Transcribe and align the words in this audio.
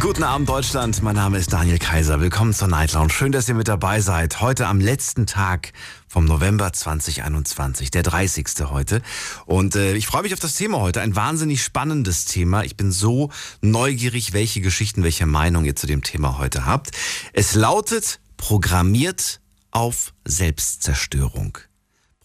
Guten 0.00 0.22
Abend 0.22 0.48
Deutschland, 0.48 1.02
mein 1.02 1.14
Name 1.14 1.38
ist 1.38 1.52
Daniel 1.52 1.78
Kaiser. 1.78 2.20
Willkommen 2.20 2.52
zur 2.54 2.68
Night 2.68 2.92
Lounge. 2.94 3.10
Schön, 3.10 3.32
dass 3.32 3.48
ihr 3.48 3.54
mit 3.54 3.68
dabei 3.68 4.00
seid. 4.00 4.40
Heute 4.40 4.66
am 4.66 4.80
letzten 4.80 5.26
Tag 5.26 5.72
vom 6.08 6.24
November 6.24 6.72
2021, 6.72 7.90
der 7.90 8.02
30. 8.02 8.46
heute. 8.70 9.02
Und 9.46 9.76
äh, 9.76 9.94
ich 9.94 10.06
freue 10.06 10.22
mich 10.22 10.32
auf 10.32 10.40
das 10.40 10.56
Thema 10.56 10.80
heute. 10.80 11.00
Ein 11.00 11.16
wahnsinnig 11.16 11.62
spannendes 11.62 12.24
Thema. 12.24 12.64
Ich 12.64 12.76
bin 12.76 12.92
so 12.92 13.30
neugierig, 13.60 14.32
welche 14.32 14.60
Geschichten, 14.60 15.02
welche 15.02 15.26
Meinung 15.26 15.64
ihr 15.64 15.76
zu 15.76 15.86
dem 15.86 16.02
Thema 16.02 16.38
heute 16.38 16.64
habt. 16.64 16.90
Es 17.32 17.54
lautet 17.54 18.20
programmiert 18.38 19.40
auf 19.70 20.14
Selbstzerstörung. 20.24 21.58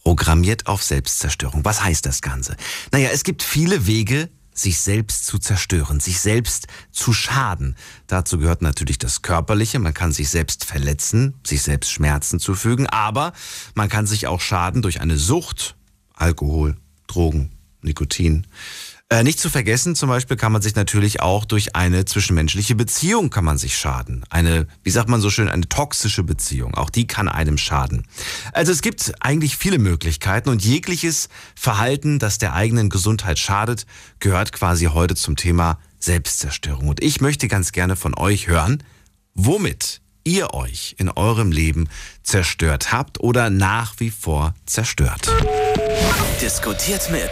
Programmiert 0.04 0.68
auf 0.68 0.82
Selbstzerstörung. 0.82 1.66
Was 1.66 1.84
heißt 1.84 2.06
das 2.06 2.22
Ganze? 2.22 2.56
Naja, 2.92 3.10
es 3.12 3.24
gibt 3.24 3.44
viele 3.44 3.86
Wege, 3.86 4.30
sich 4.62 4.80
selbst 4.80 5.26
zu 5.26 5.40
zerstören, 5.40 6.00
sich 6.00 6.20
selbst 6.20 6.68
zu 6.92 7.14
schaden. 7.14 7.76
Dazu 8.08 8.38
gehört 8.38 8.62
natürlich 8.62 8.98
das 8.98 9.22
Körperliche, 9.22 9.80
man 9.80 9.94
kann 9.94 10.12
sich 10.12 10.30
selbst 10.30 10.66
verletzen, 10.66 11.36
sich 11.46 11.62
selbst 11.62 11.92
Schmerzen 11.92 12.40
zufügen, 12.40 12.88
aber 12.88 13.34
man 13.74 13.90
kann 13.90 14.08
sich 14.08 14.28
auch 14.28 14.42
schaden 14.42 14.82
durch 14.82 15.02
eine 15.02 15.18
Sucht, 15.18 15.76
Alkohol, 16.14 16.78
Drogen, 17.08 17.52
Nikotin. 17.82 18.46
Äh, 19.12 19.24
nicht 19.24 19.40
zu 19.40 19.50
vergessen, 19.50 19.96
zum 19.96 20.08
Beispiel 20.08 20.38
kann 20.38 20.52
man 20.52 20.62
sich 20.62 20.76
natürlich 20.76 21.20
auch 21.20 21.46
durch 21.46 21.76
eine 21.76 22.06
zwischenmenschliche 22.06 22.76
Beziehung 22.76 23.32
kann 23.32 23.44
man 23.44 23.58
sich 23.58 23.76
schaden. 23.76 24.24
Eine, 24.30 24.68
wie 24.84 24.92
sagt 24.92 25.10
man 25.10 25.20
so 25.20 25.32
schön, 25.32 25.50
eine 25.50 25.68
toxische 25.68 26.22
Beziehung. 26.22 26.76
Auch 26.76 26.92
die 26.92 27.08
kann 27.08 27.28
einem 27.28 27.58
schaden. 27.58 28.06
Also 28.54 28.72
es 28.72 28.84
gibt 28.84 29.14
eigentlich 29.20 29.58
viele 29.58 29.80
Möglichkeiten 29.80 30.50
und 30.50 30.64
jegliches 30.64 31.28
Verhalten, 31.56 32.20
das 32.20 32.38
der 32.38 32.54
eigenen 32.54 32.92
Gesundheit 32.92 33.40
schadet, 33.40 33.88
gehört 34.20 34.52
quasi 34.52 34.86
heute 34.86 35.16
zum 35.16 35.36
Thema 35.36 35.80
Selbstzerstörung. 35.98 36.88
Und 36.88 37.02
ich 37.02 37.20
möchte 37.20 37.48
ganz 37.48 37.72
gerne 37.72 37.96
von 37.96 38.16
euch 38.16 38.48
hören, 38.48 38.84
womit 39.34 40.02
ihr 40.24 40.54
euch 40.54 40.96
in 40.98 41.10
eurem 41.10 41.52
Leben 41.52 41.90
zerstört 42.24 42.92
habt 42.92 43.20
oder 43.20 43.50
nach 43.50 43.96
wie 43.98 44.12
vor 44.12 44.54
zerstört. 44.66 45.32
Diskutiert 46.42 47.10
mit 47.12 47.32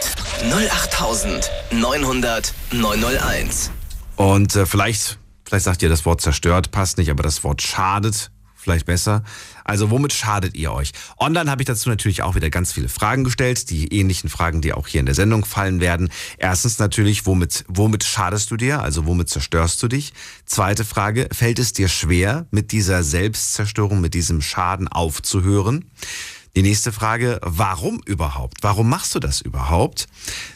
08900 0.52 2.52
901. 2.72 3.70
Und 4.16 4.56
äh, 4.56 4.66
vielleicht, 4.66 5.18
vielleicht 5.44 5.64
sagt 5.64 5.82
ihr, 5.82 5.88
das 5.88 6.04
Wort 6.04 6.20
zerstört 6.20 6.70
passt 6.70 6.98
nicht, 6.98 7.10
aber 7.10 7.22
das 7.22 7.42
Wort 7.44 7.62
schadet 7.62 8.30
vielleicht 8.68 8.86
besser. 8.86 9.22
Also 9.68 9.90
womit 9.90 10.14
schadet 10.14 10.56
ihr 10.56 10.72
euch? 10.72 10.92
Online 11.18 11.50
habe 11.50 11.60
ich 11.60 11.66
dazu 11.66 11.90
natürlich 11.90 12.22
auch 12.22 12.34
wieder 12.34 12.48
ganz 12.48 12.72
viele 12.72 12.88
Fragen 12.88 13.22
gestellt, 13.22 13.68
die 13.68 13.92
ähnlichen 13.92 14.30
Fragen, 14.30 14.62
die 14.62 14.72
auch 14.72 14.88
hier 14.88 15.00
in 15.00 15.06
der 15.06 15.14
Sendung 15.14 15.44
fallen 15.44 15.80
werden. 15.80 16.08
Erstens 16.38 16.78
natürlich, 16.78 17.26
womit, 17.26 17.66
womit 17.68 18.02
schadest 18.02 18.50
du 18.50 18.56
dir? 18.56 18.80
Also 18.80 19.04
womit 19.04 19.28
zerstörst 19.28 19.82
du 19.82 19.88
dich? 19.88 20.14
Zweite 20.46 20.86
Frage, 20.86 21.28
fällt 21.32 21.58
es 21.58 21.74
dir 21.74 21.88
schwer, 21.88 22.46
mit 22.50 22.72
dieser 22.72 23.02
Selbstzerstörung, 23.02 24.00
mit 24.00 24.14
diesem 24.14 24.40
Schaden 24.40 24.88
aufzuhören? 24.88 25.90
Die 26.56 26.62
nächste 26.62 26.90
Frage, 26.90 27.38
warum 27.42 28.00
überhaupt? 28.06 28.62
Warum 28.62 28.88
machst 28.88 29.14
du 29.14 29.20
das 29.20 29.42
überhaupt? 29.42 30.06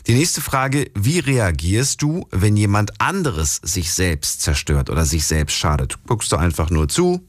Die 0.06 0.14
nächste 0.14 0.40
Frage, 0.40 0.90
wie 0.94 1.18
reagierst 1.18 2.00
du, 2.00 2.26
wenn 2.30 2.56
jemand 2.56 2.98
anderes 2.98 3.56
sich 3.62 3.92
selbst 3.92 4.40
zerstört 4.40 4.88
oder 4.88 5.04
sich 5.04 5.26
selbst 5.26 5.54
schadet? 5.58 5.98
Guckst 6.06 6.32
du 6.32 6.36
einfach 6.36 6.70
nur 6.70 6.88
zu? 6.88 7.28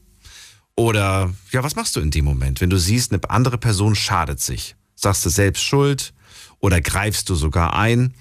Oder 0.76 1.32
ja, 1.52 1.62
was 1.62 1.76
machst 1.76 1.96
du 1.96 2.00
in 2.00 2.10
dem 2.10 2.24
Moment, 2.24 2.60
wenn 2.60 2.70
du 2.70 2.78
siehst, 2.78 3.12
eine 3.12 3.30
andere 3.30 3.58
Person 3.58 3.94
schadet 3.94 4.40
sich? 4.40 4.76
Sagst 4.94 5.24
du 5.24 5.30
selbst 5.30 5.62
schuld 5.62 6.14
oder 6.58 6.80
greifst 6.80 7.28
du 7.28 7.34
sogar 7.34 7.74
ein? 7.74 8.14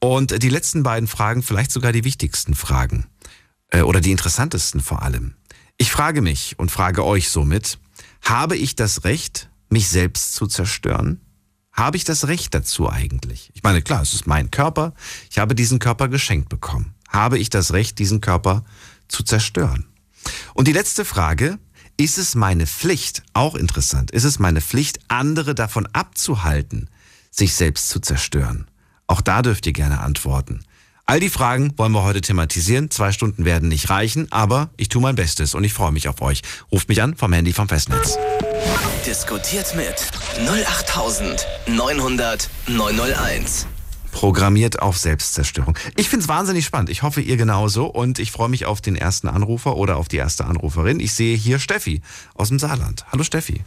Und 0.00 0.42
die 0.42 0.48
letzten 0.48 0.82
beiden 0.82 1.08
Fragen, 1.08 1.42
vielleicht 1.42 1.72
sogar 1.72 1.92
die 1.92 2.04
wichtigsten 2.04 2.54
Fragen 2.54 3.06
äh, 3.70 3.82
oder 3.82 4.00
die 4.00 4.12
interessantesten 4.12 4.80
vor 4.80 5.02
allem. 5.02 5.34
Ich 5.76 5.90
frage 5.90 6.22
mich 6.22 6.58
und 6.58 6.70
frage 6.70 7.04
euch 7.04 7.30
somit, 7.30 7.78
habe 8.22 8.56
ich 8.56 8.74
das 8.74 9.04
Recht, 9.04 9.50
mich 9.68 9.88
selbst 9.88 10.34
zu 10.34 10.46
zerstören? 10.46 11.20
Habe 11.72 11.96
ich 11.96 12.04
das 12.04 12.26
Recht 12.26 12.54
dazu 12.54 12.90
eigentlich? 12.90 13.50
Ich 13.54 13.62
meine, 13.62 13.82
klar, 13.82 14.02
es 14.02 14.12
ist 14.12 14.26
mein 14.26 14.50
Körper. 14.50 14.94
Ich 15.30 15.38
habe 15.38 15.54
diesen 15.54 15.78
Körper 15.78 16.08
geschenkt 16.08 16.48
bekommen. 16.48 16.94
Habe 17.08 17.38
ich 17.38 17.50
das 17.50 17.72
Recht, 17.72 17.98
diesen 17.98 18.20
Körper 18.20 18.64
zu 19.06 19.22
zerstören? 19.22 19.86
Und 20.54 20.66
die 20.66 20.72
letzte 20.72 21.04
Frage, 21.04 21.58
ist 21.98 22.16
es 22.16 22.34
meine 22.34 22.66
Pflicht, 22.66 23.22
auch 23.34 23.54
interessant, 23.54 24.10
ist 24.12 24.24
es 24.24 24.38
meine 24.38 24.62
Pflicht, 24.62 25.00
andere 25.08 25.54
davon 25.54 25.86
abzuhalten, 25.92 26.88
sich 27.30 27.54
selbst 27.54 27.90
zu 27.90 28.00
zerstören? 28.00 28.66
Auch 29.08 29.20
da 29.20 29.42
dürft 29.42 29.66
ihr 29.66 29.72
gerne 29.72 30.00
antworten. 30.00 30.64
All 31.06 31.20
die 31.20 31.28
Fragen 31.28 31.72
wollen 31.76 31.92
wir 31.92 32.04
heute 32.04 32.20
thematisieren. 32.20 32.90
Zwei 32.90 33.12
Stunden 33.12 33.44
werden 33.44 33.68
nicht 33.68 33.90
reichen, 33.90 34.30
aber 34.30 34.70
ich 34.76 34.88
tue 34.88 35.02
mein 35.02 35.16
Bestes 35.16 35.54
und 35.54 35.64
ich 35.64 35.72
freue 35.72 35.90
mich 35.90 36.06
auf 36.06 36.22
euch. 36.22 36.42
Ruft 36.70 36.88
mich 36.88 37.02
an 37.02 37.16
vom 37.16 37.32
Handy 37.32 37.52
vom 37.52 37.68
Festnetz. 37.68 38.16
Diskutiert 39.04 39.74
mit 39.74 39.96
08900 40.46 42.48
901. 42.68 43.66
Programmiert 44.12 44.80
auf 44.82 44.98
Selbstzerstörung. 44.98 45.76
Ich 45.96 46.08
finde 46.08 46.24
es 46.24 46.28
wahnsinnig 46.28 46.64
spannend. 46.64 46.88
Ich 46.90 47.02
hoffe, 47.02 47.20
ihr 47.20 47.36
genauso. 47.36 47.86
Und 47.86 48.18
ich 48.18 48.32
freue 48.32 48.48
mich 48.48 48.66
auf 48.66 48.80
den 48.80 48.96
ersten 48.96 49.28
Anrufer 49.28 49.76
oder 49.76 49.96
auf 49.96 50.08
die 50.08 50.16
erste 50.16 50.44
Anruferin. 50.46 50.98
Ich 51.00 51.12
sehe 51.14 51.36
hier 51.36 51.58
Steffi 51.58 52.00
aus 52.34 52.48
dem 52.48 52.58
Saarland. 52.58 53.04
Hallo 53.12 53.22
Steffi. 53.22 53.62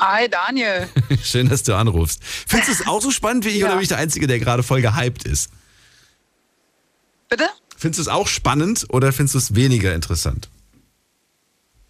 Hi 0.00 0.28
Daniel. 0.28 0.88
Schön, 1.24 1.48
dass 1.48 1.62
du 1.64 1.74
anrufst. 1.74 2.20
Findest 2.22 2.68
du 2.68 2.72
es 2.82 2.86
auch 2.86 3.00
so 3.02 3.10
spannend 3.10 3.44
wie 3.44 3.48
ich 3.50 3.58
Ja. 3.58 3.66
oder 3.66 3.74
bin 3.74 3.82
ich 3.82 3.88
der 3.88 3.98
Einzige, 3.98 4.26
der 4.26 4.38
gerade 4.38 4.62
voll 4.62 4.80
gehypt 4.82 5.24
ist? 5.24 5.50
Bitte? 7.28 7.48
Findest 7.76 7.98
du 7.98 8.02
es 8.02 8.08
auch 8.08 8.28
spannend 8.28 8.86
oder 8.90 9.12
findest 9.12 9.34
du 9.34 9.38
es 9.38 9.54
weniger 9.54 9.94
interessant? 9.94 10.48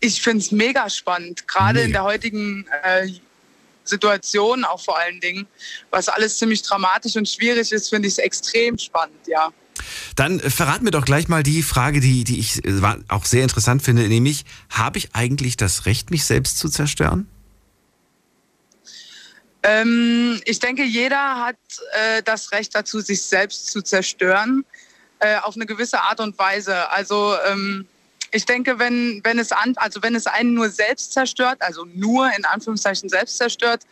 Ich 0.01 0.23
finde 0.23 0.39
es 0.45 0.53
mega 0.53 0.89
spannend, 0.91 1.49
gerade 1.49 1.81
in 1.81 1.93
der 1.93 2.05
heutigen 2.05 2.67
äh, 2.85 3.09
Situation 3.89 4.65
auch 4.65 4.81
vor 4.81 4.99
allen 4.99 5.21
Dingen, 5.21 5.47
was 5.91 6.09
alles 6.09 6.39
ziemlich 6.39 6.63
dramatisch 6.63 7.17
und 7.17 7.29
schwierig 7.29 7.73
ist, 7.73 7.89
finde 7.89 8.09
ich 8.09 8.15
es 8.15 8.19
extrem 8.19 8.79
spannend, 8.79 9.27
ja. 9.27 9.51
Dann 10.17 10.41
äh, 10.41 10.51
verrat 10.51 10.83
mir 10.83 10.91
doch 10.91 11.05
gleich 11.05 11.29
mal 11.29 11.43
die 11.43 11.63
Frage, 11.63 12.01
die, 12.01 12.25
die 12.25 12.41
ich 12.41 12.65
äh, 12.65 12.81
auch 13.09 13.25
sehr 13.25 13.43
interessant 13.43 13.83
finde, 13.83 14.09
nämlich, 14.09 14.45
habe 14.71 14.99
ich 14.99 15.15
eigentlich 15.15 15.57
das 15.57 15.87
Recht, 15.87 16.11
mich 16.11 16.25
selbst 16.25 16.59
zu 16.59 16.69
zerstören? 16.69 17.29
Ähm, 19.63 20.41
ich 20.45 20.61
denke, 20.61 20.85
jeder 20.85 21.45
hat 21.45 21.57
äh, 21.93 22.23
das 22.23 22.53
Recht 22.53 22.75
dazu, 22.75 23.01
sich 23.01 23.23
selbst 23.23 23.67
zu 23.67 23.83
zerstören, 23.83 24.65
äh, 25.19 25.37
auf 25.39 25.57
eine 25.57 25.67
gewisse 25.67 26.01
Art 26.01 26.21
und 26.21 26.39
Weise. 26.39 26.91
Also 26.91 27.35
ähm, 27.47 27.87
ich 28.31 28.45
denke, 28.45 28.79
wenn, 28.79 29.21
wenn, 29.25 29.39
es 29.39 29.53
an, 29.53 29.75
also 29.77 30.03
wenn 30.03 30.15
es 30.15 30.27
einen 30.27 30.55
nur 30.55 30.71
selbst 30.71 31.13
zerstört, 31.13 31.61
also 31.61 31.85
nur 31.95 32.31
in 32.37 32.45
Anführungszeichen 32.45 33.09
selbst 33.09 33.37
zerstört, 33.39 33.83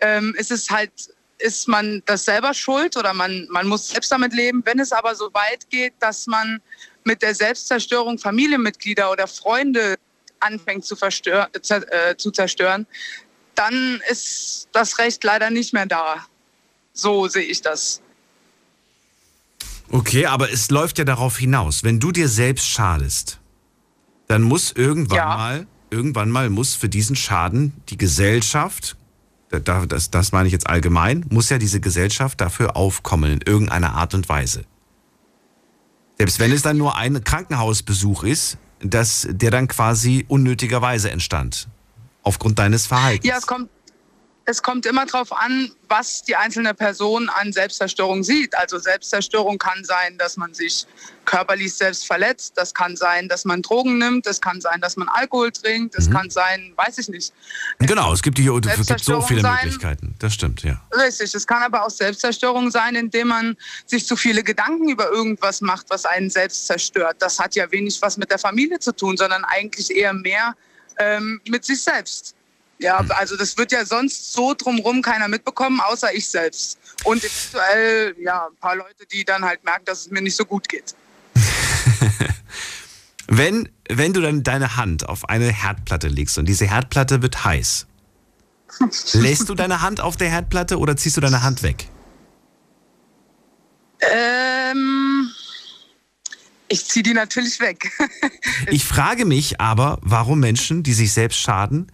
ähm, 0.00 0.34
ist 0.38 0.50
es 0.50 0.70
halt, 0.70 0.92
ist 1.38 1.68
man 1.68 2.02
das 2.06 2.24
selber 2.24 2.54
schuld 2.54 2.96
oder 2.96 3.12
man, 3.12 3.46
man 3.50 3.66
muss 3.66 3.88
selbst 3.88 4.12
damit 4.12 4.32
leben. 4.32 4.62
Wenn 4.64 4.78
es 4.78 4.92
aber 4.92 5.14
so 5.14 5.32
weit 5.34 5.68
geht, 5.70 5.94
dass 5.98 6.26
man 6.26 6.60
mit 7.04 7.22
der 7.22 7.34
Selbstzerstörung 7.34 8.18
Familienmitglieder 8.18 9.10
oder 9.10 9.26
Freunde 9.26 9.96
anfängt 10.38 10.84
zu, 10.84 10.96
verstör, 10.96 11.48
äh, 11.52 12.16
zu 12.16 12.30
zerstören, 12.30 12.86
dann 13.54 14.00
ist 14.08 14.68
das 14.72 14.98
Recht 14.98 15.22
leider 15.24 15.50
nicht 15.50 15.72
mehr 15.72 15.86
da. 15.86 16.26
So 16.92 17.28
sehe 17.28 17.42
ich 17.42 17.62
das. 17.62 18.00
Okay, 19.90 20.26
aber 20.26 20.50
es 20.50 20.70
läuft 20.70 20.98
ja 20.98 21.04
darauf 21.04 21.36
hinaus, 21.36 21.84
wenn 21.84 22.00
du 22.00 22.12
dir 22.12 22.28
selbst 22.28 22.66
schadest, 22.66 23.38
dann 24.32 24.42
muss 24.42 24.72
irgendwann 24.72 25.16
Ja. 25.18 25.26
mal, 25.36 25.66
irgendwann 25.90 26.30
mal 26.30 26.48
muss 26.48 26.74
für 26.74 26.88
diesen 26.88 27.16
Schaden 27.16 27.74
die 27.90 27.98
Gesellschaft, 27.98 28.96
da- 29.50 29.58
da- 29.60 29.84
das, 29.84 30.10
das 30.10 30.32
meine 30.32 30.46
ich 30.46 30.52
jetzt 30.52 30.66
allgemein, 30.66 31.26
muss 31.28 31.50
ja 31.50 31.58
diese 31.58 31.80
Gesellschaft 31.80 32.40
dafür 32.40 32.74
aufkommen 32.76 33.30
in 33.30 33.40
irgendeiner 33.42 33.92
Art 33.94 34.14
und 34.14 34.28
Weise. 34.30 34.64
Selbst 36.16 36.38
wenn 36.38 36.50
es 36.52 36.62
dann 36.62 36.78
nur 36.78 36.96
ein 36.96 37.22
Krankenhausbesuch 37.22 38.24
ist, 38.24 38.56
dass 38.80 39.26
der 39.30 39.50
dann 39.50 39.68
quasi 39.68 40.24
unnötigerweise 40.28 41.10
entstand. 41.10 41.68
Aufgrund 42.22 42.58
deines 42.58 42.86
Verhaltens. 42.86 43.26
Ja, 43.28 43.36
es 43.36 43.46
kommt, 43.46 43.68
es 44.44 44.62
kommt 44.62 44.86
immer 44.86 45.06
darauf 45.06 45.32
an, 45.32 45.70
was 45.88 46.22
die 46.24 46.34
einzelne 46.34 46.74
Person 46.74 47.28
an 47.28 47.52
Selbstzerstörung 47.52 48.24
sieht. 48.24 48.56
Also 48.56 48.78
Selbstzerstörung 48.78 49.58
kann 49.58 49.84
sein, 49.84 50.18
dass 50.18 50.36
man 50.36 50.52
sich 50.52 50.86
körperlich 51.24 51.74
selbst 51.74 52.06
verletzt. 52.06 52.54
Das 52.56 52.74
kann 52.74 52.96
sein, 52.96 53.28
dass 53.28 53.44
man 53.44 53.62
Drogen 53.62 53.98
nimmt. 53.98 54.26
Das 54.26 54.40
kann 54.40 54.60
sein, 54.60 54.80
dass 54.80 54.96
man 54.96 55.08
Alkohol 55.08 55.52
trinkt. 55.52 55.96
Das 55.96 56.08
mhm. 56.08 56.14
kann 56.14 56.30
sein, 56.30 56.72
weiß 56.76 56.98
ich 56.98 57.08
nicht. 57.08 57.32
Genau, 57.78 58.12
es 58.12 58.22
gibt, 58.22 58.38
die, 58.38 58.48
es 58.48 58.86
gibt 58.86 59.04
so 59.04 59.20
viele 59.20 59.42
sein. 59.42 59.58
Möglichkeiten. 59.62 60.14
Das 60.18 60.34
stimmt, 60.34 60.62
ja. 60.62 60.80
Richtig. 60.92 61.34
Es 61.34 61.46
kann 61.46 61.62
aber 61.62 61.84
auch 61.84 61.90
Selbstzerstörung 61.90 62.70
sein, 62.70 62.96
indem 62.96 63.28
man 63.28 63.56
sich 63.86 64.06
zu 64.06 64.16
viele 64.16 64.42
Gedanken 64.42 64.88
über 64.88 65.10
irgendwas 65.10 65.60
macht, 65.60 65.86
was 65.90 66.04
einen 66.04 66.30
selbst 66.30 66.66
zerstört. 66.66 67.16
Das 67.20 67.38
hat 67.38 67.54
ja 67.54 67.70
wenig 67.70 68.00
was 68.02 68.16
mit 68.16 68.30
der 68.30 68.38
Familie 68.38 68.80
zu 68.80 68.92
tun, 68.94 69.16
sondern 69.16 69.44
eigentlich 69.44 69.94
eher 69.94 70.12
mehr 70.12 70.56
ähm, 70.98 71.40
mit 71.48 71.64
sich 71.64 71.82
selbst. 71.82 72.34
Ja, 72.78 72.98
hm. 73.00 73.10
also 73.12 73.36
das 73.36 73.56
wird 73.56 73.72
ja 73.72 73.84
sonst 73.84 74.32
so 74.32 74.54
drumherum 74.54 75.02
keiner 75.02 75.28
mitbekommen, 75.28 75.80
außer 75.80 76.14
ich 76.14 76.28
selbst. 76.28 76.78
Und 77.04 77.22
eventuell, 77.24 78.14
ja, 78.20 78.46
ein 78.46 78.56
paar 78.56 78.76
Leute, 78.76 79.06
die 79.10 79.24
dann 79.24 79.44
halt 79.44 79.64
merken, 79.64 79.84
dass 79.84 80.00
es 80.00 80.10
mir 80.10 80.22
nicht 80.22 80.36
so 80.36 80.44
gut 80.44 80.68
geht. 80.68 80.94
wenn, 83.28 83.68
wenn 83.88 84.12
du 84.12 84.20
dann 84.20 84.42
deine 84.42 84.76
Hand 84.76 85.08
auf 85.08 85.28
eine 85.28 85.50
Herdplatte 85.52 86.08
legst 86.08 86.38
und 86.38 86.46
diese 86.46 86.66
Herdplatte 86.66 87.22
wird 87.22 87.44
heiß, 87.44 87.86
lässt 89.12 89.48
du 89.48 89.54
deine 89.54 89.82
Hand 89.82 90.00
auf 90.00 90.16
der 90.16 90.28
Herdplatte 90.28 90.78
oder 90.78 90.96
ziehst 90.96 91.16
du 91.16 91.20
deine 91.20 91.42
Hand 91.42 91.62
weg? 91.62 91.88
Ähm, 94.00 95.30
ich 96.68 96.86
ziehe 96.86 97.02
die 97.02 97.14
natürlich 97.14 97.60
weg. 97.60 97.90
ich 98.66 98.84
frage 98.84 99.24
mich 99.24 99.60
aber, 99.60 99.98
warum 100.02 100.40
Menschen, 100.40 100.82
die 100.82 100.92
sich 100.92 101.12
selbst 101.12 101.38
schaden, 101.38 101.92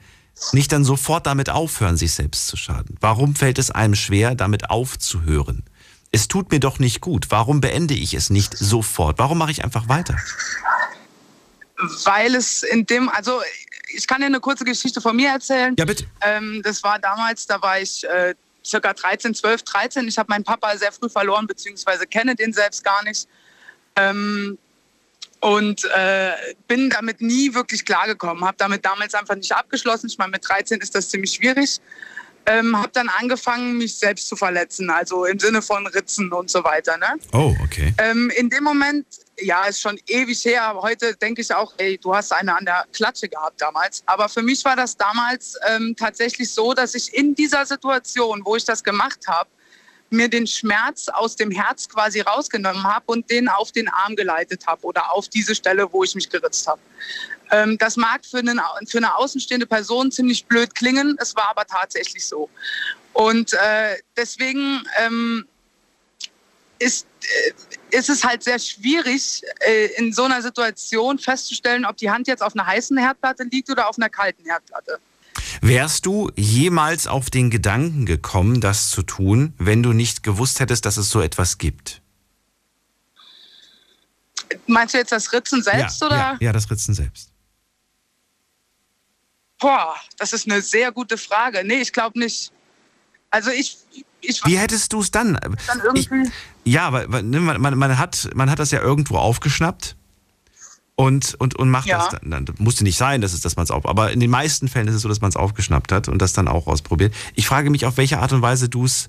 nicht 0.52 0.73
dann 0.73 0.85
sofort 0.85 1.26
damit 1.26 1.50
aufhören, 1.50 1.96
sich 1.96 2.12
selbst 2.12 2.46
zu 2.46 2.56
schaden? 2.56 2.96
Warum 3.00 3.35
fällt 3.35 3.58
es 3.58 3.70
einem 3.70 3.94
schwer, 3.94 4.35
damit 4.35 4.70
aufzuhören? 4.70 5.64
Es 6.11 6.29
tut 6.29 6.50
mir 6.50 6.61
doch 6.61 6.79
nicht 6.79 7.00
gut. 7.00 7.26
Warum 7.31 7.61
beende 7.61 7.94
ich 7.94 8.14
es 8.14 8.31
nicht 8.31 8.56
sofort? 8.56 9.19
Warum 9.19 9.38
mache 9.38 9.50
ich 9.50 9.64
einfach 9.64 9.88
weiter? 9.88 10.17
Weil 12.05 12.35
es 12.35 12.62
in 12.62 12.87
dem, 12.87 13.08
also 13.08 13.40
ich 13.94 14.06
kann 14.06 14.20
dir 14.20 14.26
eine 14.26 14.40
kurze 14.40 14.64
Geschichte 14.64 15.00
von 15.00 15.14
mir 15.14 15.31
erzählen. 15.31 15.75
Ja, 15.79 15.85
bitte. 15.85 16.06
Ähm, 16.23 16.62
das 16.64 16.82
war 16.82 16.99
damals, 16.99 17.46
da 17.46 17.61
war 17.61 17.81
ich 17.81 18.05
äh, 18.05 18.35
circa 18.64 18.93
13, 18.93 19.35
12, 19.35 19.62
13. 19.62 20.08
Ich 20.08 20.19
habe 20.19 20.29
meinen 20.31 20.44
Papa 20.44 20.76
sehr 20.76 20.93
früh 20.93 21.08
verloren, 21.08 21.46
beziehungsweise 21.46 22.06
kenne 22.06 22.35
den 22.35 22.52
selbst 22.52 22.85
gar 22.85 23.02
nicht. 23.05 23.29
Ähm, 23.96 24.58
und 25.40 25.85
äh, 25.85 26.32
bin 26.67 26.90
damit 26.90 27.20
nie 27.20 27.55
wirklich 27.55 27.85
klargekommen. 27.85 28.44
Habe 28.44 28.56
damit 28.58 28.85
damals 28.85 29.14
einfach 29.14 29.37
nicht 29.37 29.52
abgeschlossen. 29.52 30.08
Ich 30.08 30.19
meine, 30.19 30.32
mit 30.32 30.49
13 30.49 30.81
ist 30.81 30.94
das 30.94 31.08
ziemlich 31.08 31.32
schwierig. 31.32 31.81
Ähm, 32.46 32.76
habe 32.79 32.88
dann 32.94 33.11
angefangen, 33.11 33.76
mich 33.76 33.99
selbst 33.99 34.26
zu 34.26 34.35
verletzen, 34.35 34.88
also 34.88 35.26
im 35.26 35.38
Sinne 35.38 35.61
von 35.61 35.87
Ritzen 35.87 36.32
und 36.32 36.50
so 36.50 36.64
weiter. 36.64 36.96
Ne? 36.96 37.17
Oh, 37.35 37.55
okay. 37.62 37.93
Ähm, 37.99 38.31
in 38.37 38.49
dem 38.49 38.64
Moment, 38.64 39.05
ja, 39.38 39.67
ist 39.67 39.82
schon 39.82 40.00
ewig 40.06 40.43
her, 40.46 40.62
aber 40.62 40.81
heute 40.81 41.14
denke 41.14 41.43
ich 41.43 41.55
auch, 41.55 41.75
ey, 41.76 41.99
du 41.99 42.14
hast 42.14 42.32
eine 42.32 42.56
an 42.56 42.64
der 42.64 42.87
Klatsche 42.93 43.29
gehabt 43.29 43.61
damals. 43.61 44.02
Aber 44.06 44.31
für 44.31 44.43
mich 44.43 44.64
war 44.64 44.76
das 44.76 44.96
damals 44.96 45.56
ähm, 45.69 45.94
tatsächlich 45.94 46.50
so, 46.50 46.73
dass 46.73 46.94
ich 46.94 47.12
in 47.12 47.35
dieser 47.35 47.67
Situation, 47.67 48.40
wo 48.44 48.56
ich 48.56 48.64
das 48.64 48.82
gemacht 48.82 49.26
habe, 49.26 49.50
mir 50.10 50.28
den 50.28 50.46
Schmerz 50.46 51.08
aus 51.08 51.37
dem 51.37 51.50
Herz 51.50 51.88
quasi 51.88 52.20
rausgenommen 52.20 52.84
habe 52.84 53.05
und 53.06 53.31
den 53.31 53.49
auf 53.49 53.72
den 53.72 53.88
Arm 53.88 54.16
geleitet 54.16 54.66
habe 54.66 54.84
oder 54.84 55.12
auf 55.12 55.28
diese 55.28 55.55
Stelle, 55.55 55.93
wo 55.93 56.05
ich 56.05 56.14
mich 56.14 56.31
geritzt 56.31 56.66
habe. 56.66 56.81
Ähm, 57.50 57.78
das 57.78 57.96
mag 57.96 58.25
für, 58.25 58.38
einen, 58.38 58.60
für, 58.87 58.99
eine 58.99 59.16
außenstehende 59.16 59.66
Person 59.66 60.10
ziemlich 60.10 60.46
blöd 60.46 60.75
klingen, 60.75 61.16
es 61.20 61.34
war 61.37 61.50
aber 61.50 61.64
tatsächlich 61.64 62.26
so. 62.26 62.49
Und 63.12 63.52
äh, 63.55 63.96
deswegen 64.16 64.82
ähm, 64.99 65.46
ist, 66.78 67.06
äh, 67.22 67.96
ist 67.96 68.08
es 68.08 68.25
halt 68.25 68.44
sehr 68.44 68.58
schwierig, 68.58 69.43
äh, 69.61 69.87
in 69.96 70.12
so 70.12 70.25
einer 70.25 70.43
Situation 70.43 71.19
festzustellen, 71.19 71.84
ob 71.84 71.96
die 71.96 72.11
Hand 72.11 72.28
jetzt 72.28 72.43
auf 72.43 72.54
einer 72.54 72.66
heißen 72.66 72.96
Herdplatte 72.96 73.44
liegt 73.44 73.70
oder 73.70 73.88
auf 73.88 73.99
einer 73.99 74.08
kalten 74.08 74.44
Herdplatte. 74.44 75.00
Wärst 75.60 76.06
du 76.06 76.31
jemals 76.37 77.06
auf 77.06 77.31
den 77.31 77.50
Gedanken 77.50 78.06
gekommen, 78.06 78.60
das 78.60 78.90
zu 78.90 79.02
tun, 79.02 79.55
wenn 79.58 79.82
du 79.82 79.93
nicht 79.93 80.22
gewusst 80.22 80.60
hättest, 80.60 80.84
dass 80.84 80.96
es 80.96 81.10
so 81.10 81.20
etwas 81.20 81.58
gibt? 81.58 82.00
Meinst 84.66 84.94
du 84.94 84.99
jetzt 84.99 85.12
das 85.12 85.32
Ritzen 85.32 85.62
selbst 85.62 86.00
ja, 86.00 86.06
oder? 86.06 86.16
Ja, 86.16 86.37
ja, 86.40 86.52
das 86.52 86.70
Ritzen 86.70 86.94
selbst. 86.94 87.32
Boah, 89.58 89.94
das 90.16 90.32
ist 90.32 90.46
eine 90.49 90.62
sehr 90.62 90.93
gute 90.93 91.19
Frage. 91.19 91.62
Nee, 91.64 91.81
ich 91.81 91.93
glaube 91.93 92.19
nicht. 92.19 92.52
Also 93.31 93.50
ich, 93.50 93.76
ich 94.20 94.44
Wie 94.46 94.56
hättest 94.56 94.93
du 94.93 95.00
es 95.00 95.11
dann? 95.11 95.34
dann 95.34 95.81
irgendwie 95.82 96.22
ich, 96.22 96.72
ja, 96.72 96.87
aber 96.87 97.22
ne, 97.22 97.40
man, 97.40 97.76
man, 97.76 97.99
hat, 97.99 98.31
man 98.34 98.50
hat 98.50 98.58
das 98.58 98.70
ja 98.70 98.81
irgendwo 98.81 99.19
aufgeschnappt 99.19 99.96
und, 100.99 101.37
und, 101.39 101.55
und 101.55 101.71
macht 101.71 101.87
ja. 101.87 101.99
das 101.99 102.21
dann. 102.21 102.45
Musste 102.59 102.83
nicht 102.83 102.99
sein, 102.99 103.21
dass, 103.21 103.33
es, 103.33 103.41
dass 103.41 103.55
man 103.55 103.62
es 103.62 103.71
auf. 103.71 103.87
Aber 103.87 104.11
in 104.11 104.19
den 104.19 104.31
meisten 104.31 104.67
Fällen 104.67 104.89
ist 104.89 104.97
es 104.97 105.03
so, 105.03 105.09
dass 105.09 105.21
man 105.21 105.29
es 105.29 105.37
aufgeschnappt 105.37 105.93
hat 105.93 106.09
und 106.09 106.21
das 106.21 106.33
dann 106.33 106.49
auch 106.49 106.67
ausprobiert. 106.67 107.15
Ich 107.37 107.47
frage 107.47 107.71
mich, 107.71 107.87
auf 107.87 107.99
welche 107.99 108.19
Art 108.19 108.33
und 108.33 108.43
Weise 108.43 108.69
du 108.69 108.85
es, 108.85 109.09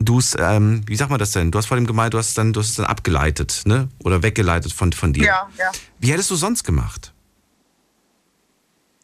du 0.00 0.18
es, 0.18 0.36
ähm, 0.36 0.82
wie 0.86 0.96
sagt 0.96 1.10
man 1.10 1.20
das 1.20 1.30
denn? 1.30 1.52
Du 1.52 1.58
hast 1.58 1.66
vor 1.66 1.76
dem 1.76 1.86
gemeint, 1.86 2.14
du 2.14 2.18
hast 2.18 2.36
dann, 2.36 2.52
du 2.52 2.58
hast 2.58 2.70
es 2.70 2.74
dann 2.74 2.86
abgeleitet, 2.86 3.62
ne? 3.64 3.88
Oder 4.02 4.24
weggeleitet 4.24 4.72
von, 4.72 4.92
von 4.92 5.12
dir. 5.12 5.26
Ja, 5.26 5.48
ja. 5.56 5.70
Wie 6.00 6.10
hättest 6.10 6.32
du 6.32 6.34
sonst 6.34 6.64
gemacht? 6.64 7.12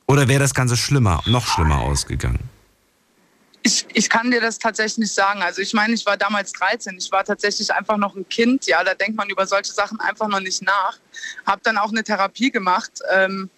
Oder 0.09 0.27
wäre 0.27 0.41
das 0.41 0.53
Ganze 0.53 0.77
schlimmer, 0.77 1.23
noch 1.27 1.47
schlimmer 1.47 1.79
ausgegangen? 1.79 2.41
Ich, 3.62 3.87
ich 3.93 4.09
kann 4.09 4.31
dir 4.31 4.41
das 4.41 4.59
tatsächlich 4.59 4.99
nicht 4.99 5.15
sagen. 5.15 5.43
Also 5.43 5.61
ich 5.61 5.75
meine, 5.75 5.93
ich 5.93 6.07
war 6.07 6.17
damals 6.17 6.53
13. 6.53 6.97
Ich 6.99 7.12
war 7.12 7.25
tatsächlich 7.25 7.73
einfach 7.73 7.99
noch 7.99 8.17
ein 8.17 8.29
Kind. 8.29 8.67
Ja, 8.67 8.83
da 8.83 8.95
denkt 8.95 9.17
man 9.17 9.29
über 9.29 9.47
solche 9.47 9.73
Sachen 9.73 10.01
einfach 10.01 10.29
noch 10.29 10.41
nicht 10.41 10.62
nach. 10.62 10.99
Habe 11.47 11.61
dann 11.62 11.77
auch 11.77 11.91
eine 11.91 12.03
Therapie 12.03 12.51
gemacht. 12.51 12.93
Ähm, 13.12 13.51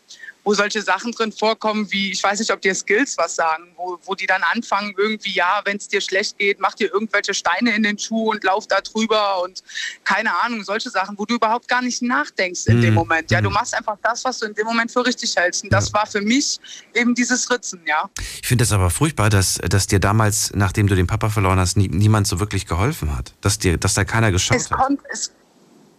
wo 0.44 0.54
solche 0.54 0.82
Sachen 0.82 1.12
drin 1.12 1.32
vorkommen, 1.32 1.90
wie, 1.90 2.12
ich 2.12 2.22
weiß 2.22 2.38
nicht, 2.40 2.52
ob 2.52 2.60
dir 2.60 2.74
Skills 2.74 3.16
was 3.16 3.36
sagen, 3.36 3.68
wo, 3.76 3.98
wo 4.04 4.14
die 4.14 4.26
dann 4.26 4.42
anfangen, 4.42 4.94
irgendwie, 4.96 5.32
ja, 5.32 5.60
wenn 5.64 5.76
es 5.76 5.88
dir 5.88 6.00
schlecht 6.00 6.38
geht, 6.38 6.60
mach 6.60 6.74
dir 6.74 6.92
irgendwelche 6.92 7.32
Steine 7.34 7.74
in 7.74 7.82
den 7.82 7.98
Schuh 7.98 8.30
und 8.30 8.42
lauf 8.42 8.66
da 8.66 8.80
drüber 8.80 9.42
und 9.42 9.62
keine 10.04 10.30
Ahnung, 10.42 10.64
solche 10.64 10.90
Sachen, 10.90 11.16
wo 11.18 11.24
du 11.24 11.36
überhaupt 11.36 11.68
gar 11.68 11.82
nicht 11.82 12.02
nachdenkst 12.02 12.66
in 12.66 12.78
mhm. 12.78 12.82
dem 12.82 12.94
Moment. 12.94 13.30
Ja, 13.30 13.40
du 13.40 13.48
mhm. 13.48 13.54
machst 13.54 13.74
einfach 13.74 13.96
das, 14.02 14.24
was 14.24 14.38
du 14.40 14.46
in 14.46 14.54
dem 14.54 14.66
Moment 14.66 14.90
für 14.90 15.04
richtig 15.06 15.36
hältst. 15.36 15.64
Und 15.64 15.72
das 15.72 15.88
ja. 15.88 15.94
war 15.94 16.06
für 16.06 16.20
mich 16.20 16.58
eben 16.94 17.14
dieses 17.14 17.48
Ritzen, 17.50 17.80
ja. 17.86 18.10
Ich 18.40 18.48
finde 18.48 18.62
das 18.62 18.72
aber 18.72 18.90
furchtbar, 18.90 19.30
dass, 19.30 19.60
dass 19.62 19.86
dir 19.86 20.00
damals, 20.00 20.52
nachdem 20.54 20.88
du 20.88 20.96
den 20.96 21.06
Papa 21.06 21.30
verloren 21.30 21.58
hast, 21.58 21.76
nie, 21.76 21.88
niemand 21.88 22.26
so 22.26 22.40
wirklich 22.40 22.66
geholfen 22.66 23.16
hat. 23.16 23.34
Dass, 23.40 23.58
dir, 23.58 23.78
dass 23.78 23.94
da 23.94 24.04
keiner 24.04 24.32
geschaut 24.32 24.56
es 24.56 24.70
hat. 24.70 24.78
Konnt, 24.78 25.00
es, 25.10 25.32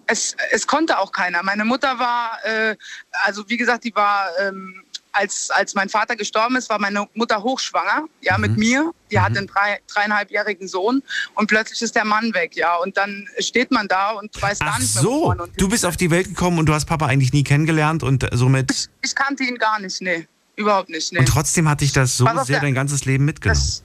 es, 0.07 0.35
es 0.51 0.67
konnte 0.67 0.99
auch 0.99 1.11
keiner. 1.11 1.43
Meine 1.43 1.65
Mutter 1.65 1.99
war, 1.99 2.37
äh, 2.43 2.75
also 3.23 3.47
wie 3.49 3.57
gesagt, 3.57 3.83
die 3.83 3.95
war, 3.95 4.27
ähm, 4.39 4.83
als, 5.11 5.49
als 5.51 5.75
mein 5.75 5.89
Vater 5.89 6.15
gestorben 6.15 6.55
ist, 6.55 6.69
war 6.69 6.79
meine 6.79 7.07
Mutter 7.13 7.43
hochschwanger, 7.43 8.05
ja, 8.21 8.35
mhm. 8.37 8.41
mit 8.41 8.57
mir. 8.57 8.91
Die 9.11 9.17
mhm. 9.17 9.21
hat 9.21 9.37
einen 9.37 9.47
drei, 9.47 9.79
dreieinhalbjährigen 9.93 10.67
Sohn 10.67 11.03
und 11.35 11.47
plötzlich 11.47 11.81
ist 11.81 11.95
der 11.95 12.05
Mann 12.05 12.33
weg, 12.33 12.55
ja. 12.55 12.75
Und 12.77 12.97
dann 12.97 13.27
steht 13.39 13.71
man 13.71 13.87
da 13.87 14.11
und 14.11 14.41
weiß 14.41 14.59
Ach 14.61 14.65
gar 14.65 14.79
nicht 14.79 14.95
mehr, 14.95 15.03
so. 15.03 15.33
Du 15.57 15.69
bist 15.69 15.85
auf 15.85 15.97
die 15.97 16.09
Welt 16.09 16.27
gekommen 16.27 16.59
und 16.59 16.65
du 16.65 16.73
hast 16.73 16.85
Papa 16.85 17.05
eigentlich 17.05 17.31
nie 17.31 17.43
kennengelernt 17.43 18.03
und 18.03 18.27
somit. 18.31 18.71
Ich, 18.71 18.87
ich 19.01 19.15
kannte 19.15 19.43
ihn 19.43 19.57
gar 19.57 19.79
nicht, 19.79 20.01
nee. 20.01 20.27
Überhaupt 20.55 20.89
nicht, 20.89 21.11
nee. 21.13 21.19
Und 21.19 21.27
trotzdem 21.27 21.67
hat 21.69 21.81
dich 21.81 21.93
das 21.93 22.17
so 22.17 22.27
sehr 22.43 22.59
dein 22.59 22.75
ganzes 22.75 23.05
Leben 23.05 23.25
mitgenommen. 23.25 23.59
Das, 23.59 23.83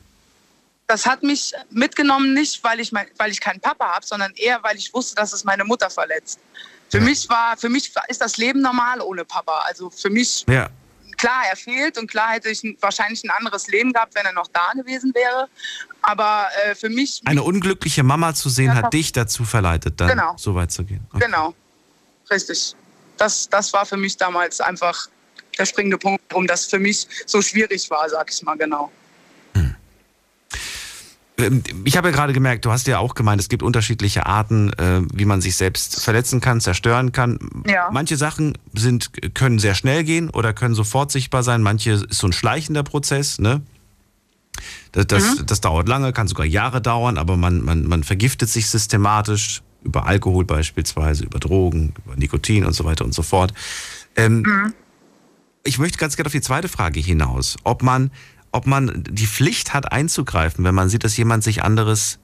das 0.88 1.04
hat 1.04 1.22
mich 1.22 1.52
mitgenommen, 1.70 2.32
nicht 2.32 2.64
weil 2.64 2.80
ich, 2.80 2.92
mein, 2.92 3.06
weil 3.18 3.30
ich 3.30 3.40
keinen 3.40 3.60
Papa 3.60 3.94
habe, 3.94 4.06
sondern 4.06 4.32
eher, 4.34 4.58
weil 4.62 4.76
ich 4.76 4.92
wusste, 4.92 5.14
dass 5.14 5.32
es 5.34 5.44
meine 5.44 5.62
Mutter 5.64 5.90
verletzt. 5.90 6.40
Für 6.90 6.98
ja. 6.98 7.04
mich 7.04 7.28
war, 7.28 7.56
für 7.58 7.68
mich 7.68 7.92
ist 8.08 8.20
das 8.22 8.38
Leben 8.38 8.62
normal 8.62 9.02
ohne 9.02 9.26
Papa. 9.26 9.64
Also 9.66 9.90
für 9.90 10.08
mich, 10.08 10.46
ja. 10.48 10.70
klar, 11.18 11.42
er 11.50 11.56
fehlt 11.56 11.98
und 11.98 12.10
klar 12.10 12.30
hätte 12.30 12.48
ich 12.48 12.62
wahrscheinlich 12.80 13.22
ein 13.22 13.30
anderes 13.30 13.68
Leben 13.68 13.92
gehabt, 13.92 14.14
wenn 14.14 14.24
er 14.24 14.32
noch 14.32 14.48
da 14.48 14.72
gewesen 14.74 15.14
wäre. 15.14 15.48
Aber 16.00 16.48
äh, 16.64 16.74
für 16.74 16.88
mich. 16.88 17.20
Eine 17.26 17.42
unglückliche 17.42 18.02
Mama 18.02 18.34
zu 18.34 18.48
sehen, 18.48 18.74
hat 18.74 18.94
dich 18.94 19.12
dazu 19.12 19.44
verleitet, 19.44 20.00
dann 20.00 20.08
genau. 20.08 20.34
so 20.38 20.54
weit 20.54 20.72
zu 20.72 20.84
gehen. 20.84 21.06
Okay. 21.12 21.26
Genau, 21.26 21.54
richtig. 22.30 22.74
Das, 23.18 23.46
das 23.50 23.74
war 23.74 23.84
für 23.84 23.98
mich 23.98 24.16
damals 24.16 24.62
einfach 24.62 25.08
der 25.58 25.66
springende 25.66 25.98
Punkt, 25.98 26.24
warum 26.30 26.46
das 26.46 26.64
für 26.64 26.78
mich 26.78 27.06
so 27.26 27.42
schwierig 27.42 27.90
war, 27.90 28.08
sag 28.08 28.30
ich 28.30 28.42
mal 28.42 28.56
genau. 28.56 28.90
Ähm, 31.38 31.62
ich 31.84 31.96
habe 31.96 32.08
ja 32.08 32.14
gerade 32.14 32.32
gemerkt, 32.32 32.64
du 32.64 32.70
hast 32.70 32.86
ja 32.86 32.98
auch 32.98 33.14
gemeint, 33.14 33.40
es 33.40 33.48
gibt 33.48 33.62
unterschiedliche 33.62 34.26
Arten, 34.26 34.72
äh, 34.74 35.02
wie 35.12 35.24
man 35.24 35.40
sich 35.40 35.56
selbst 35.56 36.02
verletzen 36.02 36.40
kann, 36.40 36.60
zerstören 36.60 37.12
kann. 37.12 37.38
Ja. 37.66 37.88
Manche 37.92 38.16
Sachen 38.16 38.58
sind, 38.74 39.34
können 39.34 39.58
sehr 39.58 39.74
schnell 39.74 40.04
gehen 40.04 40.30
oder 40.30 40.52
können 40.52 40.74
sofort 40.74 41.12
sichtbar 41.12 41.42
sein. 41.42 41.62
Manche 41.62 41.92
ist 41.92 42.14
so 42.14 42.26
ein 42.26 42.32
schleichender 42.32 42.82
Prozess, 42.82 43.38
ne? 43.38 43.62
Das, 44.90 45.06
das, 45.06 45.38
mhm. 45.38 45.46
das 45.46 45.60
dauert 45.60 45.88
lange, 45.88 46.12
kann 46.12 46.26
sogar 46.26 46.44
Jahre 46.44 46.80
dauern, 46.80 47.16
aber 47.16 47.36
man, 47.36 47.64
man, 47.64 47.84
man 47.86 48.02
vergiftet 48.02 48.48
sich 48.48 48.68
systematisch 48.68 49.62
über 49.84 50.06
Alkohol 50.06 50.44
beispielsweise, 50.44 51.24
über 51.24 51.38
Drogen, 51.38 51.94
über 52.04 52.16
Nikotin 52.16 52.64
und 52.64 52.72
so 52.72 52.84
weiter 52.84 53.04
und 53.04 53.14
so 53.14 53.22
fort. 53.22 53.54
Ähm, 54.16 54.42
mhm. 54.42 54.74
Ich 55.62 55.78
möchte 55.78 55.98
ganz 55.98 56.16
gerne 56.16 56.26
auf 56.26 56.32
die 56.32 56.40
zweite 56.40 56.68
Frage 56.68 56.98
hinaus, 56.98 57.56
ob 57.62 57.82
man 57.82 58.10
ob 58.52 58.66
man 58.66 59.04
die 59.08 59.26
Pflicht 59.26 59.74
hat 59.74 59.92
einzugreifen, 59.92 60.64
wenn 60.64 60.74
man 60.74 60.88
sieht, 60.88 61.04
dass 61.04 61.16
jemand 61.16 61.44
sich 61.44 61.62
anderes 61.62 62.18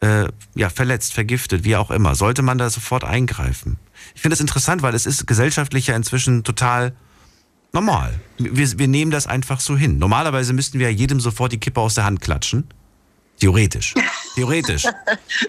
äh, 0.00 0.28
ja, 0.54 0.70
verletzt, 0.70 1.14
vergiftet, 1.14 1.64
wie 1.64 1.76
auch 1.76 1.90
immer. 1.90 2.14
Sollte 2.14 2.42
man 2.42 2.58
da 2.58 2.70
sofort 2.70 3.04
eingreifen? 3.04 3.78
Ich 4.14 4.22
finde 4.22 4.34
das 4.34 4.40
interessant, 4.40 4.82
weil 4.82 4.94
es 4.94 5.06
ist 5.06 5.26
gesellschaftlich 5.26 5.88
ja 5.88 5.96
inzwischen 5.96 6.44
total 6.44 6.94
normal. 7.72 8.18
Wir, 8.38 8.78
wir 8.78 8.88
nehmen 8.88 9.10
das 9.10 9.26
einfach 9.26 9.60
so 9.60 9.76
hin. 9.76 9.98
Normalerweise 9.98 10.52
müssten 10.52 10.78
wir 10.78 10.90
ja 10.90 10.96
jedem 10.96 11.20
sofort 11.20 11.52
die 11.52 11.58
Kippe 11.58 11.80
aus 11.80 11.94
der 11.94 12.04
Hand 12.04 12.20
klatschen. 12.20 12.68
Theoretisch. 13.40 13.94
Theoretisch. 14.34 14.84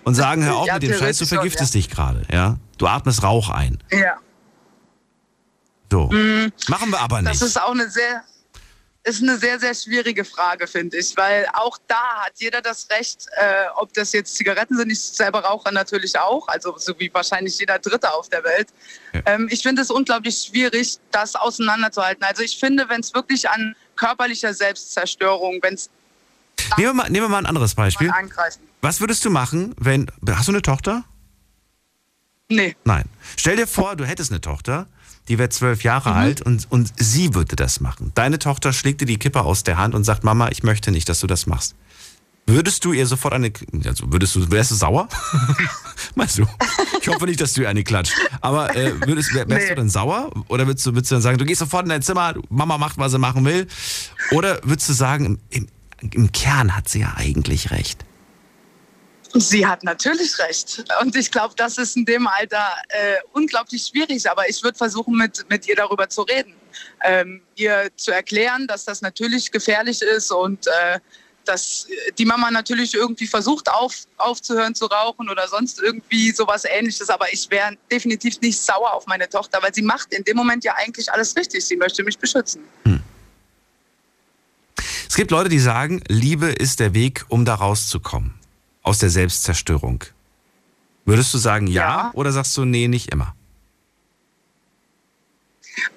Und 0.03 0.15
sagen, 0.15 0.43
hör 0.43 0.57
auf 0.57 0.67
Ja, 0.67 0.75
mit 0.75 0.83
dem 0.83 0.89
Scheiß, 0.89 0.99
du 0.99 1.01
theoretisch 1.01 1.29
schon, 1.29 1.37
vergiftest 1.37 1.73
dich 1.75 1.89
gerade. 1.89 2.23
Ja? 2.31 2.57
Du 2.77 2.87
atmest 2.87 3.23
Rauch 3.23 3.49
ein. 3.49 3.79
Ja. 3.91 4.17
So. 5.91 6.11
Machen 6.67 6.91
wir 6.91 6.99
aber 6.99 7.21
nicht. 7.21 7.33
Das 7.33 7.41
ist 7.41 7.59
auch 7.59 7.71
eine 7.71 7.89
sehr, 7.89 8.23
ist 9.03 9.21
eine 9.21 9.37
sehr, 9.37 9.59
sehr 9.59 9.73
schwierige 9.73 10.25
Frage, 10.25 10.67
finde 10.67 10.97
ich, 10.97 11.15
weil 11.15 11.47
auch 11.53 11.77
da 11.87 12.25
hat 12.25 12.33
jeder 12.35 12.61
das 12.61 12.87
Recht, 12.89 13.27
äh, 13.37 13.65
ob 13.77 13.93
das 13.93 14.11
jetzt 14.11 14.35
Zigaretten 14.35 14.77
sind, 14.77 14.91
ich 14.91 14.99
selber 15.01 15.39
rauche 15.39 15.73
natürlich 15.73 16.17
auch, 16.19 16.47
also 16.47 16.77
so 16.77 16.93
wie 16.99 17.09
wahrscheinlich 17.13 17.57
jeder 17.57 17.79
Dritte 17.79 18.13
auf 18.13 18.29
der 18.29 18.43
Welt. 18.43 18.67
Ja. 19.13 19.21
Ähm, 19.25 19.47
ich 19.49 19.63
finde 19.63 19.81
es 19.81 19.89
unglaublich 19.89 20.35
schwierig, 20.37 20.99
das 21.11 21.35
auseinanderzuhalten. 21.35 22.23
Also 22.23 22.43
ich 22.43 22.57
finde, 22.59 22.89
wenn 22.89 22.99
es 22.99 23.13
wirklich 23.13 23.49
an 23.49 23.75
körperlicher 23.95 24.53
Selbstzerstörung, 24.53 25.59
wenn 25.61 25.75
es 25.75 25.89
nehmen, 26.77 26.89
wir 26.89 26.93
mal, 26.93 27.09
nehmen 27.09 27.25
wir 27.25 27.29
mal 27.29 27.39
ein 27.39 27.45
anderes 27.45 27.75
Beispiel. 27.75 28.11
Was 28.81 28.99
würdest 28.99 29.23
du 29.25 29.29
machen, 29.29 29.75
wenn. 29.77 30.11
Hast 30.29 30.47
du 30.47 30.51
eine 30.51 30.61
Tochter? 30.61 31.03
Nee. 32.49 32.75
Nein. 32.83 33.05
Stell 33.37 33.55
dir 33.55 33.67
vor, 33.67 33.95
du 33.95 34.05
hättest 34.05 34.31
eine 34.31 34.41
Tochter, 34.41 34.87
die 35.29 35.37
wäre 35.39 35.49
zwölf 35.49 35.83
Jahre 35.83 36.09
Mhm. 36.09 36.15
alt 36.17 36.41
und, 36.41 36.67
und 36.71 36.91
sie 36.97 37.33
würde 37.33 37.55
das 37.55 37.79
machen. 37.79 38.11
Deine 38.15 38.39
Tochter 38.39 38.73
schlägt 38.73 39.01
dir 39.01 39.05
die 39.05 39.17
Kippe 39.17 39.41
aus 39.41 39.63
der 39.63 39.77
Hand 39.77 39.95
und 39.95 40.03
sagt, 40.03 40.23
Mama, 40.23 40.49
ich 40.49 40.63
möchte 40.63 40.91
nicht, 40.91 41.07
dass 41.07 41.19
du 41.21 41.27
das 41.27 41.45
machst. 41.45 41.75
Würdest 42.47 42.83
du 42.83 42.93
ihr 42.93 43.05
sofort 43.05 43.35
eine, 43.35 43.51
also 43.85 44.11
würdest 44.11 44.35
du, 44.35 44.49
wärst 44.49 44.71
du 44.71 44.75
sauer? 44.75 45.07
Meinst 46.15 46.39
du? 46.39 46.47
Ich 46.99 47.07
hoffe 47.07 47.25
nicht, 47.25 47.39
dass 47.39 47.53
du 47.53 47.61
ihr 47.61 47.69
eine 47.69 47.83
klatscht. 47.83 48.13
Aber 48.41 48.75
äh, 48.75 48.93
würdest, 49.05 49.33
wär, 49.35 49.47
wärst 49.47 49.63
Nee. 49.65 49.69
du 49.69 49.75
dann 49.75 49.89
sauer? 49.89 50.31
Oder 50.47 50.65
würdest 50.65 50.83
du, 50.87 50.95
würdest 50.95 51.11
du 51.11 51.15
dann 51.15 51.21
sagen, 51.21 51.37
du 51.37 51.45
gehst 51.45 51.59
sofort 51.59 51.83
in 51.83 51.89
dein 51.89 52.01
Zimmer, 52.01 52.33
Mama 52.49 52.79
macht, 52.79 52.97
was 52.97 53.11
sie 53.11 53.19
machen 53.19 53.45
will? 53.45 53.67
Oder 54.31 54.59
würdest 54.63 54.89
du 54.89 54.93
sagen, 54.93 55.25
im, 55.25 55.37
im, 56.01 56.09
im 56.11 56.31
Kern 56.31 56.75
hat 56.75 56.89
sie 56.89 57.01
ja 57.01 57.13
eigentlich 57.17 57.69
recht? 57.69 58.03
Sie 59.33 59.65
hat 59.65 59.83
natürlich 59.83 60.37
recht. 60.39 60.83
Und 61.01 61.15
ich 61.15 61.29
glaube, 61.31 61.53
das 61.55 61.77
ist 61.77 61.95
in 61.95 62.05
dem 62.05 62.27
Alter 62.27 62.65
äh, 62.89 63.15
unglaublich 63.33 63.85
schwierig. 63.85 64.29
Aber 64.29 64.49
ich 64.49 64.63
würde 64.63 64.77
versuchen, 64.77 65.15
mit, 65.15 65.45
mit 65.49 65.67
ihr 65.67 65.75
darüber 65.75 66.09
zu 66.09 66.23
reden. 66.23 66.53
Ähm, 67.03 67.41
ihr 67.55 67.89
zu 67.95 68.11
erklären, 68.11 68.67
dass 68.67 68.85
das 68.85 69.01
natürlich 69.01 69.51
gefährlich 69.51 70.01
ist 70.01 70.31
und 70.31 70.67
äh, 70.67 70.99
dass 71.45 71.87
die 72.17 72.25
Mama 72.25 72.51
natürlich 72.51 72.93
irgendwie 72.93 73.25
versucht, 73.25 73.69
auf, 73.71 73.95
aufzuhören 74.17 74.75
zu 74.75 74.85
rauchen 74.85 75.29
oder 75.29 75.47
sonst 75.47 75.79
irgendwie 75.79 76.31
sowas 76.31 76.63
ähnliches. 76.65 77.09
Aber 77.09 77.31
ich 77.33 77.49
wäre 77.49 77.75
definitiv 77.91 78.39
nicht 78.41 78.59
sauer 78.59 78.93
auf 78.93 79.07
meine 79.07 79.27
Tochter, 79.27 79.59
weil 79.61 79.73
sie 79.73 79.81
macht 79.81 80.13
in 80.13 80.23
dem 80.23 80.37
Moment 80.37 80.63
ja 80.63 80.73
eigentlich 80.75 81.11
alles 81.11 81.35
richtig. 81.35 81.65
Sie 81.65 81.75
möchte 81.75 82.03
mich 82.03 82.17
beschützen. 82.17 82.61
Es 85.07 85.15
gibt 85.15 85.31
Leute, 85.31 85.49
die 85.49 85.59
sagen, 85.59 86.03
Liebe 86.07 86.47
ist 86.47 86.79
der 86.79 86.93
Weg, 86.93 87.25
um 87.29 87.43
da 87.43 87.55
rauszukommen. 87.55 88.38
Aus 88.83 88.99
der 88.99 89.09
Selbstzerstörung. 89.09 90.03
Würdest 91.05 91.33
du 91.33 91.37
sagen 91.37 91.67
ja, 91.67 91.81
Ja. 91.83 92.11
oder 92.13 92.31
sagst 92.31 92.55
du 92.57 92.65
nee, 92.65 92.87
nicht 92.87 93.11
immer? 93.11 93.35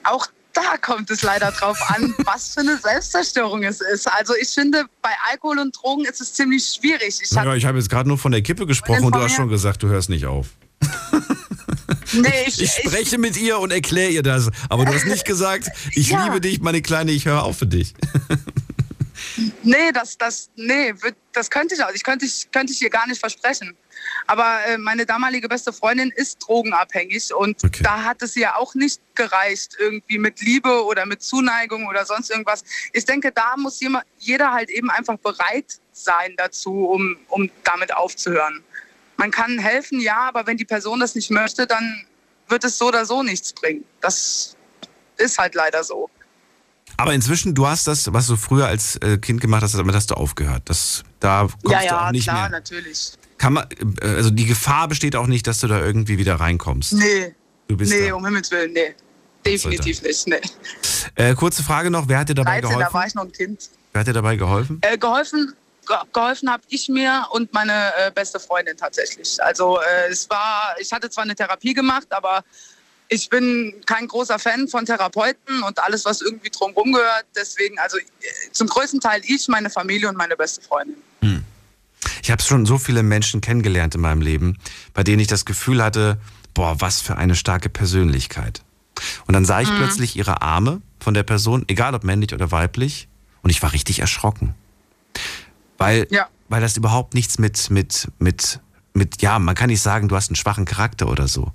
auch 0.05 0.27
da 0.53 0.77
kommt 0.77 1.11
es 1.11 1.23
leider 1.23 1.51
drauf 1.51 1.79
an, 1.91 2.15
was 2.25 2.55
für 2.55 2.61
eine 2.61 2.77
Selbstzerstörung 2.79 3.65
es 3.65 3.81
ist. 3.81 4.07
Also 4.12 4.35
ich 4.41 4.49
finde, 4.49 4.85
bei 5.01 5.11
Alkohol 5.31 5.59
und 5.59 5.77
Drogen 5.77 6.05
ist 6.05 6.21
es 6.21 6.35
ziemlich 6.35 6.65
schwierig. 6.65 7.19
Ich 7.23 7.31
Ja, 7.31 7.55
ich 7.55 7.65
habe 7.65 7.79
jetzt 7.79 7.89
gerade 7.89 8.09
nur 8.09 8.19
von 8.19 8.33
der 8.33 8.43
Kippe 8.43 8.67
gesprochen 8.67 9.05
und 9.05 9.15
du 9.15 9.21
hast 9.21 9.35
schon 9.35 9.49
gesagt, 9.49 9.83
du 9.83 9.89
hörst 9.89 10.09
nicht 10.11 10.27
auf. 10.27 10.49
nee, 12.12 12.29
ich, 12.47 12.61
Ich 12.61 12.71
spreche 12.73 13.17
mit 13.19 13.37
ihr 13.41 13.59
und 13.59 13.73
erkläre 13.73 14.11
ihr 14.11 14.23
das. 14.23 14.51
Aber 14.69 14.85
du 14.85 14.93
hast 14.95 15.07
nicht 15.07 15.25
gesagt, 15.25 15.69
ich 15.93 16.11
Ja. 16.11 16.25
liebe 16.27 16.41
dich, 16.41 16.61
meine 16.61 16.83
Kleine, 16.83 17.12
ich 17.12 17.25
höre 17.25 17.43
auf 17.43 17.59
für 17.59 17.67
dich. 17.67 17.95
nee, 19.62 19.93
das, 19.93 20.17
das, 20.19 20.51
nee, 20.57 20.93
wird- 21.03 21.17
das 21.33 21.51
könnte 21.51 21.75
ich 21.75 21.83
auch. 21.83 21.91
Ich 21.93 22.03
könnte 22.05 22.25
ich, 22.27 22.51
könnte 22.51 22.73
ich 22.73 22.83
ihr 22.83 22.91
gar 22.91 23.07
nicht 23.07 23.21
versprechen. 23.21 23.77
Aber 24.27 24.59
äh, 24.67 24.79
meine 24.79 25.07
damalige 25.07 25.49
beste 25.49 25.73
Freundin 25.73 26.11
ist 26.15 26.39
drogenabhängig 26.47 27.33
und 27.35 27.62
Okay. 27.65 27.83
da 27.83 28.03
hat 28.05 28.23
es 28.23 28.37
ihr 28.37 28.57
auch 28.57 28.75
nicht 28.75 29.01
gereicht, 29.15 29.77
irgendwie 29.79 30.19
mit 30.19 30.41
Liebe 30.41 30.85
oder 30.85 31.07
mit 31.07 31.23
Zuneigung 31.23 31.87
oder 31.87 32.05
sonst 32.05 32.31
irgendwas. 32.31 32.65
Ich 32.93 33.05
denke, 33.05 33.33
da 33.33 33.55
muss 33.57 33.81
jemand, 33.81 34.05
jeder 34.19 34.53
halt 34.53 34.71
eben 34.71 34.91
einfach 34.91 35.17
bereit 35.19 35.79
sein 35.93 36.35
dazu, 36.37 36.87
um, 36.87 37.17
um 37.29 37.51
damit 37.65 37.95
aufzuhören. 37.95 38.62
Man 39.17 39.31
kann 39.31 39.59
helfen, 39.59 40.01
ja, 40.01 40.21
aber 40.21 40.47
wenn 40.47 40.57
die 40.57 40.65
Person 40.65 41.01
das 41.01 41.15
nicht 41.15 41.31
möchte, 41.31 41.67
dann 41.67 42.07
wird 42.49 42.65
es 42.65 42.77
so 42.79 42.89
oder 42.89 43.05
so 43.07 43.23
nichts 43.23 43.53
bringen. 43.53 43.85
Das 44.01 44.57
ist 45.17 45.39
halt 45.39 45.55
leider 45.55 45.85
so. 45.85 46.11
Aber 47.03 47.15
inzwischen, 47.15 47.55
du 47.55 47.67
hast 47.67 47.87
das, 47.87 48.13
was 48.13 48.27
du 48.27 48.37
früher 48.37 48.67
als 48.67 48.97
äh, 48.97 49.19
Kind 49.19 49.41
gemacht 49.41 49.63
hast, 49.63 49.75
damit 49.75 49.95
hast 49.95 50.11
du 50.11 50.15
aufgehört. 50.15 50.63
Das, 50.67 51.03
da 51.21 51.49
kommst 51.63 51.65
ja, 51.73 51.79
du 51.81 51.85
ja, 51.87 52.07
auch 52.07 52.11
nicht 52.13 52.25
klar, 52.25 52.49
mehr. 52.49 52.61
natürlich. 52.61 53.13
Kann 53.39 53.55
man, 53.55 53.67
äh, 54.01 54.07
also 54.07 54.31
die 54.31 54.47
Gefahr 54.47 54.89
besteht 54.89 55.17
auch 55.17 55.27
nicht, 55.27 55.47
dass 55.47 55.61
du 55.61 55.67
da 55.67 55.81
irgendwie 55.81 56.19
wieder 56.19 56.37
reinkommst. 56.37 56.93
Nee, 56.95 57.35
Du 57.73 57.79
bist 57.79 57.91
nee, 57.91 58.11
da. 58.11 58.15
um 58.15 58.25
Himmels 58.25 58.51
Willen, 58.51 58.73
nee. 58.73 58.95
Definitiv 59.47 60.03
nicht, 60.03 60.27
nee. 60.27 60.41
Äh, 61.15 61.35
kurze 61.35 61.63
Frage 61.63 61.91
noch, 61.91 62.07
wer 62.07 62.19
hat 62.19 62.29
dir 62.29 62.35
dabei 62.35 62.61
13, 62.61 62.79
da 62.79 62.85
war 62.85 62.91
geholfen? 62.91 63.09
ich 63.09 63.15
noch 63.15 63.25
ein 63.25 63.33
Kind. 63.33 63.71
Wer 63.93 64.01
hat 64.01 64.07
dir 64.07 64.13
dabei 64.13 64.37
geholfen? 64.37 64.79
Äh, 64.83 64.99
geholfen 64.99 65.55
ge 65.89 65.97
geholfen 66.13 66.51
habe 66.51 66.63
ich 66.69 66.89
mir 66.89 67.27
und 67.31 67.53
meine 67.53 67.93
äh, 67.97 68.11
beste 68.13 68.39
Freundin 68.39 68.77
tatsächlich. 68.77 69.43
Also 69.43 69.81
äh, 69.81 70.11
es 70.11 70.29
war, 70.31 70.77
ich 70.79 70.93
hatte 70.93 71.11
zwar 71.11 71.25
eine 71.25 71.35
Therapie 71.35 71.75
gemacht, 71.75 72.07
aber 72.11 72.45
ich 73.12 73.28
bin 73.28 73.75
kein 73.87 74.09
großer 74.09 74.38
Fan 74.38 74.69
von 74.69 74.87
Therapeuten 74.87 75.62
und 75.62 75.78
alles, 75.78 76.04
was 76.04 76.23
irgendwie 76.23 76.50
drumherum 76.50 76.92
gehört. 76.92 77.26
Deswegen, 77.37 77.78
also 77.78 77.99
äh, 77.99 78.02
zum 78.52 78.66
größten 78.69 79.00
Teil 79.00 79.21
ich, 79.25 79.49
meine 79.49 79.69
Familie 79.71 80.09
und 80.09 80.16
meine 80.16 80.37
beste 80.37 80.62
Freundin. 80.62 80.97
Ich 82.23 82.31
habe 82.31 82.42
schon 82.42 82.66
so 82.66 82.78
viele 82.78 83.02
Menschen 83.02 83.40
kennengelernt 83.40 83.95
in 83.95 84.00
meinem 84.00 84.23
Leben, 84.23 84.59
bei 84.95 85.04
denen 85.04 85.21
ich 85.21 85.28
das 85.28 85.45
Gefühl 85.45 85.83
hatte, 85.83 86.19
boah, 86.54 86.81
was 86.81 87.00
für 87.00 87.16
eine 87.16 87.35
starke 87.35 87.69
Persönlichkeit. 87.69 88.62
Und 89.26 89.35
dann 89.35 89.45
sah 89.45 89.61
ich 89.61 89.69
plötzlich 89.69 90.16
ihre 90.16 90.42
Arme 90.42 90.81
von 91.00 91.14
der 91.14 91.23
Person, 91.23 91.64
egal 91.69 91.95
ob 91.95 92.04
männlich 92.04 92.33
oder 92.35 92.50
weiblich, 92.50 93.09
und 93.42 93.50
ich 93.50 93.62
war 93.62 93.73
richtig 93.73 94.00
erschrocken. 94.00 94.54
Weil, 95.78 96.07
Ja. 96.11 96.28
weil 96.49 96.61
das 96.61 96.76
überhaupt 96.76 97.14
nichts 97.14 97.38
mit, 97.38 97.71
mit, 97.71 98.09
mit, 98.19 98.61
mit, 98.95 99.21
ja, 99.23 99.38
man 99.38 99.54
kann 99.54 99.69
nicht 99.69 99.83
sagen, 99.83 100.09
du 100.09 100.16
hast 100.16 100.28
einen 100.31 100.37
schwachen 100.37 100.64
Charakter 100.64 101.09
oder 101.09 101.26
so. 101.28 101.52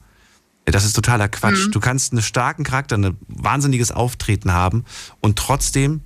Das 0.71 0.83
ist 0.83 0.93
totaler 0.93 1.29
Quatsch. 1.29 1.69
Du 1.71 1.79
kannst 1.79 2.12
einen 2.12 2.21
starken 2.21 2.63
Charakter, 2.63 2.97
ein 2.97 3.17
wahnsinniges 3.27 3.91
Auftreten 3.91 4.51
haben 4.51 4.83
und 5.21 5.39
trotzdem 5.39 6.01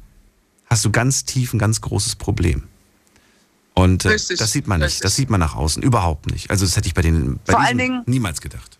hast 0.67 0.85
du 0.85 0.91
ganz 0.91 1.25
tief 1.25 1.53
ein 1.53 1.59
ganz 1.59 1.81
großes 1.81 2.15
Problem. 2.15 2.63
Und 3.73 4.05
äh, 4.05 4.17
das 4.37 4.51
sieht 4.51 4.67
man 4.67 4.79
nicht. 4.79 4.87
richtig. 4.87 5.01
Das 5.01 5.15
sieht 5.15 5.29
man 5.29 5.39
nach 5.39 5.55
außen 5.55 5.81
überhaupt 5.81 6.29
nicht. 6.29 6.49
Also 6.51 6.65
das 6.65 6.75
hätte 6.77 6.87
ich 6.87 6.93
bei 6.93 7.01
denen 7.01 7.39
bei 7.45 7.53
Vor 7.53 7.61
allen 7.61 7.77
Dingen- 7.77 8.03
niemals 8.05 8.41
gedacht. 8.41 8.77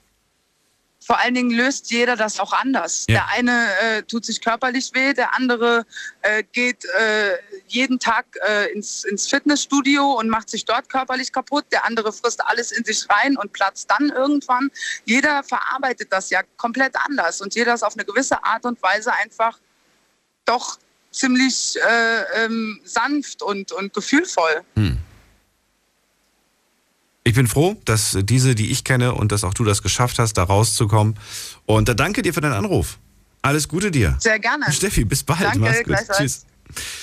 Vor 1.03 1.20
allen 1.20 1.34
Dingen 1.34 1.51
löst 1.51 1.89
jeder 1.91 2.15
das 2.15 2.39
auch 2.39 2.53
anders. 2.53 3.05
Ja. 3.10 3.15
Der 3.15 3.29
eine 3.29 3.67
äh, 3.81 4.03
tut 4.03 4.24
sich 4.24 4.39
körperlich 4.39 4.91
weh, 4.93 5.13
der 5.13 5.36
andere 5.36 5.86
äh, 6.22 6.43
geht 6.51 6.86
äh, 6.86 7.38
jeden 7.67 8.00
Tag 8.00 8.25
äh, 8.48 8.72
ins, 8.72 9.03
ins 9.03 9.27
Fitnessstudio 9.27 10.12
und 10.12 10.29
macht 10.29 10.50
sich 10.50 10.63
dort 10.63 10.89
körperlich 10.89 11.31
kaputt. 11.31 11.65
Der 11.72 11.86
andere 11.86 12.13
frisst 12.13 12.46
alles 12.46 12.72
in 12.72 12.86
sich 12.86 13.08
rein 13.10 13.36
und 13.36 13.51
platzt 13.51 13.89
dann 13.89 14.10
irgendwann. 14.10 14.70
Jeder 15.05 15.43
verarbeitet 15.43 16.13
das 16.13 16.29
ja 16.29 16.41
komplett 16.58 16.96
anders 17.05 17.41
und 17.41 17.55
jeder 17.55 17.74
ist 17.74 17.84
auf 17.84 17.96
eine 17.96 18.05
gewisse 18.05 18.43
Art 18.43 18.65
und 18.65 18.81
Weise 18.84 19.12
einfach 19.13 19.58
doch 20.46 20.77
ziemlich 21.12 21.77
äh, 21.77 22.46
ähm, 22.46 22.79
sanft 22.84 23.41
und, 23.41 23.72
und 23.72 23.93
gefühlvoll. 23.93 24.63
Ich 27.23 27.35
bin 27.35 27.47
froh, 27.47 27.79
dass 27.85 28.17
diese, 28.23 28.55
die 28.55 28.71
ich 28.71 28.83
kenne 28.83 29.13
und 29.13 29.31
dass 29.31 29.43
auch 29.43 29.53
du 29.53 29.63
das 29.63 29.83
geschafft 29.83 30.17
hast, 30.17 30.33
da 30.33 30.43
rauszukommen. 30.43 31.15
Und 31.65 31.87
da 31.87 31.93
danke 31.93 32.21
dir 32.23 32.33
für 32.33 32.41
deinen 32.41 32.53
Anruf. 32.53 32.97
Alles 33.43 33.67
Gute 33.67 33.91
dir. 33.91 34.17
Sehr 34.19 34.39
gerne. 34.39 34.71
Steffi, 34.71 35.05
bis 35.05 35.23
bald. 35.23 35.41
Danke, 35.41 35.59
Mach's 35.59 35.83
gut. 35.83 36.17
Tschüss. 36.17 36.45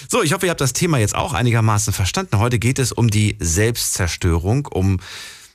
So, 0.08 0.22
ich 0.22 0.32
hoffe, 0.32 0.46
ihr 0.46 0.50
habt 0.50 0.60
das 0.60 0.72
Thema 0.72 0.98
jetzt 0.98 1.14
auch 1.14 1.34
einigermaßen 1.34 1.92
verstanden. 1.92 2.38
Heute 2.38 2.58
geht 2.58 2.78
es 2.78 2.90
um 2.90 3.08
die 3.08 3.36
Selbstzerstörung, 3.38 4.66
um 4.66 4.98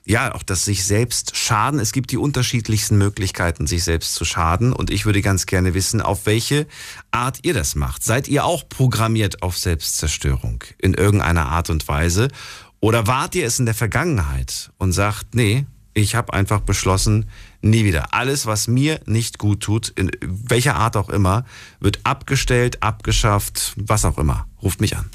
ja, 0.05 0.35
auch 0.35 0.43
das 0.43 0.65
sich 0.65 0.83
selbst 0.83 1.37
schaden. 1.37 1.79
Es 1.79 1.93
gibt 1.93 2.11
die 2.11 2.17
unterschiedlichsten 2.17 2.97
Möglichkeiten, 2.97 3.67
sich 3.67 3.85
selbst 3.85 4.15
zu 4.15 4.25
schaden. 4.25 4.73
Und 4.73 4.89
ich 4.89 5.05
würde 5.05 5.21
ganz 5.21 5.45
gerne 5.45 5.73
wissen, 5.73 6.01
auf 6.01 6.25
welche 6.25 6.67
Art 7.11 7.39
ihr 7.43 7.53
das 7.53 7.75
macht. 7.75 8.03
Seid 8.03 8.27
ihr 8.27 8.43
auch 8.43 8.67
programmiert 8.67 9.41
auf 9.41 9.57
Selbstzerstörung 9.57 10.63
in 10.77 10.93
irgendeiner 10.93 11.47
Art 11.47 11.69
und 11.69 11.87
Weise? 11.87 12.27
Oder 12.83 13.07
wart 13.07 13.33
ihr 13.33 13.45
es 13.45 13.59
in 13.59 13.65
der 13.65 13.75
Vergangenheit 13.75 14.69
und 14.77 14.91
sagt, 14.91 15.35
nee, 15.35 15.65
ich 15.93 16.15
habe 16.15 16.33
einfach 16.33 16.59
beschlossen, 16.59 17.29
Nie 17.61 17.85
wieder. 17.85 18.07
Alles, 18.11 18.45
was 18.45 18.67
mir 18.67 18.99
nicht 19.05 19.39
gut 19.39 19.61
tut, 19.61 19.87
in 19.95 20.11
welcher 20.19 20.75
Art 20.75 20.97
auch 20.97 21.07
immer, 21.07 21.45
wird 21.79 22.01
abgestellt, 22.03 22.83
abgeschafft, 22.83 23.71
was 23.77 24.03
auch 24.03 24.17
immer. 24.17 24.47
Ruft 24.61 24.81
mich 24.81 24.97
an. 24.97 25.09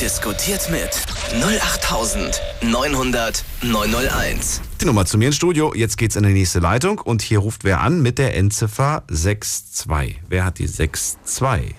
Diskutiert 0.00 0.70
mit 0.70 0.88
08900 1.34 3.44
901. 3.60 4.62
Die 4.80 4.86
Nummer 4.86 5.04
zu 5.04 5.18
mir 5.18 5.26
ins 5.26 5.36
Studio. 5.36 5.74
Jetzt 5.74 5.98
geht's 5.98 6.16
in 6.16 6.22
die 6.22 6.32
nächste 6.32 6.60
Leitung 6.60 6.98
und 6.98 7.20
hier 7.20 7.40
ruft 7.40 7.62
wer 7.62 7.82
an 7.82 8.00
mit 8.00 8.16
der 8.16 8.34
Endziffer 8.34 9.02
62. 9.08 10.22
Wer 10.30 10.46
hat 10.46 10.58
die 10.58 10.66
62? 10.66 11.74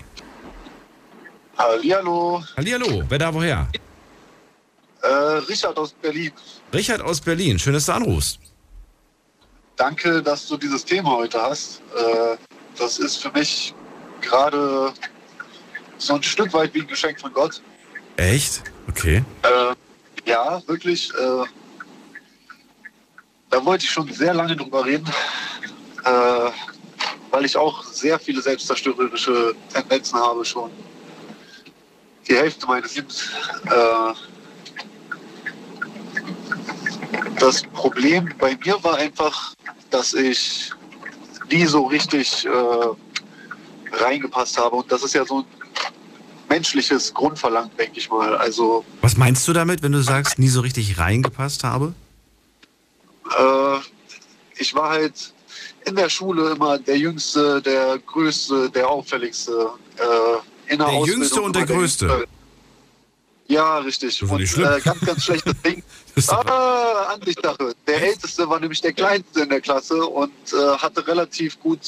Hallihallo, 1.58 2.44
Hallihallo, 2.56 3.02
wer 3.08 3.18
da 3.18 3.34
woher? 3.34 3.66
Äh, 5.02 5.06
Richard 5.48 5.76
aus 5.78 5.92
Berlin. 5.92 6.32
Richard 6.72 7.00
aus 7.02 7.20
Berlin. 7.20 7.58
Schön, 7.58 7.72
dass 7.72 7.86
du 7.86 7.92
anrufst. 7.92 8.38
Danke, 9.76 10.22
dass 10.22 10.46
du 10.46 10.56
dieses 10.56 10.84
Thema 10.84 11.10
heute 11.12 11.40
hast. 11.40 11.80
Äh, 11.96 12.36
das 12.76 12.98
ist 12.98 13.16
für 13.16 13.30
mich 13.32 13.74
gerade 14.20 14.92
so 15.98 16.14
ein 16.14 16.22
Stück 16.22 16.52
weit 16.52 16.74
wie 16.74 16.80
ein 16.80 16.86
Geschenk 16.86 17.20
von 17.20 17.32
Gott. 17.32 17.62
Echt? 18.16 18.62
Okay. 18.88 19.24
Äh, 19.42 19.74
ja, 20.28 20.62
wirklich. 20.66 21.10
Äh, 21.14 21.44
da 23.50 23.64
wollte 23.64 23.84
ich 23.84 23.90
schon 23.90 24.10
sehr 24.12 24.34
lange 24.34 24.54
drüber 24.56 24.84
reden, 24.84 25.08
äh, 26.04 26.50
weil 27.30 27.44
ich 27.44 27.56
auch 27.56 27.82
sehr 27.84 28.18
viele 28.18 28.40
selbstzerstörerische 28.40 29.54
Tendenzen 29.72 30.18
habe 30.18 30.44
schon. 30.44 30.70
Die 32.28 32.36
Hälfte 32.36 32.66
meines 32.66 32.94
Lebens. 32.94 33.30
Äh, 33.64 34.12
das 37.40 37.62
Problem 37.62 38.32
bei 38.38 38.56
mir 38.64 38.82
war 38.84 38.96
einfach, 38.96 39.54
dass 39.90 40.12
ich 40.14 40.72
nie 41.50 41.66
so 41.66 41.86
richtig 41.86 42.46
äh, 42.46 43.96
reingepasst 43.96 44.58
habe. 44.58 44.76
Und 44.76 44.92
das 44.92 45.02
ist 45.02 45.14
ja 45.14 45.24
so 45.24 45.40
ein 45.40 45.44
menschliches 46.48 47.12
Grundverlangen, 47.14 47.70
denke 47.76 47.98
ich 47.98 48.10
mal. 48.10 48.36
Also 48.36 48.84
Was 49.00 49.16
meinst 49.16 49.48
du 49.48 49.52
damit, 49.52 49.82
wenn 49.82 49.92
du 49.92 50.02
sagst, 50.02 50.38
nie 50.38 50.48
so 50.48 50.60
richtig 50.60 50.98
reingepasst 50.98 51.64
habe? 51.64 51.94
Äh, 53.36 53.78
ich 54.58 54.74
war 54.74 54.90
halt 54.90 55.32
in 55.86 55.96
der 55.96 56.10
Schule 56.10 56.50
immer 56.50 56.78
der 56.78 56.98
Jüngste, 56.98 57.62
der 57.62 57.98
Größte, 57.98 58.70
der 58.70 58.88
Auffälligste. 58.88 59.70
Äh, 59.96 60.72
in 60.72 60.78
Der 60.78 60.86
Ausbildung 60.88 61.06
Jüngste 61.06 61.42
und 61.42 61.56
der 61.56 61.66
Größte? 61.66 62.06
Jüngste. 62.06 62.28
Ja, 63.50 63.78
richtig. 63.78 64.22
Und 64.22 64.40
äh, 64.40 64.80
ganz, 64.80 65.00
ganz 65.00 65.24
schlechtes 65.24 65.60
Ding. 65.62 65.82
Aber 66.28 67.08
Ansichtssache. 67.10 67.74
Der 67.84 68.00
Älteste 68.00 68.48
war 68.48 68.60
nämlich 68.60 68.80
der 68.80 68.92
Kleinste 68.92 69.40
in 69.40 69.48
der 69.48 69.60
Klasse 69.60 70.06
und 70.06 70.30
äh, 70.52 70.78
hatte 70.78 71.04
relativ 71.04 71.58
gut 71.58 71.80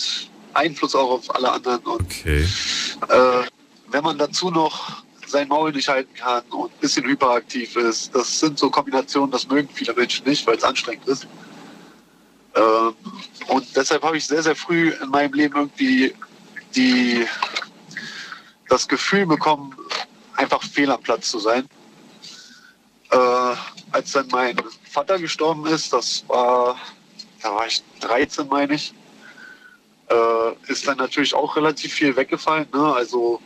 Einfluss 0.54 0.96
auch 0.96 1.10
auf 1.10 1.34
alle 1.34 1.52
anderen. 1.52 1.78
Und 1.82 2.02
Okay. 2.02 2.44
äh, 3.08 3.42
wenn 3.92 4.02
man 4.02 4.18
dazu 4.18 4.50
noch 4.50 5.04
sein 5.24 5.46
Maul 5.46 5.70
nicht 5.70 5.88
halten 5.88 6.12
kann 6.14 6.42
und 6.50 6.72
ein 6.72 6.80
bisschen 6.80 7.04
hyperaktiv 7.04 7.76
ist, 7.76 8.12
das 8.12 8.40
sind 8.40 8.58
so 8.58 8.68
Kombinationen, 8.68 9.30
das 9.30 9.46
mögen 9.48 9.68
viele 9.72 9.94
Menschen 9.94 10.26
nicht, 10.26 10.44
weil 10.48 10.56
es 10.56 10.64
anstrengend 10.64 11.06
ist. 11.06 11.28
Ähm, 12.56 12.94
und 13.46 13.76
deshalb 13.76 14.02
habe 14.02 14.16
ich 14.16 14.26
sehr, 14.26 14.42
sehr 14.42 14.56
früh 14.56 14.90
in 15.00 15.10
meinem 15.10 15.32
Leben 15.32 15.54
irgendwie 15.56 16.12
die, 16.74 17.24
das 18.68 18.88
Gefühl 18.88 19.26
bekommen, 19.26 19.74
einfach 20.42 20.62
fehl 20.62 20.90
am 20.90 21.00
Platz 21.00 21.30
zu 21.30 21.38
sein. 21.38 21.66
Äh, 23.10 23.54
als 23.92 24.12
dann 24.12 24.28
mein 24.30 24.56
Vater 24.90 25.18
gestorben 25.18 25.66
ist, 25.66 25.92
das 25.92 26.24
war, 26.28 26.78
da 27.42 27.54
war 27.54 27.66
ich 27.66 27.82
13, 28.00 28.48
meine 28.48 28.74
ich, 28.74 28.94
äh, 30.08 30.70
ist 30.70 30.86
dann 30.86 30.98
natürlich 30.98 31.34
auch 31.34 31.56
relativ 31.56 31.92
viel 31.92 32.14
weggefallen. 32.16 32.66
Ne? 32.72 32.94
Also 32.94 33.40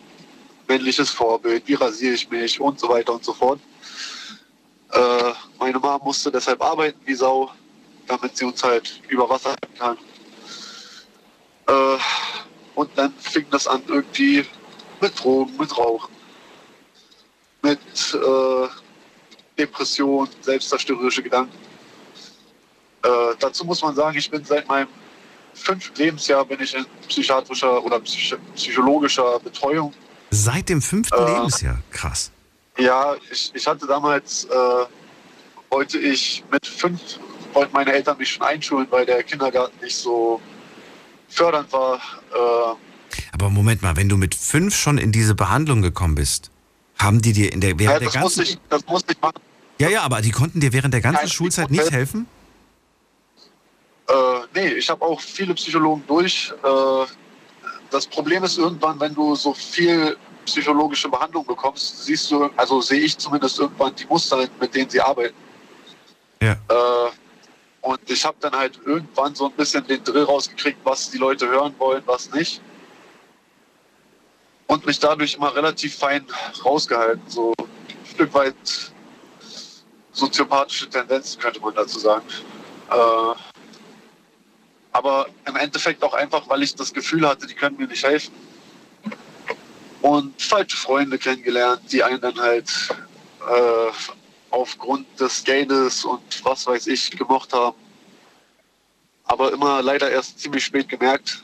männliches 0.69 1.11
Vorbild, 1.11 1.63
wie 1.67 1.75
rasiere 1.75 2.15
ich 2.15 2.29
mich 2.31 2.61
und 2.61 2.79
so 2.79 2.89
weiter 2.89 3.13
und 3.13 3.25
so 3.25 3.33
fort. 3.33 3.61
Äh, 4.93 5.33
meine 5.59 5.79
Mama 5.79 6.05
musste 6.05 6.31
deshalb 6.31 6.63
arbeiten 6.63 6.99
wie 7.05 7.15
Sau, 7.15 7.51
damit 8.07 8.37
sie 8.37 8.45
uns 8.45 8.63
halt 8.63 9.01
über 9.09 9.29
Wasser 9.29 9.51
halten 9.51 9.79
kann. 9.79 9.99
Äh, 11.67 11.99
und 12.75 12.91
dann 12.97 13.13
fing 13.19 13.47
das 13.51 13.67
an 13.67 13.83
irgendwie 13.87 14.45
mit 15.01 15.23
Drogen, 15.23 15.57
mit 15.59 15.77
Rauchen, 15.77 16.16
mit 17.67 17.81
äh, 18.15 18.69
Depression, 19.59 20.29
selbstzerstörerische 20.41 21.23
Gedanken. 21.23 21.57
Äh, 23.03 23.09
dazu 23.39 23.65
muss 23.65 23.83
man 23.83 23.95
sagen, 23.95 24.17
ich 24.19 24.31
bin 24.31 24.45
seit 24.45 24.69
meinem 24.69 24.89
fünften 25.55 25.97
Lebensjahr 25.97 26.45
bin 26.45 26.61
ich 26.61 26.75
in 26.75 26.85
psychiatrischer 27.09 27.83
oder 27.85 27.99
psych 28.01 28.37
psychologischer 28.55 29.39
Betreuung. 29.41 29.93
Seit 30.31 30.69
dem 30.69 30.83
fünften 30.83 31.19
Äh. 31.19 31.33
Lebensjahr. 31.33 31.79
Krass. 31.91 32.31
Ja, 32.79 33.15
ich, 33.31 33.51
ich 33.55 33.67
hatte 33.67 33.87
damals, 33.87 34.45
äh, 34.45 34.85
wollte 35.71 35.99
ich 35.99 36.45
mit 36.53 36.67
fünf, 36.67 37.01
wollten 37.55 37.73
meine 37.73 37.93
Eltern 37.93 38.19
mich 38.19 38.31
schon 38.33 38.43
einschulen, 38.43 38.87
weil 38.91 39.07
der 39.07 39.23
Kindergarten 39.23 39.83
nicht 39.83 39.97
so 39.97 40.41
fördernd 41.29 41.73
war. 41.73 41.97
Äh, 41.97 43.19
Aber 43.33 43.49
Moment 43.49 43.81
mal, 43.83 43.97
wenn 43.97 44.11
du 44.11 44.19
mit 44.19 44.35
fünf 44.35 44.77
schon 44.77 44.99
in 44.99 45.11
diese 45.11 45.35
Behandlung 45.35 45.81
gekommen 45.81 46.17
bist, 46.17 46.51
haben 46.99 47.21
die 47.21 47.33
dir 47.33 47.53
in 47.53 47.61
der, 47.61 47.71
ja, 47.71 47.79
während 47.79 48.03
der 48.03 48.11
das, 48.11 48.23
musste 48.23 48.41
ganzen... 48.41 48.55
ich, 48.55 48.69
das 48.69 48.87
musste 48.87 49.13
ich 49.13 49.21
machen. 49.21 49.41
Ja, 49.79 49.89
ja, 49.89 50.03
aber 50.03 50.21
die 50.21 50.31
konnten 50.31 50.61
dir 50.61 50.73
während 50.73 50.95
der 50.95 51.01
ganzen 51.01 51.21
Kein 51.21 51.29
Schulzeit 51.29 51.71
nicht 51.71 51.91
helfen? 51.91 52.27
Äh, 54.09 54.15
nee, 54.55 54.69
ich 54.69 54.89
habe 54.89 55.05
auch 55.05 55.21
viele 55.21 55.55
Psychologen 55.55 56.03
durch. 56.07 56.53
Äh, 56.63 57.07
das 57.91 58.07
Problem 58.07 58.45
ist 58.45 58.59
irgendwann, 58.59 58.99
wenn 59.01 59.15
du 59.15 59.35
so 59.35 59.53
viel 59.53 60.17
psychologische 60.47 61.09
Behandlung 61.09 61.45
bekommst, 61.45 62.05
siehst 62.05 62.31
du, 62.31 62.49
also 62.57 62.81
sehe 62.81 63.01
ich 63.01 63.19
zumindest 63.19 63.59
irgendwann 63.59 63.95
die 63.95 64.07
Muster, 64.07 64.49
mit 64.61 64.75
denen 64.75 64.89
sie 64.89 65.01
arbeiten. 65.01 65.35
Ja. 66.41 66.53
Äh, 66.53 67.11
und 67.83 68.01
ich 68.09 68.25
habe 68.25 68.37
dann 68.41 68.53
halt 68.53 68.81
irgendwann 68.85 69.35
so 69.35 69.47
ein 69.47 69.53
bisschen 69.53 69.87
den 69.87 70.03
Drill 70.03 70.25
rausgekriegt, 70.25 70.79
was 70.85 71.11
die 71.11 71.19
Leute 71.19 71.49
hören 71.49 71.75
wollen, 71.79 72.03
was 72.07 72.31
nicht. 72.33 72.61
Und 74.67 74.85
mich 74.87 74.99
dadurch 74.99 75.35
immer 75.35 75.55
relativ 75.55 75.97
fein 75.97 76.27
rausgehalten. 76.65 77.23
So 77.29 77.53
ein 77.59 78.07
Stück 78.15 78.35
weit 78.35 78.55
soziopathische 80.13 80.89
Tendenzen, 80.89 81.41
könnte 81.41 81.61
man 81.61 81.75
dazu 81.75 81.99
sagen. 81.99 82.27
Äh, 82.91 83.35
aber 84.93 85.27
im 85.47 85.57
Endeffekt 85.57 86.03
auch 86.03 86.15
einfach, 86.15 86.49
weil 86.49 86.63
ich 86.63 86.75
das 86.75 86.93
Gefühl 86.93 87.29
hatte, 87.29 87.47
die 87.47 87.55
können 87.55 87.77
mir 87.77 87.87
nicht 87.87 88.03
helfen. 88.03 88.35
Und 90.01 90.41
falsche 90.41 90.77
Freunde 90.77 91.19
kennengelernt, 91.19 91.83
die 91.93 92.03
einen 92.03 92.21
dann 92.21 92.39
halt 92.41 92.71
äh, 93.47 93.91
aufgrund 94.51 95.21
des 95.21 95.45
Geldes 95.45 96.05
und 96.05 96.45
was 96.45 96.67
weiß 96.67 96.87
ich 96.87 97.11
gemocht 97.11 97.53
haben. 97.53 97.77
Aber 99.25 99.53
immer 99.53 99.83
leider 99.83 100.11
erst 100.11 100.41
ziemlich 100.41 100.65
spät 100.65 100.89
gemerkt. 100.89 101.43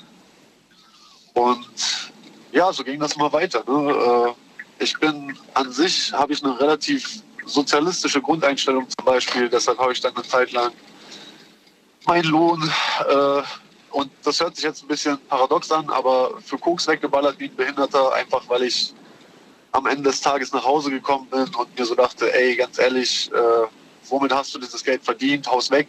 Und 1.34 2.12
ja, 2.52 2.72
so 2.72 2.84
ging 2.84 3.00
das 3.00 3.16
mal 3.16 3.32
weiter. 3.32 3.64
Ne? 3.66 4.34
Äh, 4.78 4.82
ich 4.82 4.98
bin 4.98 5.36
an 5.54 5.72
sich, 5.72 6.12
habe 6.12 6.32
ich 6.32 6.44
eine 6.44 6.58
relativ 6.58 7.22
sozialistische 7.44 8.20
Grundeinstellung 8.20 8.86
zum 8.88 9.04
Beispiel. 9.04 9.48
Deshalb 9.48 9.78
habe 9.78 9.92
ich 9.92 10.00
dann 10.00 10.14
eine 10.14 10.24
Zeit 10.24 10.52
lang 10.52 10.72
meinen 12.06 12.28
Lohn, 12.28 12.70
äh, 13.08 13.42
und 13.90 14.10
das 14.24 14.40
hört 14.40 14.56
sich 14.56 14.64
jetzt 14.64 14.82
ein 14.82 14.88
bisschen 14.88 15.18
paradox 15.28 15.70
an, 15.70 15.88
aber 15.90 16.40
für 16.40 16.56
Koks 16.56 16.88
weggeballert 16.88 17.38
wie 17.38 17.44
ein 17.44 17.56
Behinderter, 17.56 18.12
einfach 18.14 18.42
weil 18.48 18.62
ich 18.62 18.94
am 19.72 19.86
Ende 19.86 20.04
des 20.04 20.20
Tages 20.20 20.52
nach 20.52 20.64
Hause 20.64 20.90
gekommen 20.90 21.28
bin 21.30 21.46
und 21.54 21.78
mir 21.78 21.84
so 21.84 21.94
dachte, 21.94 22.32
ey, 22.32 22.56
ganz 22.56 22.78
ehrlich, 22.78 23.30
äh, 23.32 23.66
womit 24.08 24.32
hast 24.32 24.54
du 24.54 24.58
dieses 24.58 24.82
Geld 24.82 25.04
verdient? 25.04 25.46
Haus 25.46 25.70
weg. 25.70 25.88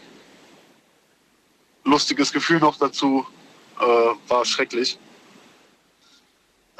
Lustiges 1.85 2.31
Gefühl 2.31 2.59
noch 2.59 2.77
dazu, 2.77 3.25
äh, 3.79 3.83
war 4.27 4.45
schrecklich. 4.45 4.97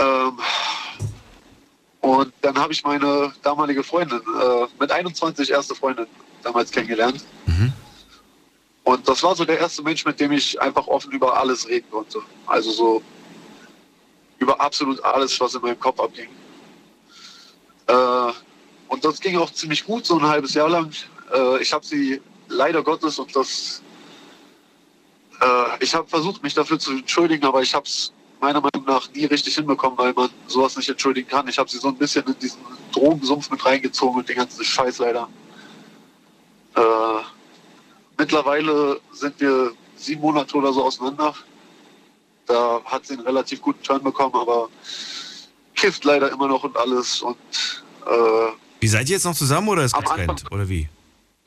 Ähm, 0.04 0.38
und 2.02 2.34
dann 2.42 2.58
habe 2.58 2.74
ich 2.74 2.84
meine 2.84 3.34
damalige 3.42 3.84
Freundin, 3.84 4.20
äh, 4.20 4.68
mit 4.80 4.92
21 4.92 5.50
erste 5.50 5.74
Freundin 5.74 6.08
damals 6.44 6.72
kennengelernt. 6.72 7.24
Und 8.84 9.08
das 9.08 9.24
war 9.24 9.36
so 9.36 9.46
der 9.46 9.60
erste 9.60 9.82
Mensch, 9.82 10.04
mit 10.06 10.20
dem 10.20 10.34
ich 10.34 10.62
einfach 10.62 10.88
offen 10.88 11.12
über 11.12 11.38
alles 11.38 11.68
reden 11.68 11.90
konnte. 11.90 12.20
Also 12.46 12.72
so 12.72 13.02
über 14.40 14.60
absolut 14.60 15.02
alles, 15.04 15.40
was 15.40 15.56
in 15.56 15.62
meinem 15.62 15.80
Kopf 15.80 16.00
abging. 16.00 16.28
Äh, 17.88 18.32
und 18.90 19.06
das 19.06 19.22
ging 19.22 19.38
auch 19.38 19.52
ziemlich 19.52 19.86
gut, 19.86 20.06
so 20.06 20.18
ein 20.18 20.28
halbes 20.28 20.54
Jahr 20.54 20.70
lang. 20.70 20.92
Äh, 21.34 21.62
ich 21.62 21.72
habe 21.72 21.86
sie 21.86 22.22
leider 22.50 22.84
Gottes 22.84 23.20
und 23.20 23.34
das. 23.36 23.82
Äh, 25.40 25.84
ich 25.84 25.96
habe 25.96 26.08
versucht, 26.08 26.44
mich 26.44 26.54
dafür 26.54 26.78
zu 26.78 26.92
entschuldigen, 26.92 27.46
aber 27.46 27.62
ich 27.62 27.74
habe 27.74 27.86
es 27.86 28.12
meiner 28.44 28.62
Meinung 28.62 28.86
nach 28.86 29.10
nie 29.14 29.26
richtig 29.26 29.56
hinbekommen, 29.56 29.98
weil 29.98 30.14
man 30.14 30.30
sowas 30.48 30.76
nicht 30.76 30.90
entschuldigen 30.90 31.28
kann. 31.30 31.48
Ich 31.48 31.58
habe 31.58 31.70
sie 31.70 31.78
so 31.78 31.88
ein 31.88 31.96
bisschen 31.96 32.26
in 32.28 32.38
diesen 32.40 32.60
Drogensumpf 32.92 33.50
mit 33.50 33.66
reingezogen 33.66 34.20
und 34.20 34.28
den 34.30 34.36
ganzen 34.36 34.64
Scheiß 34.64 34.98
leider. 35.00 35.30
Äh, 36.76 36.82
mittlerweile 38.18 39.00
sind 39.14 39.40
wir 39.40 39.72
sieben 39.96 40.22
Monate 40.22 40.58
oder 40.58 40.74
so 40.74 40.84
auseinander. 40.84 41.34
Da 42.46 42.82
hat 42.86 43.06
sie 43.06 43.14
einen 43.14 43.24
relativ 43.24 43.62
guten 43.62 43.82
Turn 43.82 44.04
bekommen, 44.04 44.36
aber 44.36 44.68
kifft 45.76 46.04
leider 46.04 46.30
immer 46.32 46.48
noch 46.50 46.64
und 46.64 46.76
alles. 46.78 47.22
Und 47.22 47.38
äh, 48.06 48.52
Wie 48.82 48.88
seid 48.88 49.08
ihr 49.10 49.14
jetzt 49.16 49.24
noch 49.26 49.36
zusammen 49.36 49.70
oder 49.70 49.84
ist 49.86 49.94
getrennt? 49.96 50.30
Anfang- 50.30 50.52
Oder 50.52 50.68
wie? 50.68 50.90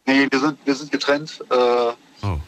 nee, 0.06 0.26
wir 0.30 0.40
sind, 0.40 0.58
wir 0.64 0.74
sind 0.74 0.90
getrennt. 0.90 1.40
Äh, 1.50 1.92
Oh. 2.22 2.38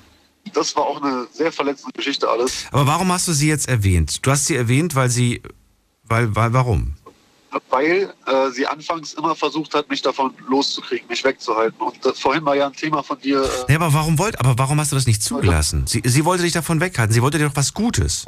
Das 0.54 0.74
war 0.76 0.84
auch 0.84 1.00
eine 1.02 1.26
sehr 1.32 1.52
verletzende 1.52 1.92
Geschichte 1.92 2.28
alles. 2.28 2.66
Aber 2.70 2.86
warum 2.86 3.10
hast 3.12 3.28
du 3.28 3.32
sie 3.32 3.48
jetzt 3.48 3.68
erwähnt? 3.68 4.24
Du 4.24 4.30
hast 4.30 4.46
sie 4.46 4.56
erwähnt, 4.56 4.94
weil 4.94 5.08
sie. 5.10 5.42
Weil, 6.04 6.34
weil 6.34 6.52
warum? 6.52 6.94
Weil 7.70 8.12
äh, 8.26 8.50
sie 8.50 8.66
anfangs 8.66 9.14
immer 9.14 9.34
versucht 9.34 9.74
hat, 9.74 9.88
mich 9.88 10.02
davon 10.02 10.34
loszukriegen, 10.48 11.08
mich 11.08 11.24
wegzuhalten. 11.24 11.80
Und 11.80 12.04
das, 12.04 12.18
vorhin 12.18 12.44
war 12.44 12.54
ja 12.54 12.66
ein 12.66 12.72
Thema 12.74 13.02
von 13.02 13.18
dir. 13.20 13.42
Äh, 13.42 13.72
Ja, 13.72 13.76
aber 13.80 13.92
warum 13.92 14.18
wollt, 14.18 14.38
aber 14.38 14.58
warum 14.58 14.78
hast 14.80 14.92
du 14.92 14.96
das 14.96 15.06
nicht 15.06 15.22
zugelassen? 15.22 15.86
Sie, 15.86 16.02
sie 16.04 16.24
wollte 16.24 16.42
dich 16.42 16.52
davon 16.52 16.80
weghalten. 16.80 17.12
Sie 17.14 17.22
wollte 17.22 17.38
dir 17.38 17.48
doch 17.48 17.56
was 17.56 17.72
Gutes. 17.72 18.24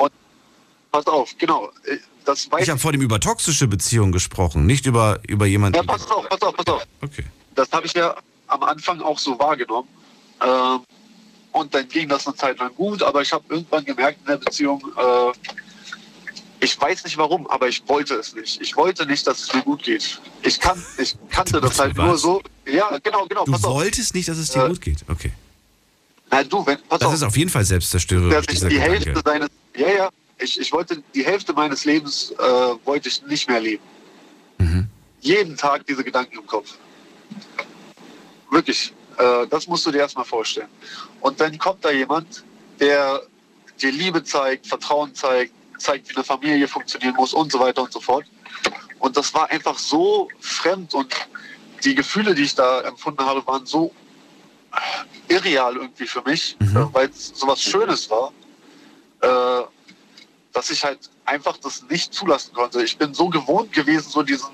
pass 0.90 1.06
auf, 1.06 1.30
genau. 1.38 1.70
äh, 1.84 1.96
Das 2.24 2.50
weiß 2.50 2.62
Ich 2.62 2.70
habe 2.70 2.80
vor 2.80 2.92
dem 2.92 3.02
über 3.02 3.20
toxische 3.20 3.66
Beziehungen 3.66 4.12
gesprochen, 4.12 4.66
nicht 4.66 4.86
über, 4.86 5.20
über 5.28 5.46
jemanden. 5.46 5.76
Ja, 5.76 5.82
pass 5.82 6.10
auf, 6.10 6.28
pass 6.28 6.40
auf, 6.42 6.54
pass 6.56 6.66
auf. 6.66 6.86
Okay. 7.02 7.24
Das 7.54 7.70
habe 7.72 7.86
ich 7.86 7.92
ja 7.94 8.14
am 8.46 8.62
Anfang 8.62 9.00
auch 9.02 9.18
so 9.18 9.38
wahrgenommen. 9.38 9.88
Ähm, 10.42 10.80
und 11.52 11.74
dann 11.74 11.88
ging 11.88 12.08
das 12.08 12.26
eine 12.26 12.36
Zeit 12.36 12.58
lang 12.58 12.74
gut, 12.74 13.02
aber 13.02 13.22
ich 13.22 13.32
habe 13.32 13.44
irgendwann 13.48 13.84
gemerkt 13.84 14.20
in 14.20 14.26
der 14.26 14.36
Beziehung, 14.36 14.82
äh, 14.96 15.32
ich 16.62 16.78
weiß 16.80 17.04
nicht 17.04 17.16
warum, 17.16 17.46
aber 17.46 17.68
ich 17.68 17.82
wollte 17.88 18.14
es 18.16 18.34
nicht. 18.34 18.60
Ich 18.60 18.76
wollte 18.76 19.06
nicht, 19.06 19.26
dass 19.26 19.40
es 19.40 19.54
mir 19.54 19.62
gut 19.62 19.82
geht. 19.82 20.20
Ich, 20.42 20.60
kann, 20.60 20.82
ich 20.98 21.16
kannte 21.30 21.58
das 21.60 21.78
halt 21.78 21.96
nur 21.96 22.18
so. 22.18 22.42
Ja, 22.66 22.98
genau, 23.02 23.24
genau. 23.26 23.44
Du 23.46 23.52
pass 23.52 23.64
auf. 23.64 23.74
wolltest 23.74 24.14
nicht, 24.14 24.28
dass 24.28 24.36
es 24.36 24.50
dir 24.50 24.64
Äh, 24.64 24.68
gut 24.68 24.80
geht. 24.82 24.98
Okay. 25.08 25.32
Nein, 26.30 26.48
du, 26.48 26.64
wenn, 26.66 26.76
pass 26.88 26.98
Das 27.00 27.08
auf. 27.08 27.14
ist 27.14 27.22
auf 27.22 27.36
jeden 27.36 27.50
Fall 27.50 27.64
selbstzerstörerisch, 27.64 28.46
dass 28.46 28.62
ich 28.62 28.68
die 28.68 28.78
Hälfte 28.80 29.12
Gedanke. 29.14 29.30
seines, 29.30 29.48
ja, 29.74 29.88
ja, 29.96 30.08
ich, 30.38 30.60
ich 30.60 30.70
wollte 30.70 31.02
die 31.14 31.24
Hälfte 31.24 31.52
meines 31.54 31.84
Lebens 31.86 32.30
äh, 32.32 32.42
wollte 32.84 33.08
ich 33.08 33.22
nicht 33.26 33.48
mehr 33.48 33.60
leben. 33.60 33.82
Mhm. 34.58 34.86
Jeden 35.22 35.56
Tag 35.56 35.86
diese 35.86 36.04
Gedanken 36.04 36.36
im 36.38 36.46
Kopf. 36.46 36.74
Wirklich, 38.50 38.92
äh, 39.20 39.46
das 39.48 39.66
musst 39.66 39.84
du 39.86 39.90
dir 39.90 39.98
erstmal 39.98 40.24
vorstellen. 40.24 40.68
Und 41.20 41.40
dann 41.40 41.56
kommt 41.58 41.84
da 41.84 41.90
jemand, 41.90 42.44
der 42.78 43.22
dir 43.80 43.92
Liebe 43.92 44.22
zeigt, 44.24 44.66
Vertrauen 44.66 45.14
zeigt, 45.14 45.52
zeigt, 45.78 46.08
wie 46.10 46.16
eine 46.16 46.24
Familie 46.24 46.68
funktionieren 46.68 47.14
muss 47.16 47.32
und 47.32 47.50
so 47.52 47.58
weiter 47.60 47.82
und 47.82 47.92
so 47.92 48.00
fort. 48.00 48.24
Und 48.98 49.16
das 49.16 49.32
war 49.32 49.50
einfach 49.50 49.78
so 49.78 50.28
fremd 50.40 50.94
und 50.94 51.14
die 51.84 51.94
Gefühle, 51.94 52.34
die 52.34 52.42
ich 52.42 52.54
da 52.54 52.80
empfunden 52.82 53.24
habe, 53.24 53.46
waren 53.46 53.64
so 53.64 53.92
irreal 55.28 55.76
irgendwie 55.76 56.06
für 56.06 56.22
mich, 56.22 56.56
Mhm. 56.60 56.76
äh, 56.76 56.94
weil 56.94 57.08
es 57.08 57.32
sowas 57.34 57.60
Schönes 57.62 58.10
war, 58.10 58.32
äh, 59.22 59.64
dass 60.52 60.70
ich 60.70 60.84
halt 60.84 60.98
einfach 61.24 61.56
das 61.58 61.82
nicht 61.88 62.12
zulassen 62.12 62.52
konnte. 62.52 62.82
Ich 62.82 62.96
bin 62.98 63.14
so 63.14 63.28
gewohnt 63.28 63.72
gewesen, 63.72 64.10
so 64.10 64.22
diesen 64.22 64.48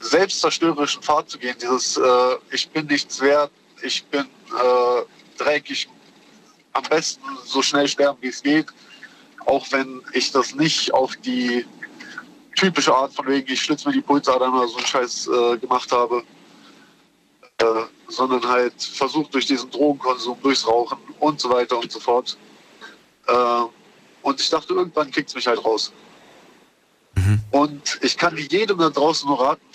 selbstzerstörerischen 0.00 1.02
Pfad 1.02 1.28
zu 1.30 1.38
gehen, 1.38 1.56
dieses 1.60 1.96
äh, 1.96 2.36
ich 2.50 2.68
bin 2.70 2.86
nichts 2.86 3.20
wert, 3.20 3.50
ich 3.82 4.04
bin 4.06 4.22
äh, 4.22 5.02
dreckig, 5.38 5.88
am 6.72 6.82
besten 6.84 7.22
so 7.44 7.62
schnell 7.62 7.88
sterben, 7.88 8.18
wie 8.20 8.28
es 8.28 8.42
geht, 8.42 8.66
auch 9.46 9.66
wenn 9.70 10.02
ich 10.12 10.30
das 10.32 10.54
nicht 10.54 10.92
auf 10.92 11.16
die 11.16 11.64
typische 12.56 12.94
Art 12.94 13.12
von 13.12 13.26
wegen, 13.26 13.50
ich 13.50 13.62
schlitze 13.62 13.88
mir 13.88 13.94
die 13.94 14.00
Pulsadern 14.00 14.54
oder 14.54 14.68
so 14.68 14.76
einen 14.76 14.86
Scheiß 14.86 15.28
äh, 15.28 15.58
gemacht 15.58 15.90
habe, 15.92 16.22
äh, 17.58 17.64
sondern 18.08 18.46
halt 18.46 18.82
versucht 18.82 19.32
durch 19.34 19.46
diesen 19.46 19.70
Drogenkonsum, 19.70 20.38
durchs 20.42 20.66
Rauchen 20.66 20.98
und 21.18 21.40
so 21.40 21.50
weiter 21.50 21.78
und 21.78 21.90
so 21.90 22.00
fort. 22.00 22.36
Äh, 23.26 23.62
und 24.22 24.40
ich 24.40 24.50
dachte, 24.50 24.74
irgendwann 24.74 25.10
kriegt 25.10 25.30
es 25.30 25.34
mich 25.34 25.46
halt 25.46 25.64
raus. 25.64 25.92
Und 27.50 27.98
ich 28.02 28.16
kann 28.16 28.36
jedem 28.36 28.78
da 28.78 28.90
draußen 28.90 29.28
nur 29.28 29.40
raten, 29.40 29.66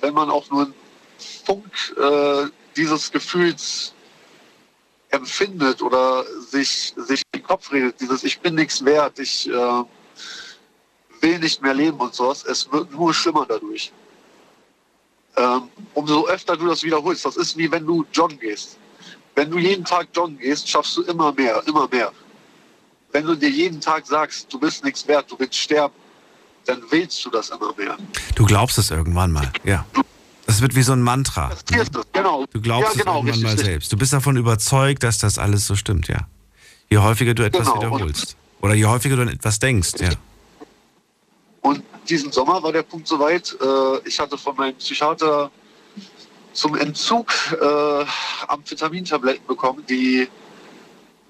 wenn 0.00 0.14
man 0.14 0.30
auch 0.30 0.50
nur 0.50 0.64
einen 0.64 0.74
Funk 1.44 1.94
äh, 1.96 2.46
dieses 2.80 3.12
Gefühls 3.12 3.92
empfindet 5.10 5.82
oder 5.82 6.24
sich, 6.40 6.94
sich 6.96 7.22
in 7.32 7.40
den 7.40 7.42
Kopf 7.42 7.70
redet, 7.72 8.00
dieses 8.00 8.24
Ich 8.24 8.40
bin 8.40 8.54
nichts 8.54 8.82
wert, 8.84 9.18
ich 9.18 9.48
äh, 9.48 9.82
will 11.20 11.38
nicht 11.38 11.60
mehr 11.60 11.74
leben 11.74 11.98
und 11.98 12.14
sowas, 12.14 12.44
es 12.44 12.70
wird 12.72 12.90
nur 12.92 13.12
schlimmer 13.12 13.44
dadurch. 13.46 13.92
Ähm, 15.36 15.68
umso 15.94 16.26
öfter 16.26 16.56
du 16.56 16.66
das 16.66 16.82
wiederholst, 16.82 17.24
das 17.24 17.36
ist 17.36 17.56
wie 17.58 17.70
wenn 17.70 17.84
du 17.84 18.06
joggen 18.12 18.38
gehst. 18.38 18.78
Wenn 19.34 19.50
du 19.50 19.58
jeden 19.58 19.84
Tag 19.84 20.08
joggen 20.14 20.38
gehst, 20.38 20.68
schaffst 20.68 20.96
du 20.96 21.02
immer 21.02 21.32
mehr, 21.32 21.62
immer 21.66 21.86
mehr. 21.88 22.12
Wenn 23.12 23.26
du 23.26 23.34
dir 23.34 23.50
jeden 23.50 23.80
Tag 23.80 24.06
sagst, 24.06 24.52
du 24.52 24.58
bist 24.58 24.84
nichts 24.84 25.06
wert, 25.06 25.30
du 25.30 25.38
willst 25.38 25.56
sterben, 25.56 25.94
dann 26.64 26.82
willst 26.90 27.24
du 27.24 27.30
das 27.30 27.50
immer 27.50 27.74
mehr. 27.76 27.96
Du 28.34 28.44
glaubst 28.46 28.78
es 28.78 28.90
irgendwann 28.90 29.32
mal, 29.32 29.52
ja. 29.64 29.84
Das 30.50 30.62
wird 30.62 30.74
wie 30.74 30.82
so 30.82 30.92
ein 30.92 31.00
Mantra. 31.00 31.52
Hier 31.70 31.82
ist 31.82 31.94
es, 31.94 32.04
genau. 32.12 32.44
Du 32.52 32.60
glaubst 32.60 32.96
ja, 32.96 33.04
genau, 33.04 33.20
es 33.20 33.26
irgendwann 33.26 33.26
richtig, 33.26 33.42
mal 33.44 33.48
richtig. 33.50 33.66
selbst. 33.66 33.92
Du 33.92 33.96
bist 33.96 34.12
davon 34.12 34.36
überzeugt, 34.36 35.04
dass 35.04 35.18
das 35.18 35.38
alles 35.38 35.64
so 35.64 35.76
stimmt, 35.76 36.08
ja. 36.08 36.26
Je 36.88 36.98
häufiger 36.98 37.34
du 37.34 37.44
etwas 37.44 37.68
Genau, 37.68 37.76
wiederholst. 37.76 38.36
Oder 38.60 38.74
je 38.74 38.86
häufiger 38.86 39.14
du 39.14 39.22
an 39.22 39.28
etwas 39.28 39.60
denkst, 39.60 39.92
ja. 40.00 40.10
Und 41.60 41.84
diesen 42.08 42.32
Sommer 42.32 42.60
war 42.64 42.72
der 42.72 42.82
Punkt 42.82 43.06
soweit. 43.06 43.56
Äh, 43.60 44.08
ich 44.08 44.18
hatte 44.18 44.36
von 44.36 44.56
meinem 44.56 44.74
Psychiater 44.74 45.52
zum 46.52 46.74
Entzug 46.74 47.32
äh, 47.52 48.04
Amphetamintabletten 48.48 49.46
bekommen, 49.46 49.84
die 49.88 50.26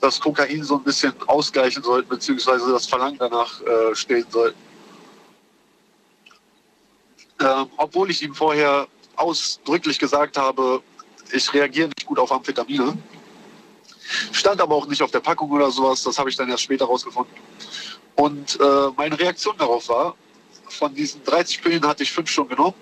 das 0.01 0.19
Kokain 0.19 0.65
so 0.65 0.77
ein 0.79 0.83
bisschen 0.83 1.13
ausgleichen 1.27 1.83
sollten, 1.83 2.09
beziehungsweise 2.09 2.73
das 2.73 2.87
Verlangen 2.87 3.19
danach 3.19 3.61
äh, 3.61 3.95
stillen 3.95 4.25
sollten. 4.31 4.59
Ähm, 7.39 7.67
obwohl 7.77 8.11
ich 8.11 8.23
ihm 8.23 8.35
vorher 8.35 8.89
ausdrücklich 9.21 9.99
gesagt 9.99 10.37
habe, 10.37 10.83
ich 11.33 11.53
reagiere 11.53 11.89
nicht 11.89 12.07
gut 12.07 12.19
auf 12.19 12.33
Amphetamine. 12.33 12.97
Stand 14.33 14.61
aber 14.61 14.75
auch 14.75 14.87
nicht 14.87 15.03
auf 15.03 15.11
der 15.11 15.21
Packung 15.21 15.51
oder 15.51 15.71
sowas, 15.71 16.03
das 16.03 16.19
habe 16.19 16.31
ich 16.31 16.37
dann 16.37 16.49
erst 16.49 16.65
später 16.65 16.87
rausgefunden. 16.87 17.33
Und 18.17 18.59
äh, 18.61 18.89
meine 18.97 19.19
Reaktion 19.19 19.57
darauf 19.57 19.89
war, 19.89 20.17
von 20.69 20.95
diesen 20.95 21.23
30 21.25 21.63
Pillen 21.63 21.87
hatte 21.87 22.03
ich 22.03 22.11
fünf 22.11 22.31
schon 22.31 22.49
genommen 22.49 22.75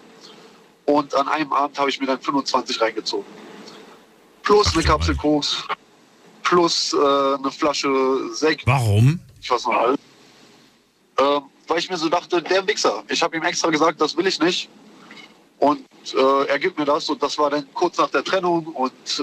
und 0.87 1.15
an 1.15 1.29
einem 1.29 1.53
Abend 1.53 1.79
habe 1.79 1.91
ich 1.91 2.01
mir 2.01 2.07
dann 2.07 2.21
25 2.21 2.81
reingezogen. 2.81 3.27
Plus 4.43 4.75
eine 4.75 4.85
Kapsel 4.85 5.15
Mann. 5.15 5.23
Koks, 5.23 5.65
plus 6.43 6.95
äh, 6.95 6.97
eine 6.97 7.51
Flasche 7.51 8.33
Sekt, 8.33 8.67
Warum? 8.67 9.21
ich 9.41 9.51
weiß 9.51 9.67
noch 9.67 9.75
alles. 9.75 9.99
Ähm, 11.19 11.43
weil 11.67 11.79
ich 11.79 11.91
mir 11.91 11.99
so 11.99 12.09
dachte, 12.09 12.41
der 12.41 12.67
Wichser, 12.67 13.05
ich 13.09 13.23
habe 13.23 13.37
ihm 13.37 13.43
extra 13.43 13.69
gesagt, 13.71 14.01
das 14.01 14.17
will 14.17 14.27
ich 14.27 14.39
nicht. 14.41 14.71
Und 15.59 15.85
äh, 16.15 16.45
er 16.47 16.59
gibt 16.59 16.79
mir 16.79 16.85
das 16.85 17.09
und 17.09 17.23
das 17.23 17.37
war 17.39 17.51
dann 17.51 17.67
kurz 17.75 17.99
nach 17.99 18.11
der 18.11 18.23
Trennung 18.23 18.67
und 18.67 18.93
äh, 19.19 19.23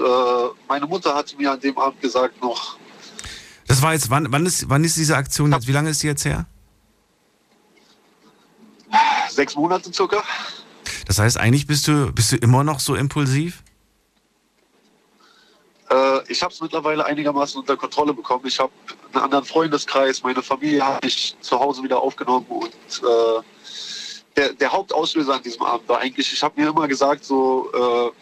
meine 0.68 0.86
Mutter 0.86 1.14
hat 1.14 1.34
mir 1.38 1.52
an 1.52 1.60
dem 1.60 1.78
Abend 1.78 2.00
gesagt 2.00 2.42
noch, 2.42 2.76
Das 3.66 3.80
war 3.82 3.94
jetzt, 3.94 4.10
wann, 4.10 4.30
wann, 4.30 4.44
ist, 4.44 4.68
wann 4.68 4.84
ist 4.84 4.96
diese 4.96 5.16
Aktion 5.16 5.52
jetzt, 5.52 5.66
wie 5.66 5.72
lange 5.72 5.90
ist 5.90 6.02
die 6.02 6.08
jetzt 6.08 6.24
her? 6.24 6.46
sechs 9.28 9.54
Monate 9.54 9.92
circa. 9.92 10.22
Das 11.06 11.18
heißt, 11.18 11.38
eigentlich 11.38 11.66
bist 11.66 11.86
du, 11.88 12.12
bist 12.12 12.32
du 12.32 12.36
immer 12.36 12.64
noch 12.64 12.80
so 12.80 12.94
impulsiv? 12.94 13.62
Äh, 15.90 16.32
ich 16.32 16.42
habe 16.42 16.52
es 16.52 16.60
mittlerweile 16.60 17.04
einigermaßen 17.04 17.60
unter 17.60 17.76
Kontrolle 17.76 18.12
bekommen. 18.14 18.46
Ich 18.46 18.58
habe 18.58 18.72
einen 19.12 19.22
anderen 19.22 19.44
Freundeskreis, 19.44 20.22
meine 20.22 20.42
Familie 20.42 20.84
habe 20.84 21.06
ich 21.06 21.36
zu 21.40 21.58
Hause 21.58 21.82
wieder 21.82 22.00
aufgenommen 22.00 22.46
und 22.48 22.68
äh, 22.72 23.42
der, 24.36 24.52
der 24.52 24.72
Hauptauslöser 24.72 25.34
an 25.34 25.42
diesem 25.42 25.62
Abend 25.62 25.88
war 25.88 25.98
eigentlich, 26.00 26.32
ich 26.32 26.42
habe 26.42 26.60
mir 26.60 26.68
immer 26.68 26.86
gesagt, 26.86 27.24
so, 27.24 27.70
äh, 27.72 28.12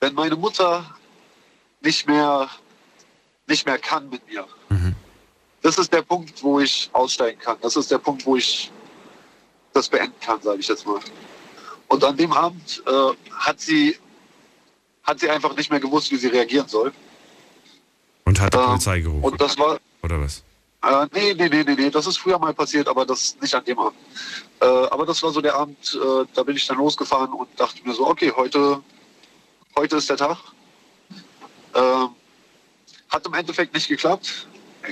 wenn 0.00 0.14
meine 0.14 0.36
Mutter 0.36 0.84
nicht 1.80 2.06
mehr, 2.06 2.48
nicht 3.46 3.66
mehr 3.66 3.78
kann 3.78 4.08
mit 4.08 4.26
mir, 4.28 4.46
das 5.64 5.78
ist 5.78 5.92
der 5.94 6.02
Punkt, 6.02 6.42
wo 6.42 6.60
ich 6.60 6.90
aussteigen 6.92 7.38
kann. 7.40 7.56
Das 7.62 7.74
ist 7.74 7.90
der 7.90 7.96
Punkt, 7.96 8.26
wo 8.26 8.36
ich 8.36 8.70
das 9.72 9.88
beenden 9.88 10.12
kann, 10.20 10.40
sage 10.42 10.60
ich 10.60 10.68
jetzt 10.68 10.86
mal. 10.86 11.00
Und 11.88 12.04
an 12.04 12.16
dem 12.18 12.32
Abend 12.32 12.82
äh, 12.86 13.32
hat 13.32 13.60
sie 13.60 13.96
hat 15.04 15.20
sie 15.20 15.30
einfach 15.30 15.56
nicht 15.56 15.70
mehr 15.70 15.80
gewusst, 15.80 16.10
wie 16.10 16.16
sie 16.16 16.28
reagieren 16.28 16.68
soll. 16.68 16.92
Und 18.24 18.40
hat 18.40 18.52
die 18.52 18.58
Ähm, 18.58 18.64
Polizei 18.66 19.00
gerufen? 19.00 19.24
Und 19.24 19.40
das 19.40 19.58
war, 19.58 19.78
oder 20.02 20.20
was? 20.20 20.42
Äh, 20.86 21.06
nee, 21.12 21.34
nee, 21.34 21.48
nee, 21.48 21.64
nee, 21.64 21.74
nee, 21.74 21.90
das 21.90 22.06
ist 22.06 22.18
früher 22.18 22.38
mal 22.38 22.54
passiert, 22.54 22.88
aber 22.88 23.06
das 23.06 23.36
nicht 23.40 23.54
an 23.54 23.64
dem 23.64 23.78
Abend. 23.78 23.98
Äh, 24.60 24.66
aber 24.66 25.06
das 25.06 25.22
war 25.22 25.30
so 25.30 25.40
der 25.40 25.54
Abend, 25.54 25.94
äh, 25.94 26.24
da 26.34 26.42
bin 26.42 26.56
ich 26.56 26.66
dann 26.66 26.78
losgefahren 26.78 27.32
und 27.32 27.48
dachte 27.58 27.82
mir 27.84 27.94
so, 27.94 28.06
okay, 28.06 28.32
heute, 28.34 28.82
heute 29.76 29.96
ist 29.96 30.10
der 30.10 30.16
Tag. 30.16 30.38
Ähm, 31.74 32.10
hat 33.08 33.26
im 33.26 33.34
Endeffekt 33.34 33.74
nicht 33.74 33.88
geklappt. 33.88 34.46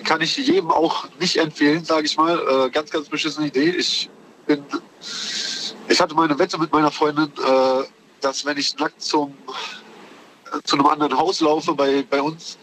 Kann 0.05 0.20
ich 0.20 0.37
jedem 0.37 0.70
auch 0.70 1.07
nicht 1.20 1.37
empfehlen, 1.37 1.85
sage 1.85 2.07
ich 2.07 2.16
mal. 2.16 2.38
Äh, 2.38 2.70
ganz, 2.70 2.90
ganz 2.90 3.09
beschissene 3.09 3.48
Idee. 3.48 3.70
Ich 3.70 4.09
bin, 4.46 4.64
ich 5.88 6.00
hatte 6.00 6.14
meine 6.14 6.38
Wette 6.38 6.59
mit 6.59 6.72
meiner 6.72 6.90
Freundin, 6.90 7.31
äh, 7.44 7.85
dass 8.20 8.44
wenn 8.44 8.57
ich 8.57 8.76
nackt 8.78 9.02
zum, 9.02 9.35
äh, 10.52 10.62
zu 10.64 10.76
einem 10.76 10.87
anderen 10.87 11.16
Haus 11.16 11.40
laufe 11.40 11.74
bei, 11.74 12.05
bei 12.09 12.22
uns, 12.22 12.59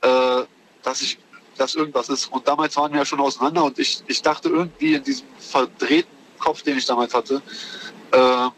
äh, 0.00 0.42
dass 0.82 1.02
ich 1.02 1.18
dass 1.56 1.74
irgendwas 1.74 2.08
ist. 2.08 2.26
Und 2.32 2.46
damals 2.46 2.76
waren 2.76 2.92
wir 2.92 3.00
ja 3.00 3.04
schon 3.04 3.20
auseinander 3.20 3.64
und 3.64 3.78
ich, 3.78 4.02
ich 4.06 4.22
dachte 4.22 4.48
irgendwie 4.48 4.94
in 4.94 5.02
diesem 5.02 5.26
verdrehten 5.38 6.10
Kopf, 6.38 6.62
den 6.62 6.78
ich 6.78 6.86
damals 6.86 7.14
hatte, 7.14 7.42
äh, 8.12 8.48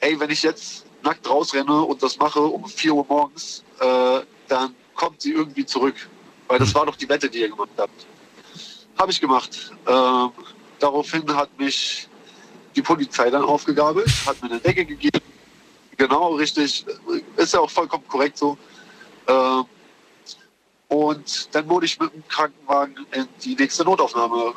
ey, 0.00 0.18
wenn 0.18 0.30
ich 0.30 0.42
jetzt 0.42 0.84
nackt 1.02 1.28
rausrenne 1.28 1.82
und 1.82 2.02
das 2.02 2.18
mache 2.18 2.40
um 2.40 2.66
4 2.66 2.94
Uhr 2.94 3.06
morgens, 3.08 3.62
äh, 3.80 4.20
dann 4.48 4.74
kommt 4.94 5.20
sie 5.20 5.32
irgendwie 5.32 5.66
zurück. 5.66 5.94
Weil 6.48 6.58
das 6.58 6.74
war 6.74 6.86
doch 6.86 6.96
die 6.96 7.08
Wette, 7.08 7.28
die 7.28 7.40
ihr 7.40 7.48
gemacht 7.48 7.70
habt. 7.76 8.06
Habe 8.98 9.10
ich 9.10 9.20
gemacht. 9.20 9.72
Ähm, 9.86 10.30
daraufhin 10.78 11.34
hat 11.34 11.58
mich 11.58 12.08
die 12.76 12.82
Polizei 12.82 13.30
dann 13.30 13.42
aufgegabelt, 13.42 14.08
hat 14.26 14.42
mir 14.42 14.50
eine 14.50 14.60
Decke 14.60 14.84
gegeben. 14.84 15.20
Genau, 15.96 16.34
richtig. 16.34 16.84
Ist 17.36 17.54
ja 17.54 17.60
auch 17.60 17.70
vollkommen 17.70 18.06
korrekt 18.08 18.36
so. 18.36 18.58
Ähm, 19.26 19.64
und 20.88 21.54
dann 21.54 21.68
wurde 21.68 21.86
ich 21.86 21.98
mit 21.98 22.12
dem 22.12 22.26
Krankenwagen 22.28 23.06
in 23.12 23.28
die 23.42 23.54
nächste 23.54 23.84
Notaufnahme 23.84 24.54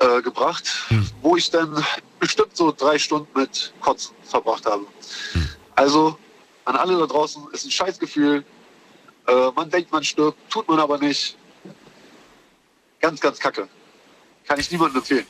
äh, 0.00 0.22
gebracht, 0.22 0.84
Hm. 0.88 1.08
wo 1.22 1.36
ich 1.36 1.50
dann 1.50 1.84
bestimmt 2.20 2.56
so 2.56 2.72
drei 2.72 2.98
Stunden 2.98 3.28
mit 3.38 3.72
Kotzen 3.80 4.14
verbracht 4.24 4.66
habe. 4.66 4.86
Hm. 5.32 5.48
Also 5.74 6.18
an 6.64 6.76
alle 6.76 6.98
da 6.98 7.06
draußen, 7.06 7.42
ist 7.52 7.64
ein 7.64 7.70
Scheißgefühl. 7.70 8.44
Äh, 9.26 9.50
man 9.54 9.70
denkt, 9.70 9.92
man 9.92 10.04
stirbt, 10.04 10.38
tut 10.50 10.68
man 10.68 10.80
aber 10.80 10.98
nicht. 10.98 11.36
Ganz, 13.00 13.20
ganz 13.20 13.38
kacke. 13.38 13.68
Kann 14.46 14.58
ich 14.58 14.70
niemandem 14.70 14.98
empfehlen. 14.98 15.26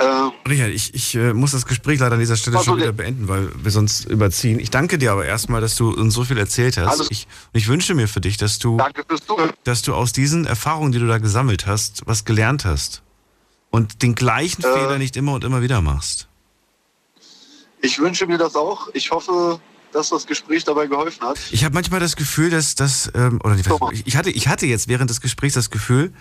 Ähm, 0.00 0.32
Richard, 0.48 0.70
ich, 0.70 0.94
ich 0.94 1.14
äh, 1.14 1.32
muss 1.34 1.50
das 1.52 1.66
Gespräch 1.66 2.00
leider 2.00 2.14
an 2.14 2.20
dieser 2.20 2.36
Stelle 2.36 2.62
schon 2.62 2.78
wieder 2.78 2.92
beenden, 2.92 3.28
weil 3.28 3.50
wir 3.62 3.70
sonst 3.70 4.04
überziehen. 4.06 4.58
Ich 4.58 4.70
danke 4.70 4.98
dir 4.98 5.12
aber 5.12 5.26
erstmal, 5.26 5.60
dass 5.60 5.74
du 5.76 5.90
uns 5.90 6.14
so 6.14 6.24
viel 6.24 6.38
erzählt 6.38 6.78
hast. 6.78 7.10
Ich, 7.10 7.26
und 7.52 7.58
ich 7.58 7.68
wünsche 7.68 7.94
mir 7.94 8.08
für 8.08 8.20
dich, 8.20 8.36
dass 8.36 8.58
du, 8.58 8.78
dass 9.64 9.82
du 9.82 9.94
aus 9.94 10.12
diesen 10.12 10.46
Erfahrungen, 10.46 10.92
die 10.92 10.98
du 10.98 11.06
da 11.06 11.18
gesammelt 11.18 11.66
hast, 11.66 12.02
was 12.06 12.24
gelernt 12.24 12.64
hast. 12.64 13.02
Und 13.70 14.02
den 14.02 14.14
gleichen 14.14 14.62
Äh. 14.64 14.72
Fehler 14.72 14.98
nicht 14.98 15.16
immer 15.16 15.32
und 15.34 15.44
immer 15.44 15.62
wieder 15.62 15.80
machst. 15.80 16.28
Ich 17.82 17.98
wünsche 17.98 18.26
mir 18.26 18.38
das 18.38 18.56
auch. 18.56 18.88
Ich 18.94 19.10
hoffe, 19.10 19.60
dass 19.92 20.10
das 20.10 20.26
Gespräch 20.26 20.64
dabei 20.64 20.86
geholfen 20.86 21.22
hat. 21.22 21.38
Ich 21.50 21.64
habe 21.64 21.74
manchmal 21.74 22.00
das 22.00 22.16
Gefühl, 22.16 22.50
dass 22.50 22.74
das, 22.74 23.10
ähm, 23.14 23.40
oder 23.42 23.56
Thomas. 23.62 23.98
ich 24.04 24.16
hatte, 24.16 24.30
ich 24.30 24.48
hatte 24.48 24.66
jetzt 24.66 24.88
während 24.88 25.10
des 25.10 25.20
Gesprächs 25.20 25.54
das 25.54 25.70
Gefühl, 25.70 26.12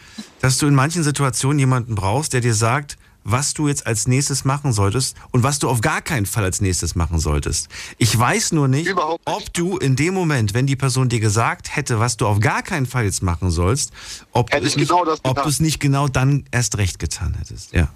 dass 0.42 0.58
du 0.58 0.68
in 0.68 0.76
manchen 0.76 1.04
Situationen 1.04 1.60
jemanden 1.60 1.96
brauchst, 1.96 2.34
der 2.34 2.42
dir 2.42 2.54
sagt, 2.54 2.98
was 3.32 3.54
du 3.54 3.68
jetzt 3.68 3.88
als 3.88 4.08
nächstes 4.08 4.46
machen 4.46 4.74
solltest 4.74 5.16
und 5.32 5.44
was 5.44 5.60
du 5.60 5.70
auf 5.70 5.82
gar 5.82 6.02
keinen 6.02 6.26
Fall 6.26 6.44
als 6.44 6.62
nächstes 6.62 6.96
machen 6.96 7.20
solltest. 7.20 7.70
Ich 7.98 8.18
weiß 8.18 8.52
nur 8.52 8.68
nicht, 8.68 8.88
nicht. 8.88 8.98
ob 9.26 9.54
du 9.54 9.78
in 9.78 9.96
dem 9.96 10.14
Moment, 10.14 10.54
wenn 10.54 10.68
die 10.68 10.76
Person 10.76 11.10
dir 11.10 11.20
gesagt 11.20 11.76
hätte, 11.76 12.00
was 12.00 12.18
du 12.18 12.28
auf 12.28 12.40
gar 12.40 12.64
keinen 12.64 12.86
Fall 12.86 13.06
jetzt 13.06 13.24
machen 13.24 13.52
sollst, 13.52 13.92
ob 14.32 14.50
du 14.50 14.58
ich 14.58 14.66
es 14.66 14.76
nicht, 14.76 14.90
genau 14.90 15.06
ob 15.24 15.44
du 15.44 15.50
es 15.50 15.60
nicht 15.60 15.80
genau 15.80 16.08
dann 16.08 16.46
erst 16.52 16.78
recht 16.78 17.00
getan 17.00 17.36
hättest. 17.38 17.74
Ja. 17.74 17.90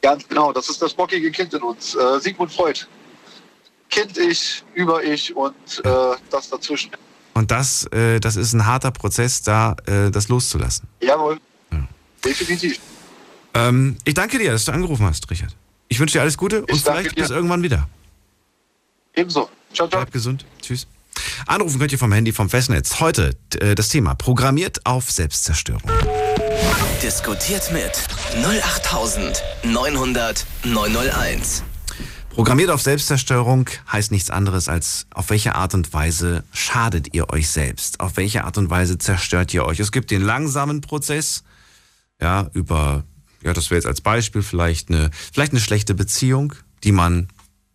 Ganz 0.00 0.28
genau, 0.28 0.52
das 0.52 0.68
ist 0.68 0.80
das 0.80 0.94
bockige 0.94 1.30
Kind 1.30 1.52
in 1.54 1.62
uns. 1.62 1.94
Äh, 1.94 2.20
Sigmund 2.20 2.52
Freud. 2.52 2.86
Kind-Ich, 3.90 4.64
Über-Ich 4.74 5.34
und 5.34 5.54
äh, 5.84 5.90
das 6.30 6.50
dazwischen. 6.50 6.90
Und 7.34 7.50
das, 7.50 7.84
äh, 7.92 8.20
das 8.20 8.36
ist 8.36 8.52
ein 8.52 8.66
harter 8.66 8.90
Prozess, 8.90 9.42
da 9.42 9.76
äh, 9.86 10.10
das 10.10 10.28
loszulassen. 10.28 10.88
Jawohl. 11.00 11.38
Ja. 11.70 11.86
Definitiv. 12.24 12.80
Ähm, 13.58 13.96
ich 14.04 14.14
danke 14.14 14.38
dir, 14.38 14.52
dass 14.52 14.64
du 14.66 14.72
angerufen 14.72 15.04
hast, 15.06 15.28
Richard. 15.30 15.54
Ich 15.88 15.98
wünsche 15.98 16.18
dir 16.18 16.22
alles 16.22 16.36
Gute 16.36 16.60
und 16.62 16.70
Ich 16.70 16.82
vielleicht 16.82 17.16
dir. 17.16 17.22
bis 17.22 17.30
irgendwann 17.30 17.62
wieder. 17.62 17.88
Ebenso. 19.14 19.48
Ciao, 19.74 19.88
ciao. 19.88 20.00
Bleib 20.00 20.12
gesund. 20.12 20.44
Tschüss. 20.62 20.86
Anrufen 21.46 21.78
könnt 21.80 21.90
ihr 21.92 21.98
vom 21.98 22.12
Handy 22.12 22.32
vom 22.32 22.48
Festnetz. 22.48 23.00
Heute 23.00 23.36
äh, 23.60 23.74
das 23.74 23.88
Thema 23.88 24.14
programmiert 24.14 24.86
auf 24.86 25.10
Selbstzerstörung. 25.10 25.90
Diskutiert 27.02 27.72
mit 27.72 27.90
08900 28.44 30.46
901. 30.64 31.64
Programmiert 32.30 32.70
auf 32.70 32.80
Selbstzerstörung 32.82 33.68
heißt 33.90 34.12
nichts 34.12 34.30
anderes 34.30 34.68
als 34.68 35.06
auf 35.12 35.30
welche 35.30 35.56
Art 35.56 35.74
und 35.74 35.92
Weise 35.92 36.44
schadet 36.52 37.12
ihr 37.14 37.30
euch 37.30 37.50
selbst? 37.50 37.98
Auf 37.98 38.16
welche 38.16 38.44
Art 38.44 38.58
und 38.58 38.70
Weise 38.70 38.96
zerstört 38.98 39.52
ihr 39.54 39.64
euch? 39.64 39.80
Es 39.80 39.90
gibt 39.90 40.12
den 40.12 40.22
langsamen 40.22 40.80
Prozess, 40.80 41.42
ja, 42.20 42.48
über, 42.52 43.02
ja, 43.42 43.52
das 43.52 43.70
wäre 43.70 43.78
jetzt 43.78 43.86
als 43.86 44.00
Beispiel 44.00 44.42
vielleicht 44.42 44.90
eine, 44.90 45.10
vielleicht 45.32 45.52
eine 45.52 45.60
schlechte 45.60 45.94
Beziehung, 45.94 46.54
die 46.84 46.92
man, 46.92 47.28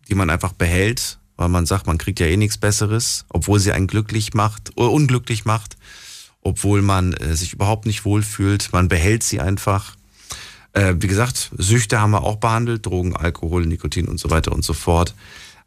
die 0.08 0.14
man 0.14 0.30
einfach 0.30 0.52
behält, 0.52 1.18
weil 1.36 1.48
man 1.48 1.66
sagt, 1.66 1.86
man 1.86 1.98
kriegt 1.98 2.20
ja 2.20 2.26
eh 2.26 2.36
nichts 2.36 2.58
Besseres, 2.58 3.24
obwohl 3.28 3.58
sie 3.58 3.72
einen 3.72 3.86
glücklich 3.86 4.34
macht, 4.34 4.72
oder 4.76 4.90
unglücklich 4.90 5.44
macht, 5.44 5.76
obwohl 6.42 6.82
man 6.82 7.14
äh, 7.14 7.34
sich 7.34 7.52
überhaupt 7.52 7.86
nicht 7.86 8.04
wohlfühlt. 8.04 8.72
Man 8.72 8.88
behält 8.88 9.22
sie 9.22 9.40
einfach. 9.40 9.96
Äh, 10.72 10.94
wie 10.98 11.06
gesagt, 11.06 11.50
Süchte 11.56 12.00
haben 12.00 12.10
wir 12.10 12.22
auch 12.22 12.36
behandelt, 12.36 12.86
Drogen, 12.86 13.16
Alkohol, 13.16 13.66
Nikotin 13.66 14.08
und 14.08 14.18
so 14.18 14.30
weiter 14.30 14.52
und 14.52 14.64
so 14.64 14.74
fort. 14.74 15.14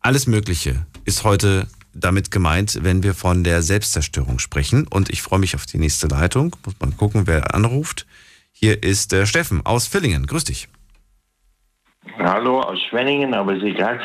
Alles 0.01 0.27
Mögliche 0.27 0.85
ist 1.05 1.23
heute 1.23 1.67
damit 1.93 2.31
gemeint, 2.31 2.79
wenn 2.83 3.03
wir 3.03 3.13
von 3.13 3.43
der 3.43 3.63
Selbstzerstörung 3.63 4.39
sprechen. 4.39 4.87
Und 4.87 5.09
ich 5.09 5.21
freue 5.21 5.39
mich 5.39 5.55
auf 5.55 5.65
die 5.65 5.79
nächste 5.79 6.07
Leitung. 6.07 6.55
Muss 6.63 6.75
mal 6.79 6.91
gucken, 6.91 7.25
wer 7.25 7.55
anruft. 7.55 8.05
Hier 8.59 8.81
ist 8.81 9.13
äh, 9.13 9.27
Steffen 9.27 9.63
aus 9.67 9.85
Villingen. 9.85 10.25
Grüß 10.25 10.45
dich. 10.45 10.67
Hallo 12.17 12.61
aus 12.61 12.79
Schwenningen, 12.89 13.35
aber 13.35 13.55
ist 13.55 13.63
egal. 13.63 13.99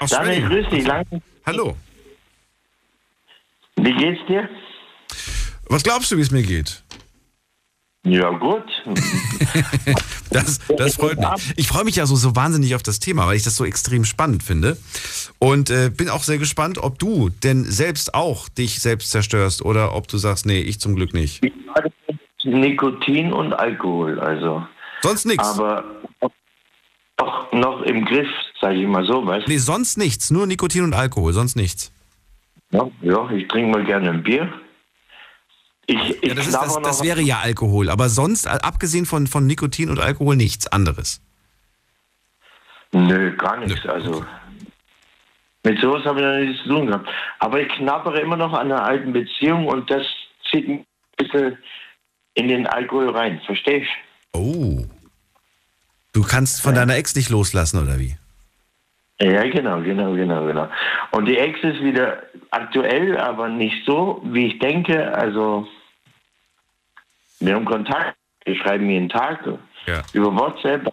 Aus 0.00 0.10
Daniel, 0.10 0.48
grüß 0.48 0.70
dich. 0.70 0.86
Lang. 0.86 1.04
Hallo. 1.44 1.76
Wie 3.76 3.92
geht's 3.92 4.20
dir? 4.26 4.48
Was 5.68 5.82
glaubst 5.82 6.10
du, 6.10 6.16
wie 6.16 6.22
es 6.22 6.30
mir 6.30 6.42
geht? 6.42 6.82
Ja, 8.04 8.30
gut. 8.30 8.64
Das, 10.30 10.60
das 10.76 10.96
freut 10.96 11.18
mich. 11.18 11.54
Ich 11.56 11.68
freue 11.68 11.84
mich 11.84 11.96
ja 11.96 12.04
so, 12.04 12.14
so 12.14 12.36
wahnsinnig 12.36 12.74
auf 12.74 12.82
das 12.82 12.98
Thema, 12.98 13.26
weil 13.26 13.36
ich 13.36 13.44
das 13.44 13.56
so 13.56 13.64
extrem 13.64 14.04
spannend 14.04 14.42
finde. 14.42 14.76
Und 15.38 15.70
äh, 15.70 15.88
bin 15.88 16.10
auch 16.10 16.22
sehr 16.22 16.36
gespannt, 16.36 16.76
ob 16.76 16.98
du 16.98 17.30
denn 17.30 17.64
selbst 17.64 18.12
auch 18.12 18.50
dich 18.50 18.80
selbst 18.80 19.10
zerstörst 19.10 19.62
oder 19.64 19.94
ob 19.94 20.06
du 20.06 20.18
sagst, 20.18 20.44
nee, 20.44 20.60
ich 20.60 20.80
zum 20.80 20.96
Glück 20.96 21.14
nicht. 21.14 21.40
Nikotin 22.54 23.32
und 23.32 23.52
Alkohol, 23.52 24.18
also. 24.20 24.66
Sonst 25.02 25.26
nichts. 25.26 25.58
Aber 25.58 25.84
auch 27.18 27.52
noch 27.52 27.82
im 27.82 28.04
Griff, 28.04 28.28
sage 28.60 28.76
ich 28.76 28.86
mal 28.86 29.04
so, 29.04 29.26
weißt 29.26 29.46
du? 29.46 29.50
Nee, 29.50 29.58
sonst 29.58 29.98
nichts. 29.98 30.30
Nur 30.30 30.46
Nikotin 30.46 30.84
und 30.84 30.94
Alkohol, 30.94 31.32
sonst 31.32 31.56
nichts. 31.56 31.92
Ja, 32.70 32.88
ja, 33.02 33.30
ich 33.30 33.48
trinke 33.48 33.70
mal 33.70 33.84
gerne 33.84 34.10
ein 34.10 34.22
Bier. 34.22 34.52
Ich, 35.86 35.98
ich 36.22 36.28
Ja, 36.28 36.34
das, 36.34 36.46
ist, 36.46 36.54
das, 36.54 36.80
das 36.82 37.02
wäre 37.02 37.20
ja 37.20 37.38
Alkohol. 37.38 37.90
Aber 37.90 38.08
sonst, 38.08 38.46
abgesehen 38.46 39.06
von, 39.06 39.26
von 39.26 39.46
Nikotin 39.46 39.90
und 39.90 40.00
Alkohol, 40.00 40.36
nichts 40.36 40.66
anderes. 40.66 41.22
Nö, 42.92 43.34
gar 43.36 43.58
nichts. 43.58 43.86
Also 43.86 44.24
mit 45.64 45.80
sowas 45.80 46.04
habe 46.04 46.20
ich 46.20 46.24
noch 46.24 46.36
nichts 46.36 46.62
zu 46.62 46.68
tun 46.70 46.86
gehabt. 46.86 47.08
Aber 47.40 47.60
ich 47.60 47.68
knabbere 47.68 48.20
immer 48.20 48.36
noch 48.36 48.52
an 48.52 48.72
einer 48.72 48.84
alten 48.84 49.12
Beziehung 49.12 49.66
und 49.66 49.90
das 49.90 50.06
zieht 50.50 50.68
mich 50.68 50.80
ein 50.80 50.86
bisschen 51.16 51.58
in 52.38 52.48
den 52.48 52.66
Alkohol 52.66 53.10
rein. 53.10 53.40
Verstehst 53.44 53.88
Oh. 54.32 54.84
Du 56.12 56.22
kannst 56.22 56.62
von 56.62 56.74
deiner 56.74 56.96
Ex 56.96 57.14
nicht 57.14 57.30
loslassen, 57.30 57.82
oder 57.82 57.98
wie? 57.98 58.16
Ja, 59.20 59.42
genau, 59.48 59.80
genau, 59.80 60.12
genau, 60.14 60.46
genau. 60.46 60.68
Und 61.10 61.26
die 61.26 61.36
Ex 61.36 61.58
ist 61.62 61.80
wieder 61.82 62.22
aktuell, 62.50 63.18
aber 63.18 63.48
nicht 63.48 63.84
so, 63.84 64.22
wie 64.24 64.46
ich 64.46 64.58
denke. 64.60 65.12
Also, 65.14 65.66
wir 67.40 67.54
haben 67.54 67.64
Kontakt, 67.64 68.16
wir 68.44 68.56
schreiben 68.56 68.88
jeden 68.88 69.08
Tag 69.08 69.40
Ja. 69.86 70.02
über 70.12 70.32
WhatsApp. 70.34 70.92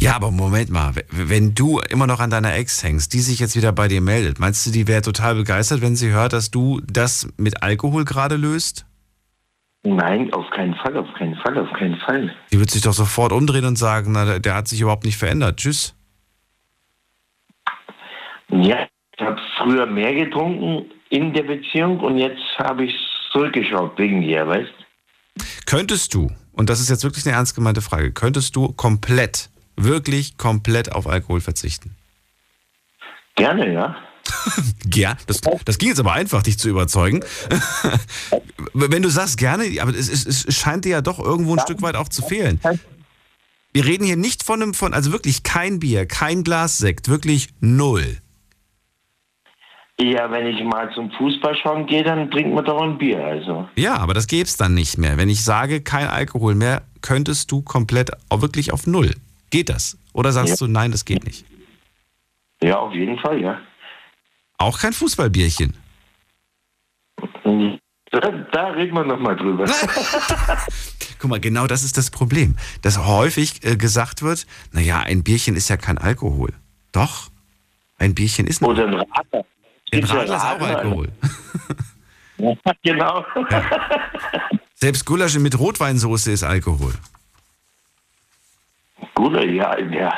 Ja, 0.00 0.14
aber 0.14 0.30
Moment 0.30 0.70
mal, 0.70 0.92
wenn 1.10 1.54
du 1.54 1.80
immer 1.80 2.06
noch 2.06 2.20
an 2.20 2.30
deiner 2.30 2.54
Ex 2.54 2.82
hängst, 2.84 3.12
die 3.14 3.20
sich 3.20 3.38
jetzt 3.40 3.56
wieder 3.56 3.72
bei 3.72 3.88
dir 3.88 4.00
meldet, 4.00 4.38
meinst 4.38 4.64
du, 4.66 4.70
die 4.70 4.86
wäre 4.86 5.02
total 5.02 5.34
begeistert, 5.36 5.80
wenn 5.80 5.96
sie 5.96 6.10
hört, 6.10 6.32
dass 6.34 6.50
du 6.50 6.80
das 6.86 7.28
mit 7.36 7.62
Alkohol 7.62 8.04
gerade 8.04 8.36
löst? 8.36 8.84
Nein, 9.82 10.32
auf 10.32 10.48
keinen 10.50 10.74
Fall, 10.74 10.96
auf 10.96 11.12
keinen 11.14 11.36
Fall, 11.36 11.58
auf 11.58 11.72
keinen 11.72 11.96
Fall. 12.00 12.34
Die 12.52 12.58
wird 12.58 12.70
sich 12.70 12.82
doch 12.82 12.92
sofort 12.92 13.32
umdrehen 13.32 13.64
und 13.64 13.76
sagen, 13.76 14.12
na, 14.12 14.38
der- 14.38 14.54
hat 14.54 14.68
sich 14.68 14.80
überhaupt 14.80 15.04
nicht 15.04 15.16
verändert. 15.16 15.56
Tschüss. 15.58 15.94
Ja, 18.50 18.86
ich 19.16 19.20
habe 19.24 19.40
früher 19.58 19.86
mehr 19.86 20.14
getrunken 20.14 20.90
in 21.10 21.32
der 21.32 21.42
Beziehung 21.42 22.00
und 22.00 22.18
jetzt 22.18 22.40
habe 22.58 22.84
ich 22.84 22.94
zurückgeschaut 23.32 23.98
wegen 23.98 24.22
dir, 24.22 24.46
weißt 24.46 24.72
Könntest 25.66 26.14
du, 26.14 26.30
und 26.52 26.68
das 26.70 26.80
ist 26.80 26.88
jetzt 26.88 27.04
wirklich 27.04 27.26
eine 27.26 27.36
ernst 27.36 27.54
gemeinte 27.54 27.80
Frage, 27.82 28.12
könntest 28.12 28.56
du 28.56 28.72
komplett, 28.72 29.50
wirklich 29.76 30.36
komplett 30.38 30.92
auf 30.92 31.06
Alkohol 31.06 31.40
verzichten? 31.40 31.94
Gerne, 33.36 33.72
ja. 33.72 33.96
Ja, 34.94 35.16
das, 35.26 35.42
das 35.64 35.78
ging 35.78 35.90
jetzt 35.90 36.00
aber 36.00 36.12
einfach, 36.14 36.42
dich 36.42 36.58
zu 36.58 36.68
überzeugen. 36.68 37.22
Wenn 38.74 39.02
du 39.02 39.10
sagst 39.10 39.36
gerne, 39.36 39.64
aber 39.80 39.90
es, 39.94 40.08
es, 40.08 40.44
es 40.46 40.56
scheint 40.56 40.84
dir 40.86 40.88
ja 40.90 41.00
doch 41.02 41.18
irgendwo 41.18 41.54
ein 41.54 41.60
Stück 41.60 41.82
weit 41.82 41.94
auch 41.94 42.08
zu 42.08 42.22
fehlen. 42.22 42.58
Wir 43.72 43.84
reden 43.84 44.04
hier 44.04 44.16
nicht 44.16 44.42
von 44.42 44.62
einem, 44.62 44.74
von, 44.74 44.94
also 44.94 45.12
wirklich 45.12 45.42
kein 45.42 45.78
Bier, 45.78 46.06
kein 46.06 46.42
Glas 46.42 46.78
Sekt, 46.78 47.08
wirklich 47.08 47.50
null. 47.60 48.16
Ja, 50.00 50.30
wenn 50.30 50.46
ich 50.46 50.62
mal 50.64 50.92
zum 50.94 51.10
Fußball 51.10 51.56
schauen 51.62 51.86
gehe, 51.86 52.04
dann 52.04 52.30
trinkt 52.30 52.54
man 52.54 52.64
doch 52.64 52.80
ein 52.80 52.98
Bier. 52.98 53.22
Also. 53.24 53.68
Ja, 53.74 53.96
aber 53.98 54.14
das 54.14 54.26
gäbe 54.28 54.44
es 54.44 54.56
dann 54.56 54.72
nicht 54.74 54.96
mehr. 54.96 55.16
Wenn 55.16 55.28
ich 55.28 55.42
sage, 55.42 55.80
kein 55.80 56.06
Alkohol 56.06 56.54
mehr, 56.54 56.82
könntest 57.02 57.50
du 57.50 57.62
komplett 57.62 58.10
auch 58.28 58.40
wirklich 58.40 58.72
auf 58.72 58.86
Null. 58.86 59.14
Geht 59.50 59.68
das? 59.68 59.98
Oder 60.12 60.32
sagst 60.32 60.50
Ja. 60.60 60.66
du, 60.66 60.72
nein, 60.72 60.92
das 60.92 61.04
geht 61.04 61.24
nicht? 61.24 61.44
Ja, 62.62 62.78
auf 62.78 62.94
jeden 62.94 63.18
Fall, 63.18 63.40
ja. 63.40 63.58
Auch 64.58 64.78
kein 64.80 64.92
Fußballbierchen. 64.92 65.74
Da, 68.10 68.20
da 68.52 68.66
reden 68.68 68.94
wir 68.94 69.04
nochmal 69.04 69.36
drüber. 69.36 69.64
Guck 71.18 71.30
mal, 71.30 71.40
genau 71.40 71.66
das 71.66 71.84
ist 71.84 71.96
das 71.96 72.10
Problem. 72.10 72.56
Dass 72.82 72.98
häufig 72.98 73.64
äh, 73.64 73.76
gesagt 73.76 74.22
wird, 74.22 74.46
naja, 74.72 75.00
ein 75.00 75.22
Bierchen 75.24 75.56
ist 75.56 75.68
ja 75.68 75.76
kein 75.76 75.98
Alkohol. 75.98 76.52
Doch, 76.92 77.30
ein 77.98 78.14
Bierchen 78.14 78.46
ist 78.46 78.62
ein, 78.62 78.66
Oder 78.66 78.86
ein 78.86 78.94
Radler. 78.94 79.44
ein 79.92 80.00
ja 80.00 80.06
Radler 80.06 80.36
ist 80.36 80.42
auch. 80.42 80.60
Alkohol. 80.60 81.12
Ja, 82.40 82.54
genau. 82.84 83.24
Selbst 84.74 85.04
Gulasch 85.04 85.36
mit 85.38 85.58
Rotweinsoße 85.58 86.30
ist 86.30 86.44
Alkohol. 86.44 86.94
Guter, 89.16 89.44
ja, 89.44 89.76
ja. 89.76 90.14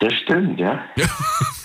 Das 0.00 0.12
stimmt, 0.14 0.58
ja. 0.58 0.84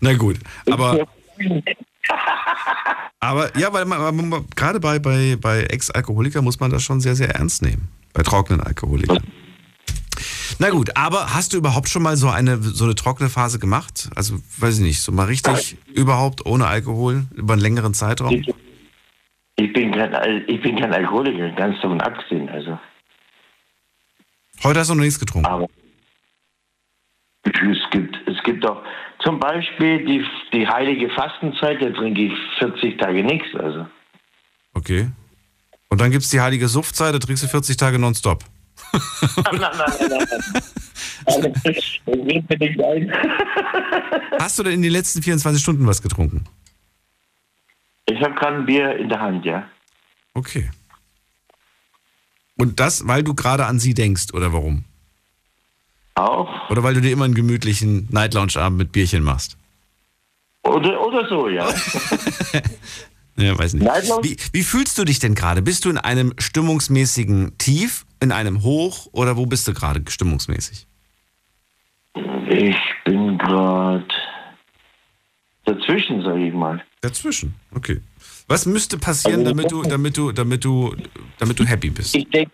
Na 0.00 0.14
gut, 0.14 0.38
aber, 0.70 1.06
aber 3.20 3.56
ja, 3.58 3.72
weil 3.72 3.84
man, 3.84 4.28
man, 4.28 4.46
gerade 4.54 4.80
bei, 4.80 4.98
bei, 4.98 5.36
bei 5.40 5.62
Ex-Alkoholiker 5.62 6.42
muss 6.42 6.60
man 6.60 6.70
das 6.70 6.82
schon 6.82 7.00
sehr, 7.00 7.14
sehr 7.14 7.30
ernst 7.30 7.62
nehmen. 7.62 7.88
Bei 8.12 8.22
trockenen 8.22 8.60
Alkoholikern. 8.60 9.22
Na 10.58 10.70
gut, 10.70 10.96
aber 10.96 11.34
hast 11.34 11.52
du 11.52 11.56
überhaupt 11.56 11.88
schon 11.88 12.02
mal 12.02 12.16
so 12.16 12.28
eine, 12.28 12.58
so 12.58 12.84
eine 12.84 12.94
trockene 12.94 13.28
Phase 13.28 13.58
gemacht? 13.58 14.08
Also, 14.14 14.36
weiß 14.58 14.76
ich 14.78 14.84
nicht, 14.84 15.00
so 15.00 15.10
mal 15.10 15.26
richtig 15.26 15.76
überhaupt 15.92 16.46
ohne 16.46 16.66
Alkohol 16.66 17.24
über 17.34 17.54
einen 17.54 17.62
längeren 17.62 17.94
Zeitraum? 17.94 18.44
Ich 19.56 19.72
bin 19.72 19.92
kein, 19.92 20.44
ich 20.46 20.60
bin 20.60 20.78
kein 20.78 20.92
Alkoholiker, 20.92 21.50
ganz 21.50 21.80
davon 21.80 22.00
abgesehen. 22.00 22.48
Also. 22.48 22.78
Heute 24.62 24.80
hast 24.80 24.90
du 24.90 24.94
noch 24.94 25.02
nichts 25.02 25.18
getrunken. 25.18 25.46
Aber 25.46 25.66
es 27.44 27.90
gibt, 27.90 28.16
es 28.26 28.42
gibt 28.44 28.66
auch 28.66 28.82
zum 29.22 29.38
Beispiel 29.38 30.04
die, 30.04 30.24
die 30.52 30.66
heilige 30.66 31.08
Fastenzeit, 31.10 31.80
da 31.80 31.90
trinke 31.90 32.26
ich 32.26 32.32
40 32.58 32.98
Tage 32.98 33.22
nichts. 33.22 33.54
Also. 33.54 33.86
Okay. 34.74 35.08
Und 35.88 36.00
dann 36.00 36.10
gibt 36.10 36.24
es 36.24 36.30
die 36.30 36.40
heilige 36.40 36.68
Suffzeit, 36.68 37.14
da 37.14 37.18
trinkst 37.18 37.44
du 37.44 37.48
40 37.48 37.76
Tage 37.76 37.98
nonstop. 37.98 38.44
Nein, 38.92 39.60
nein, 39.60 39.70
nein, 39.70 40.08
nein. 40.08 40.28
Hast 44.38 44.58
du 44.58 44.62
denn 44.62 44.74
in 44.74 44.82
den 44.82 44.92
letzten 44.92 45.22
24 45.22 45.62
Stunden 45.62 45.86
was 45.86 46.02
getrunken? 46.02 46.44
Ich 48.06 48.20
habe 48.20 48.34
gerade 48.34 48.56
ein 48.56 48.66
Bier 48.66 48.96
in 48.96 49.08
der 49.08 49.20
Hand, 49.20 49.44
ja. 49.44 49.68
Okay. 50.34 50.70
Und 52.56 52.80
das, 52.80 53.06
weil 53.06 53.22
du 53.22 53.34
gerade 53.34 53.66
an 53.66 53.78
sie 53.78 53.94
denkst, 53.94 54.34
oder 54.34 54.52
warum? 54.52 54.84
Auch. 56.16 56.70
Oder 56.70 56.82
weil 56.82 56.94
du 56.94 57.00
dir 57.00 57.10
immer 57.12 57.24
einen 57.24 57.34
gemütlichen 57.34 58.08
Night 58.10 58.34
Lounge 58.34 58.56
Abend 58.56 58.78
mit 58.78 58.92
Bierchen 58.92 59.22
machst? 59.22 59.56
Oder, 60.62 61.00
oder 61.04 61.28
so, 61.28 61.48
ja. 61.48 61.68
Ja, 63.36 63.58
weiß 63.58 63.74
nicht. 63.74 63.82
Night 63.84 64.06
Lounge? 64.08 64.22
Wie, 64.22 64.36
wie 64.52 64.62
fühlst 64.62 64.96
du 64.96 65.04
dich 65.04 65.18
denn 65.18 65.34
gerade? 65.34 65.60
Bist 65.60 65.84
du 65.84 65.90
in 65.90 65.98
einem 65.98 66.34
stimmungsmäßigen 66.38 67.58
Tief, 67.58 68.06
in 68.20 68.30
einem 68.30 68.62
Hoch 68.62 69.08
oder 69.10 69.36
wo 69.36 69.44
bist 69.46 69.66
du 69.66 69.74
gerade 69.74 70.02
stimmungsmäßig? 70.08 70.86
Ich 72.48 72.76
bin 73.04 73.36
gerade 73.38 74.06
dazwischen, 75.64 76.22
sage 76.22 76.46
ich 76.46 76.54
mal. 76.54 76.80
Dazwischen. 77.00 77.54
Okay. 77.74 78.00
Was 78.46 78.66
müsste 78.66 78.98
passieren, 78.98 79.40
Also- 79.40 79.50
damit 79.50 79.72
du, 79.72 79.82
damit 79.82 80.16
du, 80.16 80.30
damit 80.30 80.64
du, 80.64 80.94
damit 81.38 81.58
du 81.58 81.64
happy 81.64 81.90
bist? 81.90 82.14
Ich 82.14 82.28
denke 82.30 82.52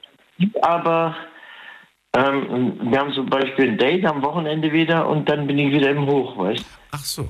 aber, 0.63 1.15
ähm, 2.17 2.91
wir 2.91 2.99
haben 2.99 3.13
zum 3.13 3.27
Beispiel 3.27 3.71
ein 3.71 3.79
Date 3.79 4.05
am 4.05 4.23
Wochenende 4.23 4.73
wieder 4.73 5.09
und 5.09 5.29
dann 5.29 5.47
bin 5.47 5.59
ich 5.59 5.73
wieder 5.73 5.91
im 5.91 6.07
Hoch, 6.07 6.37
weißt 6.37 6.65
Ach 6.91 7.05
so. 7.05 7.29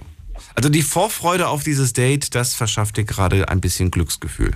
Also 0.54 0.70
die 0.70 0.82
Vorfreude 0.82 1.48
auf 1.48 1.62
dieses 1.62 1.92
Date, 1.92 2.34
das 2.34 2.54
verschafft 2.54 2.96
dir 2.96 3.04
gerade 3.04 3.48
ein 3.48 3.60
bisschen 3.60 3.90
Glücksgefühl. 3.90 4.52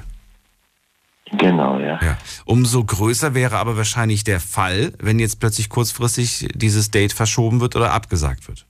Genau, 1.32 1.78
ja. 1.78 2.00
Ja. 2.02 2.18
Umso 2.46 2.84
größer 2.84 3.34
wäre 3.34 3.56
aber 3.56 3.76
wahrscheinlich 3.76 4.24
der 4.24 4.40
Fall, 4.40 4.92
wenn 4.98 5.18
jetzt 5.18 5.40
plötzlich 5.40 5.68
kurzfristig 5.68 6.48
dieses 6.54 6.90
Date 6.90 7.12
verschoben 7.12 7.60
wird 7.60 7.76
oder 7.76 7.92
abgesagt 7.92 8.48
wird. 8.48 8.66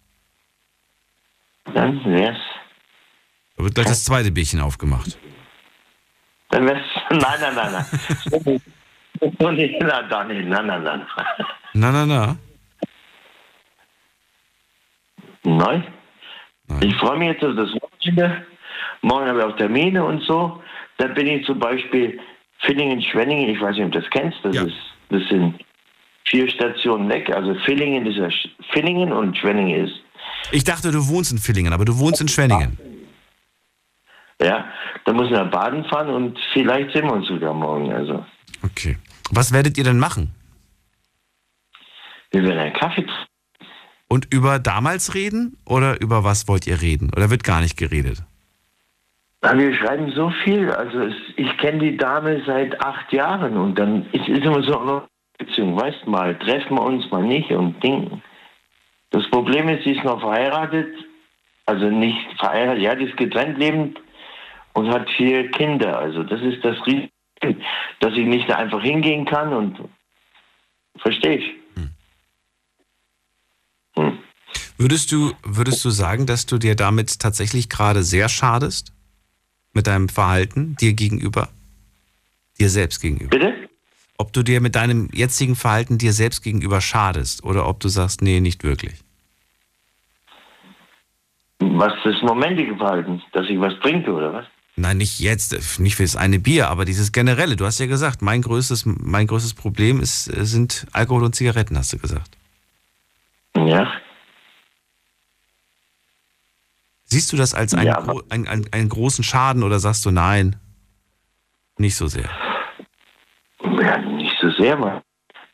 Dann 1.72 2.04
wär's. 2.04 2.38
Da 3.56 3.64
wird 3.64 3.74
gleich 3.74 3.86
das 3.86 4.04
zweite 4.04 4.30
Bierchen 4.32 4.60
aufgemacht. 4.60 5.16
Dann 6.50 6.66
wär's. 6.66 6.82
Nein, 7.10 7.40
nein, 7.40 7.54
nein, 7.54 7.72
nein. 7.72 8.62
So 9.20 9.26
nicht. 9.26 9.40
So 9.40 9.50
nicht. 9.50 9.80
Nein, 9.80 10.04
da 10.10 10.24
nicht. 10.24 10.46
Nein, 10.48 10.66
nein, 10.66 10.82
nein. 10.82 11.02
Na, 11.74 11.90
na, 11.92 12.06
na. 12.06 12.36
Nein. 15.44 15.84
Nein. 16.68 16.82
Ich 16.82 16.94
freue 16.96 17.18
mich 17.18 17.28
jetzt 17.28 17.44
auf 17.44 17.54
das 17.56 17.70
Wochenende. 17.74 18.46
Morgen 19.02 19.26
habe 19.28 19.38
ich 19.40 19.44
auch 19.44 19.56
Termine 19.56 20.04
und 20.04 20.22
so. 20.22 20.62
Dann 20.98 21.12
bin 21.14 21.26
ich 21.26 21.44
zum 21.44 21.58
Beispiel 21.58 22.18
Villingen, 22.60 23.02
Schwenningen. 23.02 23.50
Ich 23.50 23.60
weiß 23.60 23.76
nicht, 23.76 23.84
ob 23.84 23.92
du 23.92 24.00
das 24.00 24.10
kennst. 24.10 24.38
Das, 24.42 24.54
Ja. 24.54 24.62
ist, 24.62 24.76
das 25.10 25.22
sind 25.28 25.62
vier 26.26 26.48
Stationen 26.48 27.08
weg. 27.10 27.30
Also 27.34 27.54
Villingen 27.66 28.06
ist 28.06 28.16
ja 28.16 28.28
Villingen 28.72 29.12
und 29.12 29.36
Schwenningen 29.36 29.84
ist. 29.86 29.94
Ich 30.52 30.64
dachte, 30.64 30.90
du 30.90 31.06
wohnst 31.08 31.32
in 31.32 31.38
Villingen, 31.38 31.72
aber 31.72 31.84
du 31.84 31.98
wohnst 31.98 32.20
in 32.20 32.28
Schwenningen. 32.28 32.78
Ja, 34.40 34.64
da 35.04 35.12
müssen 35.12 35.30
wir 35.32 35.44
baden 35.44 35.84
fahren 35.84 36.08
und 36.08 36.38
vielleicht 36.52 36.92
sehen 36.92 37.04
wir 37.06 37.12
uns 37.12 37.28
sogar 37.28 37.52
morgen. 37.54 37.92
Also 37.92 38.24
Okay. 38.64 38.96
Was 39.30 39.52
werdet 39.52 39.78
ihr 39.78 39.84
denn 39.84 39.98
machen? 39.98 40.34
wir 42.34 42.42
werden 42.42 42.58
einen 42.58 42.72
Kaffee 42.72 43.02
trinken. 43.02 43.26
Und 44.08 44.32
über 44.32 44.58
damals 44.58 45.14
reden 45.14 45.56
oder 45.64 46.00
über 46.00 46.24
was 46.24 46.46
wollt 46.46 46.66
ihr 46.66 46.82
reden? 46.82 47.10
Oder 47.16 47.30
wird 47.30 47.42
gar 47.44 47.60
nicht 47.60 47.76
geredet? 47.76 48.22
Na, 49.42 49.56
Wir 49.56 49.74
schreiben 49.74 50.12
so 50.12 50.30
viel. 50.42 50.70
Also 50.70 51.00
es, 51.00 51.14
ich 51.36 51.56
kenne 51.58 51.78
die 51.78 51.96
Dame 51.96 52.42
seit 52.46 52.80
acht 52.80 53.12
Jahren 53.12 53.56
und 53.56 53.78
dann 53.78 54.06
ist, 54.12 54.28
ist 54.28 54.44
immer 54.44 54.62
so 54.62 54.78
eine 54.78 55.02
Beziehung. 55.38 55.76
Weißt 55.76 56.06
mal, 56.06 56.38
treffen 56.38 56.76
wir 56.76 56.82
uns 56.82 57.10
mal 57.10 57.22
nicht 57.22 57.50
und 57.50 57.82
Ding. 57.82 58.22
Das 59.10 59.28
Problem 59.30 59.68
ist, 59.68 59.84
sie 59.84 59.92
ist 59.92 60.04
noch 60.04 60.20
verheiratet, 60.20 60.92
also 61.66 61.88
nicht 61.88 62.26
verheiratet, 62.38 62.82
ja, 62.82 62.94
die 62.94 63.04
ist 63.04 63.16
getrennt 63.16 63.58
lebend 63.58 63.98
und 64.74 64.90
hat 64.90 65.08
vier 65.10 65.50
Kinder. 65.52 65.98
Also 65.98 66.24
das 66.24 66.40
ist 66.42 66.64
das 66.64 66.84
Risiko, 66.86 67.13
dass 68.00 68.12
ich 68.12 68.26
nicht 68.26 68.48
da 68.48 68.56
einfach 68.56 68.82
hingehen 68.82 69.24
kann 69.24 69.52
und 69.52 69.78
verstehe 70.96 71.38
ich. 71.38 71.54
Hm. 73.96 74.18
Würdest 74.76 75.12
du, 75.12 75.32
würdest 75.44 75.84
du 75.84 75.90
sagen, 75.90 76.26
dass 76.26 76.46
du 76.46 76.58
dir 76.58 76.74
damit 76.74 77.20
tatsächlich 77.20 77.68
gerade 77.68 78.02
sehr 78.02 78.28
schadest? 78.28 78.92
Mit 79.72 79.86
deinem 79.86 80.08
Verhalten 80.08 80.76
dir 80.76 80.92
gegenüber? 80.92 81.48
Dir 82.58 82.70
selbst 82.70 83.00
gegenüber? 83.00 83.30
Bitte? 83.30 83.68
Ob 84.16 84.32
du 84.32 84.44
dir 84.44 84.60
mit 84.60 84.76
deinem 84.76 85.08
jetzigen 85.12 85.56
Verhalten 85.56 85.98
dir 85.98 86.12
selbst 86.12 86.42
gegenüber 86.42 86.80
schadest 86.80 87.42
oder 87.42 87.66
ob 87.66 87.80
du 87.80 87.88
sagst, 87.88 88.22
nee, 88.22 88.38
nicht 88.40 88.62
wirklich. 88.62 88.94
Was 91.58 91.92
das 92.04 92.20
momentige 92.22 92.76
Verhalten, 92.76 93.22
dass 93.32 93.48
ich 93.48 93.58
was 93.58 93.78
trinke 93.80 94.12
oder 94.12 94.32
was? 94.32 94.46
Nein, 94.76 94.96
nicht 94.96 95.20
jetzt, 95.20 95.78
nicht 95.78 95.94
für 95.94 96.02
das 96.02 96.16
eine 96.16 96.40
Bier, 96.40 96.68
aber 96.68 96.84
dieses 96.84 97.12
generelle. 97.12 97.54
Du 97.54 97.64
hast 97.64 97.78
ja 97.78 97.86
gesagt, 97.86 98.22
mein 98.22 98.42
größtes, 98.42 98.84
mein 98.86 99.28
größtes 99.28 99.54
Problem 99.54 100.00
ist, 100.00 100.24
sind 100.24 100.86
Alkohol 100.92 101.22
und 101.22 101.34
Zigaretten, 101.34 101.78
hast 101.78 101.92
du 101.92 101.98
gesagt. 101.98 102.36
Ja. 103.56 103.92
Siehst 107.04 107.32
du 107.32 107.36
das 107.36 107.54
als 107.54 107.72
einen, 107.74 107.86
Ja, 107.86 108.04
einen, 108.30 108.48
einen, 108.48 108.72
einen 108.72 108.88
großen 108.88 109.22
Schaden 109.22 109.62
oder 109.62 109.78
sagst 109.78 110.04
du 110.06 110.10
nein? 110.10 110.56
Nicht 111.78 111.94
so 111.94 112.08
sehr. 112.08 112.28
Ja, 113.62 113.98
nicht 113.98 114.34
so 114.40 114.50
sehr, 114.50 114.76
man. 114.76 115.02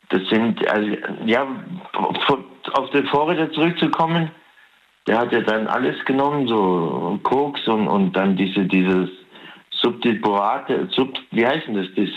Das 0.09 0.21
sind, 0.29 0.67
also, 0.67 0.97
ja, 1.25 1.47
auf 1.93 2.89
den 2.89 3.05
Vorräter 3.07 3.51
zurückzukommen, 3.51 4.31
der 5.07 5.19
hat 5.19 5.31
ja 5.31 5.41
dann 5.41 5.67
alles 5.67 6.03
genommen, 6.05 6.47
so 6.47 7.19
Koks 7.23 7.67
und, 7.67 7.87
und 7.87 8.13
dann 8.13 8.35
diese, 8.35 8.65
dieses 8.65 9.09
Subtiporate, 9.71 10.87
Sub, 10.91 11.17
wie 11.31 11.45
heißt 11.45 11.67
denn 11.67 11.75
das? 11.75 11.87
das 11.95 12.09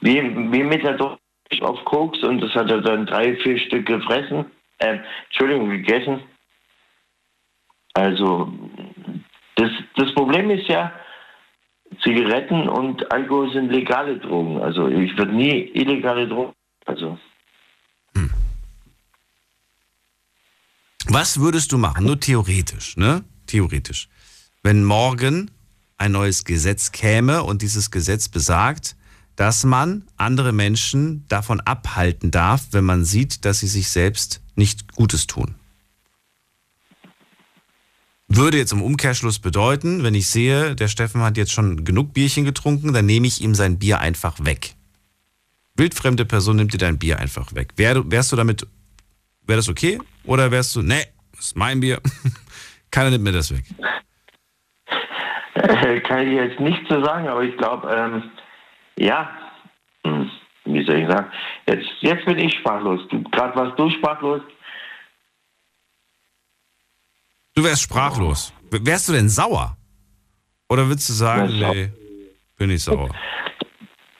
wie, 0.00 0.22
wie 0.52 0.62
Methadon 0.62 1.16
auf 1.60 1.84
Koks 1.84 2.22
und 2.22 2.40
das 2.40 2.54
hat 2.54 2.70
er 2.70 2.80
dann 2.80 3.06
drei, 3.06 3.34
vier 3.36 3.58
Stück 3.58 3.86
gefressen, 3.86 4.46
äh, 4.78 4.98
Entschuldigung, 5.26 5.68
gegessen. 5.70 6.22
Also, 7.94 8.52
das, 9.56 9.70
das 9.96 10.14
Problem 10.14 10.50
ist 10.50 10.68
ja, 10.68 10.92
Zigaretten 12.02 12.68
und 12.68 13.10
Alkohol 13.12 13.52
sind 13.52 13.72
legale 13.72 14.18
Drogen. 14.18 14.60
Also 14.60 14.88
ich 14.88 15.16
würde 15.18 15.32
nie 15.32 15.70
illegale 15.74 16.28
Drogen. 16.28 16.52
Also 16.86 17.18
Was 21.06 21.40
würdest 21.40 21.72
du 21.72 21.78
machen? 21.78 22.04
Nur 22.04 22.20
theoretisch, 22.20 22.96
ne? 22.96 23.24
theoretisch, 23.46 24.08
wenn 24.62 24.84
morgen 24.84 25.50
ein 25.96 26.12
neues 26.12 26.44
Gesetz 26.44 26.92
käme 26.92 27.42
und 27.42 27.62
dieses 27.62 27.90
Gesetz 27.90 28.28
besagt, 28.28 28.96
dass 29.36 29.64
man 29.64 30.04
andere 30.16 30.52
Menschen 30.52 31.26
davon 31.28 31.60
abhalten 31.60 32.30
darf, 32.30 32.68
wenn 32.72 32.84
man 32.84 33.04
sieht, 33.04 33.44
dass 33.44 33.60
sie 33.60 33.66
sich 33.66 33.88
selbst 33.88 34.40
nicht 34.54 34.92
Gutes 34.92 35.26
tun. 35.26 35.54
Würde 38.28 38.58
jetzt 38.58 38.72
im 38.72 38.82
Umkehrschluss 38.82 39.40
bedeuten, 39.40 40.04
wenn 40.04 40.14
ich 40.14 40.28
sehe, 40.28 40.76
der 40.76 40.88
Steffen 40.88 41.22
hat 41.22 41.36
jetzt 41.36 41.52
schon 41.52 41.84
genug 41.84 42.14
Bierchen 42.14 42.44
getrunken, 42.44 42.92
dann 42.92 43.06
nehme 43.06 43.26
ich 43.26 43.40
ihm 43.40 43.54
sein 43.54 43.78
Bier 43.78 43.98
einfach 43.98 44.44
weg. 44.44 44.76
Wildfremde 45.74 46.24
Person 46.24 46.56
nimmt 46.56 46.72
dir 46.72 46.78
dein 46.78 46.98
Bier 46.98 47.18
einfach 47.18 47.54
weg. 47.54 47.72
Wär, 47.76 48.08
wärst 48.10 48.30
du 48.30 48.36
damit, 48.36 48.66
wäre 49.46 49.56
das 49.56 49.68
okay? 49.68 49.98
Oder 50.24 50.50
wärst 50.50 50.76
du, 50.76 50.82
nee, 50.82 51.04
das 51.32 51.46
ist 51.46 51.56
mein 51.56 51.80
Bier, 51.80 52.00
keiner 52.90 53.10
nimmt 53.10 53.24
mir 53.24 53.32
das 53.32 53.50
weg? 53.54 53.64
Äh, 55.54 56.00
kann 56.00 56.26
ich 56.26 56.34
jetzt 56.34 56.60
nicht 56.60 56.80
so 56.88 57.02
sagen, 57.04 57.28
aber 57.28 57.42
ich 57.42 57.56
glaube, 57.56 57.88
ähm, 57.94 58.30
ja, 58.98 59.30
hm, 60.04 60.30
wie 60.64 60.84
soll 60.84 60.96
ich 61.00 61.08
sagen, 61.08 61.30
jetzt, 61.66 61.88
jetzt 62.00 62.24
bin 62.24 62.38
ich 62.38 62.54
sprachlos. 62.58 63.00
Gerade 63.30 63.56
warst 63.56 63.78
du 63.78 63.90
sprachlos. 63.90 64.42
Du 67.54 67.64
wärst 67.64 67.82
sprachlos. 67.82 68.52
Wärst 68.70 69.08
du 69.08 69.12
denn 69.12 69.28
sauer? 69.28 69.76
Oder 70.68 70.86
würdest 70.86 71.08
du 71.08 71.12
sagen, 71.14 71.48
Ja, 71.56 71.72
nee, 71.72 71.92
bin 72.56 72.70
ich 72.70 72.84
sauer? 72.84 73.10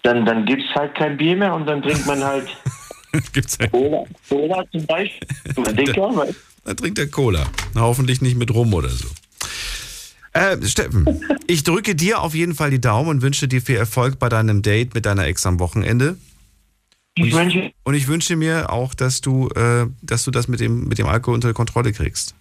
Dann, 0.03 0.25
dann 0.25 0.45
gibt 0.45 0.63
es 0.63 0.75
halt 0.75 0.95
kein 0.95 1.17
Bier 1.17 1.37
mehr 1.37 1.55
und 1.55 1.67
dann 1.67 1.83
trinkt 1.83 2.07
man 2.07 2.25
halt 2.25 2.49
Gibt's 3.33 3.59
ja. 3.61 3.67
Cola, 3.69 4.05
Cola 4.29 4.65
zum 4.71 4.87
Beispiel. 4.87 5.29
Weil 5.57 6.35
Dann 6.65 6.77
trinkt 6.77 6.99
er 6.99 7.09
Cola. 7.09 7.47
Na, 7.75 7.83
hoffentlich 7.83 8.21
nicht 8.21 8.37
mit 8.37 8.53
Rum 8.53 8.73
oder 8.75 8.89
so. 8.89 9.09
Äh, 10.33 10.63
Steffen, 10.65 11.07
ich 11.47 11.65
drücke 11.65 11.95
dir 11.95 12.21
auf 12.21 12.35
jeden 12.35 12.55
Fall 12.55 12.71
die 12.71 12.81
Daumen 12.81 13.09
und 13.09 13.23
wünsche 13.23 13.49
dir 13.49 13.61
viel 13.61 13.77
Erfolg 13.77 14.19
bei 14.19 14.29
deinem 14.29 14.63
Date 14.63 14.95
mit 14.95 15.07
deiner 15.07 15.27
Ex 15.27 15.45
am 15.45 15.59
Wochenende. 15.59 16.17
ich 17.17 17.35
wünsche 17.35 17.73
Und 17.83 17.95
ich 17.95 18.07
wünsche 18.07 18.37
mir 18.37 18.71
auch, 18.71 18.95
dass 18.95 19.21
du, 19.21 19.49
äh, 19.49 19.87
dass 20.03 20.25
du 20.25 20.31
das 20.31 20.47
mit 20.47 20.61
dem, 20.61 20.87
mit 20.87 20.99
dem 20.99 21.07
Alkohol 21.07 21.35
unter 21.35 21.53
Kontrolle 21.53 21.93
kriegst. 21.93 22.37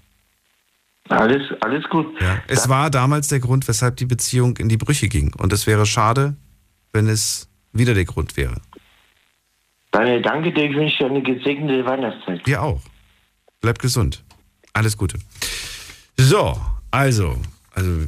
alles, 1.09 1.41
alles 1.61 1.83
gut. 1.89 2.05
Ja. 2.21 2.43
Es 2.47 2.69
war 2.69 2.91
damals 2.91 3.27
der 3.29 3.39
Grund, 3.39 3.67
weshalb 3.67 3.97
die 3.97 4.05
Beziehung 4.05 4.57
in 4.57 4.69
die 4.69 4.77
Brüche 4.77 5.07
ging. 5.07 5.33
Und 5.33 5.51
es 5.51 5.65
wäre 5.65 5.87
schade, 5.87 6.35
wenn 6.93 7.07
es 7.07 7.49
wieder 7.73 7.95
der 7.95 8.05
Grund 8.05 8.37
wäre. 8.37 8.61
Daniel, 9.91 10.21
danke 10.21 10.51
dir. 10.53 10.69
Ich 10.69 10.75
wünsche 10.75 10.97
dir 10.97 11.09
eine 11.09 11.21
gesegnete 11.21 11.85
Weihnachtszeit. 11.85 12.45
Dir 12.45 12.61
auch. 12.61 12.81
Bleib 13.61 13.79
gesund. 13.79 14.23
Alles 14.73 14.97
Gute. 14.97 15.17
So, 16.15 16.59
also, 16.91 17.37
also, 17.73 18.05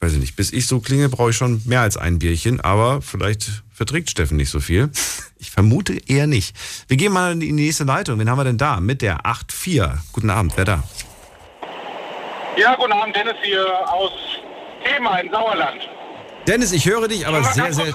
weiß 0.00 0.12
ich 0.14 0.20
nicht, 0.20 0.36
bis 0.36 0.52
ich 0.52 0.66
so 0.66 0.80
klinge, 0.80 1.08
brauche 1.08 1.30
ich 1.30 1.36
schon 1.36 1.62
mehr 1.64 1.80
als 1.80 1.96
ein 1.96 2.18
Bierchen, 2.18 2.60
aber 2.60 3.02
vielleicht 3.02 3.62
verträgt 3.72 4.10
Steffen 4.10 4.36
nicht 4.36 4.50
so 4.50 4.60
viel. 4.60 4.90
Ich 5.36 5.50
vermute 5.50 6.00
eher 6.08 6.26
nicht. 6.26 6.56
Wir 6.88 6.96
gehen 6.96 7.12
mal 7.12 7.32
in 7.32 7.40
die 7.40 7.52
nächste 7.52 7.84
Leitung. 7.84 8.18
Wen 8.18 8.30
haben 8.30 8.38
wir 8.38 8.44
denn 8.44 8.56
da? 8.56 8.80
Mit 8.80 9.02
der 9.02 9.26
8.4. 9.26 9.98
Guten 10.10 10.30
Abend, 10.30 10.54
wer 10.56 10.64
da? 10.64 10.82
Ja, 12.56 12.74
guten 12.76 12.92
Abend, 12.92 13.14
Dennis 13.14 13.34
hier 13.42 13.66
aus 13.92 14.10
Thema 14.82 15.18
in 15.18 15.30
Sauerland. 15.30 15.80
Dennis, 16.46 16.72
ich 16.72 16.86
höre 16.86 17.08
dich, 17.08 17.26
aber 17.26 17.44
sehr, 17.44 17.74
sehr. 17.74 17.94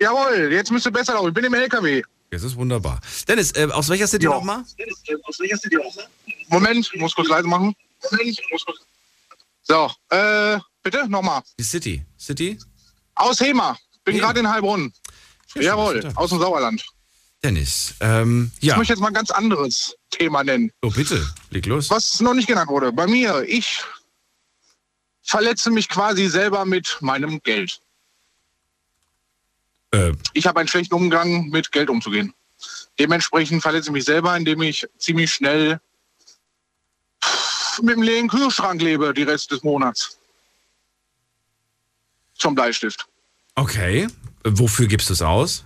Jawohl, 0.00 0.52
jetzt 0.52 0.70
müsste 0.70 0.90
besser 0.90 1.14
laufen. 1.14 1.28
Ich 1.28 1.34
bin 1.34 1.44
im 1.44 1.54
LKW. 1.54 2.02
Das 2.30 2.42
ist 2.42 2.56
wunderbar. 2.56 3.00
Dennis, 3.28 3.52
äh, 3.52 3.68
aus 3.70 3.88
welcher 3.88 4.06
City 4.08 4.24
Ja. 4.24 4.30
nochmal? 4.32 4.64
Moment, 6.48 6.90
ich 6.92 7.00
muss 7.00 7.14
kurz 7.14 7.28
leise 7.28 7.46
machen. 7.46 7.74
Moment, 8.10 8.28
ich 8.38 8.42
muss 8.50 8.64
kurz. 8.64 8.78
So, 9.62 9.90
äh, 10.10 10.58
bitte 10.82 11.08
nochmal. 11.08 11.42
Die 11.58 11.62
City. 11.62 12.04
City? 12.18 12.58
Aus 13.14 13.40
Hema. 13.40 13.78
Bin 14.04 14.18
gerade 14.18 14.40
in 14.40 14.50
Heilbronn. 14.50 14.92
Jawohl, 15.54 16.02
Schön. 16.02 16.16
aus 16.16 16.30
dem 16.30 16.40
Sauerland. 16.40 16.84
Dennis, 17.42 17.94
ähm, 18.00 18.50
Ich 18.60 18.68
ja. 18.68 18.76
möchte 18.76 18.92
jetzt 18.94 19.00
mal 19.00 19.08
ein 19.08 19.14
ganz 19.14 19.30
anderes 19.30 19.94
Thema 20.10 20.42
nennen, 20.42 20.72
Oh, 20.82 20.90
bitte, 20.90 21.24
leg 21.50 21.66
los. 21.66 21.90
was 21.90 22.20
noch 22.20 22.34
nicht 22.34 22.48
genannt 22.48 22.68
wurde. 22.70 22.90
Bei 22.92 23.06
mir, 23.06 23.42
ich 23.46 23.80
verletze 25.22 25.70
mich 25.70 25.88
quasi 25.88 26.28
selber 26.28 26.64
mit 26.64 26.96
meinem 27.00 27.40
Geld. 27.42 27.80
Äh, 29.94 30.12
Ich 30.32 30.46
habe 30.46 30.60
einen 30.60 30.68
schlechten 30.68 30.94
Umgang 30.94 31.48
mit 31.50 31.70
Geld 31.72 31.88
umzugehen. 31.90 32.34
Dementsprechend 32.98 33.62
verletze 33.62 33.88
ich 33.88 33.92
mich 33.92 34.04
selber, 34.04 34.36
indem 34.36 34.62
ich 34.62 34.86
ziemlich 34.98 35.32
schnell 35.32 35.80
mit 37.82 37.96
dem 37.96 38.02
leeren 38.02 38.28
Kühlschrank 38.28 38.80
lebe, 38.80 39.12
die 39.12 39.24
Rest 39.24 39.50
des 39.50 39.62
Monats. 39.62 40.18
Zum 42.36 42.54
Bleistift. 42.54 43.06
okay. 43.56 44.06
Wofür 44.46 44.86
gibst 44.86 45.08
du 45.08 45.14
es 45.14 45.22
aus? 45.22 45.64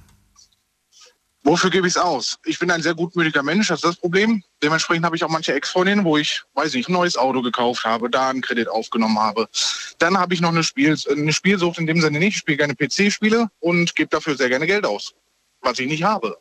Wofür 1.49 1.71
gebe 1.71 1.87
ich 1.87 1.95
es 1.95 1.97
aus? 1.97 2.39
Ich 2.45 2.59
bin 2.59 2.71
ein 2.71 2.83
sehr 2.83 2.95
gutmütiger 2.95 3.43
Mensch, 3.43 3.69
das 3.69 3.79
ist 3.79 3.85
das 3.85 3.97
Problem. 3.97 4.43
Dementsprechend 4.63 5.07
habe 5.07 5.17
ich 5.17 5.25
auch 5.25 5.31
manche 5.31 5.55
Ex-Freundinnen, 5.55 6.05
wo 6.05 6.19
ich, 6.19 6.43
weiß 6.53 6.75
nicht, 6.75 6.91
ein 6.91 6.93
neues 6.93 7.17
Auto 7.17 7.41
gekauft 7.41 7.87
habe, 7.87 8.11
da 8.11 8.29
einen 8.29 8.43
Kredit 8.43 8.69
aufgenommen 8.69 9.19
habe. 9.19 9.49
Dann 9.97 10.19
habe 10.19 10.35
ich 10.35 10.43
noch 10.43 10.51
eine, 10.51 10.63
Spiel, 10.63 10.95
eine 11.11 11.33
Spielsucht 11.33 11.79
in 11.79 11.87
dem 11.87 12.03
Sinne 12.03 12.19
nicht. 12.19 12.35
Ich 12.35 12.41
spiele 12.41 12.59
gerne 12.59 12.75
PC-Spiele 12.75 13.49
und 13.61 13.97
gebe 13.97 14.11
dafür 14.11 14.37
sehr 14.37 14.51
gerne 14.51 14.67
Geld 14.67 14.85
aus, 14.85 15.15
was 15.63 15.79
ich 15.79 15.89
nicht 15.89 16.03
habe. 16.03 16.37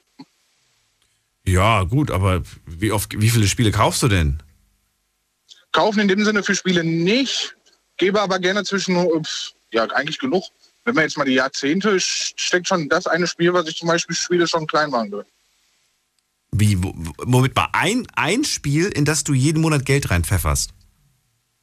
Ja, 1.46 1.84
gut, 1.84 2.12
aber 2.12 2.42
wie 2.66 2.92
oft, 2.92 3.10
wie 3.18 3.30
viele 3.30 3.48
Spiele 3.48 3.72
kaufst 3.72 4.04
du 4.04 4.10
denn? 4.10 4.44
Kaufen 5.72 6.02
in 6.02 6.10
dem 6.10 6.26
Sinne 6.26 6.44
für 6.44 6.54
Spiele 6.54 6.84
nicht, 6.84 7.56
gebe 7.96 8.20
aber 8.20 8.40
gerne 8.40 8.66
zwischen, 8.66 8.98
ja, 9.72 9.86
eigentlich 9.86 10.20
genug. 10.20 10.44
Wenn 10.88 10.96
man 10.96 11.04
jetzt 11.04 11.18
mal 11.18 11.26
die 11.26 11.34
Jahrzehnte, 11.34 12.00
steckt 12.00 12.70
schon 12.70 12.88
das 12.88 13.08
eine 13.08 13.28
Spiel, 13.28 13.52
was 13.52 13.68
ich 13.68 13.76
zum 13.76 13.90
Beispiel 13.90 14.16
spiele, 14.16 14.48
schon 14.48 14.66
Kleinwagen 14.68 15.12
drin. 15.12 15.26
Wie, 16.52 16.82
wo- 16.82 16.96
Moment 17.26 17.54
mal, 17.58 17.68
ein, 17.74 18.08
ein 18.16 18.46
Spiel, 18.46 18.86
in 18.88 19.04
das 19.04 19.26
du 19.26 19.34
jeden 19.34 19.62
Monat 19.62 19.86
Geld 19.86 20.10
reinpfefferst. 20.10 20.70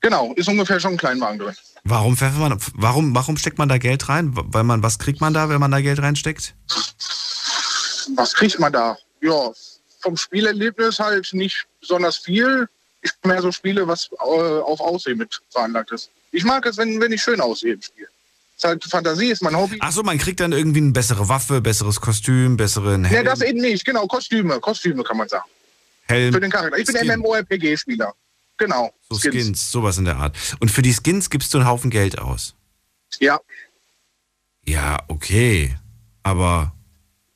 Genau, 0.02 0.34
ist 0.34 0.46
ungefähr 0.46 0.78
schon 0.78 0.92
ein 0.92 0.96
Kleinwagen 0.98 1.38
drin. 1.38 1.54
Warum 1.84 2.18
pfeffert 2.18 2.38
man, 2.38 2.60
warum, 2.74 3.14
warum 3.14 3.38
steckt 3.38 3.56
man 3.56 3.70
da 3.70 3.78
Geld 3.78 4.10
rein? 4.10 4.32
Weil 4.34 4.62
man, 4.64 4.82
was 4.82 4.98
kriegt 4.98 5.22
man 5.22 5.32
da, 5.32 5.48
wenn 5.48 5.58
man 5.58 5.70
da 5.70 5.80
Geld 5.80 6.00
reinsteckt? 6.00 6.54
Was 8.16 8.34
kriegt 8.34 8.58
man 8.58 8.74
da? 8.74 8.98
Ja, 9.22 9.50
vom 10.00 10.18
Spielerlebnis 10.18 10.98
halt 10.98 11.32
nicht 11.32 11.64
besonders 11.80 12.18
viel. 12.18 12.68
Ich 13.00 13.10
mehr 13.24 13.40
so 13.40 13.50
Spiele, 13.50 13.88
was 13.88 14.10
äh, 14.12 14.16
auf 14.60 14.80
Aussehen 14.80 15.16
mit 15.16 15.40
veranlagt 15.48 15.92
ist. 15.92 16.10
Ich 16.30 16.44
mag 16.44 16.66
es, 16.66 16.76
wenn, 16.76 17.00
wenn 17.00 17.12
ich 17.12 17.22
schön 17.22 17.40
aussehe 17.40 17.72
im 17.72 17.80
Spiel. 17.80 18.06
Ist 18.56 18.64
halt 18.64 18.84
Fantasie, 18.84 19.30
ist 19.30 19.42
mein 19.42 19.56
Hobby. 19.56 19.78
Ach 19.80 19.90
so, 19.92 20.02
man 20.02 20.16
kriegt 20.18 20.38
dann 20.40 20.52
irgendwie 20.52 20.78
eine 20.80 20.92
bessere 20.92 21.28
Waffe, 21.28 21.60
besseres 21.60 22.00
Kostüm, 22.00 22.56
besseren 22.56 23.02
Ja, 23.04 23.10
Helm. 23.10 23.24
das 23.24 23.40
eben 23.40 23.60
nicht. 23.60 23.84
Genau, 23.84 24.06
Kostüme. 24.06 24.60
Kostüme 24.60 25.02
kann 25.02 25.16
man 25.16 25.28
sagen. 25.28 25.44
Für 26.06 26.14
Helm 26.14 26.40
den 26.40 26.50
Charakter. 26.50 26.78
Ich 26.78 26.86
bin 26.86 26.96
Skin. 26.96 27.18
MMORPG-Spieler. 27.18 28.12
Genau. 28.56 28.94
so 29.08 29.18
Skins. 29.18 29.34
Skins, 29.34 29.70
sowas 29.72 29.98
in 29.98 30.04
der 30.04 30.16
Art. 30.16 30.36
Und 30.60 30.70
für 30.70 30.82
die 30.82 30.94
Skins 30.94 31.30
gibst 31.30 31.52
du 31.52 31.58
einen 31.58 31.66
Haufen 31.66 31.90
Geld 31.90 32.18
aus. 32.18 32.54
Ja. 33.18 33.40
Ja, 34.64 34.98
okay. 35.08 35.76
Aber, 36.22 36.72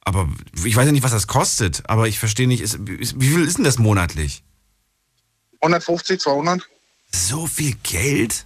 aber 0.03 0.29
ich 0.65 0.77
weiß 0.77 0.87
ja 0.87 0.93
nicht, 0.93 1.03
was 1.03 1.11
das 1.11 1.27
kostet. 1.27 1.83
Aber 1.91 2.07
ich 2.07 2.19
verstehe 2.21 2.47
nicht, 2.47 2.61
ist, 2.61 2.75
ist, 2.77 3.21
wie 3.21 3.29
viel 3.29 3.45
ist 3.45 3.57
denn 3.59 3.65
das 3.65 3.79
monatlich? 3.79 4.45
150, 5.61 6.21
200. 6.21 6.63
So 7.13 7.47
viel 7.49 7.75
Geld? 7.83 8.45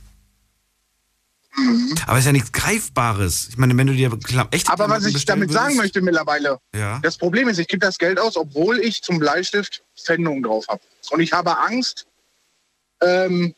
Aber 2.07 2.19
ist 2.19 2.25
ja 2.25 2.33
nichts 2.33 2.51
Greifbares. 2.53 3.49
Ich 3.51 3.59
meine, 3.59 3.77
wenn 3.77 3.87
du 3.87 3.93
dir 3.95 4.11
echte 4.51 4.73
Aber 4.73 4.89
was 4.89 5.05
ich 5.05 5.25
damit 5.27 5.53
sagen 5.53 5.67
würdest- 5.75 5.83
möchte 5.83 6.01
mittlerweile, 6.01 6.59
Ja. 6.75 6.99
das 7.01 7.19
Problem 7.19 7.49
ist, 7.49 7.59
ich 7.59 7.69
gebe 7.69 7.85
das 7.85 7.99
Geld 7.99 8.19
aus, 8.19 8.37
obwohl 8.37 8.79
ich 8.81 9.03
zum 9.03 9.19
Bleistift 9.19 9.83
Pfändungen 9.97 10.43
drauf 10.43 10.65
habe. 10.69 10.81
Und 11.11 11.21
ich 11.21 11.33
habe 11.33 11.59
Angst, 11.59 12.07
ähm, 13.03 13.55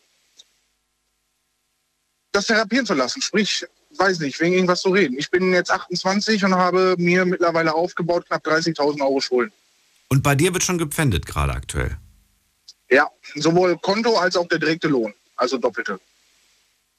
das 2.33 2.47
therapieren 2.47 2.85
zu 2.87 2.95
lassen. 2.95 3.23
Sprich, 3.23 3.65
weiß 3.97 4.19
nicht, 4.19 4.41
wegen 4.41 4.55
irgendwas 4.55 4.81
zu 4.83 4.89
reden. 4.91 5.17
Ich 5.19 5.31
bin 5.31 5.53
jetzt 5.53 5.71
28 5.71 6.45
und 6.45 6.55
habe 6.57 6.97
mir 6.99 7.25
mittlerweile 7.25 7.75
aufgebaut 7.75 8.27
knapp 8.27 8.43
30.000 8.45 9.01
Euro 9.03 9.21
Schulden. 9.21 9.53
Und 10.09 10.23
bei 10.23 10.35
dir 10.35 10.53
wird 10.53 10.65
schon 10.65 10.79
gepfändet 10.79 11.27
gerade 11.27 11.53
aktuell. 11.53 11.97
Ja, 12.91 13.09
sowohl 13.37 13.79
Konto 13.79 14.17
als 14.19 14.37
auch 14.37 14.49
der 14.49 14.59
direkte 14.59 14.89
Lohn. 14.89 15.15
Also 15.37 15.59
doppelte. 15.59 16.01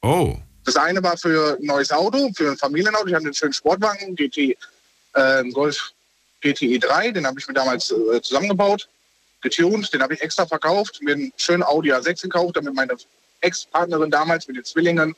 Oh. 0.01 0.37
Das 0.66 0.76
eine 0.76 1.01
war 1.01 1.18
für 1.18 1.57
ein 1.59 1.66
neues 1.66 1.91
Auto, 1.91 2.32
für 2.36 2.51
ein 2.51 2.57
Familienauto. 2.57 3.07
Ich 3.07 3.13
hatte 3.13 3.26
einen 3.26 3.34
schönen 3.34 3.53
Sportwagen, 3.53 4.16
GT 4.16 4.57
äh, 5.13 5.43
Golf 5.51 5.93
GTE 6.41 6.80
3, 6.80 7.11
den 7.11 7.26
habe 7.26 7.39
ich 7.39 7.47
mir 7.47 7.53
damals 7.53 7.91
äh, 7.91 8.22
zusammengebaut, 8.22 8.88
getunt, 9.41 9.91
den 9.93 10.01
habe 10.01 10.13
ich 10.13 10.22
extra 10.22 10.45
verkauft, 10.45 11.01
mir 11.01 11.13
einen 11.13 11.34
schönen 11.38 11.63
Audi 11.63 11.91
A6 11.91 12.24
gekauft, 12.24 12.57
damit 12.57 12.74
meine 12.74 12.95
Ex-Partnerin 13.41 14.11
damals 14.11 14.47
mit 14.47 14.57
den 14.57 14.63
Zwillingen, 14.63 15.16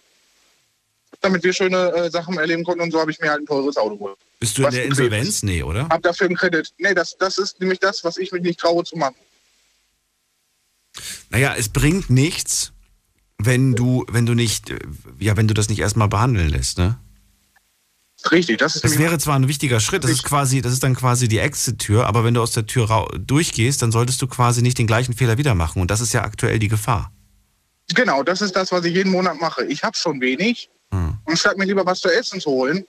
damit 1.21 1.43
wir 1.43 1.53
schöne 1.53 1.91
äh, 1.93 2.09
Sachen 2.09 2.37
erleben 2.37 2.63
konnten 2.63 2.81
und 2.81 2.91
so 2.91 2.99
habe 2.99 3.11
ich 3.11 3.19
mir 3.19 3.29
halt 3.29 3.41
ein 3.41 3.45
teures 3.45 3.77
Auto 3.77 3.97
geholt. 3.97 4.17
Bist 4.39 4.57
du 4.57 4.65
in 4.65 4.71
der 4.71 4.85
Insolvenz? 4.85 5.27
ist. 5.27 5.43
Nee, 5.43 5.63
oder? 5.63 5.89
Hab 5.89 6.03
dafür 6.03 6.27
einen 6.27 6.35
Kredit. 6.35 6.71
Nee, 6.77 6.93
das, 6.93 7.17
das 7.17 7.37
ist 7.37 7.59
nämlich 7.59 7.79
das, 7.79 8.03
was 8.03 8.17
ich 8.17 8.31
mich 8.31 8.43
nicht 8.43 8.59
traue 8.59 8.83
zu 8.83 8.95
machen. 8.95 9.15
Naja, 11.29 11.55
es 11.57 11.69
bringt 11.69 12.09
nichts, 12.09 12.71
wenn 13.37 13.75
du, 13.75 14.05
wenn 14.09 14.25
du 14.25 14.33
nicht, 14.33 14.69
äh, 14.69 14.79
ja, 15.19 15.37
wenn 15.37 15.47
du 15.47 15.53
das 15.53 15.69
nicht 15.69 15.79
erstmal 15.79 16.07
behandeln 16.07 16.49
lässt, 16.49 16.77
ne? 16.77 16.97
Richtig, 18.31 18.57
das 18.57 18.75
ist 18.75 18.83
Das 18.83 18.97
wäre 18.97 19.19
zwar 19.19 19.35
ein 19.35 19.47
wichtiger 19.47 19.79
Schritt, 19.79 20.03
das 20.03 20.09
ist 20.11 20.23
quasi, 20.23 20.61
das 20.61 20.73
ist 20.73 20.83
dann 20.83 20.95
quasi 20.95 21.27
die 21.27 21.37
Exit-Tür, 21.37 22.07
aber 22.07 22.23
wenn 22.23 22.33
du 22.33 22.41
aus 22.41 22.51
der 22.51 22.65
Tür 22.65 22.85
rau- 22.89 23.07
durchgehst, 23.15 23.81
dann 23.83 23.91
solltest 23.91 24.21
du 24.21 24.27
quasi 24.27 24.61
nicht 24.63 24.77
den 24.79 24.87
gleichen 24.87 25.13
Fehler 25.13 25.37
wieder 25.37 25.53
machen. 25.53 25.81
Und 25.81 25.91
das 25.91 26.01
ist 26.01 26.13
ja 26.13 26.23
aktuell 26.23 26.57
die 26.57 26.67
Gefahr. 26.67 27.11
Genau, 27.93 28.23
das 28.23 28.41
ist 28.41 28.55
das, 28.55 28.71
was 28.71 28.83
ich 28.85 28.95
jeden 28.95 29.11
Monat 29.11 29.39
mache. 29.39 29.63
Ich 29.65 29.83
habe 29.83 29.95
schon 29.95 30.19
wenig 30.19 30.69
Hm. 30.91 31.17
und 31.25 31.37
statt 31.37 31.57
mir 31.57 31.65
lieber 31.65 31.85
was 31.85 31.99
zu 31.99 32.09
essen 32.09 32.39
zu 32.41 32.49
holen, 32.49 32.85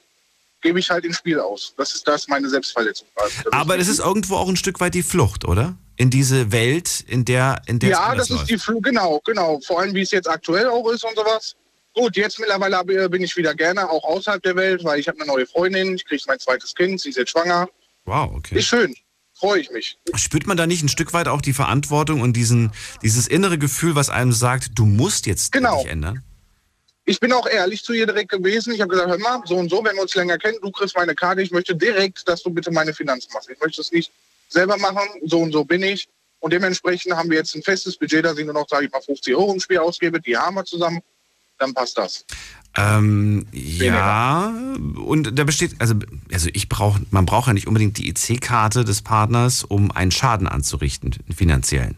gebe 0.63 0.79
ich 0.81 0.89
halt 0.89 1.05
ins 1.05 1.19
Spiel 1.19 1.39
aus. 1.41 1.75
Das 1.77 1.95
ist 1.95 2.07
das 2.09 2.27
meine 2.29 2.49
Selbstverletzung. 2.49 3.07
quasi. 3.15 3.35
Das 3.45 3.53
Aber 3.53 3.77
das 3.77 3.87
ist 3.89 3.99
irgendwo 3.99 4.37
auch 4.37 4.49
ein 4.49 4.57
Stück 4.57 4.81
weit 4.81 4.95
die 4.95 5.03
Flucht, 5.03 5.45
oder? 5.45 5.77
In 5.99 6.11
diese 6.11 6.53
Welt, 6.53 7.05
in 7.09 7.25
der, 7.25 7.61
in 7.67 7.81
der 7.81 7.91
ja, 7.91 8.15
das 8.15 8.31
ist 8.31 8.37
läuft. 8.37 8.51
die 8.51 8.59
Flu 8.59 8.81
genau, 8.81 9.21
genau. 9.25 9.61
Vor 9.61 9.81
allem 9.81 9.93
wie 9.95 10.03
es 10.03 10.13
jetzt 10.13 10.29
aktuell 10.31 10.69
auch 10.69 10.89
ist 10.91 11.05
und 11.05 11.15
sowas. 11.17 11.57
Gut, 11.93 12.17
jetzt 12.17 12.39
mittlerweile 12.39 12.77
hab- 12.77 12.87
bin 12.87 13.23
ich 13.23 13.37
wieder 13.37 13.55
gerne 13.55 13.91
auch 13.91 14.05
außerhalb 14.05 14.41
der 14.43 14.55
Welt, 14.55 14.85
weil 14.85 15.01
ich 15.01 15.09
habe 15.09 15.19
eine 15.21 15.27
neue 15.27 15.45
Freundin, 15.47 15.97
ich 15.97 16.07
kriege 16.07 16.23
mein 16.29 16.39
zweites 16.39 16.73
Kind, 16.75 17.01
sie 17.01 17.09
ist 17.11 17.17
jetzt 17.19 17.31
schwanger. 17.33 17.69
Wow, 18.05 18.31
okay. 18.37 18.59
Ist 18.61 18.67
schön, 18.67 18.95
freue 19.35 19.61
ich 19.61 19.71
mich. 19.73 19.99
Spürt 20.15 20.47
man 20.47 20.57
da 20.57 20.69
nicht 20.69 20.85
ein 20.85 20.89
Stück 20.89 21.13
weit 21.13 21.27
auch 21.27 21.41
die 21.41 21.53
Verantwortung 21.53 22.21
und 22.21 22.35
diesen, 22.35 22.71
dieses 23.03 23.27
innere 23.27 23.59
Gefühl, 23.59 23.97
was 23.97 24.09
einem 24.09 24.33
sagt, 24.33 24.71
du 24.79 24.87
musst 24.87 25.27
jetzt 25.27 25.51
Genau. 25.51 25.83
dich 25.83 25.91
ändern? 25.91 26.23
Ich 27.07 27.19
bin 27.19 27.33
auch 27.33 27.47
ehrlich 27.49 27.83
zu 27.83 27.93
ihr 27.93 28.07
direkt 28.07 28.31
gewesen. 28.31 28.73
Ich 28.73 28.81
habe 28.81 28.91
gesagt, 28.91 29.09
hör 29.11 29.19
mal, 29.19 29.43
so 29.47 29.57
und 29.57 29.69
so, 29.71 29.83
wenn 29.85 29.97
wir 29.97 30.03
uns 30.03 30.15
länger 30.15 30.39
kennen, 30.39 30.59
du 30.63 30.71
kriegst 30.71 30.95
meine 30.95 31.15
Karte, 31.17 31.43
ich 31.43 31.51
möchte 31.51 31.75
direkt, 31.75 32.29
dass 32.29 32.43
du 32.45 32.51
bitte 32.51 32.71
meine 32.71 32.95
Finanzen 32.95 33.31
machst. 33.33 33.49
Ich 33.51 33.59
möchte 33.61 33.81
es 33.81 33.91
nicht 33.91 34.13
selber 34.49 34.77
machen, 34.79 35.07
so 35.25 35.41
und 35.41 35.53
so 35.53 35.65
bin 35.65 35.83
ich. 35.83 36.09
Und 36.41 36.53
dementsprechend 36.53 37.15
haben 37.15 37.31
wir 37.31 37.39
jetzt 37.39 37.55
ein 37.55 37.63
festes 37.63 37.97
Budget, 37.97 38.25
dass 38.25 38.39
ich 38.39 38.45
nur 38.45 38.55
noch, 38.55 38.69
sage 38.69 38.87
ich 38.87 38.93
mal, 38.93 39.01
50 39.01 39.35
Euro 39.35 39.53
im 39.53 39.61
Spiel 39.61 39.79
ausgebe, 39.79 40.21
die 40.21 40.37
haben 40.37 40.55
wir 40.55 40.65
zusammen, 40.65 41.01
dann 41.59 41.75
passt 41.75 41.99
das. 41.99 42.25
Ähm, 42.77 43.47
ja, 43.51 44.55
und 44.95 45.37
da 45.37 45.45
besteht, 45.45 45.73
also, 45.81 45.95
also 46.33 46.49
ich 46.53 46.69
brauche, 46.69 47.01
man 47.11 47.27
braucht 47.27 47.49
ja 47.49 47.53
nicht 47.53 47.67
unbedingt 47.67 47.99
die 47.99 48.09
EC-Karte 48.09 48.85
des 48.85 49.03
Partners, 49.03 49.65
um 49.65 49.91
einen 49.91 50.13
Schaden 50.13 50.47
anzurichten, 50.47 51.13
einen 51.13 51.35
finanziellen. 51.35 51.97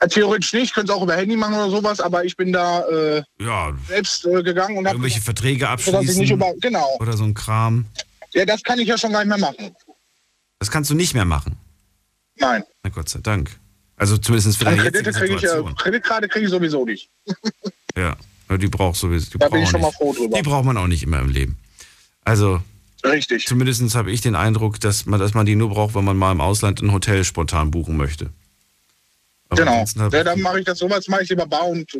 Äh, 0.00 0.08
Theoretisch 0.08 0.52
nicht, 0.52 0.74
könnte 0.74 0.92
es 0.92 0.98
auch 0.98 1.02
über 1.02 1.14
Handy 1.14 1.36
machen 1.36 1.54
oder 1.54 1.70
sowas, 1.70 2.00
aber 2.00 2.24
ich 2.24 2.36
bin 2.36 2.52
da 2.52 2.80
äh, 2.88 3.22
Ja, 3.38 3.72
selbst 3.86 4.26
äh, 4.26 4.42
gegangen 4.42 4.78
und 4.78 4.86
habe 4.86 4.96
irgendwelche 4.96 5.20
Verträge 5.20 5.68
abschließen 5.68 6.24
über, 6.24 6.52
genau. 6.60 6.96
oder 6.98 7.16
so 7.16 7.24
ein 7.24 7.34
Kram. 7.34 7.86
Ja, 8.32 8.44
das 8.44 8.62
kann 8.62 8.78
ich 8.80 8.88
ja 8.88 8.98
schon 8.98 9.12
gar 9.12 9.24
nicht 9.24 9.28
mehr 9.28 9.38
machen. 9.38 9.74
Das 10.58 10.70
kannst 10.70 10.90
du 10.90 10.94
nicht 10.94 11.14
mehr 11.14 11.24
machen. 11.24 11.56
Nein. 12.36 12.64
Na 12.82 12.90
Gott 12.90 13.08
sei 13.08 13.20
Dank. 13.20 13.50
Also 13.96 14.16
zumindest 14.16 14.58
für 14.58 14.64
Und 14.64 14.70
deine 14.76 14.82
Kredite 14.90 15.10
jetzige 15.10 15.26
kriege 15.36 15.46
ich, 15.46 15.70
äh. 15.70 15.74
Kreditkarte 15.74 16.28
kriege 16.28 16.44
ich 16.46 16.50
sowieso 16.50 16.84
nicht. 16.84 17.08
Ja, 17.96 18.16
die 18.56 18.68
braucht 18.68 18.94
sowieso. 18.96 19.32
Die 19.32 19.38
Da 19.38 19.48
bin 19.48 19.58
ich 19.62 19.64
man 19.64 19.70
schon 19.72 19.80
mal 19.80 19.88
nicht. 19.88 19.96
froh 19.96 20.12
drüber. 20.12 20.36
Die 20.36 20.42
braucht 20.42 20.64
man 20.64 20.76
auch 20.76 20.86
nicht 20.86 21.02
immer 21.02 21.18
im 21.18 21.30
Leben. 21.30 21.58
Also 22.24 22.62
Richtig. 23.02 23.46
zumindest 23.46 23.92
habe 23.96 24.12
ich 24.12 24.20
den 24.20 24.36
Eindruck, 24.36 24.78
dass 24.78 25.04
man, 25.06 25.18
dass 25.18 25.34
man 25.34 25.46
die 25.46 25.56
nur 25.56 25.70
braucht, 25.70 25.96
wenn 25.96 26.04
man 26.04 26.16
mal 26.16 26.30
im 26.30 26.40
Ausland 26.40 26.80
ein 26.80 26.92
Hotel 26.92 27.24
spontan 27.24 27.72
buchen 27.72 27.96
möchte. 27.96 28.30
Aber 29.48 29.64
Genau. 29.64 29.84
Ja, 30.12 30.22
dann 30.22 30.40
mache 30.42 30.60
ich 30.60 30.64
das 30.64 30.78
sowas, 30.78 31.08
mache 31.08 31.24
ich 31.24 31.28
lieber 31.28 31.46
bar 31.46 31.66
und 31.66 31.90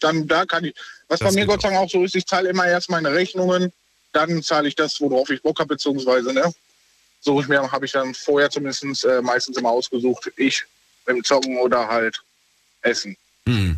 dann 0.00 0.26
da 0.26 0.44
kann 0.44 0.64
ich. 0.64 0.74
Was 1.08 1.20
Das 1.20 1.32
bei 1.32 1.40
mir 1.40 1.46
Gott 1.46 1.62
sei 1.62 1.68
Dank 1.68 1.80
auch 1.80 1.90
so 1.90 2.02
ist, 2.02 2.16
ich 2.16 2.26
zahle 2.26 2.48
immer 2.48 2.66
erst 2.66 2.90
meine 2.90 3.12
Rechnungen, 3.12 3.72
dann 4.12 4.42
zahle 4.42 4.66
ich 4.66 4.74
das, 4.74 5.00
worauf 5.00 5.30
ich 5.30 5.40
Bock 5.42 5.60
habe, 5.60 5.68
beziehungsweise, 5.68 6.32
ne? 6.32 6.52
Suche 7.26 7.42
ich 7.42 7.48
mir, 7.48 7.60
habe 7.72 7.84
ich 7.84 7.90
dann 7.90 8.14
vorher 8.14 8.48
zumindest 8.48 9.04
äh, 9.04 9.20
meistens 9.20 9.56
immer 9.56 9.70
ausgesucht, 9.70 10.30
ich 10.36 10.64
im 11.06 11.24
Zocken 11.24 11.58
oder 11.58 11.88
halt 11.88 12.22
Essen. 12.82 13.16
Hm. 13.48 13.76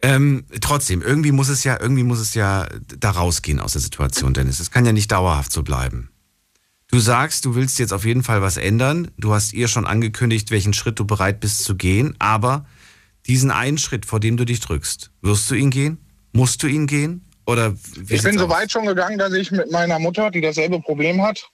Ähm, 0.00 0.44
trotzdem, 0.60 1.02
irgendwie 1.02 1.32
muss 1.32 1.48
es 1.48 1.64
ja, 1.64 1.80
irgendwie 1.80 2.04
muss 2.04 2.20
es 2.20 2.34
ja 2.34 2.68
da 2.98 3.10
rausgehen 3.10 3.58
aus 3.58 3.72
der 3.72 3.80
Situation, 3.80 4.34
Dennis. 4.34 4.60
Es 4.60 4.70
kann 4.70 4.86
ja 4.86 4.92
nicht 4.92 5.10
dauerhaft 5.10 5.50
so 5.50 5.64
bleiben. 5.64 6.10
Du 6.92 7.00
sagst, 7.00 7.44
du 7.44 7.56
willst 7.56 7.80
jetzt 7.80 7.92
auf 7.92 8.04
jeden 8.04 8.22
Fall 8.22 8.40
was 8.40 8.56
ändern. 8.56 9.10
Du 9.18 9.34
hast 9.34 9.52
ihr 9.52 9.66
schon 9.66 9.84
angekündigt, 9.84 10.52
welchen 10.52 10.74
Schritt 10.74 11.00
du 11.00 11.04
bereit 11.04 11.40
bist 11.40 11.64
zu 11.64 11.74
gehen. 11.74 12.14
Aber 12.20 12.66
diesen 13.26 13.50
einen 13.50 13.78
Schritt, 13.78 14.06
vor 14.06 14.20
dem 14.20 14.36
du 14.36 14.44
dich 14.44 14.60
drückst, 14.60 15.10
wirst 15.22 15.50
du 15.50 15.56
ihn 15.56 15.70
gehen? 15.70 15.98
Musst 16.32 16.62
du 16.62 16.68
ihn 16.68 16.86
gehen? 16.86 17.24
Oder 17.46 17.74
ich 18.08 18.22
bin 18.22 18.38
so 18.38 18.48
weit 18.48 18.70
schon 18.70 18.86
gegangen, 18.86 19.18
dass 19.18 19.32
ich 19.32 19.50
mit 19.50 19.72
meiner 19.72 19.98
Mutter, 19.98 20.30
die 20.30 20.40
dasselbe 20.40 20.80
Problem 20.80 21.20
hat, 21.20 21.50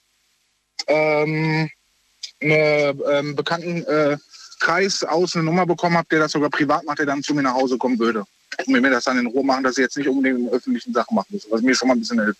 ähm, 0.87 1.69
eine 2.41 2.95
ähm, 3.11 3.35
bekannten 3.35 3.83
äh, 3.83 4.17
Kreis 4.59 5.03
aus 5.03 5.35
eine 5.35 5.43
Nummer 5.43 5.65
bekommen 5.65 5.97
habe, 5.97 6.07
der 6.11 6.19
das 6.19 6.31
sogar 6.31 6.49
privat 6.49 6.85
macht, 6.85 6.99
der 6.99 7.05
dann 7.05 7.23
zu 7.23 7.33
mir 7.33 7.43
nach 7.43 7.53
Hause 7.53 7.77
kommen 7.77 7.99
würde. 7.99 8.23
Und 8.65 8.81
mir 8.81 8.89
das 8.89 9.05
dann 9.05 9.17
in 9.17 9.27
Ruhe 9.27 9.43
machen, 9.43 9.63
dass 9.63 9.77
ich 9.77 9.83
jetzt 9.83 9.97
nicht 9.97 10.07
unbedingt 10.07 10.39
in 10.39 10.49
öffentlichen 10.49 10.93
Sachen 10.93 11.15
machen 11.15 11.27
muss, 11.29 11.47
was 11.49 11.61
mir 11.61 11.73
schon 11.73 11.87
mal 11.87 11.95
ein 11.95 11.99
bisschen 11.99 12.21
hilft. 12.21 12.39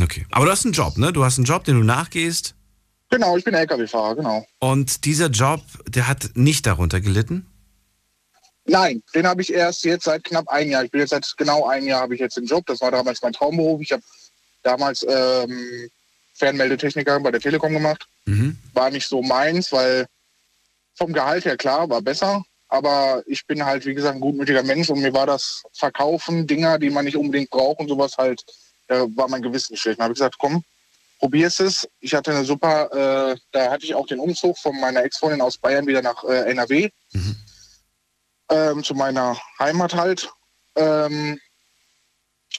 Okay. 0.00 0.26
Aber 0.30 0.46
du 0.46 0.50
hast 0.50 0.64
einen 0.64 0.72
Job, 0.72 0.96
ne? 0.96 1.12
Du 1.12 1.24
hast 1.24 1.38
einen 1.38 1.44
Job, 1.44 1.64
den 1.64 1.76
du 1.76 1.84
nachgehst. 1.84 2.54
Genau, 3.10 3.36
ich 3.36 3.44
bin 3.44 3.54
LKW-Fahrer, 3.54 4.16
genau. 4.16 4.46
Und 4.60 5.04
dieser 5.04 5.28
Job, 5.28 5.62
der 5.86 6.08
hat 6.08 6.30
nicht 6.34 6.66
darunter 6.66 7.00
gelitten. 7.00 7.46
Nein, 8.66 9.02
den 9.14 9.26
habe 9.26 9.40
ich 9.40 9.52
erst 9.52 9.84
jetzt 9.84 10.04
seit 10.04 10.24
knapp 10.24 10.46
ein 10.48 10.68
Jahr. 10.68 10.84
Ich 10.84 10.90
bin 10.90 11.00
jetzt 11.00 11.10
seit 11.10 11.26
genau 11.38 11.66
ein 11.66 11.86
Jahr 11.86 12.02
habe 12.02 12.14
ich 12.14 12.20
jetzt 12.20 12.36
den 12.36 12.44
Job. 12.44 12.66
Das 12.66 12.80
war 12.82 12.90
damals 12.90 13.22
mein 13.22 13.32
Traumberuf. 13.32 13.80
Ich 13.80 13.92
habe 13.92 14.02
damals 14.62 15.04
ähm, 15.08 15.88
Fernmeldetechniker 16.38 17.20
bei 17.20 17.30
der 17.30 17.40
Telekom 17.40 17.72
gemacht. 17.72 18.06
Mhm. 18.26 18.58
War 18.72 18.90
nicht 18.90 19.08
so 19.08 19.22
meins, 19.22 19.72
weil 19.72 20.06
vom 20.94 21.12
Gehalt 21.12 21.44
her 21.44 21.56
klar, 21.56 21.88
war 21.88 22.02
besser. 22.02 22.42
Aber 22.68 23.22
ich 23.26 23.46
bin 23.46 23.64
halt, 23.64 23.86
wie 23.86 23.94
gesagt, 23.94 24.14
ein 24.14 24.20
gutmütiger 24.20 24.62
Mensch 24.62 24.90
und 24.90 25.00
mir 25.00 25.12
war 25.14 25.26
das 25.26 25.62
Verkaufen 25.72 26.46
Dinger, 26.46 26.78
die 26.78 26.90
man 26.90 27.04
nicht 27.04 27.16
unbedingt 27.16 27.50
braucht 27.50 27.80
und 27.80 27.88
sowas 27.88 28.18
halt, 28.18 28.44
da 28.88 29.06
war 29.14 29.28
mein 29.28 29.42
Gewissen 29.42 29.76
schlecht. 29.76 29.98
Dann 29.98 30.04
habe 30.04 30.12
ich 30.12 30.18
gesagt, 30.18 30.36
komm, 30.38 30.62
probier's 31.18 31.60
es. 31.60 31.88
Ich 32.00 32.14
hatte 32.14 32.32
eine 32.32 32.44
super, 32.44 33.32
äh, 33.32 33.36
da 33.52 33.70
hatte 33.70 33.84
ich 33.84 33.94
auch 33.94 34.06
den 34.06 34.18
Umzug 34.18 34.58
von 34.58 34.78
meiner 34.78 35.02
Ex-Freundin 35.02 35.40
aus 35.40 35.56
Bayern 35.56 35.86
wieder 35.86 36.02
nach 36.02 36.22
äh, 36.24 36.50
NRW 36.50 36.90
ähm, 38.50 38.84
zu 38.84 38.94
meiner 38.94 39.36
Heimat 39.58 39.94
halt. 39.94 40.30
Ähm, 40.76 41.38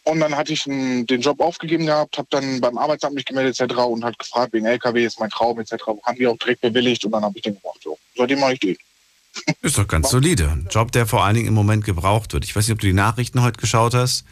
und 0.05 0.19
dann 0.19 0.35
hatte 0.35 0.53
ich 0.53 0.63
den 0.63 1.05
Job 1.05 1.39
aufgegeben 1.39 1.85
gehabt, 1.85 2.17
habe 2.17 2.27
dann 2.31 2.61
beim 2.61 2.77
Arbeitsamt 2.77 3.15
mich 3.15 3.25
gemeldet 3.25 3.59
etc. 3.59 3.75
und 3.79 4.03
hat 4.03 4.17
gefragt 4.17 4.53
wegen 4.53 4.65
LKW, 4.65 5.05
ist 5.05 5.19
mein 5.19 5.29
Traum 5.29 5.59
etc. 5.59 5.73
Haben 6.03 6.17
die 6.17 6.27
auch 6.27 6.37
direkt 6.37 6.61
bewilligt 6.61 7.03
und 7.05 7.11
dann 7.11 7.23
habe 7.23 7.37
ich 7.37 7.43
den 7.43 7.59
gemacht. 7.59 7.79
So. 7.83 7.97
Seitdem 8.15 8.39
mache 8.39 8.53
ich 8.53 8.59
die. 8.59 8.77
Ist 9.61 9.77
doch 9.77 9.87
ganz 9.87 10.09
solide. 10.09 10.49
Ein 10.49 10.67
Job, 10.71 10.91
der 10.91 11.05
vor 11.05 11.23
allen 11.23 11.35
Dingen 11.35 11.47
im 11.47 11.53
Moment 11.53 11.85
gebraucht 11.85 12.33
wird. 12.33 12.45
Ich 12.45 12.55
weiß 12.55 12.65
nicht, 12.65 12.73
ob 12.73 12.79
du 12.79 12.87
die 12.87 12.93
Nachrichten 12.93 13.43
heute 13.43 13.59
geschaut 13.59 13.93
hast. 13.93 14.25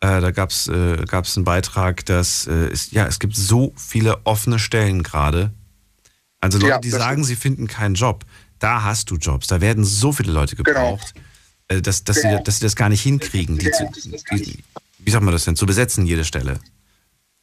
Äh, 0.00 0.20
da 0.20 0.30
gab 0.30 0.50
es 0.50 0.68
äh, 0.68 1.04
gab's 1.06 1.36
einen 1.36 1.44
Beitrag, 1.44 2.04
dass 2.04 2.46
äh, 2.46 2.52
es, 2.66 2.90
ja, 2.90 3.06
es 3.06 3.18
gibt 3.18 3.34
so 3.34 3.72
viele 3.76 4.26
offene 4.26 4.58
Stellen 4.58 5.02
gerade. 5.02 5.52
Also 6.40 6.58
Leute, 6.58 6.70
Ja, 6.70 6.78
die 6.78 6.90
sagen, 6.90 7.24
sie 7.24 7.36
finden 7.36 7.66
keinen 7.66 7.94
Job. 7.94 8.24
Da 8.58 8.82
hast 8.82 9.10
du 9.10 9.16
Jobs. 9.16 9.46
Da 9.46 9.60
werden 9.62 9.84
so 9.84 10.12
viele 10.12 10.32
Leute 10.32 10.54
gebraucht, 10.54 11.14
äh, 11.68 11.80
dass, 11.80 12.04
dass, 12.04 12.20
sie, 12.20 12.40
dass 12.44 12.58
sie 12.58 12.66
das 12.66 12.76
gar 12.76 12.90
nicht 12.90 13.02
hinkriegen, 13.02 13.58
die 13.58 13.70
zu, 13.70 13.90
die, 14.32 14.62
wie 15.06 15.12
sagt 15.12 15.24
man 15.24 15.32
das 15.32 15.44
denn, 15.44 15.54
zu 15.54 15.66
besetzen, 15.66 16.04
jede 16.04 16.24
Stelle. 16.24 16.58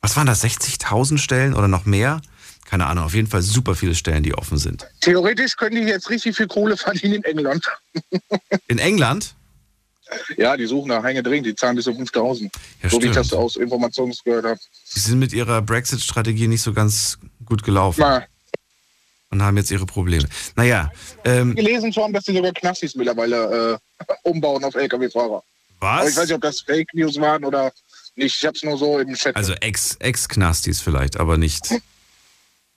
Was 0.01 0.18
waren 0.18 0.28
das, 0.28 0.43
60.000 0.43 1.18
Stellen 1.18 1.53
oder 1.53 1.70
noch 1.70 1.86
mehr? 1.86 2.22
Keine 2.66 2.88
Ahnung, 2.88 3.05
auf 3.05 3.14
jeden 3.14 3.30
Fall 3.30 3.41
super 3.41 3.74
viele 3.74 3.95
Stellen, 3.95 4.22
die 4.22 4.36
offen 4.36 4.57
sind. 4.57 4.86
Theoretisch 4.99 5.55
könnte 5.55 5.80
ich 5.80 5.88
jetzt 5.88 6.09
richtig 6.09 6.36
viel 6.36 6.47
Kohle 6.47 6.76
verdienen 6.76 7.16
in 7.16 7.24
England. 7.24 7.66
In 8.68 8.80
England? 8.80 9.36
Ja, 10.36 10.57
die 10.57 10.66
suchen 10.66 10.89
nach 10.89 11.03
Hänge 11.03 11.24
dringend, 11.24 11.47
die 11.47 11.55
zahlen 11.55 11.78
bis 11.78 11.86
zu 11.86 11.93
5000. 11.95 12.53
Ja, 12.84 12.89
so 12.89 13.01
wie 13.01 13.07
ich 13.07 13.14
das 13.14 13.32
aus 13.32 13.55
Informationen 13.55 14.14
gehört 14.26 14.45
habe. 14.45 14.59
Sie 14.84 14.99
sind 14.99 15.20
mit 15.20 15.32
ihrer 15.32 15.61
Brexit-Strategie 15.61 16.47
nicht 16.47 16.61
so 16.61 16.74
ganz 16.74 17.18
gut 17.45 17.64
gelaufen 17.64 18.01
Mal 18.01 18.28
und 19.32 19.41
haben 19.41 19.57
jetzt 19.57 19.72
ihre 19.72 19.86
Probleme. 19.86 20.28
Naja, 20.55 20.91
ähm, 21.24 21.55
gelesen 21.55 21.91
zu 21.93 22.03
haben, 22.03 22.14
dass 22.14 22.26
die 22.26 22.36
sogar 22.36 22.51
Knastis 22.51 22.93
mittlerweile 22.93 23.80
äh, 23.99 24.14
umbauen 24.24 24.64
auf 24.64 24.76
LKW-Fahrer. 24.76 25.43
Aber 25.89 26.01
ich 26.01 26.15
weiß 26.15 26.17
was? 26.17 26.25
nicht, 26.27 26.36
ob 26.36 26.41
das 26.41 26.61
Fake 26.61 26.93
News 26.93 27.19
waren 27.19 27.43
oder 27.45 27.71
nicht. 28.15 28.36
Ich 28.36 28.45
habe 28.45 28.55
es 28.55 28.63
nur 28.63 28.77
so 28.77 28.99
im 28.99 29.13
Chat. 29.15 29.36
Also 29.36 29.53
Ex- 29.53 29.95
Ex-Knastis 29.99 30.81
vielleicht, 30.81 31.17
aber 31.17 31.38
nicht 31.38 31.69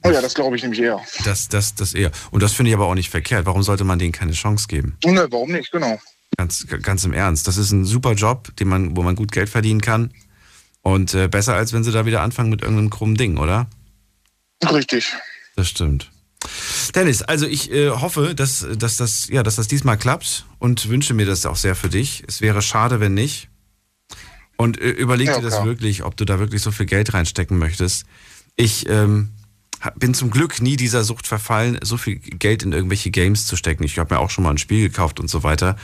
oh 0.05 0.11
ja, 0.11 0.21
das 0.21 0.35
glaube 0.35 0.57
ich 0.57 0.63
nämlich 0.63 0.81
eher. 0.81 1.01
das, 1.25 1.49
das, 1.49 1.75
das 1.75 1.95
eher. 1.95 2.11
Und 2.31 2.43
das 2.43 2.53
finde 2.53 2.71
ich 2.71 2.77
aber 2.77 2.87
auch 2.87 2.95
nicht 2.95 3.11
verkehrt. 3.11 3.47
Warum 3.47 3.63
sollte 3.63 3.85
man 3.85 3.99
denen 3.99 4.13
keine 4.13 4.33
Chance 4.33 4.67
geben? 4.69 4.97
Ne, 5.05 5.27
warum 5.31 5.51
nicht? 5.53 5.73
Genau. 5.73 5.99
Ganz, 6.37 6.67
ganz 6.83 7.05
im 7.05 7.13
Ernst. 7.13 7.47
Das 7.49 7.57
ist 7.57 7.71
ein 7.73 7.85
super 7.85 8.13
Job, 8.13 8.55
den 8.57 8.69
man, 8.69 8.97
wo 8.97 9.03
man 9.03 9.17
gut 9.17 9.33
Geld 9.33 9.49
verdienen 9.49 9.81
kann. 9.81 10.13
Und 10.83 11.15
äh, 11.15 11.29
besser, 11.29 11.55
als 11.55 11.73
wenn 11.73 11.83
sie 11.83 11.93
da 11.93 12.07
wieder 12.07 12.23
anfangen 12.23 12.51
mit 12.51 12.63
irgendeinem 12.63 12.91
krummen 12.91 13.17
Ding, 13.17 13.39
oder? 13.39 13.69
Richtig. 14.65 15.13
Das 15.57 15.69
stimmt. 15.69 16.11
Dennis, 16.95 17.23
also 17.23 17.47
ich 17.47 17.71
äh, 17.73 17.91
hoffe, 17.91 18.35
dass, 18.35 18.67
dass, 18.77 18.97
das, 18.97 19.29
ja, 19.29 19.43
dass 19.43 19.57
das 19.57 19.69
diesmal 19.69 19.99
klappt 19.99 20.47
und 20.59 20.89
wünsche 20.89 21.15
mir 21.15 21.27
das 21.27 21.45
auch 21.47 21.57
sehr 21.57 21.75
für 21.75 21.89
dich. 21.89 22.25
Es 22.27 22.41
wäre 22.41 22.63
schade, 22.63 23.01
wenn 23.01 23.15
nicht. 23.15 23.49
Und 24.57 24.81
äh, 24.81 24.91
überleg 24.91 25.29
Ja, 25.29 25.37
dir 25.37 25.43
das 25.43 25.55
klar. 25.55 25.67
wirklich, 25.67 26.05
ob 26.05 26.17
du 26.17 26.25
da 26.25 26.39
wirklich 26.39 26.63
so 26.63 26.71
viel 26.71 26.87
Geld 26.87 27.13
reinstecken 27.15 27.59
möchtest. 27.59 28.05
Ich 28.55 28.89
ähm, 28.89 29.31
bin 29.97 30.15
zum 30.15 30.31
Glück 30.31 30.63
nie 30.63 30.77
dieser 30.77 31.05
Sucht 31.05 31.27
verfallen, 31.27 31.79
so 31.83 31.97
viel 31.97 32.19
Geld 32.19 32.63
in 32.63 32.73
irgendwelche 32.73 33.11
Games 33.11 33.47
zu 33.47 33.57
stecken. 33.57 33.85
Ich 33.85 33.99
habe 33.99 34.15
mir 34.15 34.21
auch 34.21 34.31
schon 34.31 34.45
mal 34.45 34.51
ein 34.51 34.59
Spiel 34.59 34.89
gekauft 34.89 35.21
und 35.21 35.29
so 35.29 35.43
weiter. 35.43 35.77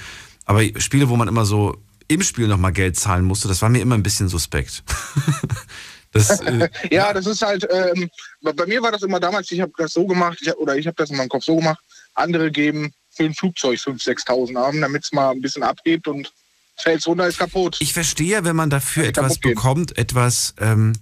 Aber 0.44 0.62
Spiele, 0.80 1.08
wo 1.08 1.16
man 1.16 1.28
immer 1.28 1.44
so 1.44 1.76
im 2.08 2.22
Spiel 2.22 2.48
nochmal 2.48 2.72
Geld 2.72 2.98
zahlen 2.98 3.24
musste, 3.24 3.48
das 3.48 3.62
war 3.62 3.68
mir 3.68 3.80
immer 3.80 3.94
ein 3.94 4.02
bisschen 4.02 4.28
suspekt. 4.28 4.82
das, 6.12 6.40
äh, 6.40 6.68
ja, 6.90 7.12
das 7.12 7.26
ist 7.26 7.42
halt, 7.42 7.66
ähm, 7.70 8.08
bei 8.40 8.66
mir 8.66 8.82
war 8.82 8.92
das 8.92 9.02
immer 9.02 9.20
damals, 9.20 9.50
ich 9.50 9.60
habe 9.60 9.72
das 9.76 9.92
so 9.92 10.06
gemacht, 10.06 10.38
ich 10.40 10.54
oder 10.56 10.76
ich 10.76 10.86
habe 10.86 10.96
das 10.96 11.10
in 11.10 11.16
meinem 11.16 11.28
Kopf 11.28 11.44
so 11.44 11.56
gemacht, 11.56 11.82
andere 12.14 12.50
geben 12.50 12.92
für 13.10 13.24
ein 13.24 13.34
Flugzeug 13.34 13.78
5.000, 13.78 14.26
6.000 14.26 14.58
haben, 14.58 14.80
damit 14.80 15.04
es 15.04 15.12
mal 15.12 15.30
ein 15.30 15.40
bisschen 15.40 15.62
abhebt 15.62 16.08
und 16.08 16.32
fällt 16.76 17.06
runter, 17.06 17.26
ist 17.26 17.38
kaputt. 17.38 17.76
Ich 17.80 17.92
verstehe, 17.92 18.44
wenn 18.44 18.56
man 18.56 18.70
dafür 18.70 19.04
etwas 19.04 19.38
bekommt, 19.38 19.98
etwas, 19.98 20.54
ähm, 20.58 20.94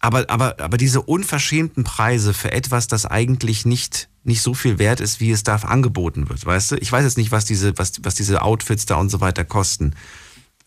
aber, 0.00 0.30
aber, 0.30 0.60
aber 0.60 0.76
diese 0.76 1.02
unverschämten 1.02 1.82
Preise 1.82 2.32
für 2.32 2.52
etwas, 2.52 2.86
das 2.86 3.04
eigentlich 3.04 3.64
nicht, 3.64 4.08
nicht 4.22 4.42
so 4.42 4.54
viel 4.54 4.78
wert 4.78 5.00
ist, 5.00 5.20
wie 5.20 5.32
es 5.32 5.42
da 5.42 5.56
angeboten 5.56 6.28
wird, 6.28 6.46
weißt 6.46 6.72
du? 6.72 6.76
Ich 6.76 6.92
weiß 6.92 7.04
jetzt 7.04 7.18
nicht, 7.18 7.32
was 7.32 7.44
diese, 7.44 7.76
was, 7.78 7.94
was 8.02 8.14
diese 8.14 8.42
Outfits 8.42 8.86
da 8.86 8.96
und 8.96 9.10
so 9.10 9.20
weiter 9.20 9.44
kosten. 9.44 9.94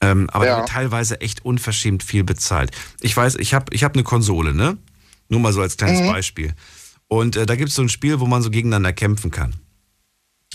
Ähm, 0.02 0.30
aber 0.32 0.46
ja. 0.46 0.66
teilweise 0.66 1.22
echt 1.22 1.46
unverschämt 1.46 2.04
viel 2.04 2.24
bezahlt. 2.24 2.72
Ich 3.02 3.16
weiß, 3.16 3.36
ich 3.36 3.54
habe 3.54 3.74
ich 3.74 3.84
hab 3.84 3.94
eine 3.94 4.04
Konsole, 4.04 4.54
ne? 4.54 4.78
Nur 5.30 5.40
mal 5.40 5.54
so 5.54 5.62
als 5.62 5.78
kleines 5.78 6.02
mhm. 6.02 6.08
Beispiel. 6.08 6.54
Und 7.08 7.36
äh, 7.36 7.46
da 7.46 7.56
gibt 7.56 7.70
es 7.70 7.76
so 7.76 7.82
ein 7.82 7.90
Spiel, 7.90 8.20
wo 8.20 8.26
man 8.26 8.42
so 8.42 8.50
gegeneinander 8.50 8.94
kämpfen 8.94 9.32
kann. 9.32 9.56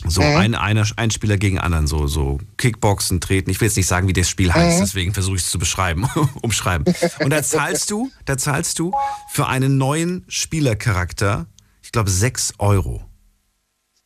So 0.04 0.20
mhm. 0.20 0.36
ein, 0.36 0.54
einer, 0.54 0.86
ein 0.96 1.10
Spieler 1.10 1.38
gegen 1.38 1.58
anderen, 1.58 1.86
so, 1.86 2.06
so 2.06 2.38
Kickboxen, 2.58 3.20
Treten. 3.20 3.50
Ich 3.50 3.60
will 3.60 3.68
jetzt 3.68 3.76
nicht 3.76 3.86
sagen, 3.86 4.08
wie 4.08 4.12
das 4.12 4.28
Spiel 4.28 4.52
heißt, 4.52 4.78
mhm. 4.78 4.84
deswegen 4.84 5.14
versuche 5.14 5.36
ich 5.36 5.42
es 5.42 5.50
zu 5.50 5.58
beschreiben, 5.58 6.06
umschreiben. 6.42 6.92
Und 7.20 7.30
da 7.30 7.42
zahlst 7.42 7.90
du, 7.90 8.10
da 8.24 8.36
zahlst 8.36 8.78
du 8.78 8.92
für 9.30 9.46
einen 9.46 9.78
neuen 9.78 10.24
Spielercharakter, 10.28 11.46
ich 11.82 11.92
glaube, 11.92 12.10
6 12.10 12.54
Euro. 12.58 13.04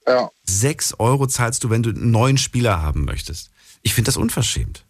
Ja. 0.07 0.31
6 0.45 0.95
Euro 0.99 1.27
zahlst 1.27 1.65
du, 1.65 1.71
wenn 1.71 1.83
du 1.83 1.91
einen 1.91 2.11
neuen 2.11 2.39
Spieler 2.39 2.81
haben 2.81 3.05
möchtest. 3.05 3.51
Ich 3.83 3.95
finde 3.95 4.09
das 4.09 4.17
unverschämt. 4.17 4.85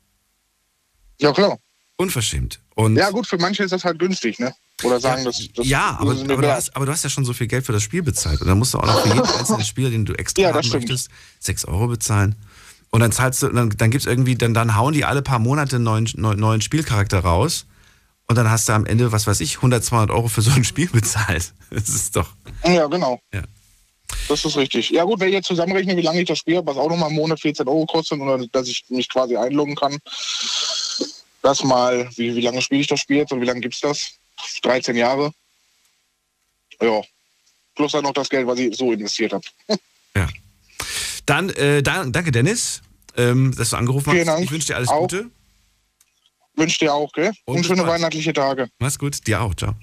Ja, 1.20 1.32
klar. 1.32 1.58
Unverschämt. 1.96 2.60
Und 2.74 2.96
ja, 2.96 3.10
gut, 3.10 3.26
für 3.26 3.36
manche 3.38 3.62
ist 3.62 3.72
das 3.72 3.84
halt 3.84 3.98
günstig, 3.98 4.38
ne? 4.38 4.54
Oder 4.82 5.00
sagen, 5.00 5.22
ja, 5.22 5.28
das, 5.28 5.48
das 5.54 5.66
Ja, 5.66 5.98
aber, 6.00 6.12
aber, 6.12 6.42
du 6.42 6.52
hast, 6.52 6.74
aber 6.74 6.86
du 6.86 6.92
hast 6.92 7.04
ja 7.04 7.10
schon 7.10 7.26
so 7.26 7.34
viel 7.34 7.46
Geld 7.46 7.66
für 7.66 7.72
das 7.72 7.82
Spiel 7.82 8.02
bezahlt. 8.02 8.40
Und 8.40 8.46
dann 8.46 8.58
musst 8.58 8.72
du 8.72 8.78
auch 8.78 8.86
noch 8.86 9.02
für 9.02 9.08
jeden 9.08 9.20
einzelnen 9.38 9.64
Spieler, 9.64 9.90
den 9.90 10.06
du 10.06 10.14
extra 10.14 10.42
ja, 10.42 10.54
haben 10.54 10.62
stimmt. 10.62 10.88
möchtest, 10.88 11.10
6 11.40 11.66
Euro 11.66 11.88
bezahlen. 11.88 12.36
Und 12.90 13.00
dann 13.00 13.12
zahlst 13.12 13.42
du, 13.42 13.48
dann, 13.48 13.70
dann 13.70 13.90
gibt 13.90 14.04
es 14.04 14.10
irgendwie, 14.10 14.34
dann, 14.34 14.54
dann 14.54 14.76
hauen 14.76 14.94
die 14.94 15.04
alle 15.04 15.22
paar 15.22 15.38
Monate 15.38 15.76
einen 15.76 15.84
neuen, 15.84 16.08
neuen 16.16 16.60
Spielcharakter 16.60 17.20
raus. 17.20 17.66
Und 18.26 18.36
dann 18.36 18.50
hast 18.50 18.68
du 18.68 18.72
am 18.72 18.86
Ende, 18.86 19.12
was 19.12 19.26
weiß 19.26 19.40
ich, 19.40 19.56
100, 19.56 19.84
200 19.84 20.10
Euro 20.10 20.28
für 20.28 20.40
so 20.40 20.50
ein 20.52 20.64
Spiel 20.64 20.88
bezahlt. 20.92 21.52
Das 21.70 21.88
ist 21.88 22.16
doch. 22.16 22.32
Ja, 22.64 22.86
genau. 22.86 23.20
Ja. 23.34 23.42
Das 24.28 24.44
ist 24.44 24.56
richtig. 24.56 24.90
Ja 24.90 25.04
gut, 25.04 25.20
wenn 25.20 25.28
ich 25.28 25.34
jetzt 25.34 25.46
zusammenrechne, 25.46 25.96
wie 25.96 26.02
lange 26.02 26.20
ich 26.20 26.28
das 26.28 26.38
spiele, 26.38 26.64
was 26.64 26.76
auch 26.76 26.88
nochmal 26.88 27.10
im 27.10 27.16
Monat 27.16 27.40
14 27.40 27.66
Euro 27.68 27.86
kostet 27.86 28.20
und 28.20 28.54
dass 28.54 28.68
ich 28.68 28.84
mich 28.88 29.08
quasi 29.08 29.36
einloggen 29.36 29.76
kann. 29.76 29.98
Das 31.42 31.64
mal, 31.64 32.08
wie, 32.16 32.34
wie 32.34 32.40
lange 32.40 32.60
spiele 32.60 32.80
ich 32.82 32.86
das 32.86 33.00
Spiel 33.00 33.18
jetzt 33.18 33.32
und 33.32 33.40
wie 33.40 33.46
lange 33.46 33.60
gibt 33.60 33.74
es 33.74 33.80
das? 33.80 34.12
13 34.62 34.96
Jahre. 34.96 35.32
Ja. 36.80 37.02
Plus 37.74 37.92
dann 37.92 38.04
noch 38.04 38.12
das 38.12 38.28
Geld, 38.28 38.46
was 38.46 38.58
ich 38.58 38.76
so 38.76 38.92
investiert 38.92 39.32
habe. 39.32 39.44
ja. 40.16 40.28
Dann, 41.26 41.50
äh, 41.50 41.82
danke 41.82 42.32
Dennis, 42.32 42.82
ähm, 43.16 43.54
dass 43.56 43.70
du 43.70 43.76
angerufen 43.76 44.10
Vielen 44.10 44.28
hast. 44.28 44.34
Dank. 44.34 44.44
Ich 44.44 44.50
wünsche 44.50 44.66
dir 44.68 44.76
alles 44.76 44.88
auch. 44.88 45.02
Gute. 45.02 45.30
Wünsche 46.56 46.78
dir 46.78 46.92
auch, 46.92 47.12
gell? 47.12 47.32
Und, 47.44 47.58
Und 47.58 47.66
schöne 47.66 47.86
weihnachtliche 47.86 48.32
Tage. 48.32 48.68
Mach's 48.78 48.98
gut, 48.98 49.26
dir 49.26 49.40
auch, 49.40 49.54
ciao. 49.54 49.74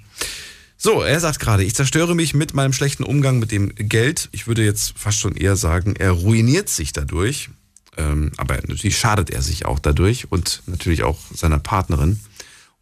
So, 0.79 1.01
er 1.01 1.19
sagt 1.19 1.39
gerade, 1.39 1.63
ich 1.63 1.73
zerstöre 1.73 2.13
mich 2.13 2.35
mit 2.35 2.53
meinem 2.53 2.71
schlechten 2.71 3.03
Umgang 3.03 3.39
mit 3.39 3.51
dem 3.51 3.73
Geld. 3.73 4.29
Ich 4.31 4.45
würde 4.45 4.63
jetzt 4.63 4.93
fast 4.95 5.19
schon 5.19 5.35
eher 5.35 5.55
sagen, 5.55 5.95
er 5.95 6.11
ruiniert 6.11 6.69
sich 6.69 6.93
dadurch. 6.93 7.49
Ähm, 7.97 8.31
aber 8.37 8.55
natürlich 8.55 8.97
schadet 8.97 9.29
er 9.29 9.41
sich 9.41 9.65
auch 9.65 9.79
dadurch 9.79 10.31
und 10.31 10.61
natürlich 10.67 11.03
auch 11.03 11.17
seiner 11.33 11.59
Partnerin 11.59 12.19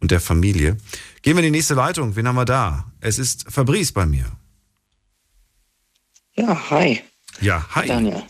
und 0.00 0.10
der 0.10 0.20
Familie. 0.20 0.76
Gehen 1.22 1.36
wir 1.36 1.42
in 1.42 1.52
die 1.52 1.58
nächste 1.58 1.74
Leitung. 1.74 2.16
Wen 2.16 2.28
haben 2.28 2.36
wir 2.36 2.44
da? 2.44 2.92
Es 3.00 3.18
ist 3.18 3.50
Fabrice 3.50 3.92
bei 3.92 4.06
mir. 4.06 4.26
Ja, 6.34 6.70
hi. 6.70 7.02
Ja, 7.40 7.66
hi. 7.74 7.88
Daniel. 7.88 8.22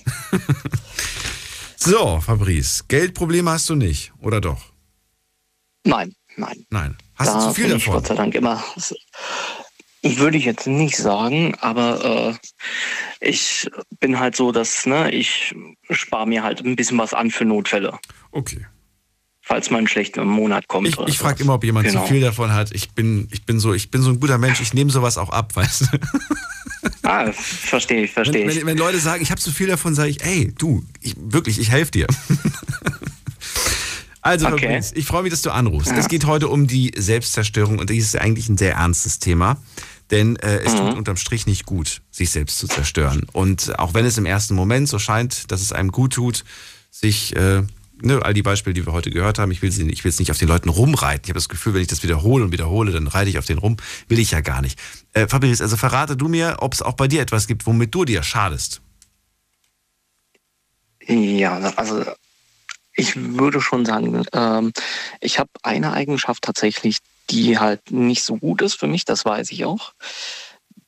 so, 1.77 2.21
Fabrice, 2.21 2.85
Geldprobleme 2.89 3.51
hast 3.51 3.69
du 3.69 3.75
nicht, 3.75 4.13
oder 4.21 4.41
doch? 4.41 4.73
Nein, 5.85 6.15
nein. 6.37 6.67
Nein. 6.71 6.97
Hast 7.15 7.31
da 7.31 7.41
du 7.41 7.47
zu 7.49 7.55
viel 7.55 7.69
davon? 7.69 7.79
Ich 7.79 7.87
Gott 7.87 8.07
sei 8.07 8.15
Dank 8.15 8.35
immer. 8.35 8.63
Würde 10.03 10.39
ich 10.39 10.45
jetzt 10.45 10.67
nicht 10.67 10.97
sagen, 10.97 11.57
aber 11.61 12.39
äh, 13.21 13.27
ich 13.27 13.69
bin 13.99 14.19
halt 14.19 14.37
so, 14.37 14.53
dass 14.53 14.87
ne, 14.87 15.11
ich 15.11 15.55
spare 15.91 16.27
mir 16.27 16.43
halt 16.43 16.65
ein 16.65 16.77
bisschen 16.77 16.99
was 16.99 17.13
an 17.15 17.31
für 17.31 17.45
Notfälle. 17.45 17.99
Okay 18.31 18.67
falls 19.47 19.71
mal 19.71 19.79
ein 19.79 19.87
schlechter 19.87 20.25
Monat 20.25 20.67
kommt. 20.67 20.89
Ich, 20.89 20.99
ich 20.99 21.19
frage 21.19 21.45
immer, 21.45 21.55
ob 21.55 21.63
jemand 21.63 21.87
genau. 21.87 22.03
zu 22.03 22.09
viel 22.09 22.21
davon 22.21 22.53
hat. 22.53 22.73
Ich 22.73 22.91
bin, 22.91 23.29
ich 23.31 23.47
bin 23.47 23.61
so, 23.61 23.75
ich 23.75 23.93
bin 23.93 24.03
so 24.03 24.11
ein 24.11 24.19
guter 24.19 24.39
Mensch. 24.39 24.61
Ich 24.61 24.75
nehme 24.75 24.91
sowas 24.91 25.17
auch 25.19 25.31
ab, 25.31 25.53
weißt 25.55 25.83
du? 25.83 25.87
Ah, 27.05 27.31
verstehe 27.33 28.03
ich, 28.03 28.11
verstehe 28.11 28.49
ich. 28.49 28.57
Wenn, 28.57 28.67
wenn, 28.67 28.77
Leute 28.77 28.99
sagen, 28.99 29.23
ich 29.23 29.31
habe 29.31 29.41
zu 29.41 29.53
viel 29.53 29.69
davon, 29.69 29.95
sage 29.95 30.11
ich, 30.11 30.25
ey, 30.25 30.53
du, 30.59 30.85
ich, 31.01 31.15
wirklich, 31.17 31.61
ich 31.61 31.71
helfe 31.71 31.93
dir. 31.93 32.07
also, 34.27 34.49
okay. 34.49 34.81
ich 34.95 35.07
freue 35.07 35.23
mich, 35.23 35.31
dass 35.31 35.43
du 35.43 35.51
anrufst. 35.51 35.93
Ja. 35.93 35.99
Es 35.99 36.09
geht 36.09 36.27
heute 36.27 36.49
um 36.49 36.67
die 36.67 36.93
Selbstzerstörung 36.97 37.79
und 37.79 37.91
dies 37.91 38.05
ist 38.05 38.19
eigentlich 38.19 38.49
ein 38.49 38.59
sehr 38.59 38.75
ernstes 38.75 39.19
Thema. 39.19 39.57
Denn 40.11 40.37
äh, 40.37 40.59
es 40.59 40.75
mhm. 40.75 40.79
tut 40.79 40.97
unterm 40.99 41.17
Strich 41.17 41.47
nicht 41.47 41.67
gut, 41.67 42.03
sich 42.11 42.31
selbst 42.31 42.59
zu 42.59 42.69
zerstören. 42.69 43.27
Und 43.33 43.79
auch 43.79 43.95
wenn 43.95 44.05
es 44.05 44.19
im 44.19 44.27
ersten 44.27 44.55
Moment 44.55 44.89
so 44.89 44.99
scheint, 44.99 45.51
dass 45.51 45.61
es 45.61 45.73
einem 45.73 45.91
gut 45.91 46.13
tut, 46.13 46.45
sich 46.91 47.35
äh, 47.35 47.63
ne, 48.01 48.21
all 48.23 48.35
die 48.35 48.43
Beispiele, 48.43 48.75
die 48.75 48.87
wir 48.87 48.93
heute 48.93 49.11
gehört 49.11 49.39
haben, 49.39 49.51
ich 49.51 49.63
will, 49.63 49.73
sie, 49.73 49.89
ich 49.91 50.05
will 50.05 50.11
jetzt 50.11 50.21
nicht 50.21 50.31
auf 50.31 50.39
den 50.39 50.49
Leuten 50.49 50.69
rumreiten. 50.69 51.23
Ich 51.25 51.31
habe 51.31 51.39
das 51.39 51.49
Gefühl, 51.49 51.75
wenn 51.75 51.83
ich 51.83 51.89
das 51.89 52.03
wiederhole 52.03 52.45
und 52.45 52.53
wiederhole, 52.53 52.93
dann 52.93 53.09
reite 53.09 53.31
ich 53.31 53.39
auf 53.39 53.47
den 53.47 53.59
rum. 53.59 53.77
Will 54.09 54.19
ich 54.19 54.31
ja 54.31 54.41
gar 54.41 54.63
nicht. 54.63 54.79
Äh, 55.13 55.27
Fabrice, 55.27 55.61
also 55.61 55.77
verrate 55.77 56.17
du 56.17 56.29
mir, 56.29 56.59
ob 56.61 56.75
es 56.75 56.83
auch 56.83 56.95
bei 56.95 57.09
dir 57.09 57.21
etwas 57.21 57.47
gibt, 57.47 57.67
womit 57.67 57.95
du 57.95 58.05
dir 58.05 58.23
schadest. 58.23 58.81
Ja, 61.09 61.59
also 61.77 62.05
ich 62.97 63.15
würde 63.17 63.61
schon 63.61 63.85
sagen, 63.85 64.25
ähm, 64.33 64.73
ich 65.21 65.39
habe 65.39 65.51
eine 65.63 65.93
Eigenschaft 65.93 66.43
tatsächlich, 66.43 66.99
die 67.31 67.59
halt 67.59 67.91
nicht 67.91 68.23
so 68.23 68.37
gut 68.37 68.63
ist 68.63 68.75
für 68.75 68.87
mich, 68.87 69.05
das 69.05 69.25
weiß 69.25 69.51
ich 69.51 69.65
auch, 69.65 69.93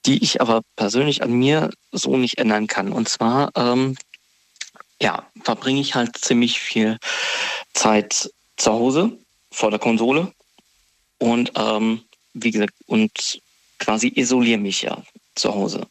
die 0.06 0.22
ich 0.22 0.40
aber 0.40 0.62
persönlich 0.76 1.22
an 1.22 1.32
mir 1.32 1.70
so 1.92 2.16
nicht 2.16 2.38
ändern 2.38 2.66
kann. 2.66 2.92
Und 2.92 3.08
zwar 3.08 3.50
ähm, 3.56 3.96
ja, 5.00 5.28
verbringe 5.42 5.80
ich 5.80 5.94
halt 5.94 6.16
ziemlich 6.16 6.60
viel 6.60 6.98
Zeit 7.74 8.30
zu 8.56 8.72
Hause 8.72 9.18
vor 9.50 9.70
der 9.70 9.78
Konsole 9.78 10.32
und 11.18 11.52
ähm, 11.56 12.02
wie 12.32 12.50
gesagt 12.50 12.74
und 12.86 13.40
quasi 13.78 14.12
isoliere 14.14 14.58
mich 14.58 14.82
ja 14.82 15.02
zu 15.34 15.54
Hause. 15.54 15.86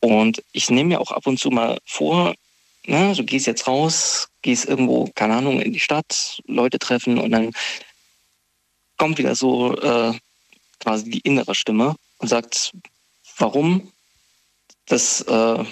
Und 0.00 0.42
ich 0.52 0.70
nehme 0.70 0.90
mir 0.90 1.00
auch 1.00 1.10
ab 1.10 1.26
und 1.26 1.38
zu 1.38 1.50
mal 1.50 1.78
vor, 1.84 2.34
na, 2.86 3.12
du 3.12 3.24
gehst 3.24 3.46
jetzt 3.46 3.66
raus, 3.66 4.28
gehst 4.42 4.66
irgendwo, 4.66 5.08
keine 5.14 5.34
Ahnung, 5.34 5.60
in 5.60 5.72
die 5.72 5.80
Stadt, 5.80 6.40
Leute 6.46 6.78
treffen 6.78 7.18
und 7.18 7.30
dann 7.30 7.52
kommt 8.96 9.18
wieder 9.18 9.34
so 9.34 9.76
äh, 9.80 10.12
quasi 10.78 11.10
die 11.10 11.20
innere 11.20 11.54
Stimme 11.54 11.96
und 12.18 12.28
sagt, 12.28 12.72
warum 13.38 13.92
das 14.86 15.20
äh, 15.22 15.64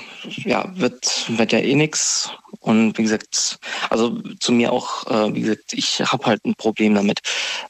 ja, 0.45 0.71
wird, 0.77 1.25
wird 1.29 1.53
ja 1.53 1.59
eh 1.59 1.75
nix. 1.75 2.31
Und 2.61 2.97
wie 2.99 3.03
gesagt, 3.03 3.59
also 3.91 4.21
zu 4.39 4.53
mir 4.53 4.73
auch, 4.73 5.07
äh, 5.07 5.35
wie 5.35 5.41
gesagt, 5.41 5.73
ich 5.73 6.01
habe 6.01 6.27
halt 6.27 6.45
ein 6.45 6.55
Problem 6.55 6.95
damit, 6.95 7.21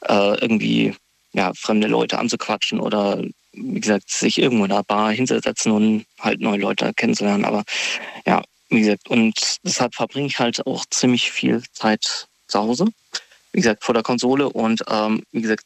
äh, 0.01 0.39
irgendwie 0.39 0.95
ja, 1.31 1.51
fremde 1.55 1.87
Leute 1.87 2.19
anzuquatschen 2.19 2.79
oder 2.79 3.23
wie 3.53 3.79
gesagt, 3.79 4.09
sich 4.09 4.37
irgendwo 4.37 4.65
in 4.65 4.69
der 4.69 4.83
Bar 4.83 5.11
hinzusetzen 5.11 5.71
und 5.71 6.05
halt 6.19 6.39
neue 6.39 6.59
Leute 6.59 6.93
kennenzulernen. 6.93 7.45
Aber 7.45 7.63
ja, 8.25 8.43
wie 8.69 8.81
gesagt, 8.81 9.09
und 9.09 9.57
deshalb 9.63 9.95
verbringe 9.95 10.27
ich 10.27 10.39
halt 10.39 10.65
auch 10.65 10.85
ziemlich 10.89 11.31
viel 11.31 11.63
Zeit 11.73 12.27
zu 12.47 12.59
Hause. 12.59 12.85
Wie 13.51 13.61
gesagt, 13.61 13.83
vor 13.83 13.93
der 13.93 14.03
Konsole 14.03 14.49
und 14.49 14.83
ähm, 14.87 15.23
wie 15.31 15.41
gesagt, 15.41 15.65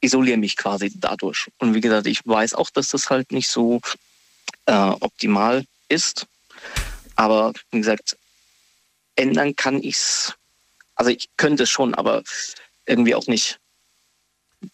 isoliere 0.00 0.38
mich 0.38 0.56
quasi 0.56 0.92
dadurch. 0.94 1.48
Und 1.58 1.74
wie 1.74 1.80
gesagt, 1.80 2.06
ich 2.06 2.26
weiß 2.26 2.54
auch, 2.54 2.70
dass 2.70 2.88
das 2.90 3.10
halt 3.10 3.32
nicht 3.32 3.48
so 3.48 3.80
äh, 4.66 4.72
optimal 4.72 5.64
ist. 5.88 6.26
Aber 7.16 7.52
wie 7.70 7.78
gesagt, 7.78 8.16
ändern 9.16 9.54
kann 9.56 9.82
ich 9.82 9.96
es. 9.96 10.34
Also 10.94 11.10
ich 11.10 11.28
könnte 11.36 11.64
es 11.64 11.70
schon, 11.70 11.94
aber 11.94 12.22
irgendwie 12.86 13.14
auch 13.14 13.26
nicht. 13.26 13.58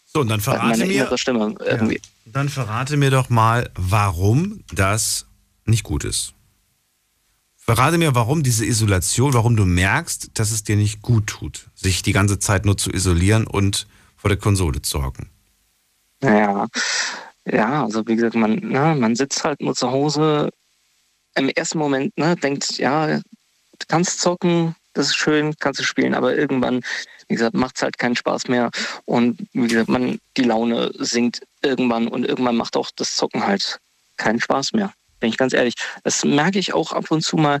So, 0.05 0.21
und 0.21 0.29
dann 0.29 0.41
verrate 0.41 0.85
mir. 0.85 1.17
Stimme 1.17 1.55
irgendwie. 1.59 1.95
Ja, 1.95 2.01
dann 2.25 2.49
verrate 2.49 2.97
mir 2.97 3.11
doch 3.11 3.29
mal, 3.29 3.69
warum 3.75 4.63
das 4.71 5.25
nicht 5.65 5.83
gut 5.83 6.03
ist. 6.03 6.33
Verrate 7.73 7.97
mir, 7.97 8.15
warum 8.15 8.43
diese 8.43 8.65
Isolation, 8.65 9.33
warum 9.33 9.55
du 9.55 9.63
merkst, 9.63 10.31
dass 10.33 10.51
es 10.51 10.65
dir 10.65 10.75
nicht 10.75 11.01
gut 11.01 11.27
tut, 11.27 11.69
sich 11.73 12.01
die 12.03 12.11
ganze 12.11 12.37
Zeit 12.37 12.65
nur 12.65 12.75
zu 12.75 12.91
isolieren 12.91 13.47
und 13.47 13.87
vor 14.17 14.27
der 14.27 14.37
Konsole 14.37 14.81
zu 14.81 15.01
hocken. 15.01 15.29
Ja, 16.21 16.67
ja, 17.45 17.85
also 17.85 18.05
wie 18.07 18.17
gesagt, 18.17 18.35
man, 18.35 18.59
na, 18.61 18.93
ne, 18.93 18.99
man 18.99 19.15
sitzt 19.15 19.45
halt 19.45 19.61
nur 19.61 19.73
zu 19.73 19.89
Hause. 19.89 20.49
Im 21.35 21.47
ersten 21.47 21.77
Moment 21.77 22.17
ne, 22.17 22.35
denkt, 22.35 22.77
ja, 22.77 23.07
du 23.07 23.85
kannst 23.87 24.19
zocken, 24.19 24.75
das 24.91 25.05
ist 25.07 25.15
schön, 25.15 25.55
kannst 25.57 25.79
du 25.79 25.85
spielen, 25.85 26.13
aber 26.13 26.35
irgendwann, 26.35 26.81
wie 27.29 27.35
gesagt, 27.35 27.55
macht 27.55 27.77
es 27.77 27.83
halt 27.83 27.97
keinen 27.97 28.17
Spaß 28.17 28.49
mehr. 28.49 28.69
Und 29.05 29.47
wie 29.53 29.69
gesagt, 29.69 29.87
man, 29.87 30.19
die 30.35 30.43
Laune 30.43 30.91
sinkt 30.99 31.43
irgendwann 31.61 32.09
und 32.09 32.25
irgendwann 32.25 32.57
macht 32.57 32.75
auch 32.75 32.91
das 32.93 33.15
Zocken 33.15 33.47
halt 33.47 33.79
keinen 34.17 34.41
Spaß 34.41 34.73
mehr. 34.73 34.91
Bin 35.21 35.29
ich 35.29 35.37
ganz 35.37 35.53
ehrlich. 35.53 35.75
Das 36.03 36.25
merke 36.25 36.59
ich 36.59 36.73
auch 36.73 36.91
ab 36.91 37.09
und 37.11 37.21
zu 37.21 37.37
mal, 37.37 37.59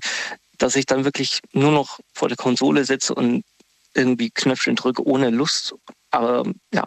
dass 0.57 0.75
ich 0.75 0.85
dann 0.85 1.05
wirklich 1.05 1.39
nur 1.53 1.71
noch 1.71 1.99
vor 2.13 2.27
der 2.27 2.37
Konsole 2.37 2.83
sitze 2.83 3.15
und 3.15 3.43
irgendwie 3.93 4.31
Knöpfchen 4.31 4.75
drücke 4.75 5.07
ohne 5.07 5.29
Lust. 5.29 5.73
Aber 6.09 6.43
ja, 6.73 6.85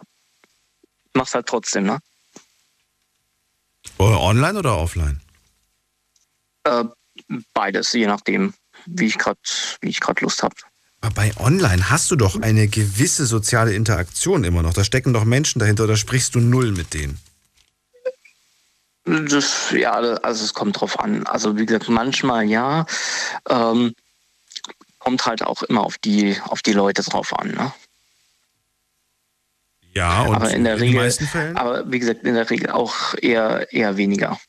mach's 1.13 1.33
halt 1.33 1.47
trotzdem, 1.47 1.85
ne? 1.85 1.99
Online 3.97 4.59
oder 4.59 4.77
offline? 4.77 5.21
Äh, 6.63 6.85
beides, 7.53 7.93
je 7.93 8.07
nachdem, 8.07 8.53
wie 8.85 9.05
ich 9.05 9.17
gerade 9.17 9.39
wie 9.81 9.89
ich 9.89 9.99
gerade 9.99 10.21
Lust 10.21 10.43
habe. 10.43 10.55
Aber 11.01 11.13
bei 11.13 11.37
Online 11.37 11.89
hast 11.89 12.09
du 12.11 12.15
doch 12.15 12.41
eine 12.41 12.67
gewisse 12.67 13.25
soziale 13.25 13.73
Interaktion 13.73 14.43
immer 14.43 14.63
noch. 14.63 14.73
Da 14.73 14.83
stecken 14.83 15.13
doch 15.13 15.23
Menschen 15.23 15.59
dahinter 15.59 15.83
oder 15.83 15.95
sprichst 15.95 16.35
du 16.35 16.39
null 16.39 16.71
mit 16.71 16.93
denen? 16.93 17.19
Das, 19.05 19.71
ja, 19.71 19.91
also 19.91 20.43
es 20.43 20.53
kommt 20.53 20.79
drauf 20.79 20.99
an. 20.99 21.25
Also 21.27 21.57
wie 21.57 21.65
gesagt, 21.65 21.89
manchmal 21.89 22.45
ja. 22.45 22.85
Ähm, 23.47 23.93
kommt 25.05 25.25
halt 25.25 25.43
auch 25.43 25.61
immer 25.63 25.81
auf 25.81 25.99
die, 25.99 26.35
auf 26.49 26.63
die 26.63 26.73
Leute 26.73 27.03
drauf 27.03 27.37
an. 27.37 27.51
Ne? 27.51 27.71
Ja, 29.93 30.23
und 30.23 30.35
aber 30.35 30.51
in 30.51 30.63
der 30.63 30.73
in 30.73 30.79
Regel, 30.79 30.93
den 30.95 31.03
meisten 31.03 31.25
Fällen? 31.25 31.55
aber 31.55 31.89
wie 31.89 31.99
gesagt, 31.99 32.23
in 32.23 32.33
der 32.33 32.49
Regel 32.49 32.71
auch 32.71 33.13
eher, 33.21 33.71
eher 33.71 33.95
weniger. 33.97 34.39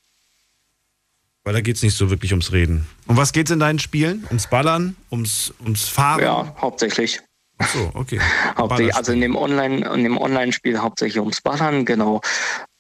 Weil 1.45 1.53
da 1.53 1.61
geht 1.61 1.77
es 1.77 1.83
nicht 1.83 1.97
so 1.97 2.11
wirklich 2.11 2.33
ums 2.33 2.53
Reden. 2.53 2.89
Um 3.07 3.17
was 3.17 3.33
geht 3.33 3.47
es 3.47 3.53
in 3.53 3.61
deinen 3.61 3.79
Spielen? 3.79 4.27
Ums 4.31 4.49
Ballern? 4.49 4.97
Ums, 5.13 5.53
ums 5.61 5.87
Fahren? 5.87 6.23
Ja, 6.23 6.57
hauptsächlich. 6.61 7.21
Ach 7.59 7.69
so, 7.69 7.91
okay. 7.95 8.21
Hauptsächlich, 8.57 8.97
also 8.97 9.13
in 9.13 9.21
dem 9.21 9.37
Online, 9.37 9.89
in 9.95 10.03
dem 10.03 10.19
Online-Spiel 10.19 10.79
hauptsächlich 10.79 11.21
ums 11.21 11.41
Ballern, 11.41 11.85
genau. 11.85 12.21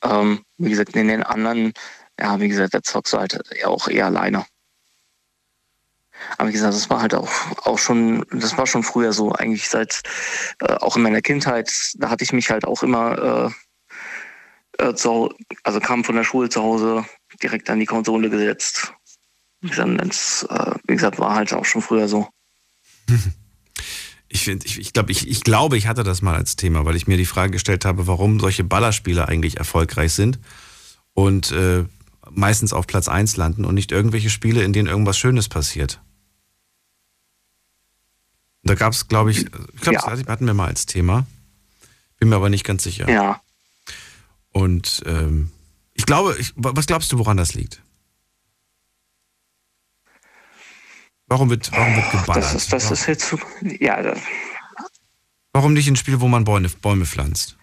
Ähm, 0.08 0.44
wie 0.58 0.70
gesagt, 0.70 0.94
in 0.94 1.08
den 1.08 1.22
anderen, 1.22 1.72
ja, 2.18 2.40
wie 2.40 2.48
gesagt, 2.48 2.74
da 2.74 2.82
zockst 2.82 3.12
du 3.12 3.18
halt 3.18 3.64
auch 3.64 3.88
eher 3.88 4.06
alleine. 4.06 4.46
Aber 6.38 6.48
wie 6.48 6.52
gesagt, 6.52 6.74
das 6.74 6.88
war 6.88 7.02
halt 7.02 7.14
auch, 7.14 7.30
auch 7.66 7.78
schon, 7.78 8.24
das 8.30 8.56
war 8.56 8.66
schon 8.66 8.82
früher 8.82 9.12
so, 9.12 9.32
eigentlich 9.32 9.68
seit, 9.68 10.02
äh, 10.60 10.74
auch 10.74 10.96
in 10.96 11.02
meiner 11.02 11.20
Kindheit, 11.20 11.70
da 11.96 12.10
hatte 12.10 12.24
ich 12.24 12.32
mich 12.32 12.50
halt 12.50 12.64
auch 12.64 12.82
immer, 12.82 13.52
äh, 14.78 14.84
äh, 14.84 14.94
zu, 14.94 15.34
also 15.62 15.80
kam 15.80 16.04
von 16.04 16.16
der 16.16 16.24
Schule 16.24 16.48
zu 16.48 16.62
Hause 16.62 17.04
direkt 17.42 17.68
an 17.70 17.80
die 17.80 17.86
Konsole 17.86 18.30
gesetzt. 18.30 18.92
Wie 19.60 19.68
gesagt, 19.68 19.90
das, 19.98 20.46
äh, 20.48 20.74
wie 20.86 20.94
gesagt, 20.94 21.18
war 21.18 21.34
halt 21.34 21.52
auch 21.52 21.64
schon 21.64 21.82
früher 21.82 22.08
so. 22.08 22.28
Ich, 24.28 24.42
find, 24.42 24.64
ich, 24.64 24.78
ich, 24.80 24.92
glaub, 24.92 25.08
ich, 25.08 25.28
ich 25.28 25.42
glaube, 25.44 25.76
ich 25.76 25.86
hatte 25.86 26.02
das 26.02 26.20
mal 26.22 26.34
als 26.34 26.56
Thema, 26.56 26.84
weil 26.84 26.96
ich 26.96 27.06
mir 27.06 27.16
die 27.16 27.26
Frage 27.26 27.52
gestellt 27.52 27.84
habe, 27.84 28.06
warum 28.06 28.40
solche 28.40 28.64
Ballerspiele 28.64 29.28
eigentlich 29.28 29.56
erfolgreich 29.56 30.12
sind 30.12 30.38
und 31.14 31.52
äh, 31.52 31.84
meistens 32.30 32.72
auf 32.72 32.86
Platz 32.88 33.06
1 33.08 33.36
landen 33.36 33.64
und 33.64 33.74
nicht 33.76 33.92
irgendwelche 33.92 34.30
Spiele, 34.30 34.64
in 34.64 34.72
denen 34.72 34.88
irgendwas 34.88 35.16
Schönes 35.16 35.48
passiert. 35.48 36.00
Da 38.64 38.74
gab 38.74 38.92
es, 38.92 39.06
glaube 39.06 39.30
ich, 39.30 39.44
ich 39.44 39.80
glaube, 39.80 39.98
Ja. 39.98 40.10
das 40.10 40.24
hatten 40.26 40.46
wir 40.46 40.54
mal 40.54 40.66
als 40.66 40.86
Thema. 40.86 41.26
Bin 42.18 42.28
mir 42.28 42.36
aber 42.36 42.48
nicht 42.48 42.64
ganz 42.64 42.82
sicher. 42.82 43.08
Ja. 43.08 43.40
Und 44.50 45.02
ähm, 45.06 45.50
ich 45.94 46.04
glaube, 46.06 46.36
ich, 46.38 46.52
was 46.56 46.86
glaubst 46.86 47.12
du, 47.12 47.18
woran 47.18 47.36
das 47.36 47.54
liegt? 47.54 47.80
Warum 51.28 51.50
wird, 51.50 51.70
warum 51.72 51.96
wird 51.96 52.10
geballert? 52.10 52.44
Das 52.44 52.54
ist, 52.54 52.72
das 52.72 52.90
ist 52.90 53.06
jetzt, 53.06 53.28
so- 53.28 53.38
ja, 53.80 54.14
Warum 55.52 55.72
nicht 55.72 55.88
ein 55.88 55.96
Spiel, 55.96 56.20
wo 56.20 56.28
man 56.28 56.44
Bäume, 56.44 56.68
Bäume 56.68 57.06
pflanzt? 57.06 57.56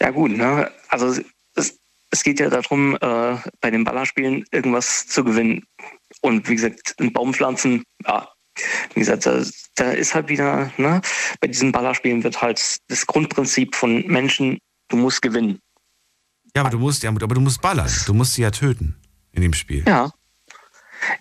Ja 0.00 0.10
gut, 0.10 0.30
ne? 0.36 0.70
Also 0.88 1.20
es, 1.54 1.78
es 2.10 2.22
geht 2.22 2.40
ja 2.40 2.48
darum, 2.48 2.96
äh, 3.00 3.36
bei 3.60 3.70
den 3.70 3.84
Ballerspielen 3.84 4.44
irgendwas 4.50 5.06
zu 5.08 5.24
gewinnen. 5.24 5.64
Und 6.20 6.48
wie 6.48 6.54
gesagt, 6.54 6.94
ein 7.00 7.12
Baum 7.12 7.34
pflanzen, 7.34 7.82
ja, 8.06 8.28
wie 8.94 9.00
gesagt, 9.00 9.26
da, 9.26 9.42
da 9.74 9.90
ist 9.90 10.14
halt 10.14 10.28
wieder, 10.28 10.70
ne? 10.76 11.00
Bei 11.40 11.48
diesen 11.48 11.72
Ballerspielen 11.72 12.22
wird 12.22 12.40
halt 12.40 12.78
das 12.88 13.06
Grundprinzip 13.06 13.74
von 13.74 14.06
Menschen, 14.06 14.58
du 14.88 14.96
musst 14.96 15.22
gewinnen. 15.22 15.58
Ja, 16.54 16.62
aber 16.62 16.70
du 16.70 16.78
musst, 16.78 17.02
ja, 17.02 17.10
aber 17.10 17.26
du 17.34 17.40
musst 17.40 17.60
ballern. 17.60 17.90
Du 18.06 18.14
musst 18.14 18.34
sie 18.34 18.42
ja 18.42 18.50
töten 18.50 18.96
in 19.32 19.42
dem 19.42 19.52
Spiel. 19.54 19.84
Ja. 19.86 20.10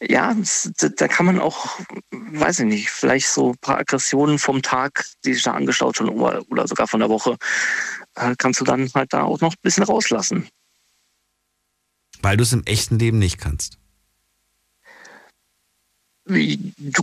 Ja, 0.01 0.35
da- 0.77 1.07
kann 1.07 1.25
man 1.25 1.39
auch, 1.39 1.79
weiß 2.11 2.59
ich 2.59 2.65
nicht, 2.65 2.89
vielleicht 2.89 3.27
so 3.29 3.51
ein 3.51 3.57
paar 3.59 3.77
Aggressionen 3.79 4.37
vom 4.39 4.61
Tag, 4.61 5.05
die 5.25 5.33
sich 5.33 5.43
da 5.43 5.53
angeschaut 5.53 5.95
schon 5.97 6.09
oder, 6.09 6.67
sogar 6.67 6.87
von 6.87 6.99
der 6.99 7.09
Woche, 7.09 7.37
äh, 8.15 8.35
kannst 8.37 8.59
du 8.59 8.65
dann 8.65 8.91
halt 8.93 9.13
da 9.13 9.23
auch 9.23 9.39
noch 9.41 9.53
ein 9.53 9.61
bisschen 9.61 9.83
rauslassen. 9.83 10.47
Weil 12.21 12.35
du 12.37 12.43
es 12.43 12.51
im 12.51 12.63
echten 12.65 12.99
Leben 12.99 13.19
nicht 13.19 13.37
kannst. 13.37 13.77
Wie, 16.25 16.73
du, 16.77 17.01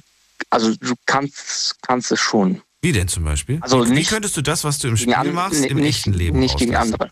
also 0.50 0.74
du 0.76 0.94
kannst, 1.06 1.80
kannst 1.82 2.12
es 2.12 2.20
schon. 2.20 2.62
Wie 2.82 2.92
denn 2.92 3.08
zum 3.08 3.24
Beispiel? 3.24 3.58
Also 3.62 3.84
wie, 3.86 3.90
nicht 3.90 4.10
wie 4.10 4.14
könntest 4.14 4.36
du 4.36 4.42
das, 4.42 4.62
was 4.64 4.78
du 4.78 4.88
im 4.88 4.94
Gegen 4.96 5.12
Spiel 5.12 5.28
an- 5.30 5.32
machst, 5.34 5.64
im 5.64 5.78
nicht, 5.78 5.86
echten 5.96 6.12
Leben 6.12 6.38
Nicht 6.38 6.58
gegen 6.58 6.76
auslassen? 6.76 6.94
andere. 6.94 7.10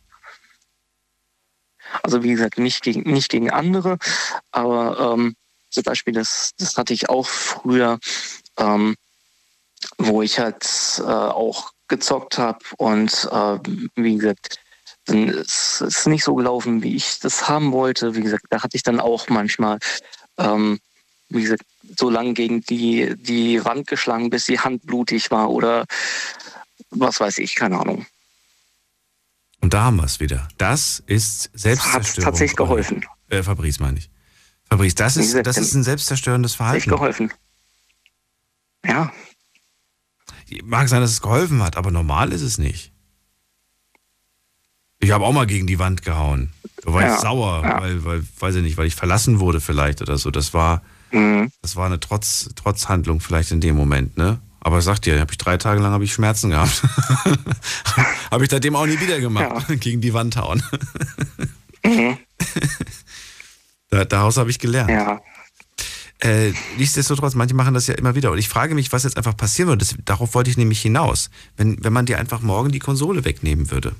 Also 2.02 2.22
wie 2.22 2.30
gesagt, 2.32 2.58
nicht 2.58 2.82
gegen, 2.82 3.10
nicht 3.10 3.30
gegen 3.30 3.50
andere, 3.50 3.98
aber 4.50 5.14
ähm, 5.14 5.34
zum 5.74 5.82
Beispiel, 5.82 6.14
das, 6.14 6.52
das 6.58 6.76
hatte 6.76 6.94
ich 6.94 7.08
auch 7.08 7.26
früher, 7.26 7.98
ähm, 8.58 8.96
wo 9.98 10.22
ich 10.22 10.38
halt 10.38 10.64
äh, 10.98 11.02
auch 11.02 11.72
gezockt 11.88 12.38
habe 12.38 12.60
und 12.78 13.28
äh, 13.30 13.58
wie 13.96 14.16
gesagt, 14.16 14.58
dann 15.06 15.28
ist 15.28 15.82
es 15.82 16.06
nicht 16.06 16.24
so 16.24 16.34
gelaufen, 16.34 16.82
wie 16.82 16.96
ich 16.96 17.18
das 17.20 17.46
haben 17.46 17.72
wollte. 17.72 18.14
Wie 18.14 18.22
gesagt, 18.22 18.46
da 18.48 18.62
hatte 18.62 18.76
ich 18.76 18.82
dann 18.82 19.00
auch 19.00 19.28
manchmal, 19.28 19.78
ähm, 20.38 20.80
wie 21.28 21.42
gesagt, 21.42 21.64
so 21.98 22.08
lange 22.08 22.32
gegen 22.32 22.62
die, 22.62 23.14
die 23.16 23.62
Wand 23.64 23.86
geschlagen, 23.86 24.30
bis 24.30 24.46
die 24.46 24.58
Hand 24.58 24.86
blutig 24.86 25.30
war 25.30 25.50
oder 25.50 25.84
was 26.90 27.20
weiß 27.20 27.38
ich, 27.38 27.54
keine 27.54 27.78
Ahnung. 27.78 28.06
Und 29.60 29.74
da 29.74 29.84
haben 29.84 29.96
wir 29.96 30.04
es 30.04 30.20
wieder. 30.20 30.48
Das 30.58 31.02
ist 31.06 31.50
Selbstzerstörung. 31.54 32.24
tatsächlich 32.24 32.56
geholfen. 32.56 33.04
Äh, 33.28 33.42
Fabrice 33.42 33.80
meine 33.80 33.98
ich. 33.98 34.10
Fabrice, 34.74 34.94
das 34.94 35.16
ist, 35.16 35.26
gesagt, 35.26 35.46
das 35.46 35.56
ist 35.58 35.74
ein 35.74 35.82
selbstzerstörendes 35.84 36.54
Verhalten. 36.54 36.90
geholfen. 36.90 37.32
Ja, 38.84 39.12
Mag 40.64 40.88
sein, 40.88 41.00
dass 41.00 41.10
es 41.10 41.20
geholfen 41.22 41.62
hat, 41.62 41.76
aber 41.76 41.90
normal 41.90 42.32
ist 42.32 42.42
es 42.42 42.58
nicht. 42.58 42.92
Ich 45.00 45.10
habe 45.10 45.24
auch 45.24 45.32
mal 45.32 45.46
gegen 45.46 45.66
die 45.66 45.78
Wand 45.78 46.02
gehauen. 46.02 46.52
Da 46.82 46.92
war 46.92 47.02
Ja, 47.02 47.14
ich 47.14 47.20
sauer, 47.20 47.62
ja. 47.64 47.80
weil, 47.80 48.04
weil, 48.04 48.22
weiß 48.38 48.54
ich 48.56 48.62
nicht, 48.62 48.76
weil 48.76 48.86
ich 48.86 48.94
verlassen 48.94 49.40
wurde 49.40 49.60
vielleicht 49.60 50.00
oder 50.00 50.16
so. 50.18 50.30
Das 50.30 50.54
war, 50.54 50.82
mhm. 51.12 51.50
das 51.62 51.76
war 51.76 51.86
eine 51.86 52.00
Trotz, 52.00 52.50
Trotzhandlung 52.54 53.20
vielleicht 53.20 53.50
in 53.50 53.60
dem 53.60 53.74
Moment, 53.76 54.16
ne? 54.16 54.40
Aber 54.60 54.80
sag 54.80 55.00
dir, 55.00 55.20
habe 55.20 55.32
ich 55.32 55.38
drei 55.38 55.58
Tage 55.58 55.80
lang 55.82 55.92
habe 55.92 56.04
ich 56.04 56.12
Schmerzen 56.14 56.50
gehabt. 56.50 56.82
habe 58.30 58.44
ich 58.44 58.50
seitdem 58.50 58.76
auch 58.76 58.86
nie 58.86 58.98
wieder 58.98 59.20
gemacht. 59.20 59.66
Gegen 59.80 60.00
die 60.00 60.14
Wand 60.14 60.36
hauen. 60.36 60.62
Mhm. 61.84 62.16
Da, 63.94 64.04
daraus 64.04 64.36
habe 64.36 64.50
ich 64.50 64.58
gelernt. 64.58 64.90
ja. 64.90 65.20
Äh, 66.18 66.52
nichtsdestotrotz, 66.78 67.34
manche 67.34 67.54
machen 67.54 67.74
das 67.74 67.86
ja 67.86 67.94
immer 67.94 68.14
wieder. 68.14 68.30
Und 68.30 68.38
ich 68.38 68.48
frage 68.48 68.74
mich, 68.74 68.92
was 68.92 69.04
jetzt 69.04 69.16
einfach 69.16 69.36
passieren 69.36 69.68
würde. 69.68 69.84
Das, 69.84 69.94
darauf 70.04 70.34
wollte 70.34 70.48
ich 70.48 70.56
nämlich 70.56 70.80
hinaus. 70.80 71.28
Wenn, 71.56 71.82
wenn 71.84 71.92
man 71.92 72.06
dir 72.06 72.18
einfach 72.18 72.40
morgen 72.40 72.72
die 72.72 72.78
Konsole 72.78 73.24
wegnehmen 73.24 73.70
würde. 73.70 73.94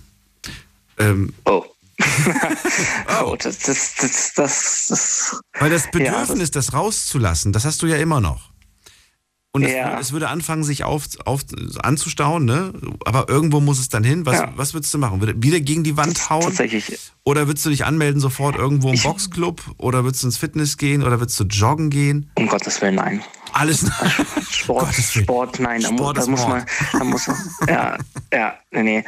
Ähm, 0.99 1.33
Oh. 1.45 1.65
oh, 3.23 3.37
das, 3.41 3.59
das, 3.61 3.95
das, 3.95 4.33
das, 4.35 4.87
das, 4.89 5.41
weil 5.61 5.71
das 5.71 5.85
Ja, 5.85 5.91
Bedürfnis, 5.93 6.51
das 6.51 6.73
rauszulassen, 6.73 7.53
das 7.53 7.65
hast 7.65 7.83
du 7.83 7.87
ja 7.87 7.97
immer 7.99 8.21
noch. 8.21 8.51
Und 9.55 9.63
es, 9.63 9.71
Ja. 9.73 9.91
würde- 9.91 10.01
es 10.01 10.13
würde 10.13 10.29
anfangen, 10.31 10.65
sich 10.65 10.83
auf, 10.83 11.05
auf, 11.27 11.43
anzustauen, 11.81 12.45
ne? 12.45 12.73
Aber 13.05 13.29
irgendwo 13.29 13.61
muss 13.61 13.79
es 13.79 13.89
dann 13.89 14.03
hin. 14.03 14.27
Was, 14.27 14.41
Ja. 14.41 14.53
was 14.57 14.75
würdest 14.75 14.93
du 14.93 14.99
machen? 14.99 15.23
Wieder 15.41 15.61
gegen 15.61 15.85
die 15.85 15.97
Wand 15.97 16.29
hauen? 16.29 16.43
tatsächlich. 16.43 16.99
Oder 17.23 17.47
würdest 17.47 17.65
du 17.65 17.71
dich 17.71 17.85
anmelden 17.85 18.21
sofort 18.21 18.57
irgendwo 18.57 18.93
im 18.93 19.01
Boxclub? 19.01 19.63
Oder 19.79 20.03
würdest 20.03 20.25
du 20.25 20.27
ins 20.27 20.39
Fitness 20.39 20.77
gehen? 20.77 21.05
Oder 21.05 21.21
würdest 21.21 21.39
du 21.39 21.45
joggen 21.45 21.89
gehen? 21.89 22.31
Um 22.35 22.49
Gottes 22.49 22.83
Willen, 22.83 22.97
nein. 22.97 23.23
Alles. 23.53 23.87
Sport, 24.51 24.87
Gottes 24.87 25.15
Willen. 25.15 25.25
Sport, 25.25 25.61
nein, 25.61 25.81
da, 25.83 25.89
Sport 25.89 25.99
muss, 26.01 26.15
da 26.17 26.21
ist 26.23 26.29
muss 26.29 26.49
man, 26.49 26.67
da 26.93 27.05
muss 27.05 27.27
man, 27.29 27.37
ja, 27.69 27.99
ja, 28.33 28.59
nee, 28.73 28.83
nee, 28.83 29.05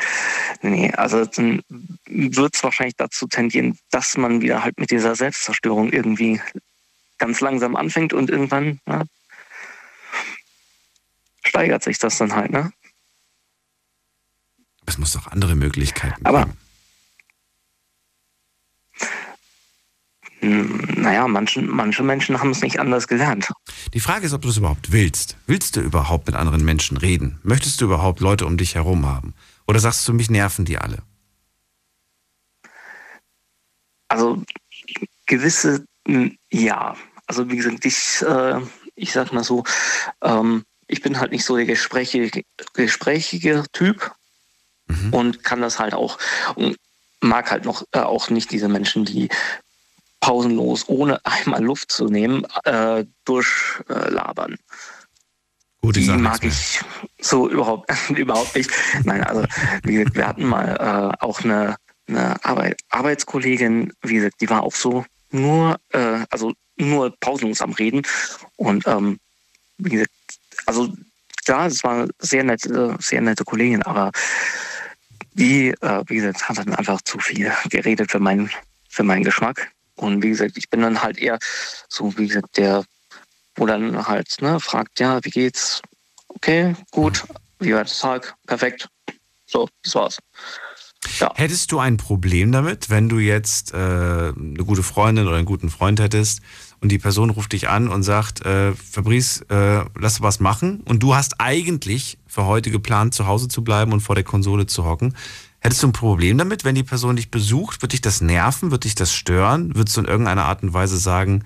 nee, 0.62 0.70
nee. 0.70 0.92
Also 0.92 1.24
dann 1.24 1.61
wird 2.07 2.55
es 2.55 2.62
wahrscheinlich 2.62 2.94
dazu 2.97 3.26
tendieren, 3.26 3.76
dass 3.90 4.16
man 4.16 4.40
wieder 4.42 4.62
halt 4.62 4.78
mit 4.78 4.92
dieser 4.92 5.16
Selbstzerstörung 5.16 5.90
irgendwie 5.92 6.40
ganz 7.18 7.40
langsam 7.40 7.74
anfängt 7.74 8.12
und 8.12 8.30
irgendwann 8.30 8.78
ja, 8.86 9.03
steigert 11.57 11.82
sich 11.82 11.98
das 11.98 12.18
dann 12.18 12.34
halt, 12.34 12.50
ne? 12.50 12.70
Es 14.84 14.98
muss 14.98 15.12
doch 15.14 15.26
andere 15.28 15.54
Möglichkeiten 15.54 16.24
Aber- 16.26 16.44
geben. 16.44 16.59
Hm, 20.40 20.80
Naja, 21.00 21.26
manche, 21.28 21.62
manche 21.62 22.02
Menschen 22.02 22.38
haben 22.40 22.50
es 22.50 22.61
nicht 22.61 22.78
anders 22.78 23.09
gelernt. 23.09 23.50
Die 23.94 24.00
Frage 24.00 24.26
ist, 24.26 24.32
ob 24.34 24.42
du 24.42 24.48
das 24.48 24.57
überhaupt 24.59 24.92
willst. 24.92 25.36
Willst 25.46 25.76
du 25.76 25.80
überhaupt 25.80 26.26
mit 26.26 26.36
anderen 26.36 26.62
Menschen 26.64 26.96
reden? 26.98 27.40
Möchtest 27.42 27.80
du 27.80 27.86
überhaupt 27.86 28.20
Leute 28.20 28.44
um 28.44 28.57
dich 28.59 28.74
herum 28.74 29.07
haben? 29.07 29.34
Oder 29.66 29.80
sagst 29.80 30.07
du, 30.07 30.12
mich 30.12 30.28
nerven 30.28 30.64
die 30.66 30.76
alle? 30.78 31.02
Also 34.09 34.42
gewisse, 35.26 35.86
m, 36.04 36.36
ja. 36.50 36.96
Also 37.26 37.48
wie 37.50 37.57
gesagt, 37.57 37.84
ich, 37.86 38.22
äh, 38.22 38.61
ich 38.94 39.12
sag 39.12 39.32
mal 39.32 39.42
so, 39.44 39.64
ähm, 40.22 40.64
ich 40.89 41.03
bin 41.03 41.18
halt 41.18 41.32
nicht 41.32 41.45
so 41.45 41.57
der 41.57 41.66
gesprächige, 41.66 42.43
gesprächige 42.74 43.64
Typ 43.72 44.12
und 45.11 45.43
kann 45.43 45.61
das 45.61 45.78
halt 45.78 45.95
auch 45.95 46.18
und 46.55 46.76
mag 47.20 47.51
halt 47.51 47.64
noch 47.64 47.84
äh, 47.93 48.01
auch 48.01 48.30
nicht 48.30 48.51
diese 48.51 48.68
Menschen, 48.68 49.05
die 49.05 49.28
pausenlos, 50.20 50.89
ohne 50.89 51.20
einmal 51.24 51.62
Luft 51.62 51.91
zu 51.91 52.07
nehmen, 52.07 52.45
äh, 52.64 53.05
durchlabern. 53.24 54.57
Gut, 55.80 55.97
ich 55.97 56.07
Die 56.07 56.12
mag 56.12 56.43
ich 56.45 56.80
so 57.20 57.49
überhaupt, 57.51 57.91
überhaupt 58.11 58.57
nicht. 58.57 58.70
Nein, 59.05 59.22
also 59.22 59.45
wie 59.82 59.95
gesagt, 59.95 60.16
wir 60.16 60.26
hatten 60.26 60.45
mal 60.45 60.76
äh, 61.20 61.24
auch 61.24 61.43
eine, 61.43 61.76
eine 62.09 62.45
Arbeit, 62.45 62.80
Arbeitskollegin, 62.91 63.93
wie 64.03 64.14
gesagt, 64.14 64.41
die 64.41 64.51
war 64.51 64.62
auch 64.62 64.74
so 64.74 65.05
nur, 65.30 65.76
äh, 65.91 66.24
also 66.30 66.53
nur 66.76 67.14
pausenlos 67.20 67.61
am 67.61 67.72
Reden. 67.72 68.03
Und 68.57 68.87
ähm, 68.87 69.18
wie 69.78 69.91
gesagt, 69.91 70.11
also 70.66 70.92
klar, 71.44 71.66
es 71.66 71.82
war 71.82 72.06
sehr 72.18 72.44
nette, 72.44 72.96
sehr 73.00 73.20
nette 73.20 73.44
Kollegin, 73.44 73.82
aber 73.82 74.10
die, 75.34 75.68
äh, 75.80 76.02
wie 76.06 76.16
gesagt, 76.16 76.48
hat 76.48 76.58
dann 76.58 76.74
einfach 76.74 77.00
zu 77.02 77.18
viel 77.18 77.52
geredet 77.70 78.10
für 78.10 78.18
meinen, 78.18 78.50
für 78.88 79.02
meinen 79.02 79.24
Geschmack. 79.24 79.70
Und 79.94 80.22
wie 80.22 80.30
gesagt, 80.30 80.56
ich 80.56 80.68
bin 80.68 80.82
dann 80.82 81.02
halt 81.02 81.18
eher 81.18 81.38
so, 81.88 82.16
wie 82.18 82.26
gesagt, 82.26 82.56
der, 82.56 82.84
wo 83.54 83.66
dann 83.66 84.06
halt, 84.06 84.36
ne, 84.40 84.60
fragt, 84.60 85.00
ja, 85.00 85.24
wie 85.24 85.30
geht's? 85.30 85.80
Okay, 86.28 86.74
gut, 86.90 87.24
wie 87.60 87.72
war 87.72 87.84
der 87.84 87.92
Tag? 87.92 88.34
Perfekt. 88.46 88.88
So, 89.46 89.68
das 89.82 89.94
war's. 89.94 90.18
Ja. 91.18 91.32
Hättest 91.34 91.72
du 91.72 91.78
ein 91.78 91.96
Problem 91.96 92.52
damit, 92.52 92.90
wenn 92.90 93.08
du 93.08 93.18
jetzt 93.18 93.72
äh, 93.72 93.76
eine 93.76 94.64
gute 94.66 94.82
Freundin 94.82 95.26
oder 95.26 95.36
einen 95.36 95.46
guten 95.46 95.70
Freund 95.70 96.00
hättest 96.00 96.40
und 96.80 96.90
die 96.90 96.98
Person 96.98 97.30
ruft 97.30 97.52
dich 97.52 97.68
an 97.68 97.88
und 97.88 98.02
sagt, 98.02 98.44
äh, 98.44 98.72
Fabrice, 98.74 99.42
äh, 99.48 99.84
lass 99.98 100.20
was 100.20 100.40
machen 100.40 100.80
und 100.84 101.02
du 101.02 101.14
hast 101.14 101.40
eigentlich 101.40 102.18
für 102.26 102.44
heute 102.44 102.70
geplant, 102.70 103.14
zu 103.14 103.26
Hause 103.26 103.48
zu 103.48 103.62
bleiben 103.64 103.92
und 103.92 104.00
vor 104.00 104.14
der 104.14 104.24
Konsole 104.24 104.66
zu 104.66 104.84
hocken. 104.84 105.14
Hättest 105.60 105.82
du 105.82 105.88
ein 105.88 105.92
Problem 105.92 106.38
damit, 106.38 106.64
wenn 106.64 106.74
die 106.74 106.82
Person 106.84 107.16
dich 107.16 107.30
besucht? 107.30 107.82
Wird 107.82 107.92
dich 107.92 108.00
das 108.02 108.20
nerven? 108.20 108.70
Wird 108.70 108.84
dich 108.84 108.94
das 108.94 109.12
stören? 109.12 109.74
Würdest 109.74 109.96
du 109.96 110.02
in 110.02 110.06
irgendeiner 110.06 110.44
Art 110.44 110.62
und 110.62 110.72
Weise 110.74 110.98
sagen, 110.98 111.42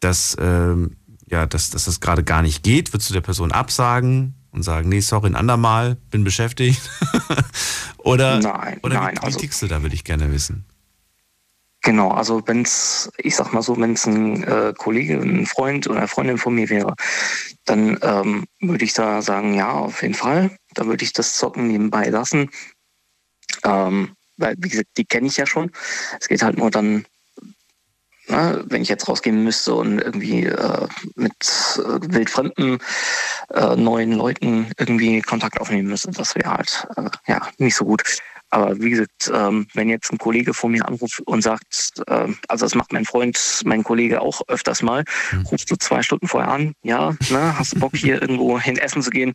dass, 0.00 0.36
ähm, 0.40 0.96
ja, 1.30 1.46
dass, 1.46 1.70
dass 1.70 1.84
das 1.84 2.00
gerade 2.00 2.24
gar 2.24 2.42
nicht 2.42 2.62
geht? 2.62 2.92
Würdest 2.92 3.08
du 3.08 3.14
der 3.14 3.20
Person 3.22 3.52
absagen 3.52 4.34
und 4.50 4.64
sagen, 4.64 4.88
nee, 4.88 5.00
sorry, 5.00 5.28
ein 5.28 5.36
andermal, 5.36 5.96
bin 6.10 6.24
beschäftigt? 6.24 6.90
oder 7.98 8.40
Nein, 8.40 8.80
oder 8.82 8.94
nein, 9.00 9.14
wie, 9.16 9.20
wie 9.22 9.26
also- 9.26 9.38
tickst 9.38 9.62
du 9.62 9.66
da, 9.66 9.82
würde 9.82 9.94
ich 9.94 10.04
gerne 10.04 10.30
wissen. 10.32 10.64
Genau, 11.82 12.10
also 12.10 12.42
wenn's, 12.46 13.10
ich 13.18 13.36
sag 13.36 13.52
mal 13.52 13.62
so, 13.62 13.76
wenn 13.78 13.92
es 13.92 14.04
ein 14.04 14.42
äh, 14.42 14.74
Kollege, 14.76 15.14
ein 15.20 15.46
Freund 15.46 15.86
oder 15.86 15.98
eine 15.98 16.08
Freundin 16.08 16.38
von 16.38 16.54
mir 16.54 16.68
wäre, 16.70 16.94
dann 17.64 17.98
ähm, 18.02 18.46
würde 18.60 18.84
ich 18.84 18.94
da 18.94 19.22
sagen, 19.22 19.54
ja, 19.54 19.72
auf 19.72 20.02
jeden 20.02 20.14
Fall. 20.14 20.50
Da 20.74 20.86
würde 20.86 21.04
ich 21.04 21.12
das 21.12 21.36
Zocken 21.36 21.68
nebenbei 21.68 22.08
lassen. 22.08 22.50
Ähm, 23.64 24.14
weil, 24.36 24.54
wie 24.58 24.68
gesagt, 24.68 24.88
die 24.96 25.04
kenne 25.04 25.28
ich 25.28 25.36
ja 25.36 25.46
schon. 25.46 25.70
Es 26.20 26.28
geht 26.28 26.42
halt 26.42 26.58
nur 26.58 26.70
dann, 26.70 27.06
na, 28.26 28.62
wenn 28.66 28.82
ich 28.82 28.88
jetzt 28.88 29.08
rausgehen 29.08 29.42
müsste 29.44 29.74
und 29.74 30.00
irgendwie 30.00 30.46
äh, 30.46 30.86
mit 31.14 31.32
äh, 31.76 32.12
wildfremden 32.12 32.78
äh, 33.54 33.76
neuen 33.76 34.12
Leuten 34.12 34.70
irgendwie 34.78 35.22
Kontakt 35.22 35.60
aufnehmen 35.60 35.88
müsste, 35.88 36.10
das 36.10 36.34
wäre 36.34 36.50
halt 36.50 36.86
äh, 36.96 37.10
ja 37.26 37.48
nicht 37.58 37.76
so 37.76 37.84
gut. 37.84 38.02
Aber 38.50 38.80
wie 38.80 38.90
gesagt, 38.90 39.30
ähm, 39.32 39.66
wenn 39.74 39.88
jetzt 39.88 40.10
ein 40.10 40.18
Kollege 40.18 40.54
von 40.54 40.72
mir 40.72 40.86
anruft 40.86 41.20
und 41.20 41.42
sagt, 41.42 42.02
ähm, 42.08 42.38
also 42.48 42.64
das 42.64 42.74
macht 42.74 42.92
mein 42.92 43.04
Freund, 43.04 43.38
mein 43.64 43.84
Kollege 43.84 44.20
auch 44.20 44.40
öfters 44.48 44.82
mal, 44.82 45.04
rufst 45.50 45.70
du 45.70 45.76
zwei 45.76 46.02
Stunden 46.02 46.28
vorher 46.28 46.50
an, 46.50 46.72
ja, 46.82 47.14
ne, 47.30 47.58
hast 47.58 47.74
du 47.74 47.80
Bock 47.80 47.94
hier 47.96 48.20
irgendwo 48.22 48.58
hin 48.58 48.78
essen 48.78 49.02
zu 49.02 49.10
gehen, 49.10 49.34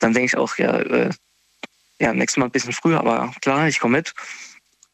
dann 0.00 0.12
denke 0.12 0.26
ich 0.26 0.36
auch, 0.36 0.56
ja, 0.58 0.78
äh, 0.78 1.10
ja, 2.00 2.12
nächstes 2.12 2.38
Mal 2.38 2.46
ein 2.46 2.50
bisschen 2.50 2.72
früher, 2.72 2.98
aber 2.98 3.32
klar, 3.40 3.68
ich 3.68 3.78
komme 3.78 3.98
mit. 3.98 4.12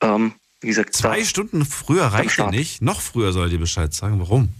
Ähm, 0.02 0.34
wie 0.60 0.68
gesagt, 0.68 0.94
Zwei 0.94 1.24
Stunden 1.24 1.64
früher 1.64 2.04
reicht 2.04 2.32
Start. 2.32 2.50
nicht. 2.50 2.82
Noch 2.82 3.00
früher 3.00 3.32
soll 3.32 3.48
dir 3.48 3.58
Bescheid 3.58 3.94
sagen. 3.94 4.20
Warum? 4.20 4.50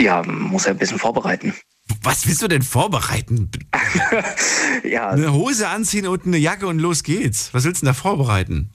ja, 0.00 0.22
muss 0.22 0.66
ja 0.66 0.72
ein 0.72 0.78
bisschen 0.78 0.98
vorbereiten. 0.98 1.54
Was 2.02 2.26
willst 2.26 2.42
du 2.42 2.48
denn 2.48 2.62
vorbereiten? 2.62 3.50
Ja, 4.84 5.08
Eine 5.10 5.32
Hose 5.32 5.68
anziehen 5.68 6.06
und 6.06 6.26
eine 6.26 6.36
Jacke 6.36 6.66
und 6.66 6.78
los 6.78 7.02
geht's. 7.02 7.52
Was 7.52 7.64
willst 7.64 7.82
du 7.82 7.86
denn 7.86 7.94
da 7.94 7.98
vorbereiten? 7.98 8.70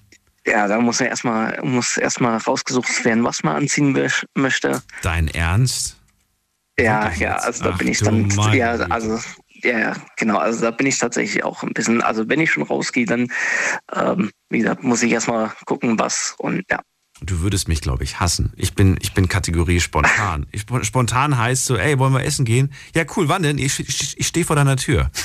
ja, 0.45 0.67
da 0.67 0.79
muss 0.79 0.99
ja 0.99 1.05
erstmal 1.05 1.59
muss 1.63 1.97
erstmal 1.97 2.37
rausgesucht 2.37 3.05
werden, 3.05 3.23
was 3.23 3.43
man 3.43 3.55
anziehen 3.57 3.95
möchte. 4.35 4.81
Dein 5.01 5.27
Ernst? 5.27 5.97
Ja, 6.79 7.11
ja, 7.13 7.35
also 7.35 7.63
da 7.63 7.71
Ach 7.73 7.77
bin 7.77 7.89
ich 7.89 7.99
dann, 7.99 8.29
ja, 8.53 8.71
also, 8.71 9.19
ja, 9.63 9.77
ja, 9.77 9.95
genau, 10.17 10.37
also 10.37 10.61
da 10.61 10.71
bin 10.71 10.87
ich 10.87 10.97
tatsächlich 10.97 11.43
auch 11.43 11.61
ein 11.63 11.73
bisschen, 11.73 12.01
also 12.01 12.27
wenn 12.27 12.39
ich 12.39 12.51
schon 12.51 12.63
rausgehe, 12.63 13.05
dann, 13.05 13.31
ähm, 13.93 14.31
wie 14.49 14.59
gesagt, 14.59 14.83
muss 14.83 15.03
ich 15.03 15.11
erstmal 15.11 15.51
gucken, 15.65 15.99
was 15.99 16.33
und 16.39 16.63
ja. 16.71 16.79
Du 17.23 17.41
würdest 17.41 17.67
mich, 17.67 17.81
glaube 17.81 18.03
ich, 18.03 18.19
hassen. 18.19 18.51
Ich 18.55 18.73
bin, 18.73 18.97
ich 18.99 19.13
bin 19.13 19.27
Kategorie 19.27 19.79
spontan. 19.79 20.47
Ich, 20.51 20.65
spontan 20.81 21.37
heißt 21.37 21.65
so, 21.65 21.77
ey, 21.77 21.99
wollen 21.99 22.13
wir 22.13 22.23
essen 22.23 22.45
gehen? 22.45 22.73
Ja, 22.95 23.03
cool, 23.15 23.29
wann 23.29 23.43
denn? 23.43 23.59
Ich, 23.59 23.79
ich, 23.79 24.17
ich 24.19 24.27
stehe 24.27 24.45
vor 24.45 24.55
deiner 24.55 24.77
Tür. 24.77 25.11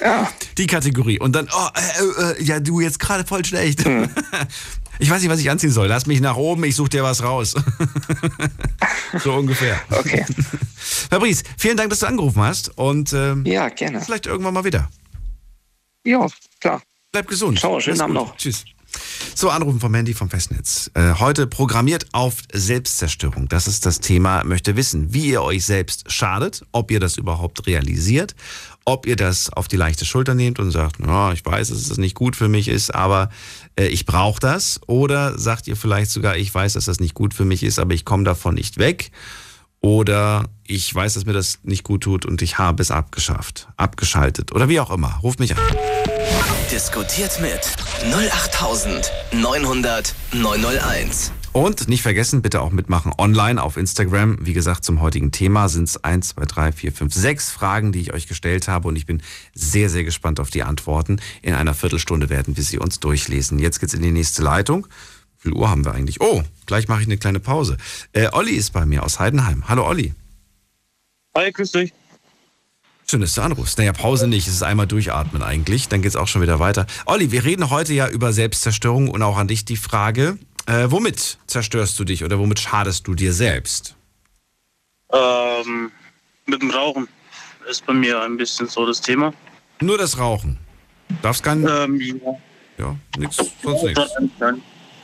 Ja, 0.00 0.30
Die 0.56 0.68
Kategorie. 0.68 1.18
Und 1.18 1.32
dann, 1.32 1.48
oh, 1.52 1.68
äh, 1.74 2.22
äh, 2.40 2.44
ja, 2.44 2.60
du 2.60 2.78
jetzt 2.78 3.00
gerade 3.00 3.24
voll 3.24 3.44
schlecht. 3.44 3.84
Ich 5.00 5.10
weiß 5.10 5.22
nicht, 5.22 5.30
was 5.30 5.38
ich 5.38 5.48
anziehen 5.48 5.70
soll. 5.70 5.86
Lass 5.86 6.06
mich 6.06 6.20
nach 6.20 6.34
oben, 6.36 6.64
ich 6.64 6.74
suche 6.74 6.88
dir 6.88 7.04
was 7.04 7.22
raus. 7.22 7.54
so 9.22 9.32
ungefähr. 9.34 9.80
okay. 9.90 10.26
Fabrice, 10.76 11.44
vielen 11.56 11.76
Dank, 11.76 11.90
dass 11.90 12.00
du 12.00 12.06
angerufen 12.06 12.42
hast. 12.42 12.76
Und 12.76 13.12
ähm, 13.12 13.44
Ja, 13.46 13.68
gerne. 13.68 14.00
vielleicht 14.00 14.26
irgendwann 14.26 14.54
mal 14.54 14.64
wieder. 14.64 14.88
Ja, 16.04 16.26
klar. 16.60 16.82
Bleib 17.12 17.28
gesund. 17.28 17.60
Ciao, 17.60 17.78
schönen 17.78 18.00
Abend 18.00 18.14
noch. 18.14 18.36
Tschüss. 18.36 18.64
So, 19.34 19.50
Anrufen 19.50 19.80
vom 19.80 19.94
Handy 19.94 20.14
vom 20.14 20.30
Festnetz. 20.30 20.90
Äh, 20.94 21.14
heute 21.14 21.46
programmiert 21.46 22.06
auf 22.12 22.42
Selbstzerstörung. 22.52 23.48
Das 23.48 23.68
ist 23.68 23.86
das 23.86 24.00
Thema. 24.00 24.42
Möchte 24.44 24.76
wissen, 24.76 25.14
wie 25.14 25.26
ihr 25.28 25.42
euch 25.42 25.64
selbst 25.64 26.10
schadet, 26.10 26.64
ob 26.72 26.90
ihr 26.90 26.98
das 26.98 27.16
überhaupt 27.16 27.66
realisiert, 27.66 28.34
ob 28.84 29.06
ihr 29.06 29.16
das 29.16 29.52
auf 29.52 29.68
die 29.68 29.76
leichte 29.76 30.04
Schulter 30.04 30.34
nehmt 30.34 30.58
und 30.58 30.70
sagt, 30.70 30.98
ja, 31.00 31.32
ich 31.32 31.44
weiß, 31.44 31.68
dass 31.68 31.90
es 31.90 31.98
nicht 31.98 32.14
gut 32.14 32.34
für 32.34 32.48
mich 32.48 32.68
ist, 32.68 32.94
aber 32.94 33.30
äh, 33.78 33.86
ich 33.86 34.06
brauche 34.06 34.40
das. 34.40 34.80
Oder 34.86 35.38
sagt 35.38 35.68
ihr 35.68 35.76
vielleicht 35.76 36.10
sogar, 36.10 36.36
ich 36.36 36.52
weiß, 36.52 36.72
dass 36.72 36.86
das 36.86 36.98
nicht 36.98 37.14
gut 37.14 37.34
für 37.34 37.44
mich 37.44 37.62
ist, 37.62 37.78
aber 37.78 37.94
ich 37.94 38.04
komme 38.04 38.24
davon 38.24 38.54
nicht 38.54 38.78
weg. 38.78 39.12
Oder 39.80 40.48
ich 40.68 40.94
weiß, 40.94 41.14
dass 41.14 41.24
mir 41.24 41.32
das 41.32 41.60
nicht 41.62 41.82
gut 41.82 42.02
tut 42.02 42.26
und 42.26 42.42
ich 42.42 42.58
habe 42.58 42.82
es 42.82 42.90
abgeschafft, 42.90 43.68
abgeschaltet 43.76 44.52
oder 44.52 44.68
wie 44.68 44.80
auch 44.80 44.90
immer. 44.90 45.18
Ruft 45.22 45.40
mich 45.40 45.56
an. 45.56 45.62
Diskutiert 46.70 47.40
mit 47.40 47.74
08900 48.12 50.14
901. 50.32 51.32
Und 51.52 51.88
nicht 51.88 52.02
vergessen, 52.02 52.42
bitte 52.42 52.60
auch 52.60 52.70
mitmachen 52.70 53.12
online 53.16 53.62
auf 53.62 53.78
Instagram. 53.78 54.36
Wie 54.42 54.52
gesagt, 54.52 54.84
zum 54.84 55.00
heutigen 55.00 55.32
Thema 55.32 55.70
sind 55.70 55.88
es 55.88 56.04
1, 56.04 56.28
2, 56.28 56.44
3, 56.44 56.72
4, 56.72 56.92
5, 56.92 57.14
6 57.14 57.50
Fragen, 57.50 57.90
die 57.90 58.02
ich 58.02 58.12
euch 58.12 58.26
gestellt 58.26 58.68
habe. 58.68 58.88
Und 58.88 58.96
ich 58.96 59.06
bin 59.06 59.22
sehr, 59.54 59.88
sehr 59.88 60.04
gespannt 60.04 60.38
auf 60.38 60.50
die 60.50 60.62
Antworten. 60.62 61.18
In 61.40 61.54
einer 61.54 61.72
Viertelstunde 61.72 62.28
werden 62.28 62.58
wir 62.58 62.62
sie 62.62 62.78
uns 62.78 63.00
durchlesen. 63.00 63.58
Jetzt 63.58 63.80
geht's 63.80 63.94
in 63.94 64.02
die 64.02 64.10
nächste 64.10 64.42
Leitung. 64.42 64.86
Wie 65.40 65.48
viel 65.48 65.54
Uhr 65.54 65.70
haben 65.70 65.86
wir 65.86 65.94
eigentlich? 65.94 66.20
Oh, 66.20 66.42
gleich 66.66 66.88
mache 66.88 67.00
ich 67.00 67.06
eine 67.06 67.16
kleine 67.16 67.40
Pause. 67.40 67.78
Äh, 68.12 68.28
Olli 68.32 68.52
ist 68.52 68.74
bei 68.74 68.84
mir 68.84 69.02
aus 69.02 69.18
Heidenheim. 69.18 69.66
Hallo 69.66 69.86
Olli. 69.86 70.12
Hi, 71.38 71.52
grüß 71.52 71.70
dich. 71.70 71.92
Schön, 73.08 73.20
dass 73.20 73.34
du 73.34 73.42
anrufst. 73.42 73.78
Naja, 73.78 73.92
Pause 73.92 74.26
nicht. 74.26 74.48
Es 74.48 74.54
ist 74.54 74.64
einmal 74.64 74.88
durchatmen 74.88 75.40
eigentlich. 75.40 75.86
Dann 75.86 76.02
geht's 76.02 76.16
auch 76.16 76.26
schon 76.26 76.42
wieder 76.42 76.58
weiter. 76.58 76.84
Olli, 77.06 77.30
wir 77.30 77.44
reden 77.44 77.70
heute 77.70 77.94
ja 77.94 78.08
über 78.08 78.32
Selbstzerstörung 78.32 79.08
und 79.08 79.22
auch 79.22 79.36
an 79.36 79.46
dich 79.46 79.64
die 79.64 79.76
Frage, 79.76 80.36
äh, 80.66 80.86
womit 80.88 81.38
zerstörst 81.46 81.96
du 82.00 82.02
dich 82.02 82.24
oder 82.24 82.40
womit 82.40 82.58
schadest 82.58 83.06
du 83.06 83.14
dir 83.14 83.32
selbst? 83.32 83.94
Ähm, 85.12 85.92
mit 86.46 86.60
dem 86.60 86.70
Rauchen 86.72 87.06
ist 87.70 87.86
bei 87.86 87.92
mir 87.94 88.20
ein 88.20 88.36
bisschen 88.36 88.66
so 88.66 88.84
das 88.84 89.00
Thema. 89.00 89.32
Nur 89.80 89.96
das 89.96 90.18
Rauchen. 90.18 90.58
Darfst 91.22 91.44
kein, 91.44 91.64
Ähm, 91.68 92.00
ja. 92.00 92.32
ja, 92.78 92.96
nix, 93.16 93.36
sonst 93.62 93.84
nichts. 93.84 94.02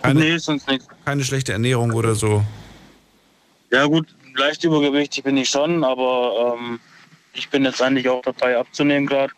Keine- 0.03 0.21
Nee, 0.21 0.37
sonst 0.39 0.67
nichts. 0.67 0.89
Keine 1.05 1.23
schlechte 1.23 1.53
Ernährung 1.53 1.93
oder 1.93 2.17
so. 2.17 2.45
Ja 3.71 3.87
gut, 3.87 4.15
leicht 4.35 4.65
übergewichtig 4.65 5.25
bin 5.25 5.37
ich 5.37 5.49
schon, 5.49 5.85
aber 5.85 6.57
ähm, 6.59 6.81
ich 7.33 7.49
bin 7.51 7.65
jetzt 7.65 7.81
eigentlich 7.83 8.09
auch 8.09 8.23
dabei 8.23 8.57
abzunehmen 8.59 9.07
gerade. 9.07 9.33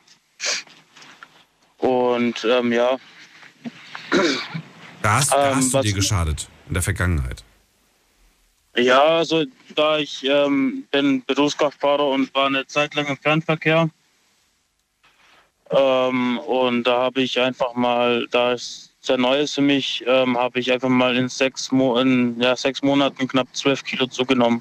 Und 1.78 2.44
ähm, 2.44 2.72
ja, 2.72 2.96
Da 5.02 5.14
hast, 5.14 5.32
da 5.32 5.50
Ähm, 5.50 5.56
hast 5.56 5.68
du 5.68 5.78
was- 5.78 5.84
dir 5.84 5.92
geschadet 5.94 6.48
in 6.68 6.74
der 6.74 6.82
Vergangenheit. 6.82 7.42
Ja, 8.76 9.02
also 9.02 9.44
da 9.74 9.98
ich 9.98 10.22
ähm, 10.24 10.84
bin 10.90 11.24
Berufskraftfahrer 11.24 12.08
und 12.08 12.34
war 12.34 12.46
eine 12.46 12.66
Zeit 12.66 12.94
lang 12.94 13.06
im 13.06 13.16
Fernverkehr. 13.16 13.88
Ähm, 15.70 16.38
und 16.40 16.84
da 16.84 16.98
habe 17.04 17.22
ich 17.22 17.40
einfach 17.40 17.74
mal, 17.74 18.26
da 18.30 18.52
es 18.52 18.85
sehr 19.06 19.18
neu 19.18 19.40
ist 19.40 19.54
für 19.54 19.62
mich, 19.62 20.04
ähm, 20.06 20.36
habe 20.36 20.58
ich 20.58 20.72
einfach 20.72 20.88
mal 20.88 21.16
in 21.16 21.28
sechs, 21.28 21.70
Mo 21.72 21.98
in, 21.98 22.40
ja, 22.40 22.56
sechs 22.56 22.82
Monaten 22.82 23.28
knapp 23.28 23.48
zwölf 23.52 23.84
Kilo 23.84 24.06
zugenommen. 24.06 24.60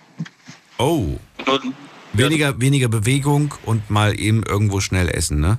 Oh. 0.78 1.18
Weniger, 2.14 2.60
weniger 2.62 2.88
Bewegung 2.88 3.54
und 3.66 3.90
mal 3.90 4.18
eben 4.20 4.44
irgendwo 4.44 4.80
schnell 4.80 5.10
essen, 5.10 5.40
ne? 5.40 5.58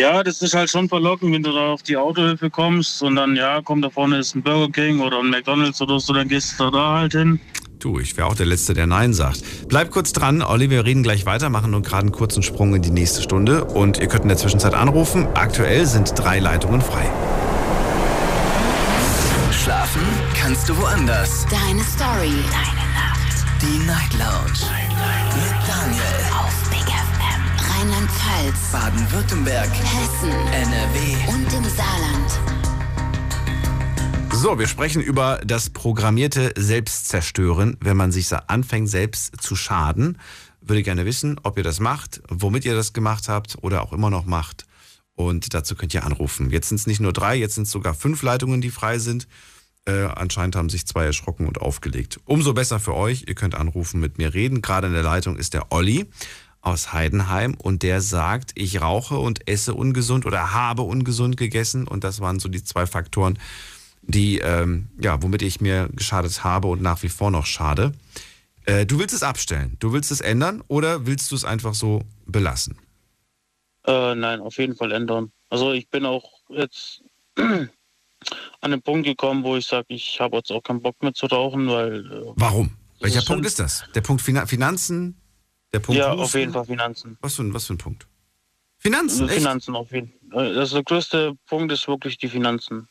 Ja, 0.00 0.22
das 0.22 0.40
ist 0.40 0.54
halt 0.54 0.70
schon 0.70 0.88
verlockend, 0.88 1.30
wenn 1.30 1.42
du 1.42 1.52
da 1.52 1.74
auf 1.74 1.82
die 1.82 1.94
Autohilfe 1.94 2.48
kommst 2.48 3.02
und 3.02 3.16
dann, 3.16 3.36
ja, 3.36 3.60
komm, 3.62 3.82
da 3.82 3.90
vorne 3.90 4.16
ist 4.16 4.34
ein 4.34 4.42
Burger 4.42 4.72
King 4.72 5.00
oder 5.00 5.18
ein 5.18 5.28
McDonalds 5.28 5.82
oder 5.82 6.00
so, 6.00 6.14
dann 6.14 6.26
gehst 6.26 6.58
du 6.58 6.70
da 6.70 7.00
halt 7.00 7.12
hin. 7.12 7.38
Du, 7.80 7.98
ich 7.98 8.16
wäre 8.16 8.26
auch 8.26 8.34
der 8.34 8.46
Letzte, 8.46 8.72
der 8.72 8.86
Nein 8.86 9.12
sagt. 9.12 9.42
Bleib 9.68 9.90
kurz 9.90 10.14
dran, 10.14 10.40
Olli, 10.40 10.70
wir 10.70 10.86
reden 10.86 11.02
gleich 11.02 11.26
weiter, 11.26 11.50
machen 11.50 11.72
nur 11.72 11.82
gerade 11.82 12.04
einen 12.04 12.12
kurzen 12.12 12.42
Sprung 12.42 12.74
in 12.74 12.80
die 12.80 12.90
nächste 12.90 13.20
Stunde 13.20 13.62
und 13.64 13.98
ihr 13.98 14.08
könnt 14.08 14.22
in 14.22 14.28
der 14.28 14.38
Zwischenzeit 14.38 14.72
anrufen. 14.72 15.28
Aktuell 15.34 15.84
sind 15.84 16.18
drei 16.18 16.38
Leitungen 16.38 16.80
frei. 16.80 17.04
Schlafen 19.52 20.00
kannst 20.34 20.66
du 20.66 20.78
woanders. 20.78 21.44
Deine 21.50 21.82
Story. 21.82 22.32
Deine 22.50 22.86
Nacht. 22.94 23.44
Die 23.60 23.86
Night 23.86 24.14
Lounge. 24.14 24.64
Mit 25.34 25.68
Daniel. 25.68 26.29
Rheinland-Pfalz. 27.80 28.72
Baden-Württemberg. 28.72 29.70
Hessen. 29.70 30.30
NRW. 30.52 31.32
Und 31.32 31.50
im 31.54 31.64
Saarland. 31.64 32.30
So, 34.34 34.58
wir 34.58 34.66
sprechen 34.66 35.00
über 35.00 35.40
das 35.46 35.70
programmierte 35.70 36.52
Selbstzerstören, 36.58 37.78
wenn 37.80 37.96
man 37.96 38.12
sich 38.12 38.30
anfängt, 38.34 38.90
selbst 38.90 39.40
zu 39.40 39.56
schaden. 39.56 40.18
Würde 40.60 40.82
gerne 40.82 41.06
wissen, 41.06 41.40
ob 41.42 41.56
ihr 41.56 41.64
das 41.64 41.80
macht, 41.80 42.20
womit 42.28 42.66
ihr 42.66 42.74
das 42.74 42.92
gemacht 42.92 43.30
habt 43.30 43.56
oder 43.62 43.82
auch 43.82 43.94
immer 43.94 44.10
noch 44.10 44.26
macht. 44.26 44.66
Und 45.14 45.54
dazu 45.54 45.74
könnt 45.74 45.94
ihr 45.94 46.04
anrufen. 46.04 46.50
Jetzt 46.50 46.68
sind 46.68 46.80
es 46.80 46.86
nicht 46.86 47.00
nur 47.00 47.14
drei, 47.14 47.34
jetzt 47.36 47.54
sind 47.54 47.64
es 47.64 47.70
sogar 47.70 47.94
fünf 47.94 48.22
Leitungen, 48.22 48.60
die 48.60 48.70
frei 48.70 48.98
sind. 48.98 49.26
Äh, 49.86 50.02
anscheinend 50.04 50.54
haben 50.54 50.68
sich 50.68 50.86
zwei 50.86 51.06
erschrocken 51.06 51.46
und 51.46 51.62
aufgelegt. 51.62 52.20
Umso 52.26 52.52
besser 52.52 52.78
für 52.78 52.94
euch. 52.94 53.24
Ihr 53.26 53.34
könnt 53.34 53.54
anrufen, 53.54 54.00
mit 54.00 54.18
mir 54.18 54.34
reden. 54.34 54.60
Gerade 54.60 54.88
in 54.88 54.92
der 54.92 55.02
Leitung 55.02 55.36
ist 55.36 55.54
der 55.54 55.72
Olli 55.72 56.10
aus 56.62 56.92
Heidenheim 56.92 57.54
und 57.54 57.82
der 57.82 58.00
sagt, 58.00 58.52
ich 58.54 58.80
rauche 58.80 59.18
und 59.18 59.48
esse 59.48 59.74
ungesund 59.74 60.26
oder 60.26 60.52
habe 60.52 60.82
ungesund 60.82 61.36
gegessen. 61.36 61.88
Und 61.88 62.04
das 62.04 62.20
waren 62.20 62.38
so 62.38 62.48
die 62.48 62.62
zwei 62.62 62.86
Faktoren, 62.86 63.38
die, 64.02 64.38
ähm, 64.38 64.88
ja, 65.00 65.22
womit 65.22 65.42
ich 65.42 65.60
mir 65.60 65.88
geschadet 65.92 66.44
habe 66.44 66.68
und 66.68 66.82
nach 66.82 67.02
wie 67.02 67.08
vor 67.08 67.30
noch 67.30 67.46
schade. 67.46 67.92
Äh, 68.66 68.84
du 68.86 68.98
willst 68.98 69.14
es 69.14 69.22
abstellen, 69.22 69.76
du 69.80 69.92
willst 69.92 70.10
es 70.10 70.20
ändern 70.20 70.62
oder 70.68 71.06
willst 71.06 71.30
du 71.30 71.34
es 71.34 71.44
einfach 71.44 71.74
so 71.74 72.02
belassen? 72.26 72.76
Äh, 73.86 74.14
nein, 74.14 74.40
auf 74.40 74.58
jeden 74.58 74.76
Fall 74.76 74.92
ändern. 74.92 75.32
Also 75.48 75.72
ich 75.72 75.88
bin 75.88 76.04
auch 76.04 76.30
jetzt 76.50 77.02
an 77.36 78.70
den 78.70 78.82
Punkt 78.82 79.06
gekommen, 79.06 79.42
wo 79.44 79.56
ich 79.56 79.66
sage, 79.66 79.86
ich 79.88 80.20
habe 80.20 80.36
jetzt 80.36 80.52
auch 80.52 80.62
keinen 80.62 80.82
Bock 80.82 81.02
mehr 81.02 81.14
zu 81.14 81.26
rauchen, 81.26 81.68
weil. 81.68 82.04
Äh, 82.06 82.32
Warum? 82.36 82.76
Welcher 83.00 83.22
Punkt 83.22 83.46
ist 83.46 83.58
das? 83.58 83.84
Der 83.94 84.02
Punkt 84.02 84.20
Finan 84.20 84.46
Finanzen? 84.46 85.16
Der 85.72 85.78
Punkt 85.80 85.98
ja, 85.98 86.12
auf 86.12 86.34
jeden 86.34 86.52
Fall 86.52 86.64
Finanzen. 86.64 87.16
Was 87.20 87.34
für, 87.36 87.42
ein- 87.42 87.54
was 87.54 87.66
für 87.66 87.74
ein 87.74 87.78
Punkt? 87.78 88.06
Finanzen, 88.78 89.22
Also? 89.22 89.34
Finanzen 89.34 89.76
auf 89.76 89.92
jeden 89.92 90.12
Fall. 90.32 90.58
Also 90.58 90.76
der 90.76 90.84
größte 90.84 91.34
Punkt 91.46 91.70
ist 91.72 91.86
wirklich 91.86 92.16
die 92.18 92.28
Finanzen. 92.28 92.88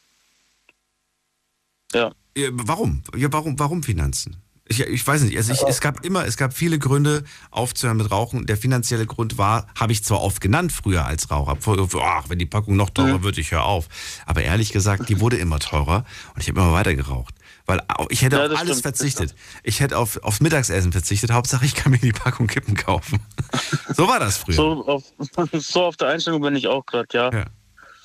Ja. 1.93 2.11
Ja, 2.37 2.49
Warum? 2.53 3.01
Ja, 3.15 3.31
warum, 3.33 3.57
warum 3.59 3.83
Finanzen? 3.83 4.37
Ich, 4.71 4.79
ich 4.81 5.05
weiß 5.05 5.23
nicht. 5.23 5.35
Also 5.35 5.51
ich, 5.51 5.63
es 5.63 5.81
gab 5.81 6.05
immer, 6.05 6.25
es 6.27 6.37
gab 6.37 6.53
viele 6.53 6.77
Gründe 6.77 7.23
aufzuhören 7.49 7.97
mit 7.97 8.11
Rauchen. 8.11 8.45
Der 8.45 8.55
finanzielle 8.55 9.07
Grund 9.07 9.39
war, 9.39 9.65
habe 9.75 9.91
ich 9.91 10.03
zwar 10.03 10.21
oft 10.21 10.39
genannt 10.41 10.71
früher 10.71 11.07
als 11.07 11.31
Raucher. 11.31 11.57
Ach, 12.03 12.29
wenn 12.29 12.37
die 12.37 12.45
Packung 12.45 12.75
noch 12.75 12.91
teurer 12.91 13.23
wird, 13.23 13.39
ich 13.39 13.49
höre 13.51 13.63
auf. 13.65 13.87
Aber 14.27 14.43
ehrlich 14.43 14.71
gesagt, 14.71 15.09
die 15.09 15.19
wurde 15.19 15.37
immer 15.37 15.57
teurer 15.57 16.05
und 16.35 16.41
ich 16.41 16.49
habe 16.49 16.59
immer 16.61 16.71
weiter 16.71 16.93
geraucht. 16.93 17.33
Weil 17.69 17.83
ich 18.09 18.23
hätte 18.23 18.37
Ja, 18.37 18.45
auf 18.45 18.57
alles 18.57 18.79
stimmt, 18.79 18.81
verzichtet. 18.81 19.35
Ich 19.61 19.79
hätte 19.79 19.95
auf, 19.99 20.17
aufs 20.23 20.41
Mittagessen 20.41 20.91
verzichtet. 20.91 21.29
Hauptsache, 21.29 21.63
ich 21.65 21.75
kann 21.75 21.91
mir 21.91 21.99
die 21.99 22.11
Packung 22.11 22.47
Kippen 22.47 22.75
kaufen. 22.75 23.19
so 23.95 24.07
war 24.07 24.19
das 24.19 24.37
früher. 24.37 24.55
So 24.55 24.87
auf, 24.87 25.03
so 25.53 25.83
auf 25.83 25.95
der 25.95 26.07
Einstellung 26.07 26.41
bin 26.41 26.55
ich 26.55 26.65
auch 26.67 26.83
gerade, 26.87 27.07
ja. 27.13 27.31
Ja. 27.31 27.45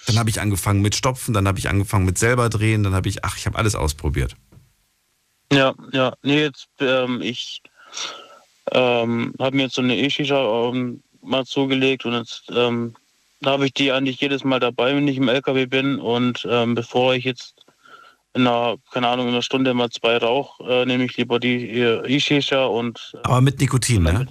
Dann 0.06 0.18
habe 0.18 0.28
ich 0.28 0.38
angefangen 0.38 0.82
mit 0.82 0.94
Stopfen, 0.94 1.32
dann 1.32 1.48
habe 1.48 1.58
ich 1.58 1.70
angefangen 1.70 2.04
mit 2.04 2.18
selber 2.18 2.50
drehen, 2.50 2.82
dann 2.82 2.94
habe 2.94 3.08
ich, 3.08 3.24
ach, 3.24 3.38
ich 3.38 3.46
habe 3.46 3.56
alles 3.56 3.74
ausprobiert. 3.74 4.36
Ja, 5.50 5.72
ja. 5.92 6.12
Nee, 6.22 6.42
jetzt, 6.42 6.68
ähm, 6.80 7.22
ich 7.22 7.62
ähm, 8.70 9.32
habe 9.40 9.56
mir 9.56 9.62
jetzt 9.62 9.76
so 9.76 9.82
eine 9.82 9.96
E-Shisha 9.96 10.68
ähm, 10.68 11.02
mal 11.22 11.46
zugelegt 11.46 12.04
und 12.04 12.12
jetzt 12.12 12.52
ähm, 12.54 12.94
habe 13.42 13.64
ich 13.64 13.72
die 13.72 13.92
eigentlich 13.92 14.20
jedes 14.20 14.44
Mal 14.44 14.60
dabei, 14.60 14.94
wenn 14.94 15.08
ich 15.08 15.16
im 15.16 15.28
LKW 15.28 15.64
bin. 15.64 15.98
Und 15.98 16.46
ähm, 16.50 16.74
bevor 16.74 17.14
ich 17.14 17.24
jetzt 17.24 17.63
in 18.34 18.46
einer, 18.46 18.76
keine 18.92 19.08
Ahnung, 19.08 19.26
in 19.28 19.32
einer 19.32 19.42
Stunde 19.42 19.72
mal 19.74 19.90
zwei 19.90 20.16
rauch, 20.18 20.60
äh, 20.60 20.84
nehme 20.86 21.04
ich 21.04 21.16
lieber 21.16 21.38
die 21.40 21.70
äh, 21.80 22.06
E-Shisha 22.06 22.64
und 22.66 23.14
Aber 23.22 23.40
mit 23.40 23.60
Nikotin, 23.60 24.02
ne? 24.02 24.26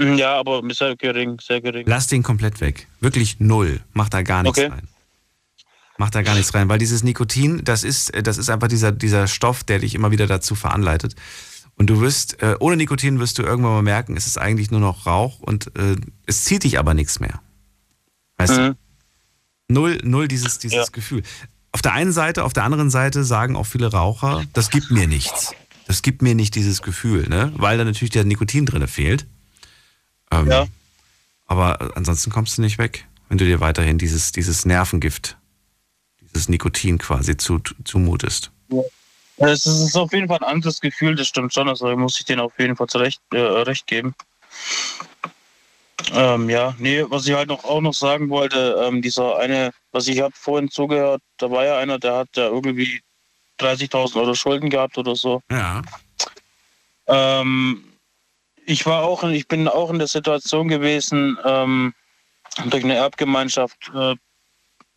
äh, 0.00 0.14
ja, 0.14 0.36
aber 0.38 0.62
sehr 0.72 0.96
gering, 0.96 1.38
sehr 1.40 1.60
gering. 1.60 1.86
Lass 1.86 2.06
den 2.06 2.22
komplett 2.22 2.60
weg. 2.60 2.88
Wirklich 3.00 3.40
null. 3.40 3.80
Mach 3.92 4.08
da 4.08 4.22
gar 4.22 4.42
nichts 4.42 4.58
Okay. 4.58 4.68
rein. 4.68 4.88
Mach 5.96 6.10
da 6.10 6.22
gar 6.22 6.34
nichts 6.34 6.52
rein, 6.54 6.68
weil 6.68 6.78
dieses 6.78 7.04
Nikotin, 7.04 7.62
das 7.62 7.84
ist, 7.84 8.10
das 8.26 8.36
ist 8.36 8.50
einfach 8.50 8.66
dieser, 8.66 8.90
dieser 8.90 9.28
Stoff, 9.28 9.62
der 9.62 9.78
dich 9.78 9.94
immer 9.94 10.10
wieder 10.10 10.26
dazu 10.26 10.56
veranleitet. 10.56 11.14
Und 11.76 11.88
du 11.88 12.00
wirst, 12.00 12.42
äh, 12.42 12.56
ohne 12.58 12.76
Nikotin 12.76 13.20
wirst 13.20 13.38
du 13.38 13.42
irgendwann 13.42 13.72
mal 13.74 13.82
merken, 13.82 14.16
es 14.16 14.26
ist 14.26 14.38
eigentlich 14.38 14.70
nur 14.72 14.80
noch 14.80 15.06
Rauch 15.06 15.38
und 15.40 15.68
äh, 15.76 15.96
es 16.26 16.44
zieht 16.44 16.64
dich 16.64 16.78
aber 16.80 16.94
nichts 16.94 17.20
mehr. 17.20 17.40
Weißt 18.38 18.52
Mhm. 18.56 18.56
du? 18.56 18.76
Null, 19.68 19.98
null 20.02 20.26
dieses, 20.28 20.58
dieses 20.58 20.76
Ja. 20.78 20.84
Gefühl. 20.92 21.22
Auf 21.74 21.82
der 21.82 21.92
einen 21.92 22.12
Seite, 22.12 22.44
auf 22.44 22.52
der 22.52 22.62
anderen 22.62 22.88
Seite 22.88 23.24
sagen 23.24 23.56
auch 23.56 23.66
viele 23.66 23.90
Raucher, 23.90 24.44
das 24.52 24.70
gibt 24.70 24.92
mir 24.92 25.08
nichts. 25.08 25.56
Das 25.88 26.02
gibt 26.02 26.22
mir 26.22 26.36
nicht 26.36 26.54
dieses 26.54 26.82
Gefühl, 26.82 27.28
ne? 27.28 27.52
Weil 27.56 27.76
da 27.78 27.84
natürlich 27.84 28.12
der 28.12 28.22
Nikotin 28.24 28.64
drin 28.64 28.86
fehlt. 28.86 29.26
Ähm, 30.30 30.48
Ja. 30.48 30.66
aber 31.46 31.96
ansonsten 31.96 32.30
kommst 32.30 32.56
du 32.58 32.62
nicht 32.62 32.78
weg, 32.78 33.06
wenn 33.28 33.38
du 33.38 33.44
dir 33.44 33.58
weiterhin 33.58 33.98
dieses, 33.98 34.30
dieses 34.30 34.64
Nervengift, 34.64 35.36
dieses 36.32 36.48
Nikotin 36.48 36.98
quasi 36.98 37.36
zu, 37.36 37.58
zumutest. 37.84 38.52
Ja, 38.68 39.48
Es 39.48 39.66
ist 39.66 39.96
auf 39.96 40.12
jeden 40.12 40.28
Fall 40.28 40.38
ein 40.38 40.44
anderes 40.54 40.80
Gefühl, 40.80 41.16
das 41.16 41.26
stimmt 41.26 41.52
schon. 41.52 41.68
Also 41.68 41.88
muss 41.96 42.20
ich 42.20 42.24
denen 42.24 42.40
auf 42.40 42.56
jeden 42.56 42.76
Fall 42.76 42.86
zurecht, 42.86 43.20
äh, 43.32 43.38
recht 43.40 43.88
geben. 43.88 44.14
Ähm, 46.12 46.50
ja, 46.50 46.74
nee, 46.78 47.04
was 47.08 47.26
ich 47.26 47.34
halt 47.34 47.48
noch 47.48 47.64
auch 47.64 47.80
noch 47.80 47.94
sagen 47.94 48.28
wollte, 48.30 48.84
ähm, 48.84 49.00
dieser 49.02 49.38
eine, 49.38 49.72
was 49.92 50.08
ich 50.08 50.20
habe 50.20 50.34
vorhin 50.36 50.70
zugehört, 50.70 51.22
da 51.38 51.50
war 51.50 51.64
ja 51.64 51.78
einer, 51.78 51.98
der 51.98 52.16
hat 52.16 52.28
ja 52.36 52.48
irgendwie 52.48 53.00
30.000 53.60 54.16
Euro 54.16 54.34
Schulden 54.34 54.70
gehabt 54.70 54.98
oder 54.98 55.16
so. 55.16 55.40
Ja. 55.50 55.82
Ähm, 57.06 57.84
ich 58.66 58.86
war 58.86 59.02
auch, 59.04 59.22
ich 59.24 59.48
bin 59.48 59.68
auch 59.68 59.90
in 59.90 59.98
der 59.98 60.08
Situation 60.08 60.68
gewesen, 60.68 61.38
ähm, 61.44 61.94
durch 62.66 62.84
eine 62.84 62.94
Erbgemeinschaft 62.94 63.90
äh, 63.94 64.14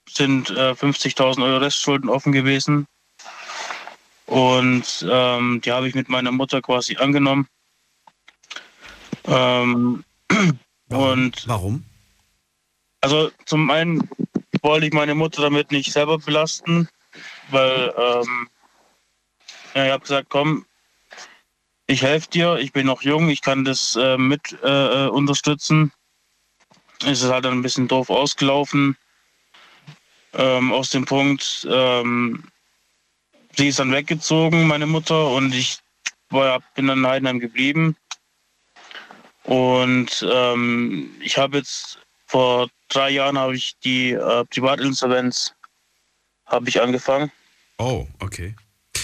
sind 0.09 0.49
äh, 0.51 0.71
50.000 0.71 1.43
Euro 1.43 1.57
Restschulden 1.57 2.09
offen 2.09 2.31
gewesen. 2.31 2.87
Und 4.25 5.05
ähm, 5.09 5.61
die 5.63 5.71
habe 5.71 5.87
ich 5.87 5.95
mit 5.95 6.09
meiner 6.09 6.31
Mutter 6.31 6.61
quasi 6.61 6.97
angenommen. 6.97 7.47
Ähm, 9.25 10.03
und 10.89 11.47
Warum? 11.47 11.83
also 13.01 13.31
zum 13.45 13.69
einen 13.71 14.09
wollte 14.61 14.87
ich 14.87 14.93
meine 14.93 15.15
Mutter 15.15 15.41
damit 15.41 15.71
nicht 15.71 15.91
selber 15.91 16.17
belasten, 16.17 16.89
weil 17.49 17.93
ähm, 17.97 18.49
ja, 19.75 19.85
ich 19.85 19.91
habe 19.91 20.01
gesagt, 20.01 20.29
komm, 20.29 20.65
ich 21.87 22.01
helfe 22.01 22.29
dir, 22.29 22.57
ich 22.57 22.73
bin 22.73 22.85
noch 22.85 23.01
jung, 23.01 23.29
ich 23.29 23.41
kann 23.41 23.63
das 23.63 23.95
äh, 23.95 24.17
mit 24.17 24.57
äh, 24.63 25.05
äh, 25.05 25.07
unterstützen. 25.07 25.91
Es 27.03 27.21
ist 27.21 27.29
halt 27.29 27.45
dann 27.45 27.53
ein 27.53 27.61
bisschen 27.61 27.87
doof 27.87 28.09
ausgelaufen. 28.09 28.97
Ähm, 30.33 30.73
aus 30.73 30.89
dem 30.89 31.05
Punkt, 31.05 31.65
ähm, 31.71 32.43
sie 33.55 33.69
ist 33.69 33.79
dann 33.79 33.91
weggezogen, 33.91 34.67
meine 34.67 34.85
Mutter, 34.85 35.29
und 35.29 35.53
ich 35.53 35.77
war, 36.29 36.59
bin 36.75 36.87
dann 36.87 36.99
in 36.99 37.07
Heidenheim 37.07 37.39
geblieben. 37.39 37.95
Und 39.47 40.27
ähm, 40.29 41.09
ich 41.21 41.37
habe 41.37 41.57
jetzt 41.57 41.99
vor 42.25 42.67
drei 42.89 43.11
Jahren 43.11 43.37
habe 43.37 43.55
ich 43.55 43.77
die 43.79 44.11
äh, 44.11 44.43
Privatinsolvenz 44.45 45.53
habe 46.45 46.67
ich 46.69 46.81
angefangen. 46.81 47.31
Oh, 47.77 48.05
okay. 48.19 48.55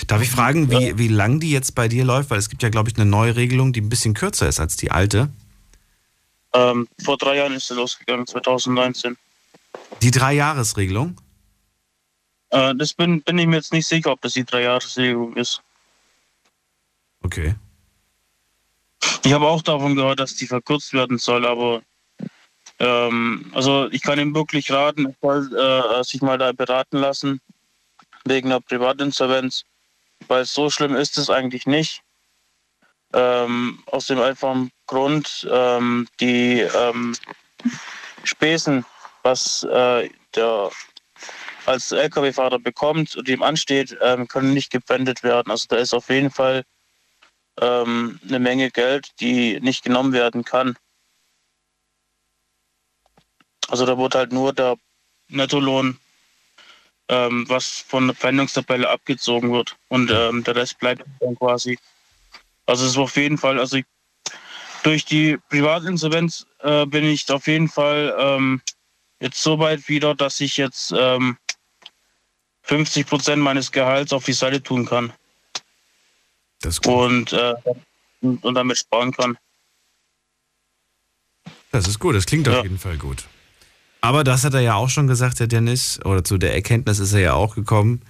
Darf 0.07 0.21
ich 0.21 0.29
fragen, 0.29 0.69
wie, 0.69 0.97
wie 0.97 1.07
lang 1.07 1.39
die 1.39 1.51
jetzt 1.51 1.75
bei 1.75 1.87
dir 1.87 2.03
läuft? 2.03 2.29
Weil 2.29 2.39
es 2.39 2.49
gibt 2.49 2.61
ja, 2.61 2.69
glaube 2.69 2.89
ich, 2.89 2.95
eine 2.97 3.05
neue 3.05 3.35
Regelung, 3.37 3.71
die 3.71 3.81
ein 3.81 3.89
bisschen 3.89 4.13
kürzer 4.13 4.47
ist 4.49 4.59
als 4.59 4.75
die 4.75 4.91
alte. 4.91 5.29
Ähm, 6.53 6.89
vor 7.03 7.17
drei 7.17 7.37
Jahren 7.37 7.53
ist 7.53 7.67
sie 7.67 7.73
losgegangen, 7.73 8.27
2019. 8.27 9.17
Die 10.01 10.11
Drei-Jahres-Regelung? 10.11 11.19
Äh, 12.49 12.75
das 12.75 12.93
bin, 12.93 13.21
bin 13.21 13.37
ich 13.37 13.47
mir 13.47 13.57
jetzt 13.57 13.71
nicht 13.71 13.87
sicher, 13.87 14.11
ob 14.11 14.21
das 14.21 14.33
die 14.33 14.43
Dreijahresregelung 14.43 15.35
ist. 15.35 15.61
Okay. 17.23 17.55
Ich 19.23 19.33
habe 19.33 19.47
auch 19.47 19.61
davon 19.61 19.95
gehört, 19.95 20.19
dass 20.19 20.35
die 20.35 20.47
verkürzt 20.47 20.93
werden 20.93 21.17
soll, 21.17 21.45
aber 21.45 21.81
ähm, 22.79 23.51
also 23.53 23.89
ich 23.91 24.01
kann 24.01 24.19
ihm 24.19 24.35
wirklich 24.35 24.71
raten, 24.71 25.15
soll 25.21 25.55
äh, 25.55 26.03
sich 26.03 26.21
mal 26.21 26.37
da 26.37 26.51
beraten 26.51 26.97
lassen 26.97 27.39
wegen 28.25 28.51
einer 28.51 28.61
Privatinsolvenz, 28.61 29.63
weil 30.27 30.45
so 30.45 30.69
schlimm 30.69 30.95
ist 30.95 31.17
es 31.17 31.29
eigentlich 31.29 31.65
nicht. 31.65 32.01
Ähm, 33.13 33.83
aus 33.85 34.07
dem 34.07 34.19
einfachen 34.19 34.71
Grund, 34.87 35.47
ähm, 35.51 36.07
die 36.19 36.61
ähm, 36.61 37.15
Spesen, 38.23 38.85
was 39.21 39.63
äh, 39.63 40.09
der 40.35 40.71
als 41.65 41.91
Lkw-Fahrer 41.91 42.59
bekommt 42.59 43.15
und 43.15 43.29
ihm 43.29 43.43
ansteht, 43.43 43.95
ähm, 44.01 44.27
können 44.27 44.53
nicht 44.53 44.71
gewendet 44.71 45.23
werden. 45.23 45.51
Also 45.51 45.67
da 45.69 45.77
ist 45.77 45.93
auf 45.93 46.09
jeden 46.09 46.31
Fall 46.31 46.63
ähm, 47.59 48.19
eine 48.27 48.39
Menge 48.39 48.71
Geld, 48.71 49.11
die 49.19 49.59
nicht 49.61 49.83
genommen 49.83 50.13
werden 50.13 50.43
kann. 50.43 50.77
Also 53.67 53.85
da 53.85 53.97
wird 53.97 54.15
halt 54.15 54.31
nur 54.31 54.53
der 54.53 54.77
Nettolohn, 55.29 55.97
ähm, 57.09 57.45
was 57.47 57.85
von 57.87 58.07
der 58.07 58.15
Verwendungstabelle 58.15 58.89
abgezogen 58.89 59.51
wird 59.51 59.75
und 59.89 60.11
ähm, 60.11 60.43
der 60.43 60.55
Rest 60.55 60.79
bleibt 60.79 61.03
dann 61.19 61.35
quasi. 61.35 61.77
Also 62.65 62.85
es 62.85 62.91
ist 62.91 62.97
auf 62.97 63.15
jeden 63.15 63.37
Fall, 63.37 63.59
also 63.59 63.77
ich, 63.77 63.85
durch 64.83 65.05
die 65.05 65.37
Privatinsolvenz 65.49 66.45
äh, 66.59 66.85
bin 66.85 67.05
ich 67.05 67.29
auf 67.31 67.47
jeden 67.47 67.69
Fall 67.69 68.15
ähm, 68.17 68.61
jetzt 69.19 69.41
so 69.41 69.59
weit 69.59 69.87
wieder, 69.87 70.15
dass 70.15 70.39
ich 70.39 70.57
jetzt 70.57 70.93
ähm, 70.95 71.37
50 72.63 73.07
Prozent 73.07 73.41
meines 73.41 73.71
Gehalts 73.71 74.13
auf 74.13 74.25
die 74.25 74.33
Seite 74.33 74.61
tun 74.61 74.85
kann. 74.85 75.13
Und, 76.85 77.33
äh, 77.33 77.53
und, 78.21 78.43
und 78.43 78.53
damit 78.55 78.77
sparen 78.77 79.11
kann. 79.11 79.37
Das 81.71 81.87
ist 81.87 81.99
gut, 81.99 82.15
das 82.15 82.25
klingt 82.25 82.47
Ja. 82.47 82.57
auf 82.59 82.63
jeden 82.63 82.79
Fall 82.79 82.97
gut. 82.97 83.23
Aber 84.01 84.23
das 84.23 84.43
hat 84.43 84.53
er 84.53 84.59
ja 84.59 84.75
auch 84.75 84.89
schon 84.89 85.07
gesagt, 85.07 85.39
der 85.39 85.47
Dennis, 85.47 85.99
oder 86.03 86.23
zu 86.23 86.37
der 86.37 86.53
Erkenntnis 86.53 86.99
ist 86.99 87.13
er 87.13 87.19
ja 87.21 87.33
auch 87.33 87.55
gekommen. 87.55 88.01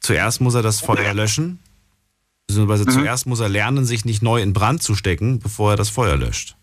Zuerst 0.00 0.40
muss 0.40 0.54
er 0.54 0.62
das 0.62 0.80
Feuer 0.80 1.12
löschen, 1.12 1.58
beziehungsweise 2.46 2.84
Mhm. 2.84 2.90
zuerst 2.90 3.26
muss 3.26 3.40
er 3.40 3.48
lernen, 3.48 3.84
sich 3.84 4.04
nicht 4.04 4.22
neu 4.22 4.40
in 4.40 4.52
Brand 4.52 4.82
zu 4.82 4.94
stecken, 4.94 5.40
bevor 5.40 5.72
er 5.72 5.76
das 5.76 5.90
Feuer 5.90 6.16
löscht. 6.16 6.56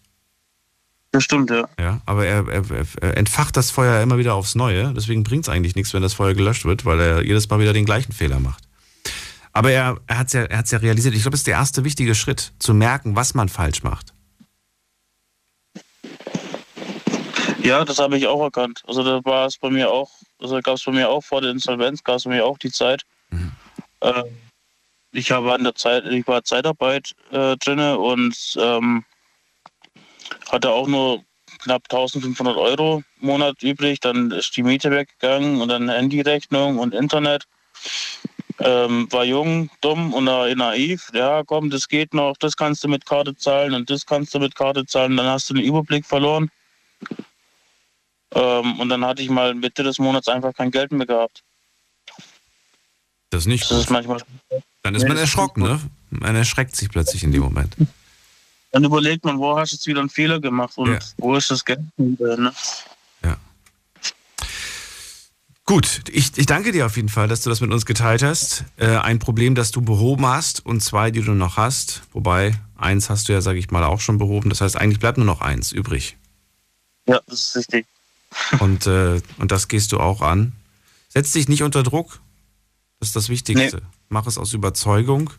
Das 1.12 1.24
stimmt, 1.24 1.50
ja. 1.50 1.68
Ja, 1.80 2.02
aber 2.06 2.26
er, 2.26 2.48
er, 2.48 2.64
er 3.02 3.18
entfacht 3.18 3.56
das 3.56 3.72
Feuer 3.72 4.02
immer 4.02 4.18
wieder 4.18 4.34
aufs 4.36 4.56
Neue. 4.56 4.94
Deswegen 4.94 5.24
bringt 5.24 5.46
es 5.46 5.50
eigentlich 5.50 5.76
nichts, 5.76 5.94
wenn 5.94 6.02
das 6.02 6.14
Feuer 6.14 6.34
gelöscht 6.34 6.66
wird, 6.66 6.84
weil 6.86 7.00
er 7.00 7.24
jedes 7.26 7.48
Mal 7.50 7.60
wieder 7.60 7.74
den 7.74 7.86
gleichen 7.86 8.12
Fehler 8.12 8.40
macht. 8.40 8.67
Aber 9.58 9.72
er, 9.72 9.98
er 10.06 10.20
hat 10.20 10.28
es 10.28 10.34
ja, 10.34 10.44
er 10.44 10.60
hat's 10.60 10.70
ja 10.70 10.78
realisiert. 10.78 11.16
Ich 11.16 11.24
glaube, 11.24 11.32
das 11.32 11.40
ist 11.40 11.48
der 11.48 11.56
erste 11.56 11.84
wichtige 11.84 12.14
Schritt, 12.14 12.54
zu 12.60 12.76
merken, 12.76 13.16
was 13.16 13.34
man 13.34 13.50
falsch 13.50 13.82
macht. 13.82 14.14
Ja, 17.64 17.84
das 17.84 17.98
habe 17.98 18.20
ich 18.20 18.28
auch 18.28 18.40
erkannt. 18.44 18.84
Also 18.86 19.04
da 19.04 19.26
war 19.26 19.48
es 19.48 19.58
bei 19.58 19.72
mir 19.72 19.90
auch, 19.90 20.12
also 20.40 20.62
gab 20.62 20.76
es 20.76 20.84
bei 20.84 20.92
mir 20.92 21.10
auch 21.10 21.24
vor 21.24 21.42
der 21.42 21.50
Insolvenz, 21.50 22.04
gab 22.04 22.18
es 22.18 22.26
bei 22.26 22.30
mir 22.30 22.46
auch 22.46 22.60
die 22.60 22.72
Zeit. 22.72 23.02
Ähm, 24.02 24.26
ich 25.12 25.32
habe 25.32 25.52
an 25.52 25.64
der 25.64 25.74
Zeit, 25.74 26.06
ich 26.06 26.28
war 26.28 26.44
Zeitarbeit 26.44 27.16
äh, 27.32 27.58
drinne 27.58 27.98
und 27.98 28.38
ähm, 28.60 29.06
hatte 30.52 30.70
auch 30.70 30.88
nur 30.88 31.24
knapp 31.64 31.82
1500 31.90 32.56
Euro 32.58 33.02
im 33.22 33.28
Monat 33.28 33.64
übrig. 33.64 34.02
Dann 34.02 34.30
ist 34.30 34.56
die 34.56 34.62
Miete 34.62 34.92
weggegangen 34.92 35.62
und 35.62 35.70
dann 35.70 35.90
Handyrechnung 35.90 36.78
und 36.78 36.94
Internet. 36.94 37.48
Ähm, 38.60 39.08
war 39.12 39.24
jung, 39.24 39.70
dumm 39.82 40.14
und 40.14 40.24
na- 40.24 40.54
naiv. 40.56 41.10
Ja, 41.14 41.44
komm, 41.44 41.70
das 41.70 41.88
geht 41.88 42.14
noch, 42.14 42.36
das 42.38 42.58
kannst 42.58 42.84
du 42.84 42.88
mit 42.88 43.06
Karte 43.06 43.36
zahlen 43.36 43.74
und 43.76 43.90
das 43.90 44.06
kannst 44.06 44.34
du 44.34 44.40
mit 44.40 44.56
Karte 44.56 44.86
zahlen. 44.86 45.16
Dann 45.16 45.28
hast 45.28 45.50
du 45.50 45.54
den 45.54 45.64
Überblick 45.64 46.06
verloren. 46.06 46.50
Ähm, 48.34 48.80
und 48.80 48.90
dann 48.90 49.06
hatte 49.06 49.22
ich 49.22 49.30
mal 49.30 49.54
Mitte 49.54 49.84
des 49.84 50.00
Monats 50.00 50.28
einfach 50.28 50.54
kein 50.54 50.72
Geld 50.72 50.92
mehr 50.92 51.06
gehabt. 51.06 51.44
Das 53.30 53.42
ist 53.42 53.48
nicht 53.48 53.70
Das 53.70 53.78
ist 53.80 53.90
manchmal. 53.90 54.22
Dann 54.84 54.96
ist 54.96 55.08
man 55.08 55.18
erschrocken, 55.18 55.64
ne? 55.64 55.80
Man 56.10 56.36
erschreckt 56.36 56.76
sich 56.76 56.90
plötzlich 56.90 57.24
in 57.24 57.32
dem 57.32 57.42
Moment. 57.42 57.76
Dann 58.72 58.84
überlegt 58.84 59.24
man, 59.24 59.38
wo 59.38 59.58
hast 59.58 59.72
du 59.72 59.76
jetzt 59.76 59.88
wieder 59.88 60.00
einen 60.00 60.10
Fehler 60.10 60.40
gemacht 60.40 60.78
und 60.78 60.94
Ja. 60.94 61.00
wo 61.18 61.36
ist 61.36 61.52
das 61.52 61.64
Geld? 61.64 61.80
Ne? 61.98 62.52
Gut, 65.68 66.04
ich, 66.10 66.32
ich 66.38 66.46
danke 66.46 66.72
dir 66.72 66.86
auf 66.86 66.96
jeden 66.96 67.10
Fall, 67.10 67.28
dass 67.28 67.42
du 67.42 67.50
das 67.50 67.60
mit 67.60 67.74
uns 67.74 67.86
geteilt 67.86 68.24
hast. 68.24 68.64
Äh, 68.78 68.88
ein 68.88 69.20
Problem, 69.20 69.54
das 69.54 69.72
du 69.72 69.82
behoben 69.82 70.26
hast 70.26 70.66
und 70.66 70.82
zwei, 70.82 71.12
die 71.12 71.22
du 71.22 71.34
noch 71.34 71.58
hast. 71.58 72.04
Wobei, 72.14 72.58
eins 72.78 73.10
hast 73.10 73.28
du 73.28 73.34
ja, 73.34 73.42
sage 73.42 73.60
ich 73.60 73.70
mal, 73.70 73.84
auch 73.84 74.00
schon 74.00 74.18
behoben. 74.18 74.50
Das 74.50 74.62
heißt, 74.62 74.78
eigentlich 74.78 75.00
bleibt 75.00 75.18
nur 75.18 75.26
noch 75.26 75.42
eins 75.42 75.74
übrig. 75.74 76.16
Ja, 77.06 77.20
das 77.28 77.42
ist 77.42 77.58
richtig. 77.58 77.86
Und, 78.60 78.86
äh, 78.88 79.22
und 79.38 79.52
das 79.52 79.70
gehst 79.70 79.94
du 79.94 80.00
auch 80.00 80.22
an. 80.22 80.52
Setz 81.08 81.32
dich 81.32 81.48
nicht 81.48 81.64
unter 81.64 81.82
Druck. 81.82 82.20
Das 83.00 83.10
ist 83.10 83.16
das 83.16 83.30
Wichtigste. 83.30 83.82
Mach 84.10 84.28
es 84.28 84.38
aus 84.38 84.54
Überzeugung. 84.54 85.32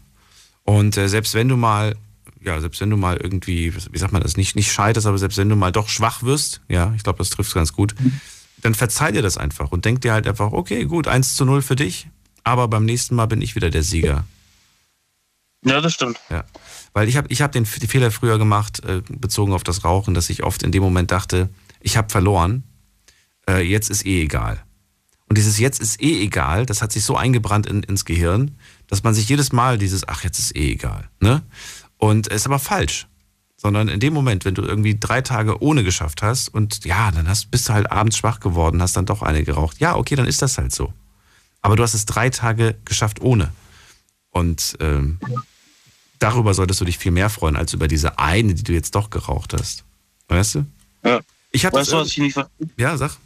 Und 0.65 0.97
äh, 0.97 1.09
selbst 1.09 1.35
wenn 1.35 1.49
du 1.49 1.57
mal, 1.57 1.97
ja, 2.41 2.59
selbst 2.61 2.81
wenn 2.81 2.89
du 2.91 2.97
mal 2.97 3.19
irgendwie, 3.19 3.75
wie 3.75 3.99
sagt 3.99 4.15
man 4.15 4.23
das, 4.23 4.39
nicht, 4.39 4.57
nicht 4.57 4.73
scheiterst, 4.73 5.07
aber 5.07 5.19
selbst 5.19 5.37
wenn 5.37 5.51
du 5.51 5.55
mal 5.55 5.71
doch 5.71 5.89
schwach 5.89 6.23
wirst, 6.23 6.63
ja, 6.69 6.93
ich 6.97 7.03
glaube, 7.03 7.19
das 7.19 7.31
trifft 7.31 7.53
ganz 7.55 7.75
gut, 7.75 7.95
dann 8.63 8.75
verzeih 8.75 9.13
dir 9.13 9.23
das 9.23 9.37
einfach 9.37 9.73
und 9.73 9.85
denk 9.85 10.01
dir 10.01 10.13
halt 10.13 10.27
einfach, 10.27 10.53
okay, 10.53 10.85
gut, 10.85 11.09
1 11.09 11.37
zu 11.37 11.45
0 11.45 11.63
für 11.63 11.77
dich, 11.77 12.09
aber 12.45 12.69
beim 12.69 12.85
nächsten 12.85 13.15
Mal 13.15 13.27
bin 13.27 13.43
ich 13.43 13.55
wieder 13.55 13.71
der 13.71 13.83
Sieger. 13.83 14.25
Ja, 15.65 15.81
das 15.81 15.93
stimmt. 15.93 16.21
Ja. 16.31 16.45
Weil 16.93 17.09
ich 17.09 17.17
habe 17.17 17.29
ich 17.31 17.43
hab 17.43 17.53
den 17.53 17.67
Fehler 17.67 18.11
früher 18.11 18.39
gemacht, 18.39 18.85
äh, 18.85 19.03
bezogen 19.09 19.53
auf 19.53 19.65
das 19.65 19.85
Rauchen, 19.85 20.15
dass 20.15 20.31
ich 20.31 20.45
oft 20.45 20.63
in 20.63 20.73
dem 20.73 20.83
Moment 20.83 21.11
dachte, 21.11 21.49
ich 21.81 21.97
habe 21.97 22.11
verloren, 22.11 22.63
äh, 23.49 23.63
jetzt 23.63 23.91
ist 23.91 24.07
eh 24.07 24.23
egal. 24.23 24.63
Und 25.29 25.37
dieses 25.37 25.59
jetzt 25.59 25.81
ist 25.81 26.01
eh 26.01 26.23
egal, 26.23 26.65
das 26.65 26.81
hat 26.81 26.93
sich 26.93 27.05
so 27.05 27.17
eingebrannt 27.17 27.67
in, 27.67 27.83
ins 27.83 28.05
Gehirn, 28.05 28.57
dass 28.87 29.03
man 29.03 29.15
sich 29.15 29.29
jedes 29.29 29.53
Mal 29.53 29.79
dieses, 29.79 30.07
ach, 30.09 30.25
jetzt 30.25 30.39
ist 30.39 30.57
eh 30.57 30.73
egal. 30.73 31.09
Ne? 31.21 31.43
Und 31.99 32.29
ist 32.29 32.47
aber 32.47 32.59
falsch. 32.59 33.08
Sondern 33.61 33.89
in 33.89 33.99
dem 33.99 34.15
Moment, 34.15 34.45
wenn 34.45 34.55
du 34.55 34.63
irgendwie 34.63 34.99
drei 34.99 35.21
Tage 35.21 35.61
ohne 35.61 35.83
geschafft 35.83 36.23
hast 36.23 36.49
und 36.49 36.85
ja, 36.85 37.11
dann 37.11 37.29
hast, 37.29 37.51
bist 37.51 37.69
du 37.69 37.73
halt 37.73 37.91
abends 37.91 38.17
schwach 38.17 38.39
geworden, 38.39 38.81
hast 38.81 38.97
dann 38.97 39.05
doch 39.05 39.21
eine 39.21 39.43
geraucht. 39.43 39.81
Ja, 39.81 39.97
okay, 39.97 40.15
dann 40.15 40.27
ist 40.27 40.41
das 40.43 40.59
halt 40.59 40.73
so. 40.73 40.93
Aber 41.61 41.75
du 41.75 41.83
hast 41.83 41.95
es 41.95 42.07
drei 42.07 42.31
Tage 42.31 42.77
geschafft 42.85 43.21
ohne. 43.21 43.53
Und 44.31 44.77
ähm, 44.79 45.19
darüber 46.21 46.55
solltest 46.55 46.81
du 46.81 46.85
dich 46.85 46.99
viel 46.99 47.11
mehr 47.11 47.31
freuen, 47.31 47.57
als 47.57 47.73
über 47.73 47.89
diese 47.89 48.19
eine, 48.19 48.55
die 48.55 48.63
du 48.63 48.73
jetzt 48.73 48.95
doch 48.95 49.11
geraucht 49.11 49.55
hast. 49.55 49.85
Weißt 50.29 50.55
du? 50.55 50.67
Ja. 51.03 51.21
Ich 51.51 51.67
hab 51.67 51.73
weißt 51.73 51.93
du, 51.93 51.97
was 51.97 52.09
ich 52.09 52.19
nicht 52.19 52.35
verstehe? 52.35 52.69
Ja, 52.77 52.97
sag. 52.97 53.17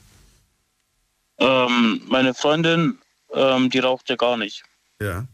Ähm, 1.38 2.00
meine 2.08 2.32
Freundin, 2.32 2.98
ähm, 3.34 3.68
die 3.68 3.80
raucht 3.80 4.08
ja 4.08 4.16
gar 4.16 4.36
nicht. 4.36 4.62
Ja. 5.00 5.26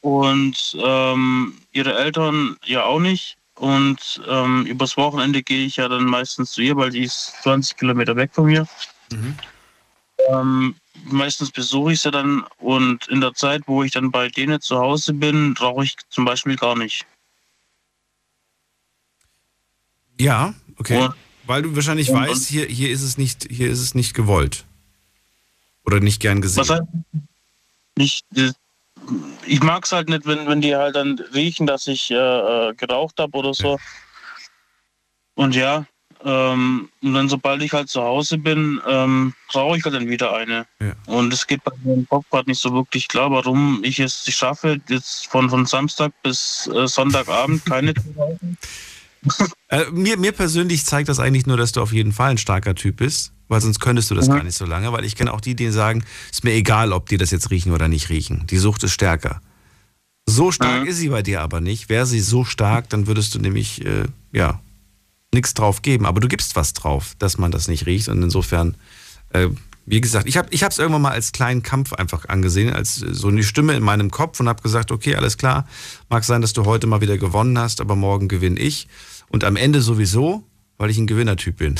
Und 0.00 0.76
ähm, 0.78 1.54
ihre 1.72 1.98
Eltern 1.98 2.56
ja 2.64 2.84
auch 2.84 3.00
nicht. 3.00 3.36
Und 3.56 4.20
ähm, 4.28 4.66
übers 4.66 4.96
Wochenende 4.96 5.42
gehe 5.42 5.64
ich 5.66 5.76
ja 5.76 5.88
dann 5.88 6.04
meistens 6.04 6.52
zu 6.52 6.60
ihr, 6.62 6.76
weil 6.76 6.90
die 6.90 7.04
ist 7.04 7.34
20 7.42 7.76
Kilometer 7.76 8.14
weg 8.14 8.30
von 8.32 8.46
mir. 8.46 8.68
Ähm, 10.30 10.74
meistens 11.04 11.50
besuche 11.50 11.92
ich 11.92 12.00
sie 12.00 12.10
dann 12.10 12.44
und 12.58 13.08
in 13.08 13.20
der 13.20 13.32
Zeit, 13.34 13.62
wo 13.66 13.82
ich 13.82 13.92
dann 13.92 14.10
bei 14.10 14.28
denen 14.28 14.60
zu 14.60 14.76
Hause 14.78 15.14
bin, 15.14 15.54
rauche 15.58 15.84
ich 15.84 15.96
zum 16.10 16.24
Beispiel 16.26 16.56
gar 16.56 16.76
nicht. 16.76 17.06
Ja, 20.18 20.54
okay. 20.78 21.04
Und- 21.06 21.14
Weil 21.44 21.62
du 21.62 21.76
wahrscheinlich 21.76 22.10
und- 22.10 22.16
weißt, 22.16 22.48
hier, 22.48 22.66
hier, 22.66 22.90
ist 22.90 23.02
es 23.02 23.18
nicht, 23.18 23.46
hier 23.50 23.70
ist 23.70 23.80
es 23.80 23.94
nicht 23.94 24.14
gewollt. 24.14 24.64
Oder 25.84 26.00
nicht 26.00 26.20
gern 26.20 26.40
gesehen. 26.40 26.62
Was 26.62 26.70
heißt 26.70 26.82
nicht, 27.96 28.26
ich 29.46 29.62
mag 29.62 29.84
es 29.84 29.92
halt 29.92 30.08
nicht, 30.08 30.26
wenn, 30.26 30.46
wenn 30.46 30.60
die 30.60 30.74
halt 30.74 30.96
dann 30.96 31.18
riechen, 31.34 31.66
dass 31.66 31.86
ich 31.86 32.10
äh, 32.10 32.14
äh, 32.14 32.74
geraucht 32.74 33.18
habe 33.18 33.36
oder 33.36 33.54
so. 33.54 33.78
Und 35.34 35.54
ja, 35.54 35.86
ähm, 36.24 36.88
und 37.02 37.14
dann 37.14 37.28
sobald 37.28 37.62
ich 37.62 37.72
halt 37.72 37.88
zu 37.88 38.02
Hause 38.02 38.38
bin, 38.38 38.80
ähm, 38.86 39.34
rauche 39.54 39.78
ich 39.78 39.84
halt 39.84 39.94
dann 39.94 40.08
wieder 40.08 40.34
eine. 40.34 40.66
Ja. 40.80 40.94
Und 41.06 41.32
es 41.32 41.46
geht 41.46 41.62
bei 41.62 41.72
mir 41.82 41.94
im 41.94 42.08
Kopf 42.08 42.24
gerade 42.30 42.48
nicht 42.50 42.60
so 42.60 42.72
wirklich 42.72 43.06
klar, 43.08 43.30
warum 43.30 43.80
ich 43.84 44.00
es 44.00 44.24
schaffe, 44.34 44.80
jetzt 44.88 45.26
von, 45.28 45.50
von 45.50 45.66
Samstag 45.66 46.12
bis 46.22 46.68
äh, 46.74 46.88
Sonntagabend 46.88 47.64
keine 47.64 47.94
zu 47.94 48.14
rauchen. 48.16 48.58
Äh, 49.68 49.86
mir, 49.90 50.16
mir 50.16 50.30
persönlich 50.30 50.86
zeigt 50.86 51.08
das 51.08 51.18
eigentlich 51.18 51.46
nur, 51.46 51.56
dass 51.56 51.72
du 51.72 51.82
auf 51.82 51.92
jeden 51.92 52.12
Fall 52.12 52.30
ein 52.30 52.38
starker 52.38 52.76
Typ 52.76 52.98
bist, 52.98 53.32
weil 53.48 53.60
sonst 53.60 53.80
könntest 53.80 54.10
du 54.10 54.14
das 54.14 54.28
Mhm. 54.28 54.32
gar 54.32 54.42
nicht 54.44 54.56
so 54.56 54.64
lange, 54.66 54.92
weil 54.92 55.04
ich 55.04 55.14
kenne 55.16 55.32
auch 55.32 55.40
die, 55.40 55.54
die 55.54 55.70
sagen, 55.70 56.04
ist 56.30 56.44
mir 56.44 56.52
egal, 56.52 56.92
ob 56.92 57.08
die 57.08 57.16
das 57.16 57.30
jetzt 57.30 57.50
riechen 57.50 57.72
oder 57.72 57.88
nicht 57.88 58.08
riechen. 58.08 58.46
Die 58.48 58.58
Sucht 58.58 58.82
ist 58.84 58.92
stärker. 58.92 59.40
So 60.28 60.50
stark 60.50 60.82
Mhm. 60.82 60.88
ist 60.88 60.96
sie 60.98 61.08
bei 61.08 61.22
dir 61.22 61.40
aber 61.42 61.60
nicht. 61.60 61.88
Wäre 61.88 62.06
sie 62.06 62.20
so 62.20 62.44
stark, 62.44 62.88
dann 62.88 63.06
würdest 63.06 63.34
du 63.34 63.38
nämlich, 63.38 63.84
äh, 63.84 64.04
ja, 64.32 64.60
nichts 65.32 65.54
drauf 65.54 65.82
geben. 65.82 66.06
Aber 66.06 66.20
du 66.20 66.28
gibst 66.28 66.56
was 66.56 66.72
drauf, 66.72 67.14
dass 67.18 67.38
man 67.38 67.50
das 67.50 67.68
nicht 67.68 67.86
riecht. 67.86 68.08
Und 68.08 68.22
insofern, 68.22 68.74
äh, 69.30 69.48
Wie 69.88 70.00
gesagt, 70.00 70.26
ich 70.26 70.36
habe 70.36 70.48
es 70.52 70.78
irgendwann 70.78 71.02
mal 71.02 71.12
als 71.12 71.30
kleinen 71.30 71.62
Kampf 71.62 71.92
einfach 71.92 72.28
angesehen, 72.28 72.72
als 72.72 72.96
so 72.96 73.28
eine 73.28 73.44
Stimme 73.44 73.74
in 73.76 73.84
meinem 73.84 74.10
Kopf 74.10 74.40
und 74.40 74.48
habe 74.48 74.60
gesagt, 74.60 74.90
okay, 74.90 75.14
alles 75.14 75.38
klar, 75.38 75.64
mag 76.08 76.24
sein, 76.24 76.40
dass 76.42 76.52
du 76.54 76.64
heute 76.64 76.88
mal 76.88 77.00
wieder 77.00 77.18
gewonnen 77.18 77.56
hast, 77.56 77.80
aber 77.80 77.94
morgen 77.94 78.26
gewinne 78.26 78.58
ich. 78.58 78.88
Und 79.28 79.44
am 79.44 79.54
Ende 79.54 79.80
sowieso, 79.82 80.42
weil 80.78 80.90
ich 80.90 80.98
ein 80.98 81.06
Gewinnertyp 81.06 81.56
bin. 81.56 81.76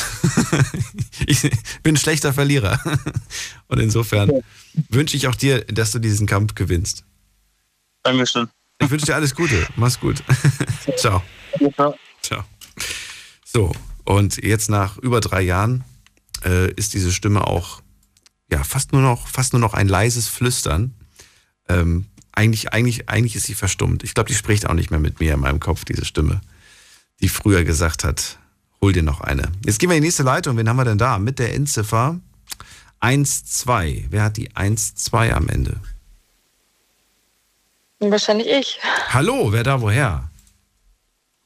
ich 1.26 1.42
bin 1.82 1.94
ein 1.94 1.98
schlechter 1.98 2.32
Verlierer. 2.32 2.80
Und 3.68 3.78
insofern 3.78 4.30
wünsche 4.88 5.16
ich 5.16 5.28
auch 5.28 5.34
dir, 5.34 5.64
dass 5.64 5.90
du 5.92 5.98
diesen 5.98 6.26
Kampf 6.26 6.54
gewinnst. 6.54 7.04
Dankeschön. 8.02 8.48
Ich 8.80 8.90
wünsche 8.90 9.06
dir 9.06 9.14
alles 9.14 9.34
Gute. 9.34 9.66
Mach's 9.76 9.98
gut. 9.98 10.22
Ciao. 10.96 11.22
Ciao. 12.22 12.44
So, 13.44 13.72
und 14.04 14.36
jetzt 14.44 14.68
nach 14.68 14.98
über 14.98 15.20
drei 15.20 15.40
Jahren 15.40 15.82
äh, 16.44 16.70
ist 16.72 16.92
diese 16.92 17.10
Stimme 17.10 17.46
auch 17.46 17.80
ja 18.50 18.62
fast 18.64 18.92
nur 18.92 19.00
noch, 19.02 19.28
fast 19.28 19.52
nur 19.54 19.60
noch 19.60 19.72
ein 19.72 19.88
leises 19.88 20.28
Flüstern. 20.28 20.94
Ähm, 21.68 22.06
eigentlich, 22.32 22.72
eigentlich, 22.72 23.08
eigentlich 23.08 23.34
ist 23.34 23.46
sie 23.46 23.54
verstummt. 23.54 24.04
Ich 24.04 24.14
glaube, 24.14 24.28
die 24.28 24.34
spricht 24.34 24.66
auch 24.66 24.74
nicht 24.74 24.90
mehr 24.90 25.00
mit 25.00 25.20
mir 25.20 25.34
in 25.34 25.40
meinem 25.40 25.58
Kopf, 25.58 25.84
diese 25.84 26.04
Stimme, 26.04 26.42
die 27.20 27.28
früher 27.28 27.64
gesagt 27.64 28.04
hat, 28.04 28.38
hol 28.80 28.92
dir 28.92 29.02
noch 29.02 29.20
eine. 29.20 29.50
Jetzt 29.64 29.78
gehen 29.78 29.90
wir 29.90 29.96
in 29.96 30.02
die 30.02 30.08
nächste 30.08 30.22
Leitung. 30.22 30.56
Wen 30.56 30.68
haben 30.68 30.76
wir 30.76 30.84
denn 30.84 30.98
da? 30.98 31.18
Mit 31.18 31.38
der 31.38 31.54
Endziffer 31.54 32.18
1-2. 33.00 34.04
Wer 34.10 34.22
hat 34.22 34.36
die 34.36 34.50
1-2 34.50 35.32
am 35.32 35.48
Ende? 35.48 35.80
Wahrscheinlich 37.98 38.48
ich. 38.48 38.78
Hallo, 39.08 39.52
wer 39.52 39.62
da 39.62 39.80
woher? 39.80 40.28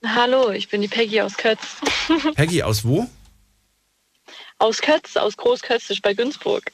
Hallo, 0.04 0.50
ich 0.50 0.68
bin 0.68 0.80
die 0.80 0.88
Peggy 0.88 1.20
aus 1.20 1.36
Kötz. 1.36 1.60
Peggy 2.34 2.62
aus 2.62 2.84
wo? 2.84 3.08
Aus 4.58 4.78
Kötz, 4.80 5.16
aus 5.16 5.36
Großkötzisch 5.36 6.02
bei 6.02 6.14
Günzburg. 6.14 6.70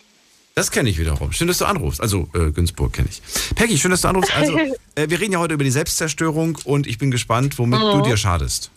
Das 0.55 0.71
kenne 0.71 0.89
ich 0.89 0.99
wiederum. 0.99 1.33
Schön, 1.33 1.49
dass 1.49 1.59
du 1.59 1.67
anrufst. 1.67 2.01
Also, 2.01 2.29
äh, 2.35 2.51
Günzburg 2.51 2.95
kenne 2.95 3.09
ich. 3.11 3.21
Peggy, 3.55 3.77
schön, 3.79 3.91
dass 3.91 4.01
du 4.01 4.09
anrufst. 4.09 4.35
Also, 4.35 4.57
äh, 4.95 5.09
wir 5.11 5.21
reden 5.21 5.33
ja 5.33 5.39
heute 5.39 5.55
über 5.55 5.65
die 5.65 5.71
Selbstzerstörung 5.71 6.59
und 6.65 6.87
ich 6.87 6.97
bin 6.99 7.11
gespannt, 7.11 7.59
womit 7.59 7.81
Mhm. 7.81 7.99
du 7.99 8.03
dir 8.03 8.17
schadest. 8.17 8.71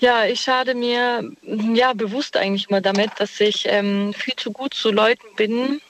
Ja, 0.00 0.24
ich 0.24 0.40
schade 0.40 0.74
mir 0.74 1.30
ja 1.42 1.92
bewusst 1.92 2.36
eigentlich 2.36 2.68
immer 2.68 2.80
damit, 2.80 3.10
dass 3.18 3.40
ich 3.40 3.64
ähm, 3.66 4.14
viel 4.14 4.36
zu 4.36 4.52
gut 4.52 4.74
zu 4.74 4.90
Leuten 4.90 5.26
bin 5.36 5.80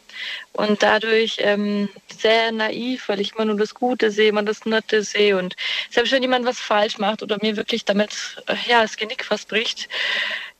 und 0.53 0.83
dadurch 0.83 1.37
ähm, 1.41 1.89
sehr 2.09 2.53
naiv, 2.53 3.09
weil 3.09 3.21
ich 3.21 3.35
immer 3.35 3.45
nur 3.45 3.57
das 3.57 3.75
Gute 3.75 4.11
sehe, 4.11 4.31
immer 4.31 4.43
das 4.43 4.65
Nette 4.67 5.03
sehe 5.03 5.37
und 5.37 5.57
selbst 5.91 6.13
wenn 6.13 6.23
jemand 6.23 6.45
was 6.47 6.59
falsch 6.59 6.99
macht 6.99 7.23
oder 7.23 7.39
mir 7.41 7.57
wirklich 7.57 7.85
damit 7.85 8.43
äh, 8.47 8.57
ja 8.69 8.83
das 8.83 8.97
Genick 8.97 9.25
fast 9.25 9.49
bricht, 9.49 9.89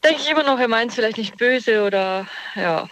denke 0.05 0.21
ich 0.23 0.31
immer 0.31 0.45
noch, 0.45 0.59
er 0.59 0.69
meint 0.69 0.91
es 0.91 0.97
vielleicht 0.97 1.19
nicht 1.19 1.37
böse 1.37 1.85
oder 1.85 2.27
ja 2.55 2.89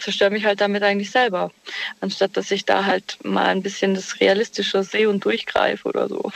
zerstöre 0.00 0.30
mich 0.30 0.44
halt 0.44 0.60
damit 0.60 0.82
eigentlich 0.82 1.10
selber, 1.10 1.52
anstatt 2.00 2.36
dass 2.36 2.50
ich 2.50 2.64
da 2.64 2.84
halt 2.84 3.18
mal 3.22 3.46
ein 3.46 3.62
bisschen 3.62 3.94
das 3.94 4.18
Realistische 4.20 4.82
sehe 4.82 5.08
und 5.08 5.24
durchgreife 5.24 5.86
oder 5.86 6.08
so. 6.08 6.32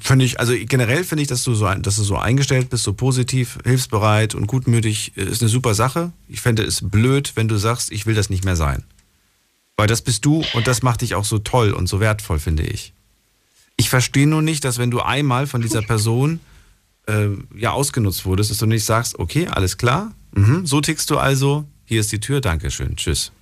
Finde 0.00 0.24
ich, 0.24 0.40
also 0.40 0.52
generell 0.56 1.04
finde 1.04 1.22
ich, 1.22 1.28
dass 1.28 1.44
du 1.44 1.54
so, 1.54 1.72
dass 1.74 1.96
du 1.96 2.02
so 2.02 2.16
eingestellt 2.16 2.70
bist, 2.70 2.84
so 2.84 2.92
positiv, 2.92 3.58
hilfsbereit 3.64 4.34
und 4.34 4.46
gutmütig, 4.46 5.12
äh, 5.16 5.22
ist 5.22 5.42
eine 5.42 5.48
super 5.48 5.74
Sache. 5.74 6.12
Ich 6.28 6.40
fände 6.40 6.62
es 6.62 6.88
blöd, 6.88 7.32
wenn 7.34 7.48
du 7.48 7.56
sagst, 7.56 7.92
ich 7.92 8.06
will 8.06 8.14
das 8.14 8.30
nicht 8.30 8.44
mehr 8.44 8.56
sein. 8.56 8.84
Weil 9.76 9.86
das 9.86 10.02
bist 10.02 10.24
du 10.24 10.44
und 10.54 10.66
das 10.66 10.82
macht 10.82 11.00
dich 11.00 11.14
auch 11.14 11.24
so 11.24 11.38
toll 11.38 11.72
und 11.72 11.88
so 11.88 12.00
wertvoll, 12.00 12.38
finde 12.38 12.64
ich. 12.64 12.92
Ich 13.76 13.88
verstehe 13.88 14.26
nur 14.26 14.42
nicht, 14.42 14.64
dass 14.64 14.78
wenn 14.78 14.90
du 14.90 15.00
einmal 15.00 15.46
von 15.46 15.62
dieser 15.62 15.80
Person 15.80 16.40
äh, 17.06 17.28
ja 17.56 17.72
ausgenutzt 17.72 18.26
wurdest, 18.26 18.50
dass 18.50 18.58
du 18.58 18.66
nicht 18.66 18.84
sagst, 18.84 19.18
okay, 19.18 19.46
alles 19.46 19.78
klar, 19.78 20.12
mhm, 20.34 20.66
so 20.66 20.80
tickst 20.80 21.08
du 21.10 21.16
also, 21.16 21.64
hier 21.86 22.00
ist 22.00 22.12
die 22.12 22.20
Tür, 22.20 22.40
Dankeschön, 22.40 22.96
tschüss. 22.96 23.32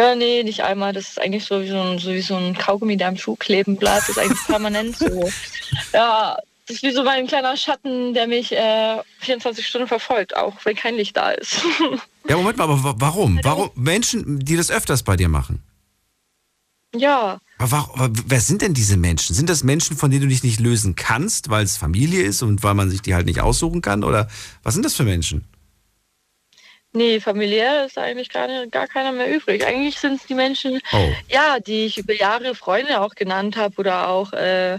Ja, 0.00 0.14
nee, 0.14 0.42
nicht 0.42 0.62
einmal. 0.62 0.92
Das 0.94 1.08
ist 1.10 1.20
eigentlich 1.20 1.44
so 1.44 1.60
wie 1.62 1.68
so 1.68 1.78
ein, 1.80 1.98
so 1.98 2.10
wie 2.12 2.20
so 2.22 2.34
ein 2.36 2.56
Kaugummi, 2.56 2.96
der 2.96 3.08
am 3.08 3.16
Schuh 3.18 3.36
kleben 3.36 3.76
bleibt. 3.76 4.02
Das 4.08 4.16
ist 4.16 4.18
eigentlich 4.18 4.44
permanent 4.46 4.96
so. 4.96 5.28
Ja, 5.92 6.36
das 6.66 6.76
ist 6.76 6.82
wie 6.82 6.92
so 6.92 7.02
mein 7.04 7.26
kleiner 7.26 7.56
Schatten, 7.56 8.14
der 8.14 8.26
mich 8.26 8.52
äh, 8.52 8.96
24 9.20 9.66
Stunden 9.66 9.88
verfolgt, 9.88 10.36
auch 10.36 10.54
wenn 10.64 10.74
kein 10.76 10.94
Licht 10.94 11.16
da 11.16 11.30
ist. 11.30 11.60
Ja, 12.28 12.36
Moment 12.36 12.58
mal, 12.58 12.64
aber 12.64 12.84
wa- 12.84 12.94
warum? 12.98 13.40
Warum 13.42 13.70
Menschen, 13.74 14.38
die 14.40 14.54
das 14.56 14.70
öfters 14.70 15.02
bei 15.02 15.16
dir 15.16 15.28
machen? 15.28 15.62
ja, 16.94 17.38
Aber 17.58 17.70
wa- 17.72 17.90
wa- 17.94 18.10
wer 18.26 18.40
sind 18.40 18.62
denn 18.62 18.74
diese 18.74 18.96
Menschen? 18.96 19.34
Sind 19.34 19.48
das 19.48 19.64
Menschen, 19.64 19.96
von 19.96 20.10
denen 20.10 20.22
du 20.22 20.28
dich 20.28 20.42
nicht 20.44 20.60
lösen 20.60 20.94
kannst, 20.96 21.50
weil 21.50 21.64
es 21.64 21.76
Familie 21.76 22.22
ist 22.22 22.42
und 22.42 22.62
weil 22.62 22.74
man 22.74 22.90
sich 22.90 23.00
die 23.02 23.14
halt 23.14 23.26
nicht 23.26 23.40
aussuchen 23.40 23.80
kann? 23.80 24.04
Oder 24.04 24.28
was 24.62 24.74
sind 24.74 24.84
das 24.84 24.94
für 24.94 25.04
Menschen? 25.04 25.44
Nee, 26.92 27.20
familiär 27.20 27.86
ist 27.86 27.96
eigentlich 27.98 28.28
gar, 28.30 28.46
nicht, 28.46 28.72
gar 28.72 28.86
keiner 28.86 29.12
mehr 29.12 29.32
übrig. 29.34 29.64
Eigentlich 29.66 29.98
sind 29.98 30.20
es 30.20 30.26
die 30.26 30.34
Menschen, 30.34 30.80
Oh. 30.92 31.12
ja, 31.28 31.58
die 31.60 31.86
ich 31.86 31.98
über 31.98 32.12
Jahre 32.14 32.54
Freunde 32.54 33.00
auch 33.00 33.14
genannt 33.14 33.56
habe 33.56 33.76
oder 33.78 34.08
auch 34.08 34.32
äh, 34.32 34.78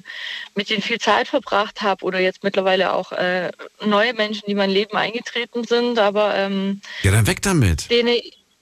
mit 0.55 0.69
denen 0.69 0.81
viel 0.81 0.99
Zeit 0.99 1.27
verbracht 1.27 1.81
habe 1.81 2.03
oder 2.05 2.19
jetzt 2.19 2.43
mittlerweile 2.43 2.93
auch 2.93 3.11
äh, 3.11 3.51
neue 3.85 4.13
Menschen, 4.13 4.43
die 4.45 4.51
in 4.51 4.57
mein 4.57 4.69
Leben 4.71 4.95
eingetreten 4.97 5.63
sind, 5.63 5.99
aber 5.99 6.35
ähm, 6.35 6.81
Ja, 7.03 7.11
dann 7.11 7.27
weg 7.27 7.41
damit. 7.41 7.89
denen 7.89 8.19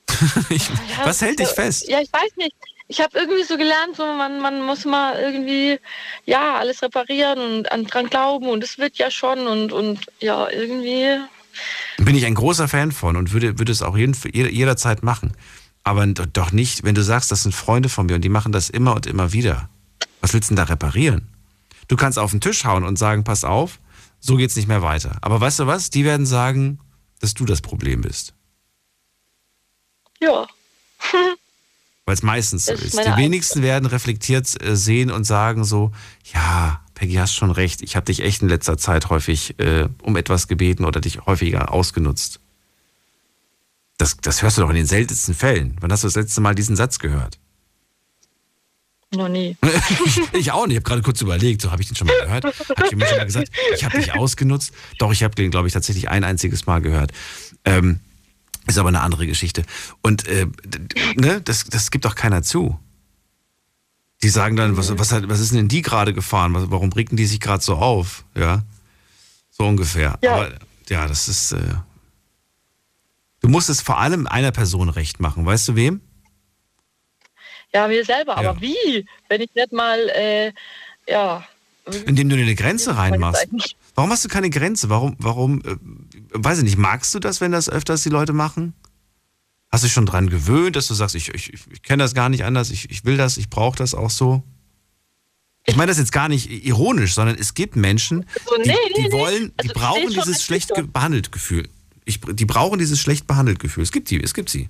Ich, 0.49 0.67
Ja, 0.69 1.05
was 1.05 1.21
hält 1.21 1.39
dich 1.39 1.47
fest? 1.49 1.87
Ja, 1.87 2.01
ich 2.01 2.11
weiß 2.11 2.35
nicht. 2.37 2.55
Ich 2.91 2.99
habe 3.01 3.17
irgendwie 3.19 3.43
so 3.43 3.55
gelernt, 3.55 3.95
so 3.95 4.03
man, 4.03 4.39
man 4.39 4.63
muss 4.63 4.83
mal 4.83 5.19
irgendwie 5.19 5.79
ja 6.25 6.55
alles 6.55 6.81
reparieren 6.81 7.39
und 7.39 7.71
an, 7.71 7.85
dran 7.85 8.09
glauben 8.09 8.47
und 8.47 8.63
es 8.63 8.79
wird 8.79 8.95
ja 8.97 9.11
schon 9.11 9.45
und, 9.47 9.71
und 9.71 9.99
ja, 10.19 10.49
irgendwie. 10.49 11.19
Bin 11.97 12.15
ich 12.15 12.25
ein 12.25 12.33
großer 12.35 12.67
Fan 12.67 12.91
von 12.91 13.15
und 13.15 13.33
würde, 13.33 13.59
würde 13.59 13.71
es 13.71 13.81
auch 13.81 13.97
jeden, 13.97 14.15
jeder- 14.33 14.49
jederzeit 14.51 15.03
machen. 15.03 15.33
Aber 15.83 16.05
do- 16.07 16.25
doch 16.25 16.51
nicht, 16.51 16.83
wenn 16.83 16.95
du 16.95 17.03
sagst, 17.03 17.31
das 17.31 17.43
sind 17.43 17.53
Freunde 17.55 17.89
von 17.89 18.05
mir 18.05 18.15
und 18.15 18.21
die 18.21 18.29
machen 18.29 18.51
das 18.51 18.69
immer 18.69 18.95
und 18.95 19.05
immer 19.05 19.33
wieder. 19.33 19.69
Was 20.21 20.33
willst 20.33 20.49
du 20.49 20.55
denn 20.55 20.63
da 20.65 20.71
reparieren? 20.71 21.27
Du 21.87 21.95
kannst 21.95 22.19
auf 22.19 22.31
den 22.31 22.41
Tisch 22.41 22.65
hauen 22.65 22.83
und 22.83 22.97
sagen, 22.97 23.23
pass 23.23 23.43
auf, 23.43 23.79
so 24.19 24.35
geht's 24.35 24.55
nicht 24.55 24.67
mehr 24.67 24.81
weiter. 24.81 25.17
Aber 25.21 25.39
weißt 25.41 25.59
du 25.59 25.67
was? 25.67 25.89
Die 25.89 26.05
werden 26.05 26.25
sagen, 26.25 26.79
dass 27.21 27.33
du 27.33 27.45
das 27.45 27.61
Problem 27.61 28.01
bist. 28.01 28.33
Ja. 30.21 30.45
Weil 32.05 32.13
es 32.13 32.23
meistens 32.23 32.65
so 32.65 32.73
ist 32.73 32.83
ist. 32.95 32.99
Die 32.99 33.15
wenigsten 33.17 33.61
werden 33.61 33.85
reflektiert 33.85 34.61
äh, 34.63 34.75
sehen 34.75 35.11
und 35.11 35.23
sagen 35.23 35.63
so, 35.63 35.91
ja, 36.33 36.81
Peggy, 36.99 37.13
hast 37.13 37.33
schon 37.33 37.51
recht, 37.51 37.81
ich 37.81 37.95
habe 37.95 38.07
dich 38.07 38.19
echt 38.23 38.41
in 38.41 38.49
letzter 38.49 38.77
Zeit 38.77 39.09
häufig 39.09 39.57
äh, 39.57 39.87
um 40.03 40.17
etwas 40.17 40.49
gebeten 40.49 40.83
oder 40.83 40.99
dich 40.99 41.25
häufiger 41.25 41.71
ausgenutzt. 41.71 42.41
Das, 43.97 44.17
das 44.17 44.41
hörst 44.41 44.57
du 44.57 44.61
doch 44.63 44.69
in 44.69 44.75
den 44.75 44.85
seltensten 44.85 45.33
Fällen. 45.33 45.77
Wann 45.79 45.93
hast 45.93 46.03
du 46.03 46.07
das 46.07 46.15
letzte 46.15 46.41
Mal 46.41 46.55
diesen 46.55 46.75
Satz 46.75 46.99
gehört? 46.99 47.39
Noch 49.15 49.29
nie. 49.29 49.55
ich 50.33 50.51
auch 50.51 50.67
nicht. 50.67 50.75
Ich 50.75 50.81
habe 50.81 50.89
gerade 50.89 51.01
kurz 51.01 51.21
überlegt, 51.21 51.61
so 51.61 51.71
habe 51.71 51.81
ich 51.81 51.87
den 51.87 51.95
schon 51.95 52.07
mal 52.07 52.19
gehört. 52.19 52.43
Hat 52.43 52.91
jemand 52.91 53.09
schon 53.09 53.17
mal 53.17 53.25
gesagt, 53.25 53.49
ich 53.73 53.85
habe 53.85 53.97
dich 53.97 54.13
ausgenutzt? 54.13 54.73
Doch, 54.97 55.13
ich 55.13 55.23
habe 55.23 55.33
den, 55.35 55.51
glaube 55.51 55.69
ich, 55.69 55.73
tatsächlich 55.73 56.09
ein 56.09 56.25
einziges 56.25 56.65
Mal 56.65 56.81
gehört. 56.81 57.13
Ähm, 57.63 58.01
ist 58.67 58.77
aber 58.77 58.89
eine 58.89 58.99
andere 58.99 59.25
Geschichte. 59.25 59.63
Und 60.01 60.27
äh, 60.27 60.47
ne, 61.15 61.39
das, 61.39 61.63
das 61.63 61.91
gibt 61.91 62.03
doch 62.03 62.15
keiner 62.15 62.43
zu. 62.43 62.77
Die 64.21 64.29
sagen 64.29 64.55
dann, 64.55 64.75
was, 64.75 64.97
was, 64.97 65.11
hat, 65.11 65.29
was 65.29 65.39
ist 65.39 65.53
denn 65.53 65.69
die 65.69 65.81
gerade 65.81 66.13
gefahren? 66.13 66.53
Warum 66.53 66.91
regen 66.91 67.15
die 67.15 67.25
sich 67.25 67.39
gerade 67.39 67.63
so 67.63 67.75
auf? 67.75 68.25
Ja, 68.35 68.63
so 69.49 69.63
ungefähr. 69.65 70.17
Ja. 70.21 70.35
Aber 70.35 70.51
ja, 70.89 71.07
das 71.07 71.27
ist. 71.27 71.53
Äh, 71.53 71.75
du 73.41 73.47
musst 73.47 73.69
es 73.69 73.81
vor 73.81 73.99
allem 73.99 74.27
einer 74.27 74.51
Person 74.51 74.89
recht 74.89 75.19
machen. 75.19 75.45
Weißt 75.45 75.67
du 75.69 75.75
wem? 75.75 76.01
Ja, 77.73 77.87
mir 77.87 78.03
selber. 78.03 78.41
Ja. 78.41 78.49
Aber 78.49 78.61
wie? 78.61 79.05
Wenn 79.27 79.41
ich 79.41 79.53
nicht 79.53 79.71
mal, 79.71 79.97
äh, 80.09 80.51
ja. 81.07 81.45
Indem 82.05 82.29
du 82.29 82.35
dir 82.35 82.43
eine 82.43 82.55
Grenze 82.55 82.97
reinmachst. 82.97 83.47
Warum 83.95 84.11
hast 84.11 84.23
du 84.25 84.29
keine 84.29 84.49
Grenze? 84.49 84.89
Warum, 84.89 85.15
warum, 85.19 85.61
äh, 85.61 85.75
weiß 86.31 86.59
ich 86.59 86.63
nicht, 86.63 86.77
magst 86.77 87.13
du 87.13 87.19
das, 87.19 87.41
wenn 87.41 87.51
das 87.51 87.69
öfters 87.69 88.03
die 88.03 88.09
Leute 88.09 88.33
machen? 88.33 88.73
Hast 89.71 89.83
du 89.83 89.85
dich 89.87 89.93
schon 89.93 90.05
dran 90.05 90.29
gewöhnt, 90.29 90.75
dass 90.75 90.87
du 90.87 90.93
sagst, 90.93 91.15
ich, 91.15 91.33
ich, 91.33 91.53
ich 91.53 91.81
kenne 91.83 92.03
das 92.03 92.13
gar 92.13 92.29
nicht 92.29 92.43
anders, 92.43 92.71
ich, 92.71 92.89
ich 92.89 93.05
will 93.05 93.17
das, 93.17 93.37
ich 93.37 93.49
brauche 93.49 93.77
das 93.77 93.93
auch 93.93 94.09
so? 94.09 94.43
Ich 95.65 95.75
meine 95.75 95.91
das 95.91 95.99
jetzt 95.99 96.11
gar 96.11 96.29
nicht 96.29 96.49
ironisch, 96.65 97.13
sondern 97.13 97.35
es 97.37 97.53
gibt 97.53 97.75
Menschen, 97.75 98.25
So, 98.45 98.55
die, 98.63 98.69
nee, 98.69 98.75
die 98.97 99.01
nee. 99.03 99.11
wollen, 99.11 99.51
die 99.61 99.69
Also, 99.69 99.79
brauchen 99.79 100.09
dieses 100.09 100.43
schlecht 100.43 100.71
behandelt 100.91 101.31
Gefühl. 101.31 101.69
Ich, 102.05 102.19
die 102.21 102.45
brauchen 102.45 102.79
dieses 102.79 102.99
schlecht 102.99 103.27
behandelt 103.27 103.59
Gefühl. 103.59 103.83
Es 103.83 103.91
gibt 103.91 104.09
die, 104.09 104.19
es 104.23 104.33
gibt 104.33 104.49
sie. 104.49 104.63
Es 104.63 104.63
gibt 104.63 104.63
sie 104.63 104.69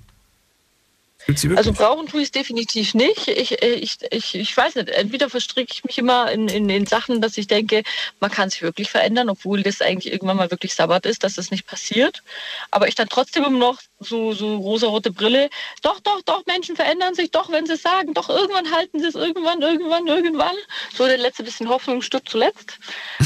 Also 1.56 1.72
brauchen 1.72 2.06
tue 2.06 2.20
ich 2.20 2.26
es 2.26 2.32
definitiv 2.32 2.94
nicht. 2.94 3.28
Ich, 3.28 3.62
äh, 3.62 3.74
ich, 3.74 3.98
ich, 4.10 4.34
ich 4.34 4.56
weiß 4.56 4.74
nicht, 4.76 4.88
entweder 4.88 5.28
verstricke 5.28 5.72
ich 5.72 5.84
mich 5.84 5.98
immer 5.98 6.30
in, 6.30 6.48
in, 6.48 6.68
in 6.68 6.86
Sachen, 6.86 7.20
dass 7.20 7.36
ich 7.36 7.46
denke, 7.46 7.82
man 8.20 8.30
kann 8.30 8.50
sich 8.50 8.62
wirklich 8.62 8.90
verändern, 8.90 9.28
obwohl 9.28 9.62
das 9.62 9.80
eigentlich 9.80 10.12
irgendwann 10.12 10.38
mal 10.38 10.50
wirklich 10.50 10.74
Sabbat 10.74 11.06
ist, 11.06 11.22
dass 11.22 11.34
das 11.34 11.50
nicht 11.50 11.66
passiert. 11.66 12.22
Aber 12.70 12.88
ich 12.88 12.94
dann 12.94 13.08
trotzdem 13.08 13.44
immer 13.44 13.58
noch 13.58 13.80
so, 13.98 14.32
so 14.32 14.56
rosarote 14.56 15.10
Brille, 15.10 15.50
doch, 15.82 16.00
doch, 16.00 16.22
doch, 16.22 16.44
Menschen 16.46 16.76
verändern 16.76 17.14
sich, 17.14 17.30
doch, 17.30 17.50
wenn 17.50 17.66
sie 17.66 17.74
es 17.74 17.82
sagen, 17.82 18.14
doch, 18.14 18.28
irgendwann 18.28 18.70
halten 18.72 19.00
sie 19.00 19.06
es, 19.06 19.14
irgendwann, 19.14 19.60
irgendwann, 19.60 20.06
irgendwann. 20.06 20.56
So 20.96 21.06
der 21.06 21.18
letzte 21.18 21.44
bisschen 21.44 21.68
Hoffnung 21.68 22.02
stirbt 22.02 22.28
zuletzt. 22.28 22.78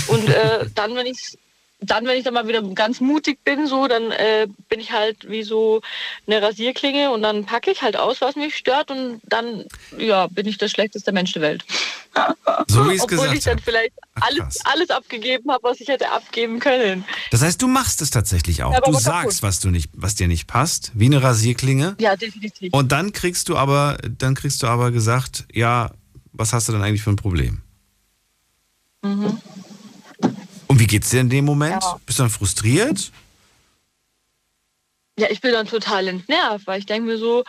Und 0.08 0.28
äh, 0.28 0.66
dann, 0.74 0.94
wenn 0.96 1.06
ich 1.06 1.38
dann, 1.86 2.06
wenn 2.06 2.16
ich 2.16 2.24
dann 2.24 2.34
mal 2.34 2.48
wieder 2.48 2.62
ganz 2.62 3.00
mutig 3.00 3.42
bin, 3.44 3.66
so, 3.66 3.86
dann 3.88 4.10
äh, 4.10 4.46
bin 4.68 4.80
ich 4.80 4.92
halt 4.92 5.28
wie 5.28 5.42
so 5.42 5.80
eine 6.26 6.40
Rasierklinge 6.42 7.10
und 7.10 7.22
dann 7.22 7.44
packe 7.44 7.70
ich 7.70 7.82
halt 7.82 7.96
aus, 7.96 8.20
was 8.20 8.36
mich 8.36 8.56
stört 8.56 8.90
und 8.90 9.20
dann, 9.24 9.64
ja, 9.98 10.26
bin 10.28 10.46
ich 10.46 10.58
der 10.58 10.68
schlechteste 10.68 11.12
Mensch 11.12 11.32
der 11.32 11.42
Welt. 11.42 11.64
So 12.68 12.88
wie 12.88 12.94
es 12.94 13.02
Obwohl 13.02 13.16
gesagt 13.16 13.36
ich 13.36 13.44
dann 13.44 13.58
vielleicht 13.58 13.92
alles, 14.14 14.60
alles 14.64 14.90
abgegeben 14.90 15.50
habe, 15.50 15.64
was 15.64 15.80
ich 15.80 15.88
hätte 15.88 16.10
abgeben 16.10 16.60
können. 16.60 17.04
Das 17.32 17.42
heißt, 17.42 17.60
du 17.60 17.66
machst 17.66 18.00
es 18.02 18.10
tatsächlich 18.10 18.62
auch. 18.62 18.72
Ja, 18.72 18.80
du 18.80 18.92
sagst, 18.92 19.42
was 19.42 19.58
du 19.58 19.70
nicht, 19.70 19.90
was 19.92 20.14
dir 20.14 20.28
nicht 20.28 20.46
passt, 20.46 20.92
wie 20.94 21.06
eine 21.06 21.22
Rasierklinge. 21.22 21.96
Ja, 21.98 22.14
definitiv. 22.14 22.72
Und 22.72 22.92
dann 22.92 23.12
kriegst 23.12 23.48
du 23.48 23.56
aber, 23.56 23.98
dann 24.18 24.36
kriegst 24.36 24.62
du 24.62 24.68
aber 24.68 24.92
gesagt, 24.92 25.44
ja, 25.52 25.90
was 26.32 26.52
hast 26.52 26.68
du 26.68 26.72
denn 26.72 26.82
eigentlich 26.82 27.02
für 27.02 27.10
ein 27.10 27.16
Problem? 27.16 27.62
Mhm. 29.02 29.40
Und 30.66 30.80
wie 30.80 30.86
geht's 30.86 31.10
dir 31.10 31.20
in 31.20 31.30
dem 31.30 31.44
Moment? 31.44 31.82
Ja. 31.82 32.00
Bist 32.06 32.18
du 32.18 32.22
dann 32.22 32.30
frustriert? 32.30 33.10
Ja, 35.18 35.28
ich 35.30 35.40
bin 35.40 35.52
dann 35.52 35.66
total 35.66 36.08
entnervt, 36.08 36.66
weil 36.66 36.80
ich 36.80 36.86
denke 36.86 37.08
mir 37.08 37.18
so, 37.18 37.44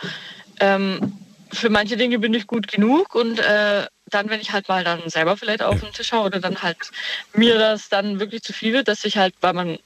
ähm, 0.60 1.12
für 1.52 1.70
manche 1.70 1.96
Dinge 1.96 2.18
bin 2.18 2.34
ich 2.34 2.46
gut 2.46 2.68
genug 2.68 3.14
und 3.14 3.38
äh, 3.38 3.86
dann, 4.06 4.28
wenn 4.30 4.40
ich 4.40 4.52
halt 4.52 4.68
mal 4.68 4.84
dann 4.84 5.08
selber 5.08 5.36
vielleicht 5.36 5.62
auf 5.62 5.80
den 5.80 5.92
Tisch 5.92 6.08
schaue 6.08 6.26
oder 6.26 6.40
dann 6.40 6.62
halt 6.62 6.78
mir 7.34 7.58
das 7.58 7.88
dann 7.88 8.20
wirklich 8.20 8.42
zu 8.42 8.52
viel 8.52 8.72
wird, 8.72 8.88
dass 8.88 9.04
ich 9.04 9.16
halt, 9.16 9.34
weil 9.40 9.52
man, 9.52 9.78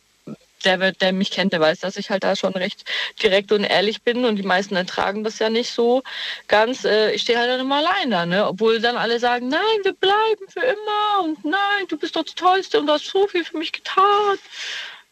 der, 0.64 0.92
der 0.92 1.12
mich 1.12 1.30
kennt, 1.30 1.52
der 1.52 1.60
weiß, 1.60 1.80
dass 1.80 1.96
ich 1.96 2.10
halt 2.10 2.24
da 2.24 2.36
schon 2.36 2.52
recht 2.52 2.84
direkt 3.22 3.52
und 3.52 3.64
ehrlich 3.64 4.02
bin 4.02 4.24
und 4.24 4.36
die 4.36 4.42
meisten 4.42 4.76
ertragen 4.76 5.24
das 5.24 5.38
ja 5.38 5.50
nicht 5.50 5.70
so 5.70 6.02
ganz. 6.48 6.84
Äh, 6.84 7.12
ich 7.12 7.22
stehe 7.22 7.38
halt 7.38 7.50
dann 7.50 7.60
immer 7.60 7.76
allein 7.76 8.10
da, 8.10 8.26
ne? 8.26 8.46
Obwohl 8.46 8.80
dann 8.80 8.96
alle 8.96 9.18
sagen, 9.18 9.48
nein, 9.48 9.60
wir 9.82 9.94
bleiben 9.94 10.46
für 10.48 10.60
immer 10.60 11.24
und 11.24 11.44
nein, 11.44 11.86
du 11.88 11.96
bist 11.96 12.16
doch 12.16 12.24
das 12.24 12.34
Tollste 12.34 12.80
und 12.80 12.90
hast 12.90 13.06
so 13.06 13.26
viel 13.26 13.44
für 13.44 13.58
mich 13.58 13.72
getan. 13.72 14.38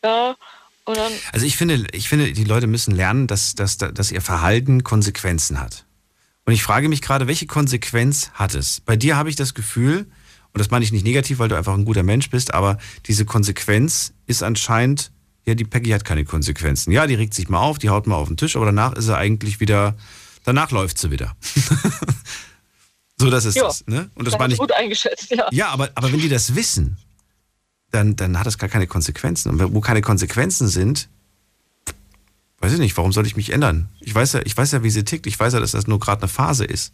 Ja, 0.05 0.37
Also 1.33 1.45
ich 1.45 1.57
finde, 1.57 1.87
ich 1.93 2.09
finde, 2.09 2.33
die 2.33 2.45
Leute 2.45 2.67
müssen 2.67 2.95
lernen, 2.95 3.27
dass, 3.27 3.55
dass, 3.55 3.77
dass 3.77 4.11
ihr 4.11 4.23
Verhalten 4.23 4.85
Konsequenzen 4.85 5.61
hat. 5.61 5.85
Und 6.47 6.55
ich 6.55 6.63
frage 6.63 6.89
mich 6.89 7.03
gerade, 7.03 7.27
welche 7.27 7.47
Konsequenz 7.47 8.31
hat 8.33 8.55
es? 8.55 8.81
Bei 8.81 8.97
dir 8.97 9.17
habe 9.17 9.29
ich 9.29 9.37
das 9.37 9.53
Gefühl, 9.53 10.07
und 10.55 10.59
das 10.59 10.71
meine 10.71 10.83
ich 10.83 10.93
nicht 10.93 11.05
negativ, 11.05 11.41
weil 11.41 11.51
du 11.51 11.57
einfach 11.57 11.75
ein 11.75 11.85
guter 11.85 12.03
Mensch 12.03 12.31
bist, 12.31 12.55
aber 12.55 12.79
diese 13.05 13.27
Konsequenz 13.27 14.15
ist 14.27 14.43
anscheinend, 14.43 15.13
ja, 15.49 15.55
die 15.55 15.65
Peggy 15.65 15.91
hat 15.91 16.05
keine 16.05 16.25
Konsequenzen. 16.25 16.93
Ja, 16.93 17.07
die 17.07 17.15
regt 17.15 17.35
sich 17.35 17.49
mal 17.49 17.59
auf, 17.61 17.79
die 17.79 17.89
haut 17.91 18.07
mal 18.07 18.17
auf 18.17 18.29
den 18.29 18.37
Tisch, 18.37 18.55
aber 18.57 18.67
danach 18.67 18.93
ist 18.93 19.09
er 19.09 19.17
eigentlich 19.17 19.61
wieder, 19.61 19.97
danach 20.45 20.71
läuft 20.71 20.99
sie 20.99 21.11
wieder. 21.11 21.35
so, 23.17 23.31
das 23.31 23.45
ist 23.45 23.57
Ja. 23.57 23.65
das. 23.65 23.87
Ne? 23.87 24.11
Und 24.15 24.27
das 24.27 24.33
das 24.33 24.39
meine 24.39 24.53
ich. 24.53 24.61
gut 24.61 24.73
eingeschätzt, 24.73 25.31
ja. 25.31 25.49
Ja, 25.51 25.69
aber, 25.71 25.91
aber 25.95 26.13
wenn 26.13 26.21
die 26.21 26.29
das 26.29 26.55
wissen, 26.55 26.99
dann, 27.91 28.15
dann 28.17 28.39
hat 28.39 28.47
das 28.47 28.59
gar 28.59 28.69
keine 28.69 28.87
Konsequenzen. 28.87 29.51
Und 29.51 29.75
wo 29.75 29.81
keine 29.81 30.03
Konsequenzen 30.03 30.69
sind, 30.69 31.09
weiß 32.61 32.75
ich 32.75 32.79
nicht, 32.79 32.97
warum 32.97 33.13
soll 33.13 33.27
ich 33.27 33.37
mich 33.37 33.51
ändern? 33.51 33.89
Ich 34.01 34.15
weiß 34.15 34.35
ja, 34.35 34.41
ich 34.45 34.57
weiß 34.57 34.73
ja, 34.73 34.83
wie 34.83 34.91
sie 34.91 35.05
tickt. 35.05 35.27
Ich 35.27 35.41
weiß 35.41 35.55
ja, 35.55 35.61
dass 35.61 35.71
das 35.73 35.87
nur 35.87 35.99
gerade 35.99 36.23
eine 36.23 36.29
Phase 36.29 36.65
ist. 36.65 36.93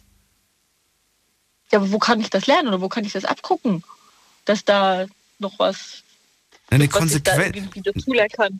Ja, 1.71 1.79
aber 1.79 1.91
wo 1.91 1.99
kann 1.99 2.21
ich 2.21 2.29
das 2.29 2.47
lernen 2.47 2.69
oder 2.69 2.79
wo 2.81 2.87
kann 2.87 3.03
ich 3.03 3.11
das 3.13 3.25
abgucken? 3.25 3.83
Dass 4.45 4.63
da 4.63 5.07
noch 5.39 5.59
was, 5.59 6.03
Eine 6.69 6.87
Konsequenz. 6.87 7.55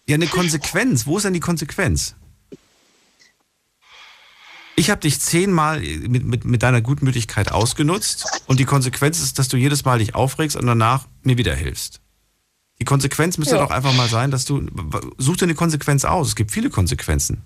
Ja, 0.07 0.15
eine 0.15 0.27
Konsequenz. 0.27 1.06
Wo 1.06 1.18
ist 1.18 1.23
denn 1.23 1.34
die 1.34 1.40
Konsequenz? 1.40 2.15
Ich 4.77 4.90
habe 4.90 5.02
dich 5.02 5.22
zehnmal 5.22 5.80
mit, 5.80 6.26
mit, 6.26 6.45
mit 6.45 6.61
deiner 6.64 6.82
Gutmütigkeit 6.82 7.52
ausgenutzt 7.52 8.26
und 8.45 8.60
die 8.60 8.65
Konsequenz 8.65 9.19
ist, 9.22 9.40
dass 9.40 9.48
du 9.48 9.56
jedes 9.57 9.86
Mal 9.86 9.99
dich 9.99 10.15
aufregst 10.15 10.57
und 10.57 10.65
danach 10.65 11.07
mir 11.23 11.38
wieder 11.38 11.56
hilfst. 11.56 12.02
Die 12.80 12.86
Konsequenz 12.86 13.38
müsste 13.38 13.56
Ja. 13.56 13.64
doch 13.64 13.72
einfach 13.72 13.94
mal 13.94 14.10
sein, 14.10 14.32
dass 14.32 14.44
du. 14.44 14.65
Such 15.18 15.38
dir 15.38 15.45
eine 15.45 15.56
Konsequenz 15.56 16.03
aus. 16.03 16.27
Es 16.30 16.36
gibt 16.36 16.52
viele 16.52 16.69
Konsequenzen. 16.69 17.44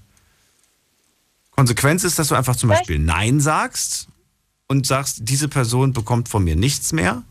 Konsequenz 1.51 2.03
ist, 2.03 2.17
dass 2.17 2.29
du 2.29 2.35
einfach 2.35 2.55
zum 2.55 2.69
Beispiel 2.69 2.97
Nein 2.97 3.39
sagst 3.39 4.07
und 4.67 4.87
sagst, 4.87 5.19
diese 5.21 5.47
Person 5.47 5.93
bekommt 5.93 6.29
von 6.29 6.43
mir 6.43 6.55
nichts 6.55 6.93
mehr. 6.93 7.23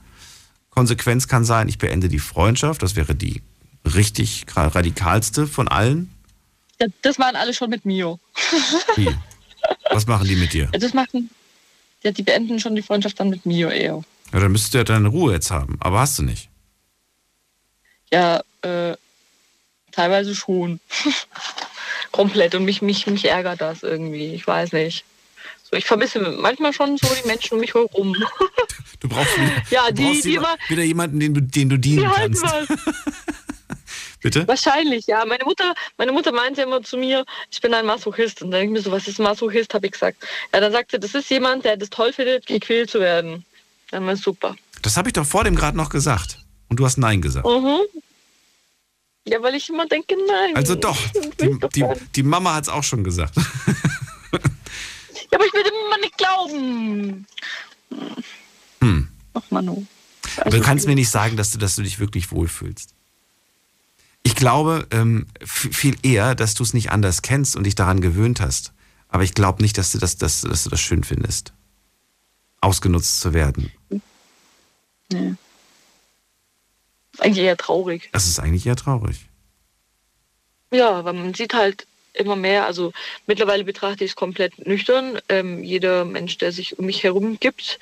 Konsequenz 0.78 1.26
kann 1.26 1.44
sein, 1.44 1.66
ich 1.66 1.78
beende 1.78 2.08
die 2.08 2.20
Freundschaft. 2.20 2.84
Das 2.84 2.94
wäre 2.94 3.16
die 3.16 3.42
richtig 3.84 4.44
radikalste 4.54 5.48
von 5.48 5.66
allen. 5.66 6.08
Ja, 6.80 6.86
das 7.02 7.18
waren 7.18 7.34
alle 7.34 7.52
schon 7.52 7.68
mit 7.68 7.84
Mio. 7.84 8.20
Wie? 8.94 9.08
Was 9.90 10.06
machen 10.06 10.28
die 10.28 10.36
mit 10.36 10.52
dir? 10.52 10.66
Das 10.66 10.94
machen, 10.94 11.30
ja, 12.04 12.12
die 12.12 12.22
beenden 12.22 12.60
schon 12.60 12.76
die 12.76 12.82
Freundschaft 12.82 13.18
dann 13.18 13.28
mit 13.28 13.44
Mio 13.44 13.70
eher. 13.70 14.04
Ja, 14.32 14.38
dann 14.38 14.52
müsstest 14.52 14.74
du 14.74 14.78
ja 14.78 14.84
deine 14.84 15.08
Ruhe 15.08 15.32
jetzt 15.32 15.50
haben. 15.50 15.78
Aber 15.80 15.98
hast 15.98 16.16
du 16.20 16.22
nicht. 16.22 16.48
Ja, 18.12 18.40
äh, 18.62 18.94
teilweise 19.90 20.36
schon. 20.36 20.78
Komplett. 22.12 22.54
Und 22.54 22.64
mich, 22.64 22.82
mich, 22.82 23.08
mich 23.08 23.24
ärgert 23.24 23.60
das 23.60 23.82
irgendwie. 23.82 24.32
Ich 24.32 24.46
weiß 24.46 24.70
nicht. 24.74 25.04
So, 25.68 25.76
ich 25.76 25.86
vermisse 25.86 26.20
manchmal 26.20 26.72
schon 26.72 26.96
so 26.98 27.08
die 27.20 27.26
Menschen 27.26 27.54
um 27.54 27.60
mich 27.60 27.74
herum. 27.74 28.14
Du 29.00 29.08
brauchst 29.08 29.36
wieder, 29.36 29.62
Ja, 29.70 29.90
die- 29.90 30.02
brauchst 30.04 30.24
die 30.24 30.30
wieder, 30.32 30.56
wieder 30.68 30.82
jemanden, 30.82 31.20
den 31.20 31.34
du, 31.34 31.40
den 31.42 31.68
du 31.68 31.78
dienen 31.78 32.00
Die 32.02 32.08
halten 32.08 32.34
kannst. 32.40 32.70
was. 32.70 32.94
Bitte? 34.20 34.48
Wahrscheinlich, 34.48 35.06
ja. 35.06 35.24
Meine 35.24 35.44
Mutter, 35.44 35.74
meine 35.96 36.10
Mutter 36.10 36.32
meinte 36.32 36.62
immer 36.62 36.82
zu 36.82 36.96
mir, 36.96 37.24
ich 37.52 37.60
bin 37.60 37.72
ein 37.72 37.86
Masochist. 37.86 38.42
Und 38.42 38.50
dann 38.50 38.60
denke 38.62 38.72
ich 38.78 38.78
mir 38.78 38.90
so, 38.90 38.90
was 38.90 39.06
ist 39.06 39.20
Masochist, 39.20 39.72
habe 39.74 39.86
ich 39.86 39.92
gesagt. 39.92 40.26
Ja, 40.52 40.58
dann 40.60 40.72
sagt 40.72 40.90
sie, 40.90 40.98
das 40.98 41.14
ist 41.14 41.30
jemand, 41.30 41.64
der 41.64 41.76
das 41.76 41.88
toll 41.90 42.12
findet, 42.12 42.46
gequält 42.46 42.90
zu 42.90 42.98
werden. 42.98 43.44
Dann 43.92 44.04
war 44.06 44.14
es 44.14 44.20
super. 44.22 44.56
Das 44.82 44.96
habe 44.96 45.08
ich 45.08 45.12
doch 45.12 45.24
vor 45.24 45.44
dem 45.44 45.54
gerade 45.54 45.76
noch 45.76 45.88
gesagt. 45.88 46.38
Und 46.68 46.80
du 46.80 46.84
hast 46.84 46.98
Nein 46.98 47.22
gesagt. 47.22 47.46
Mhm. 47.46 47.78
Ja, 49.24 49.40
weil 49.42 49.54
ich 49.54 49.68
immer 49.68 49.86
denke, 49.86 50.16
nein. 50.26 50.56
Also 50.56 50.74
doch, 50.74 50.96
die, 51.40 51.56
die, 51.74 51.84
die 52.16 52.22
Mama 52.24 52.54
hat 52.54 52.64
es 52.64 52.68
auch 52.68 52.82
schon 52.82 53.04
gesagt. 53.04 53.36
Ja, 53.36 53.42
aber 55.32 55.44
ich 55.46 55.52
will 55.52 55.62
dem 55.62 55.72
immer 55.86 55.98
nicht 55.98 56.16
glauben. 56.18 57.26
Hm. 58.80 59.08
Ach, 59.34 59.42
Manu. 59.50 59.86
Aber 60.38 60.50
du 60.50 60.60
kannst 60.60 60.86
mir 60.86 60.94
nicht 60.94 61.10
sagen, 61.10 61.36
dass 61.36 61.52
du, 61.52 61.58
dass 61.58 61.76
du 61.76 61.82
dich 61.82 61.98
wirklich 61.98 62.30
wohlfühlst. 62.30 62.94
Ich 64.22 64.34
glaube 64.34 64.86
ähm, 64.90 65.26
viel 65.44 65.96
eher, 66.02 66.34
dass 66.34 66.54
du 66.54 66.62
es 66.62 66.74
nicht 66.74 66.90
anders 66.90 67.22
kennst 67.22 67.56
und 67.56 67.64
dich 67.64 67.74
daran 67.74 68.00
gewöhnt 68.00 68.40
hast. 68.40 68.72
Aber 69.08 69.22
ich 69.22 69.34
glaube 69.34 69.62
nicht, 69.62 69.78
dass 69.78 69.92
du 69.92 69.98
das, 69.98 70.16
dass, 70.16 70.42
dass 70.42 70.64
du 70.64 70.70
das 70.70 70.80
schön 70.80 71.02
findest. 71.02 71.52
Ausgenutzt 72.60 73.20
zu 73.20 73.32
werden. 73.32 73.72
Nee. 75.10 75.34
Ist 77.12 77.22
eigentlich 77.22 77.38
eher 77.38 77.56
traurig. 77.56 78.10
Das 78.12 78.26
ist 78.26 78.38
eigentlich 78.38 78.66
eher 78.66 78.76
traurig. 78.76 79.26
Ja, 80.70 81.04
weil 81.04 81.14
man 81.14 81.32
sieht 81.32 81.54
halt 81.54 81.86
immer 82.18 82.36
mehr, 82.36 82.66
also 82.66 82.92
mittlerweile 83.26 83.64
betrachte 83.64 84.04
ich 84.04 84.12
es 84.12 84.16
komplett 84.16 84.66
nüchtern. 84.66 85.18
Ähm, 85.28 85.62
jeder 85.62 86.04
Mensch, 86.04 86.38
der 86.38 86.52
sich 86.52 86.78
um 86.78 86.86
mich 86.86 87.02
herum 87.02 87.38
gibt, 87.40 87.78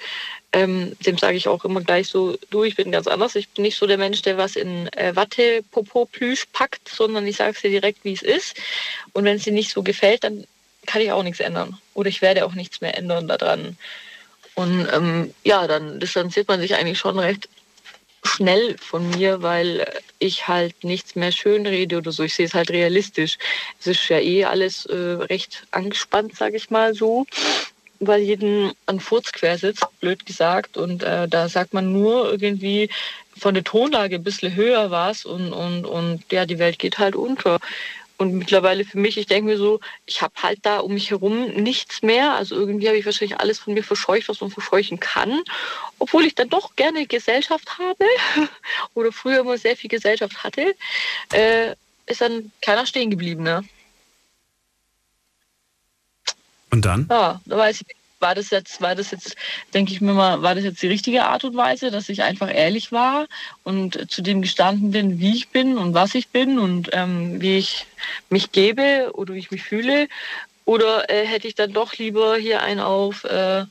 ähm, 0.52 0.96
dem 1.00 1.18
sage 1.18 1.36
ich 1.36 1.48
auch 1.48 1.64
immer 1.64 1.80
gleich 1.80 2.08
so, 2.08 2.38
du, 2.50 2.64
ich 2.64 2.76
bin 2.76 2.92
ganz 2.92 3.06
anders. 3.06 3.34
Ich 3.34 3.48
bin 3.48 3.62
nicht 3.62 3.76
so 3.76 3.86
der 3.86 3.98
Mensch, 3.98 4.22
der 4.22 4.38
was 4.38 4.56
in 4.56 4.88
äh, 4.94 5.14
Watte, 5.14 5.62
Popo, 5.70 6.06
Plüsch 6.06 6.46
packt, 6.52 6.88
sondern 6.88 7.26
ich 7.26 7.36
sage 7.36 7.52
es 7.54 7.62
dir 7.62 7.70
direkt, 7.70 8.04
wie 8.04 8.14
es 8.14 8.22
ist. 8.22 8.56
Und 9.12 9.24
wenn 9.24 9.36
es 9.36 9.44
dir 9.44 9.52
nicht 9.52 9.70
so 9.70 9.82
gefällt, 9.82 10.24
dann 10.24 10.44
kann 10.86 11.02
ich 11.02 11.12
auch 11.12 11.22
nichts 11.22 11.40
ändern. 11.40 11.78
Oder 11.94 12.08
ich 12.08 12.22
werde 12.22 12.46
auch 12.46 12.54
nichts 12.54 12.80
mehr 12.80 12.96
ändern 12.96 13.28
daran. 13.28 13.76
Und 14.54 14.88
ähm, 14.92 15.34
ja, 15.44 15.66
dann 15.66 16.00
distanziert 16.00 16.48
man 16.48 16.60
sich 16.60 16.74
eigentlich 16.74 16.98
schon 16.98 17.18
recht 17.18 17.48
schnell 18.26 18.76
von 18.78 19.08
mir, 19.10 19.42
weil 19.42 19.86
ich 20.18 20.48
halt 20.48 20.84
nichts 20.84 21.14
mehr 21.14 21.32
schönrede 21.32 21.96
oder 21.96 22.12
so. 22.12 22.22
Ich 22.22 22.34
sehe 22.34 22.46
es 22.46 22.54
halt 22.54 22.70
realistisch. 22.70 23.38
Es 23.80 23.86
ist 23.86 24.08
ja 24.08 24.18
eh 24.18 24.44
alles 24.44 24.86
äh, 24.86 24.94
recht 24.94 25.66
angespannt, 25.70 26.36
sage 26.36 26.56
ich 26.56 26.70
mal 26.70 26.94
so, 26.94 27.26
weil 28.00 28.20
jeden 28.20 28.72
an 28.86 29.00
Furz 29.00 29.32
quer 29.32 29.58
sitzt, 29.58 29.86
blöd 30.00 30.26
gesagt. 30.26 30.76
Und 30.76 31.02
äh, 31.02 31.28
da 31.28 31.48
sagt 31.48 31.74
man 31.74 31.92
nur 31.92 32.30
irgendwie 32.30 32.88
von 33.38 33.54
der 33.54 33.64
Tonlage 33.64 34.16
ein 34.16 34.24
bisschen 34.24 34.54
höher 34.54 34.90
was 34.90 35.24
und, 35.24 35.52
und, 35.52 35.84
und 35.84 36.22
ja, 36.30 36.46
die 36.46 36.58
Welt 36.58 36.78
geht 36.78 36.98
halt 36.98 37.16
unter. 37.16 37.58
Und 38.18 38.32
mittlerweile 38.32 38.84
für 38.84 38.98
mich, 38.98 39.18
ich 39.18 39.26
denke 39.26 39.50
mir 39.50 39.58
so, 39.58 39.80
ich 40.06 40.22
habe 40.22 40.34
halt 40.42 40.60
da 40.62 40.78
um 40.78 40.94
mich 40.94 41.10
herum 41.10 41.48
nichts 41.48 42.02
mehr. 42.02 42.34
Also 42.34 42.54
irgendwie 42.54 42.88
habe 42.88 42.96
ich 42.96 43.04
wahrscheinlich 43.04 43.38
alles 43.38 43.58
von 43.58 43.74
mir 43.74 43.84
verscheucht, 43.84 44.28
was 44.28 44.40
man 44.40 44.50
verscheuchen 44.50 45.00
kann. 45.00 45.42
Obwohl 45.98 46.24
ich 46.24 46.34
dann 46.34 46.48
doch 46.48 46.76
gerne 46.76 47.06
Gesellschaft 47.06 47.78
habe 47.78 48.04
oder 48.94 49.12
früher 49.12 49.40
immer 49.40 49.58
sehr 49.58 49.76
viel 49.76 49.90
Gesellschaft 49.90 50.42
hatte, 50.42 50.74
äh, 51.32 51.74
ist 52.06 52.20
dann 52.20 52.52
keiner 52.62 52.86
stehen 52.86 53.10
geblieben. 53.10 53.42
Ne? 53.42 53.64
Und 56.70 56.84
dann? 56.84 57.06
Ja, 57.10 57.40
da 57.44 57.56
weiß 57.56 57.82
ich, 57.82 57.95
war 58.20 58.34
das 58.34 58.50
jetzt, 58.50 58.80
war 58.80 58.94
das 58.94 59.10
jetzt, 59.10 59.36
denke 59.74 59.92
ich 59.92 60.00
mir 60.00 60.12
mal, 60.12 60.42
war 60.42 60.54
das 60.54 60.64
jetzt 60.64 60.82
die 60.82 60.88
richtige 60.88 61.24
Art 61.24 61.44
und 61.44 61.56
Weise, 61.56 61.90
dass 61.90 62.08
ich 62.08 62.22
einfach 62.22 62.52
ehrlich 62.52 62.92
war 62.92 63.26
und 63.62 64.10
zu 64.10 64.22
dem 64.22 64.42
gestanden 64.42 64.90
bin, 64.90 65.18
wie 65.18 65.34
ich 65.34 65.48
bin 65.48 65.78
und 65.78 65.94
was 65.94 66.14
ich 66.14 66.28
bin 66.28 66.58
und 66.58 66.90
ähm, 66.92 67.40
wie 67.40 67.58
ich 67.58 67.86
mich 68.30 68.52
gebe 68.52 69.10
oder 69.14 69.34
wie 69.34 69.38
ich 69.38 69.50
mich 69.50 69.62
fühle? 69.62 70.08
Oder 70.64 71.08
äh, 71.10 71.26
hätte 71.26 71.46
ich 71.46 71.54
dann 71.54 71.72
doch 71.72 71.94
lieber 71.94 72.36
hier 72.36 72.62
einen 72.62 72.80
auf, 72.80 73.24
äh, 73.24 73.64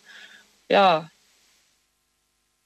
ja, 0.69 1.09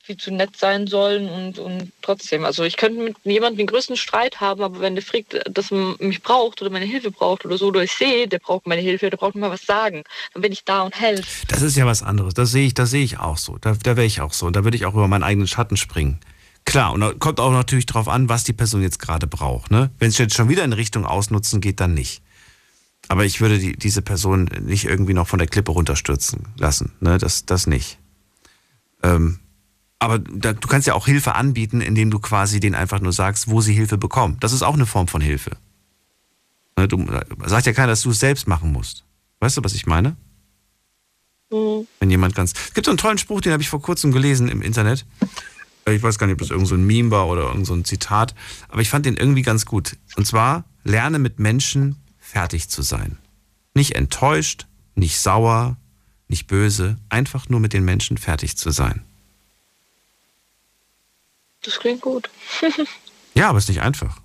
viel 0.10 0.18
zu 0.18 0.32
nett 0.32 0.58
sein 0.58 0.88
sollen 0.88 1.30
und, 1.30 1.60
und 1.60 1.92
trotzdem. 2.02 2.44
Also 2.44 2.64
ich 2.64 2.78
könnte 2.78 3.00
mit 3.04 3.16
jemandem 3.26 3.58
den 3.58 3.68
größten 3.68 3.96
Streit 3.96 4.42
haben, 4.42 4.64
aber 4.64 4.80
wenn 4.80 4.96
der 4.96 5.04
fragt, 5.04 5.40
dass 5.48 5.70
man 5.70 5.96
mich 6.00 6.24
braucht 6.24 6.64
oder 6.64 6.72
meine 6.72 6.86
Hilfe 6.86 7.12
braucht 7.12 7.46
oder 7.46 7.60
so, 7.60 7.68
oder 7.68 7.84
ich 7.84 7.92
sehe, 7.92 8.28
der 8.28 8.40
braucht 8.40 8.66
meine 8.66 8.82
Hilfe, 8.82 9.12
der 9.12 9.18
braucht 9.18 9.36
mir 9.36 9.42
mal 9.42 9.52
was 9.52 9.68
sagen, 9.68 10.04
dann 10.34 10.42
bin 10.42 10.52
ich 10.52 10.66
da 10.66 10.82
und 10.82 11.00
helfe. 11.00 11.46
Das 11.48 11.62
ist 11.62 11.78
ja 11.78 11.86
was 11.86 12.02
anderes. 12.02 12.34
Das 12.34 12.50
sehe 12.50 12.66
ich, 12.66 12.74
das 12.74 12.90
sehe 12.90 13.04
ich 13.04 13.20
auch 13.20 13.38
so. 13.38 13.60
Da, 13.60 13.76
da 13.84 13.98
wäre 13.98 14.08
ich 14.08 14.20
auch 14.20 14.34
so. 14.34 14.48
Und 14.48 14.56
da 14.56 14.64
würde 14.64 14.78
ich 14.78 14.88
auch 14.88 14.96
über 14.96 15.08
meinen 15.08 15.22
eigenen 15.22 15.48
Schatten 15.48 15.78
springen. 15.78 16.20
Klar, 16.66 16.92
und 16.94 17.02
da 17.02 17.14
kommt 17.14 17.40
auch 17.40 17.52
natürlich 17.52 17.86
darauf 17.86 18.08
an, 18.08 18.30
was 18.30 18.44
die 18.44 18.54
Person 18.54 18.82
jetzt 18.82 18.98
gerade 18.98 19.28
braucht. 19.28 19.70
Ne? 19.70 19.92
Wenn 20.00 20.10
es 20.10 20.18
jetzt 20.18 20.34
schon 20.34 20.50
wieder 20.50 20.64
in 20.64 20.74
Richtung 20.74 21.06
Ausnutzen 21.06 21.62
geht, 21.62 21.80
dann 21.80 21.94
nicht. 21.94 22.24
Aber 23.10 23.26
ich 23.26 23.42
würde 23.42 23.60
die, 23.60 23.78
diese 23.78 24.02
Person 24.02 24.50
nicht 24.62 24.86
irgendwie 24.86 25.14
noch 25.14 25.28
von 25.28 25.38
der 25.38 25.48
Klippe 25.48 25.72
runterstürzen 25.72 26.48
lassen. 26.58 26.94
Ne? 27.00 27.20
Das, 27.20 27.46
das 27.46 27.68
nicht. 27.68 28.00
Ähm, 29.04 29.40
aber 30.00 30.20
da, 30.20 30.54
du 30.54 30.68
kannst 30.68 30.88
ja 30.88 30.94
auch 30.94 31.06
Hilfe 31.06 31.36
anbieten, 31.36 31.82
indem 31.82 32.10
du 32.10 32.20
quasi 32.20 32.60
denen 32.60 32.76
einfach 32.76 33.02
nur 33.02 33.12
sagst, 33.12 33.50
wo 33.50 33.60
sie 33.60 33.74
Hilfe 33.74 33.98
bekommen. 33.98 34.38
Das 34.40 34.54
ist 34.54 34.64
auch 34.64 34.74
eine 34.74 34.86
Form 34.86 35.08
von 35.10 35.22
Hilfe. 35.22 35.58
Ne? 36.78 36.88
Du, 36.88 37.06
sagt 37.46 37.66
ja 37.66 37.74
keiner, 37.74 37.88
dass 37.88 38.02
du 38.02 38.12
es 38.12 38.20
selbst 38.20 38.48
machen 38.48 38.72
musst. 38.72 39.04
Weißt 39.42 39.58
du, 39.58 39.64
was 39.64 39.76
ich 39.76 39.86
meine? 39.86 40.16
Mhm. 41.52 41.86
Wenn 42.00 42.10
jemand 42.10 42.34
ganz. 42.36 42.54
Es 42.54 42.74
gibt 42.74 42.86
so 42.86 42.92
einen 42.92 42.98
tollen 42.98 43.18
Spruch, 43.18 43.42
den 43.42 43.52
habe 43.52 43.62
ich 43.62 43.70
vor 43.70 43.82
kurzem 43.82 44.12
gelesen 44.12 44.48
im 44.48 44.62
Internet. 44.62 45.06
Ich 45.88 46.04
weiß 46.04 46.20
gar 46.20 46.28
nicht, 46.28 46.36
ob 46.36 46.40
das 46.40 46.52
irgend 46.52 46.68
so 46.68 46.76
ein 46.76 46.86
Meme 46.86 47.12
war 47.12 47.28
oder 47.28 47.44
irgend 47.44 47.66
so 47.66 47.74
ein 47.74 47.84
Zitat, 47.84 48.36
aber 48.68 48.82
ich 48.82 48.90
fand 48.90 49.06
den 49.06 49.18
irgendwie 49.18 49.42
ganz 49.42 49.66
gut. 49.66 49.98
Und 50.16 50.28
zwar, 50.28 50.66
lerne 50.84 51.20
mit 51.20 51.40
Menschen 51.40 51.96
fertig 52.20 52.70
zu 52.70 52.84
sein. 52.84 53.18
Nicht 53.74 53.96
enttäuscht, 53.96 54.68
nicht 54.94 55.20
sauer, 55.20 55.78
nicht 56.28 56.46
böse, 56.48 56.98
einfach 57.10 57.50
nur 57.50 57.60
mit 57.60 57.74
den 57.74 57.86
Menschen 57.86 58.18
fertig 58.18 58.56
zu 58.56 58.70
sein. 58.70 59.04
Das 61.64 61.80
klingt 61.80 62.02
gut. 62.02 62.30
ja, 63.34 63.50
aber 63.50 63.58
es 63.58 63.66
ist 63.66 63.70
nicht 63.70 63.82
einfach. 63.82 64.18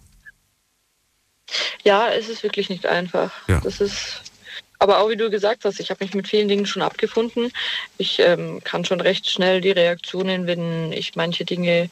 Ja, 1.83 2.09
es 2.09 2.29
ist 2.29 2.43
wirklich 2.43 2.71
nicht 2.71 2.87
einfach. 2.87 3.33
Ja. 3.49 3.61
Das 3.61 3.81
ist, 3.81 4.23
aber 4.79 4.99
auch 4.99 5.11
wie 5.11 5.17
du 5.17 5.31
gesagt 5.31 5.65
hast, 5.65 5.81
ich 5.81 5.91
habe 5.91 6.05
mich 6.05 6.15
mit 6.15 6.29
vielen 6.29 6.49
Dingen 6.49 6.67
schon 6.67 6.83
abgefunden. 6.83 7.53
Ich 7.99 8.19
ähm, 8.19 8.61
kann 8.65 8.85
schon 8.85 9.01
recht 9.01 9.29
schnell 9.29 9.61
die 9.61 9.71
Reaktionen, 9.71 10.47
wenn 10.47 10.93
ich 10.93 11.17
manche 11.17 11.45
Dinge 11.45 11.91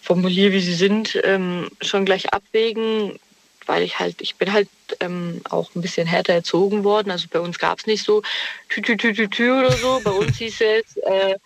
formuliere, 0.00 0.52
wie 0.52 0.60
sie 0.60 0.74
sind, 0.74 1.18
ähm, 1.24 1.68
schon 1.80 2.04
gleich 2.04 2.32
abwägen, 2.32 3.18
weil 3.66 3.82
ich 3.82 3.98
halt, 3.98 4.20
ich 4.20 4.36
bin 4.36 4.52
halt 4.52 4.68
ähm, 5.00 5.40
auch 5.50 5.74
ein 5.74 5.82
bisschen 5.82 6.06
härter 6.06 6.32
erzogen 6.32 6.84
worden. 6.84 7.10
Also 7.10 7.26
bei 7.30 7.40
uns 7.40 7.58
gab 7.58 7.80
es 7.80 7.86
nicht 7.86 8.04
so 8.04 8.22
tü, 8.68 8.82
tü, 8.82 8.96
tü, 8.96 9.12
tü, 9.12 9.28
tü 9.28 9.50
oder 9.50 9.72
so. 9.72 10.00
Bei 10.04 10.12
uns 10.12 10.38
hieß 10.38 10.60
es, 10.60 10.96
äh, 10.98 11.36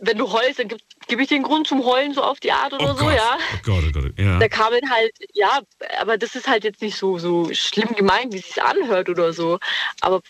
wenn 0.00 0.18
du 0.18 0.30
heulst, 0.30 0.58
dann 0.58 0.68
gebe 1.06 1.18
gib 1.18 1.20
ich 1.20 1.28
den 1.28 1.42
Grund 1.42 1.66
zum 1.66 1.84
Heulen 1.84 2.14
so 2.14 2.22
auf 2.22 2.40
die 2.40 2.52
Art 2.52 2.72
oder 2.72 2.92
oh 2.92 2.96
so, 2.96 3.04
Gott. 3.04 3.14
ja. 3.14 3.38
Oh 3.38 3.58
Gott, 3.64 3.84
oh 3.88 3.92
Gott, 3.92 4.18
ja. 4.18 4.38
Da 4.38 4.48
kamen 4.48 4.90
halt, 4.90 5.12
ja, 5.32 5.60
aber 6.00 6.18
das 6.18 6.34
ist 6.34 6.48
halt 6.48 6.64
jetzt 6.64 6.82
nicht 6.82 6.96
so, 6.96 7.18
so 7.18 7.52
schlimm 7.52 7.94
gemeint, 7.94 8.32
wie 8.32 8.38
es 8.38 8.46
sich 8.46 8.62
anhört 8.62 9.08
oder 9.08 9.32
so. 9.32 9.58
Aber 10.00 10.22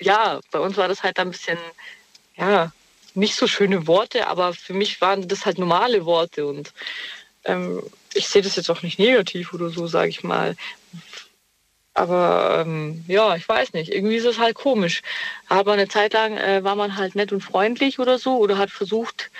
ja, 0.00 0.40
bei 0.50 0.58
uns 0.58 0.76
war 0.76 0.88
das 0.88 1.02
halt 1.02 1.18
ein 1.18 1.30
bisschen, 1.30 1.58
ja, 2.36 2.72
nicht 3.14 3.36
so 3.36 3.46
schöne 3.46 3.86
Worte, 3.86 4.26
aber 4.26 4.54
für 4.54 4.74
mich 4.74 5.00
waren 5.00 5.28
das 5.28 5.46
halt 5.46 5.58
normale 5.58 6.04
Worte 6.04 6.46
und 6.46 6.72
ähm, 7.44 7.82
ich 8.14 8.28
sehe 8.28 8.42
das 8.42 8.56
jetzt 8.56 8.70
auch 8.70 8.82
nicht 8.82 8.98
negativ 8.98 9.52
oder 9.52 9.70
so, 9.70 9.86
sage 9.86 10.08
ich 10.08 10.24
mal. 10.24 10.56
Aber 11.94 12.64
ähm, 12.66 13.04
ja, 13.06 13.36
ich 13.36 13.48
weiß 13.48 13.72
nicht. 13.72 13.92
Irgendwie 13.92 14.16
ist 14.16 14.24
es 14.24 14.38
halt 14.38 14.56
komisch. 14.56 15.02
Aber 15.48 15.72
eine 15.72 15.86
Zeit 15.86 16.12
lang 16.12 16.36
äh, 16.36 16.64
war 16.64 16.74
man 16.74 16.96
halt 16.96 17.14
nett 17.14 17.32
und 17.32 17.40
freundlich 17.40 18.00
oder 18.00 18.18
so 18.18 18.36
oder 18.38 18.58
hat 18.58 18.70
versucht, 18.70 19.30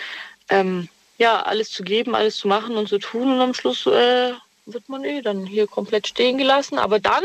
ähm, 0.49 0.89
ja, 1.19 1.43
alles 1.43 1.71
zu 1.71 1.85
geben, 1.85 2.15
alles 2.15 2.37
zu 2.37 2.49
machen 2.49 2.77
und 2.77 2.89
zu 2.89 2.99
tun. 2.99 3.33
Und 3.33 3.41
am 3.41 3.55
Schluss 3.55 3.87
äh, 3.87 4.33
wird 4.67 4.89
man 4.89 5.05
eh 5.05 5.23
dann 5.23 5.47
hier 5.47 5.67
komplett 5.67 6.09
stehen 6.09 6.39
gelassen. 6.39 6.79
Aber 6.79 6.99
dann 6.99 7.23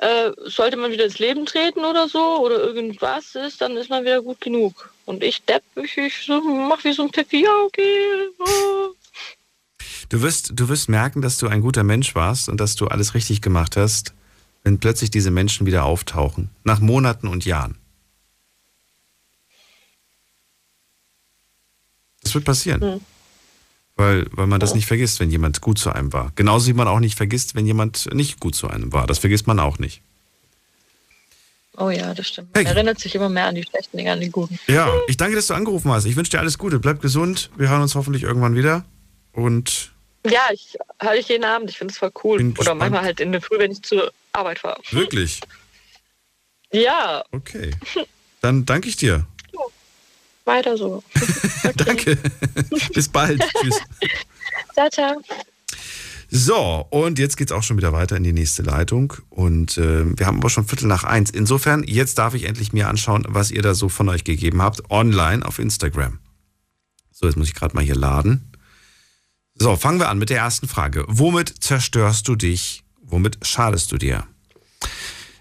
äh, 0.00 0.30
sollte 0.44 0.76
man 0.76 0.90
wieder 0.90 1.04
ins 1.04 1.18
Leben 1.18 1.46
treten 1.46 1.84
oder 1.84 2.08
so 2.08 2.38
oder 2.44 2.58
irgendwas 2.58 3.34
ist, 3.34 3.60
dann 3.60 3.76
ist 3.76 3.90
man 3.90 4.04
wieder 4.04 4.22
gut 4.22 4.40
genug. 4.40 4.92
Und 5.04 5.22
ich 5.22 5.42
depp, 5.42 5.62
ich, 5.76 5.96
ich 5.96 6.28
mach 6.28 6.82
wie 6.84 6.92
so 6.92 7.02
ein 7.02 7.10
Pippi, 7.10 7.44
ja, 7.44 7.56
okay. 7.64 8.28
Du 10.08 10.22
wirst, 10.22 10.52
du 10.54 10.68
wirst 10.68 10.88
merken, 10.88 11.22
dass 11.22 11.38
du 11.38 11.46
ein 11.46 11.60
guter 11.60 11.84
Mensch 11.84 12.14
warst 12.14 12.48
und 12.48 12.60
dass 12.60 12.74
du 12.74 12.86
alles 12.86 13.14
richtig 13.14 13.42
gemacht 13.42 13.76
hast, 13.76 14.14
wenn 14.64 14.78
plötzlich 14.78 15.10
diese 15.10 15.30
Menschen 15.30 15.66
wieder 15.66 15.84
auftauchen. 15.84 16.50
Nach 16.64 16.80
Monaten 16.80 17.28
und 17.28 17.44
Jahren. 17.44 17.76
Das 22.22 22.34
wird 22.34 22.44
passieren. 22.44 22.80
Mhm. 22.80 23.00
Weil, 23.96 24.26
weil 24.32 24.46
man 24.46 24.60
das 24.60 24.74
nicht 24.74 24.86
vergisst, 24.86 25.20
wenn 25.20 25.30
jemand 25.30 25.60
gut 25.60 25.78
zu 25.78 25.90
einem 25.90 26.12
war. 26.12 26.32
Genauso 26.34 26.68
wie 26.68 26.72
man 26.72 26.88
auch 26.88 27.00
nicht 27.00 27.16
vergisst, 27.16 27.54
wenn 27.54 27.66
jemand 27.66 28.12
nicht 28.14 28.40
gut 28.40 28.54
zu 28.54 28.68
einem 28.68 28.92
war. 28.92 29.06
Das 29.06 29.18
vergisst 29.18 29.46
man 29.46 29.58
auch 29.60 29.78
nicht. 29.78 30.00
Oh 31.76 31.90
ja, 31.90 32.12
das 32.14 32.28
stimmt. 32.28 32.54
Man 32.54 32.64
hey. 32.64 32.74
erinnert 32.74 32.98
sich 32.98 33.14
immer 33.14 33.28
mehr 33.28 33.46
an 33.46 33.54
die 33.54 33.62
schlechten 33.62 33.96
Dinge, 33.96 34.12
an 34.12 34.20
die 34.20 34.30
guten. 34.30 34.58
Ja, 34.66 34.90
ich 35.06 35.16
danke, 35.16 35.36
dass 35.36 35.46
du 35.46 35.54
angerufen 35.54 35.90
hast. 35.90 36.04
Ich 36.04 36.16
wünsche 36.16 36.30
dir 36.30 36.40
alles 36.40 36.58
Gute. 36.58 36.78
Bleib 36.78 37.00
gesund. 37.00 37.50
Wir 37.56 37.70
hören 37.70 37.82
uns 37.82 37.94
hoffentlich 37.94 38.22
irgendwann 38.22 38.54
wieder. 38.54 38.84
Und. 39.32 39.92
Ja, 40.26 40.48
ich 40.52 40.76
höre 41.00 41.14
dich 41.14 41.28
jeden 41.28 41.44
Abend. 41.44 41.70
Ich 41.70 41.78
finde 41.78 41.92
es 41.92 41.98
voll 41.98 42.12
cool. 42.22 42.54
Oder 42.58 42.74
manchmal 42.74 43.02
halt 43.02 43.20
in 43.20 43.32
der 43.32 43.40
Früh, 43.40 43.58
wenn 43.58 43.72
ich 43.72 43.82
zur 43.82 44.12
Arbeit 44.32 44.58
fahre. 44.58 44.80
Wirklich? 44.90 45.40
Ja. 46.72 47.24
Okay. 47.32 47.70
Dann 48.42 48.66
danke 48.66 48.88
ich 48.88 48.96
dir. 48.96 49.26
Weiter 50.50 50.76
so. 50.76 51.02
Okay. 51.62 51.84
danke. 51.84 52.18
Bis 52.94 53.08
bald. 53.08 53.44
Tschüss. 53.60 53.80
Ciao, 54.72 54.88
ciao. 54.88 55.22
So, 56.30 56.86
und 56.90 57.18
jetzt 57.18 57.36
geht 57.36 57.50
es 57.50 57.56
auch 57.56 57.62
schon 57.62 57.76
wieder 57.76 57.92
weiter 57.92 58.16
in 58.16 58.24
die 58.24 58.32
nächste 58.32 58.62
Leitung. 58.62 59.12
Und 59.28 59.76
äh, 59.76 60.18
wir 60.18 60.26
haben 60.26 60.38
aber 60.38 60.48
schon 60.48 60.66
Viertel 60.66 60.88
nach 60.88 61.04
eins. 61.04 61.30
Insofern, 61.30 61.84
jetzt 61.84 62.16
darf 62.18 62.32
ich 62.34 62.44
endlich 62.44 62.72
mir 62.72 62.88
anschauen, 62.88 63.26
was 63.28 63.50
ihr 63.50 63.60
da 63.60 63.74
so 63.74 63.90
von 63.90 64.08
euch 64.08 64.24
gegeben 64.24 64.62
habt, 64.62 64.90
online 64.90 65.44
auf 65.44 65.58
Instagram. 65.58 66.18
So, 67.12 67.26
jetzt 67.26 67.36
muss 67.36 67.48
ich 67.48 67.54
gerade 67.54 67.74
mal 67.74 67.84
hier 67.84 67.94
laden. 67.94 68.50
So, 69.54 69.76
fangen 69.76 70.00
wir 70.00 70.08
an 70.08 70.18
mit 70.18 70.30
der 70.30 70.38
ersten 70.38 70.66
Frage. 70.66 71.04
Womit 71.08 71.62
zerstörst 71.62 72.26
du 72.26 72.36
dich? 72.36 72.82
Womit 73.02 73.38
schadest 73.46 73.92
du 73.92 73.98
dir? 73.98 74.26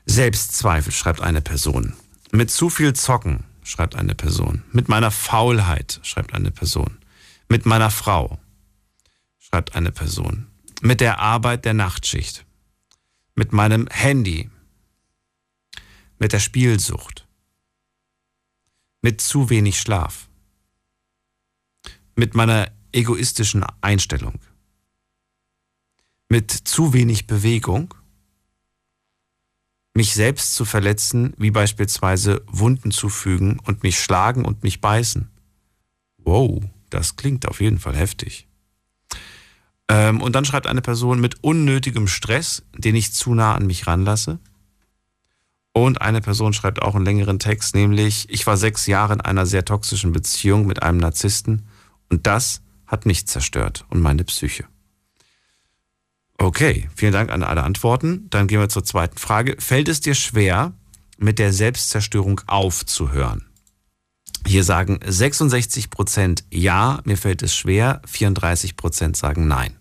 Selbstzweifel, 0.06 0.91
schreibt 0.91 1.22
eine 1.22 1.41
Person. 1.41 1.94
Mit 2.31 2.52
zu 2.52 2.69
viel 2.69 2.94
Zocken, 2.94 3.45
schreibt 3.70 3.96
eine 3.96 4.16
Person. 4.16 4.64
Mit 4.72 4.90
meiner 4.90 5.12
Faulheit, 5.12 6.00
schreibt 6.02 6.34
eine 6.34 6.50
Person. 6.50 6.98
Mit 7.50 7.68
meiner 7.68 7.91
Frau, 7.91 8.40
schreibt 9.38 9.76
eine 9.76 9.91
Person. 9.91 10.48
Mit 10.82 11.02
der 11.02 11.20
Arbeit 11.20 11.66
der 11.66 11.76
Nachtschicht. 11.76 12.46
Mit 13.36 13.54
meinem 13.54 13.88
Handy. 13.88 14.50
Mit 16.18 16.34
der 16.34 16.40
Spielsucht. 16.40 17.28
Mit 19.02 19.22
zu 19.22 19.52
wenig 19.52 19.80
Schlaf. 19.80 20.30
Mit 22.16 22.34
meiner 22.34 22.72
egoistischen 22.91 23.64
Einstellung. 23.82 24.40
Mit 26.28 26.52
zu 26.52 26.91
wenig 26.94 27.28
Bewegung. 27.28 27.94
Mich 29.94 30.14
selbst 30.14 30.56
zu 30.56 30.66
verletzen, 30.66 31.34
wie 31.38 31.52
beispielsweise 31.52 32.44
Wunden 32.48 32.91
zufügen 32.91 33.60
und 33.66 33.84
mich 33.84 33.99
schlagen 33.99 34.45
und 34.45 34.64
mich 34.64 34.82
beißen. 34.82 35.30
Wow, 36.18 36.61
das 36.90 37.16
klingt 37.16 37.48
auf 37.48 37.61
jeden 37.61 37.80
Fall 37.80 37.95
heftig. 37.95 38.48
Ähm, 39.90 40.22
und 40.22 40.36
dann 40.36 40.45
schreibt 40.45 40.68
eine 40.68 40.82
Person 40.82 41.20
mit 41.20 41.44
unnötigem 41.44 42.07
Stress, 42.07 42.64
den 42.78 42.95
ich 42.95 43.14
zu 43.14 43.34
nah 43.34 43.56
an 43.56 43.66
mich 43.66 43.88
ranlasse. 43.88 44.40
Und 45.74 46.02
eine 46.02 46.22
Person 46.22 46.53
schreibt 46.53 46.82
auch 46.82 46.95
einen 46.95 47.06
längeren 47.06 47.40
Text, 47.40 47.76
nämlich, 47.76 48.30
ich 48.30 48.45
war 48.48 48.57
sechs 48.57 48.86
Jahre 48.86 49.14
in 49.14 49.22
einer 49.22 49.45
sehr 49.45 49.66
toxischen 49.66 50.11
Beziehung 50.11 50.66
mit 50.66 50.84
einem 50.84 50.98
Narzissten 50.98 51.68
und 52.10 52.28
das 52.28 52.61
hat 52.86 53.06
mich 53.06 53.28
zerstört 53.28 53.86
und 53.90 54.02
meine 54.02 54.24
Psyche. 54.24 54.66
Okay, 56.41 56.90
vielen 56.95 57.11
Dank 57.11 57.32
an 57.32 57.44
alle 57.44 57.64
Antworten. 57.64 58.28
Dann 58.30 58.48
gehen 58.48 58.61
wir 58.61 58.70
zur 58.70 58.86
zweiten 58.86 59.18
Frage. 59.18 59.57
Fällt 59.60 59.90
es 59.90 59.99
dir 59.99 60.16
schwer, 60.16 60.74
mit 61.18 61.38
der 61.38 61.52
Selbstzerstörung 61.52 62.40
aufzuhören? 62.48 63.45
Hier 64.48 64.64
sagen 64.64 64.99
66 65.06 65.90
Prozent 65.90 66.45
ja, 66.49 67.02
mir 67.03 67.18
fällt 67.18 67.44
es 67.44 67.53
schwer, 67.53 68.02
34 68.07 68.78
Prozent 68.78 69.18
sagen 69.18 69.48
nein. 69.48 69.76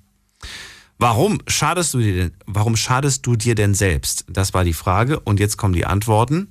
Warum 0.99 1.39
schadest 1.47 1.95
du 1.95 2.01
dir 2.01 2.17
denn, 2.17 2.33
warum 2.45 2.77
schadest 2.77 3.25
du 3.25 3.37
dir 3.37 3.55
denn 3.55 3.75
selbst? 3.75 4.25
Das 4.29 4.53
war 4.53 4.65
die 4.65 4.73
Frage 4.73 5.21
und 5.21 5.39
jetzt 5.39 5.59
kommen 5.59 5.75
die 5.75 5.87
Antworten. 5.87 6.49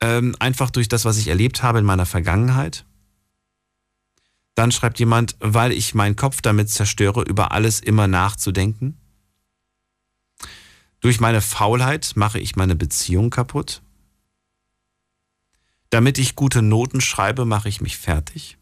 Ähm, 0.00 0.34
einfach 0.38 0.70
durch 0.70 0.88
das, 0.88 1.04
was 1.04 1.18
ich 1.18 1.28
erlebt 1.28 1.62
habe 1.62 1.80
in 1.80 1.84
meiner 1.84 2.06
Vergangenheit. 2.06 2.86
Dann 4.54 4.72
schreibt 4.72 4.98
jemand, 4.98 5.36
weil 5.40 5.72
ich 5.72 5.94
meinen 5.94 6.16
Kopf 6.16 6.40
damit 6.40 6.70
zerstöre, 6.70 7.22
über 7.22 7.52
alles 7.52 7.80
immer 7.80 8.08
nachzudenken. 8.08 8.96
Durch 11.06 11.20
meine 11.20 11.40
Faulheit 11.40 12.14
mache 12.16 12.40
ich 12.40 12.56
meine 12.56 12.74
Beziehung 12.74 13.30
kaputt. 13.30 13.80
Damit 15.88 16.18
ich 16.18 16.34
gute 16.34 16.62
Noten 16.62 17.00
schreibe, 17.00 17.44
mache 17.44 17.68
ich 17.68 17.80
mich 17.80 17.96
fertig. 17.96 18.58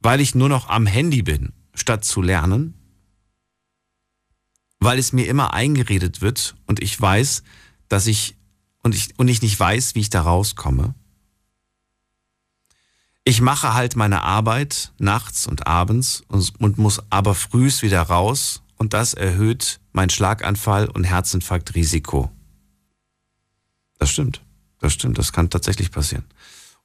weil 0.00 0.20
ich 0.20 0.34
nur 0.34 0.50
noch 0.50 0.68
am 0.68 0.84
Handy 0.84 1.22
bin, 1.22 1.54
statt 1.72 2.04
zu 2.04 2.20
lernen, 2.20 2.74
weil 4.80 4.98
es 4.98 5.14
mir 5.14 5.26
immer 5.28 5.54
eingeredet 5.54 6.20
wird 6.20 6.56
und 6.66 6.82
ich 6.82 7.00
weiß, 7.00 7.42
dass 7.88 8.06
ich 8.06 8.36
und 8.82 8.94
ich, 8.94 9.18
und 9.18 9.28
ich 9.28 9.40
nicht 9.40 9.58
weiß, 9.58 9.94
wie 9.94 10.00
ich 10.00 10.10
da 10.10 10.20
rauskomme. 10.20 10.94
Ich 13.24 13.40
mache 13.40 13.72
halt 13.72 13.96
meine 13.96 14.20
Arbeit 14.20 14.92
nachts 14.98 15.46
und 15.46 15.66
abends 15.66 16.22
und, 16.28 16.60
und 16.60 16.76
muss 16.76 17.00
aber 17.08 17.34
frühs 17.34 17.80
wieder 17.80 18.02
raus 18.02 18.60
und 18.76 18.92
das 18.92 19.14
erhöht 19.14 19.80
mein 19.92 20.10
Schlaganfall 20.10 20.88
und 20.88 21.04
Herzinfarktrisiko. 21.04 22.30
Das 23.98 24.10
stimmt. 24.10 24.42
Das 24.80 24.92
stimmt. 24.92 25.18
Das 25.18 25.32
kann 25.32 25.50
tatsächlich 25.50 25.90
passieren. 25.90 26.24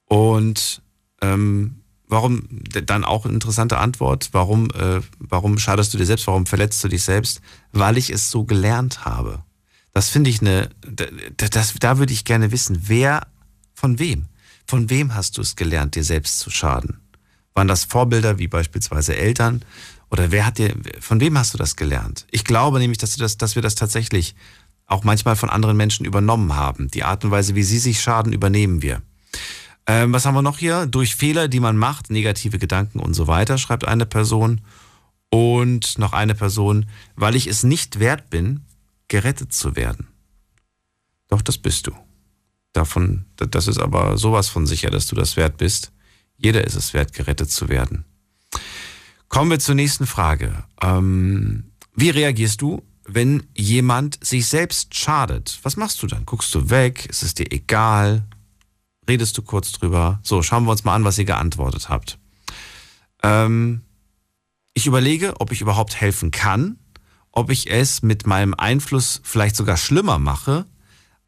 Und 0.06 0.82
ähm, 1.22 1.82
warum 2.08 2.48
dann 2.86 3.04
auch 3.04 3.26
eine 3.26 3.34
interessante 3.34 3.78
Antwort? 3.78 4.30
Warum, 4.32 4.70
äh, 4.72 5.02
warum 5.20 5.58
schadest 5.58 5.94
du 5.94 5.98
dir 5.98 6.06
selbst? 6.06 6.28
Warum 6.28 6.46
verletzt 6.46 6.84
du 6.84 6.88
dich 6.88 7.04
selbst? 7.04 7.42
Weil 7.72 7.98
ich 7.98 8.10
es 8.10 8.32
so 8.32 8.44
gelernt 8.44 9.06
habe. 9.06 9.44
Das 9.94 10.10
finde 10.10 10.30
ich 10.30 10.42
eine, 10.42 10.70
das, 11.38 11.50
das, 11.50 11.74
da 11.80 11.98
würde 11.98 12.14
ich 12.14 12.26
gerne 12.26 12.52
wissen, 12.52 12.84
wer, 12.86 13.28
von 13.74 14.00
wem? 14.00 14.26
Von 14.68 14.90
wem 14.90 15.16
hast 15.16 15.38
du 15.38 15.42
es 15.42 15.56
gelernt, 15.56 15.96
dir 15.96 16.04
selbst 16.04 16.40
zu 16.40 16.50
schaden? 16.50 17.00
Waren 17.54 17.68
das 17.68 17.86
Vorbilder 17.86 18.38
wie 18.38 18.48
beispielsweise 18.48 19.16
Eltern? 19.16 19.64
Oder 20.12 20.32
wer 20.32 20.46
hat 20.46 20.58
dir, 20.58 20.76
von 21.00 21.20
wem 21.20 21.38
hast 21.38 21.54
du 21.54 21.58
das 21.58 21.76
gelernt? 21.76 22.26
Ich 22.32 22.44
glaube 22.44 22.80
nämlich, 22.80 22.98
dass, 22.98 23.16
du 23.16 23.20
das, 23.20 23.38
dass 23.38 23.56
wir 23.56 23.62
das 23.62 23.76
tatsächlich 23.76 24.36
auch 24.88 25.04
manchmal 25.04 25.36
von 25.36 25.50
anderen 25.50 25.78
Menschen 25.78 26.06
übernommen 26.06 26.56
haben. 26.56 26.90
Die 26.90 27.04
Art 27.04 27.24
und 27.24 27.32
Weise, 27.32 27.56
wie 27.56 27.64
sie 27.64 27.78
sich 27.78 28.02
schaden, 28.02 28.34
übernehmen 28.34 28.82
wir. 28.82 29.02
Ähm, 29.86 30.12
was 30.14 30.26
haben 30.26 30.34
wir 30.34 30.42
noch 30.42 30.58
hier? 30.58 30.88
Durch 30.88 31.16
Fehler, 31.16 31.48
die 31.48 31.60
man 31.60 31.78
macht, 31.78 32.10
negative 32.10 32.58
Gedanken 32.58 33.00
und 33.00 33.14
so 33.14 33.28
weiter, 33.28 33.58
schreibt 33.58 33.88
eine 33.88 34.06
Person. 34.06 34.62
Und 35.30 36.00
noch 36.00 36.14
eine 36.14 36.34
Person, 36.34 36.88
weil 37.16 37.36
ich 37.36 37.46
es 37.46 37.62
nicht 37.62 38.00
wert 38.00 38.32
bin, 38.32 38.62
gerettet 39.10 39.54
zu 39.54 39.76
werden. 39.76 40.08
Doch, 41.28 41.44
das 41.44 41.60
bist 41.60 41.86
du. 41.86 41.92
Davon, 42.74 43.26
das 43.36 43.68
ist 43.68 43.80
aber 43.80 44.18
sowas 44.18 44.50
von 44.50 44.66
sicher, 44.66 44.90
dass 44.90 45.08
du 45.08 45.16
das 45.16 45.38
wert 45.38 45.58
bist. 45.58 45.92
Jeder 46.38 46.64
ist 46.64 46.76
es 46.76 46.94
wert, 46.94 47.14
gerettet 47.14 47.52
zu 47.52 47.70
werden. 47.70 48.06
Kommen 49.30 49.52
wir 49.52 49.60
zur 49.60 49.76
nächsten 49.76 50.08
Frage. 50.08 50.64
Ähm, 50.82 51.72
wie 51.96 52.10
reagierst 52.10 52.62
du, 52.62 52.82
wenn 53.06 53.44
jemand 53.56 54.24
sich 54.26 54.48
selbst 54.48 54.96
schadet? 54.96 55.60
Was 55.62 55.78
machst 55.78 56.02
du 56.02 56.08
dann? 56.08 56.26
Guckst 56.26 56.54
du 56.56 56.72
weg? 56.72 57.06
Ist 57.06 57.22
es 57.22 57.36
dir 57.36 57.52
egal? 57.52 58.26
Redest 59.08 59.38
du 59.38 59.44
kurz 59.44 59.72
drüber? 59.72 60.20
So, 60.24 60.42
schauen 60.42 60.66
wir 60.66 60.72
uns 60.72 60.84
mal 60.84 60.96
an, 60.96 61.04
was 61.04 61.18
ihr 61.20 61.26
geantwortet 61.26 61.90
habt. 61.90 62.18
Ähm, 63.22 63.82
ich 64.74 64.88
überlege, 64.88 65.40
ob 65.40 65.52
ich 65.52 65.62
überhaupt 65.62 65.96
helfen 65.96 66.32
kann, 66.32 66.80
ob 67.32 67.52
ich 67.52 67.70
es 67.70 68.02
mit 68.02 68.26
meinem 68.26 68.56
Einfluss 68.56 69.22
vielleicht 69.24 69.56
sogar 69.56 69.78
schlimmer 69.78 70.18
mache, 70.18 70.66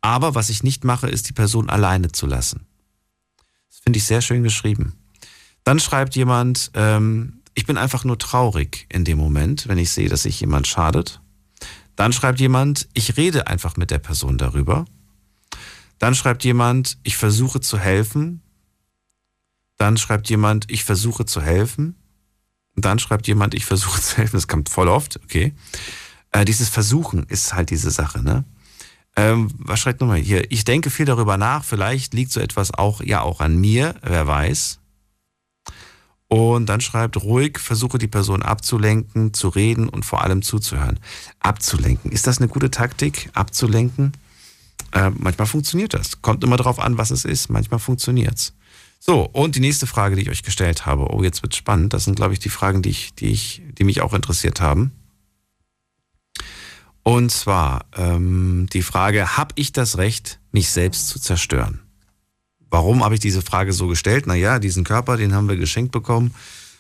aber 0.02 0.34
was 0.34 0.50
ich 0.50 0.64
nicht 0.64 0.84
mache, 0.84 1.08
ist 1.08 1.30
die 1.30 1.34
Person 1.34 1.70
alleine 1.70 2.12
zu 2.12 2.26
lassen. 2.26 2.66
Das 3.70 3.80
finde 3.80 3.98
ich 3.98 4.06
sehr 4.06 4.22
schön 4.22 4.42
geschrieben. 4.42 4.94
Dann 5.64 5.80
schreibt 5.80 6.16
jemand, 6.16 6.72
ähm, 6.74 7.41
ich 7.54 7.66
bin 7.66 7.78
einfach 7.78 8.04
nur 8.04 8.18
traurig 8.18 8.86
in 8.90 9.04
dem 9.04 9.18
Moment, 9.18 9.68
wenn 9.68 9.78
ich 9.78 9.92
sehe, 9.92 10.10
dass 10.10 10.24
sich 10.24 10.40
jemand 10.40 10.68
schadet. 10.68 11.22
Dann 11.96 12.14
schreibt 12.14 12.40
jemand, 12.40 12.88
ich 12.94 13.18
rede 13.18 13.48
einfach 13.48 13.78
mit 13.78 13.92
der 13.92 14.00
Person 14.00 14.38
darüber. 14.38 14.86
Dann 16.00 16.16
schreibt 16.16 16.44
jemand, 16.44 16.98
ich 17.04 17.18
versuche 17.18 17.62
zu 17.62 17.78
helfen. 17.78 18.42
Dann 19.78 19.98
schreibt 19.98 20.30
jemand, 20.30 20.72
ich 20.72 20.84
versuche 20.84 21.26
zu 21.26 21.42
helfen. 21.42 21.96
Dann 22.76 23.00
schreibt 23.00 23.28
jemand, 23.28 23.54
ich 23.54 23.66
versuche 23.66 24.02
zu 24.02 24.18
helfen. 24.18 24.38
Das 24.38 24.48
kommt 24.48 24.70
voll 24.70 24.88
oft, 24.88 25.20
okay. 25.24 25.54
Äh, 26.32 26.46
dieses 26.46 26.70
Versuchen 26.70 27.26
ist 27.28 27.54
halt 27.54 27.70
diese 27.70 27.92
Sache, 27.92 28.24
ne? 28.24 28.46
Ähm, 29.16 29.52
was 29.58 29.80
schreibt 29.80 30.02
nochmal 30.02 30.20
hier? 30.20 30.50
Ich 30.52 30.64
denke 30.64 30.90
viel 30.90 31.06
darüber 31.06 31.38
nach. 31.38 31.66
Vielleicht 31.66 32.14
liegt 32.14 32.32
so 32.32 32.40
etwas 32.40 32.74
auch, 32.74 33.02
ja, 33.02 33.22
auch 33.22 33.42
an 33.42 33.58
mir. 33.58 33.96
Wer 34.02 34.26
weiß. 34.26 34.81
Und 36.32 36.68
dann 36.68 36.80
schreibt 36.80 37.22
ruhig, 37.22 37.60
versuche 37.60 37.98
die 37.98 38.08
Person 38.08 38.42
abzulenken, 38.42 39.34
zu 39.34 39.50
reden 39.50 39.90
und 39.90 40.06
vor 40.06 40.24
allem 40.24 40.42
zuzuhören. 40.44 40.98
Abzulenken. 41.42 42.10
Ist 42.10 42.26
das 42.26 42.38
eine 42.38 42.48
gute 42.48 42.72
Taktik? 42.72 43.30
Abzulenken? 43.34 44.14
Äh, 44.94 45.10
manchmal 45.10 45.46
funktioniert 45.46 45.94
das. 45.94 46.22
Kommt 46.22 46.46
immer 46.46 46.56
darauf 46.56 46.80
an, 46.80 46.98
was 46.98 47.12
es 47.12 47.26
ist. 47.26 47.50
Manchmal 47.50 47.82
funktioniert's. 47.82 48.54
So, 48.98 49.24
und 49.34 49.58
die 49.58 49.60
nächste 49.60 49.88
Frage, 49.88 50.16
die 50.16 50.22
ich 50.22 50.30
euch 50.30 50.42
gestellt 50.42 50.86
habe. 50.86 51.14
Oh, 51.14 51.22
jetzt 51.22 51.44
wird 51.44 51.54
spannend. 51.54 51.92
Das 51.92 52.06
sind, 52.06 52.16
glaube 52.16 52.32
ich, 52.32 52.40
die 52.40 52.48
Fragen, 52.48 52.82
die, 52.82 52.92
ich, 52.92 53.14
die, 53.16 53.28
ich, 53.28 53.62
die 53.78 53.84
mich 53.84 54.00
auch 54.00 54.14
interessiert 54.14 54.62
haben. 54.62 54.94
Und 57.04 57.30
zwar 57.32 57.84
ähm, 57.98 58.68
die 58.72 58.84
Frage, 58.84 59.36
habe 59.36 59.54
ich 59.58 59.74
das 59.74 59.98
Recht, 59.98 60.40
mich 60.54 60.70
selbst 60.70 61.10
zu 61.10 61.20
zerstören? 61.20 61.82
Warum 62.72 63.04
habe 63.04 63.14
ich 63.14 63.20
diese 63.20 63.44
Frage 63.44 63.74
so 63.74 63.88
gestellt? 63.88 64.26
Naja, 64.26 64.58
diesen 64.58 64.84
Körper, 64.84 65.18
den 65.18 65.36
haben 65.36 65.48
wir 65.48 65.58
geschenkt 65.58 65.92
bekommen 65.92 66.34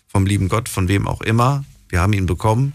vom 0.08 0.26
lieben 0.26 0.50
Gott, 0.50 0.68
von 0.68 0.88
wem 0.88 1.08
auch 1.08 1.22
immer. 1.22 1.64
Wir 1.90 2.02
haben 2.02 2.14
ihn 2.14 2.26
bekommen. 2.26 2.74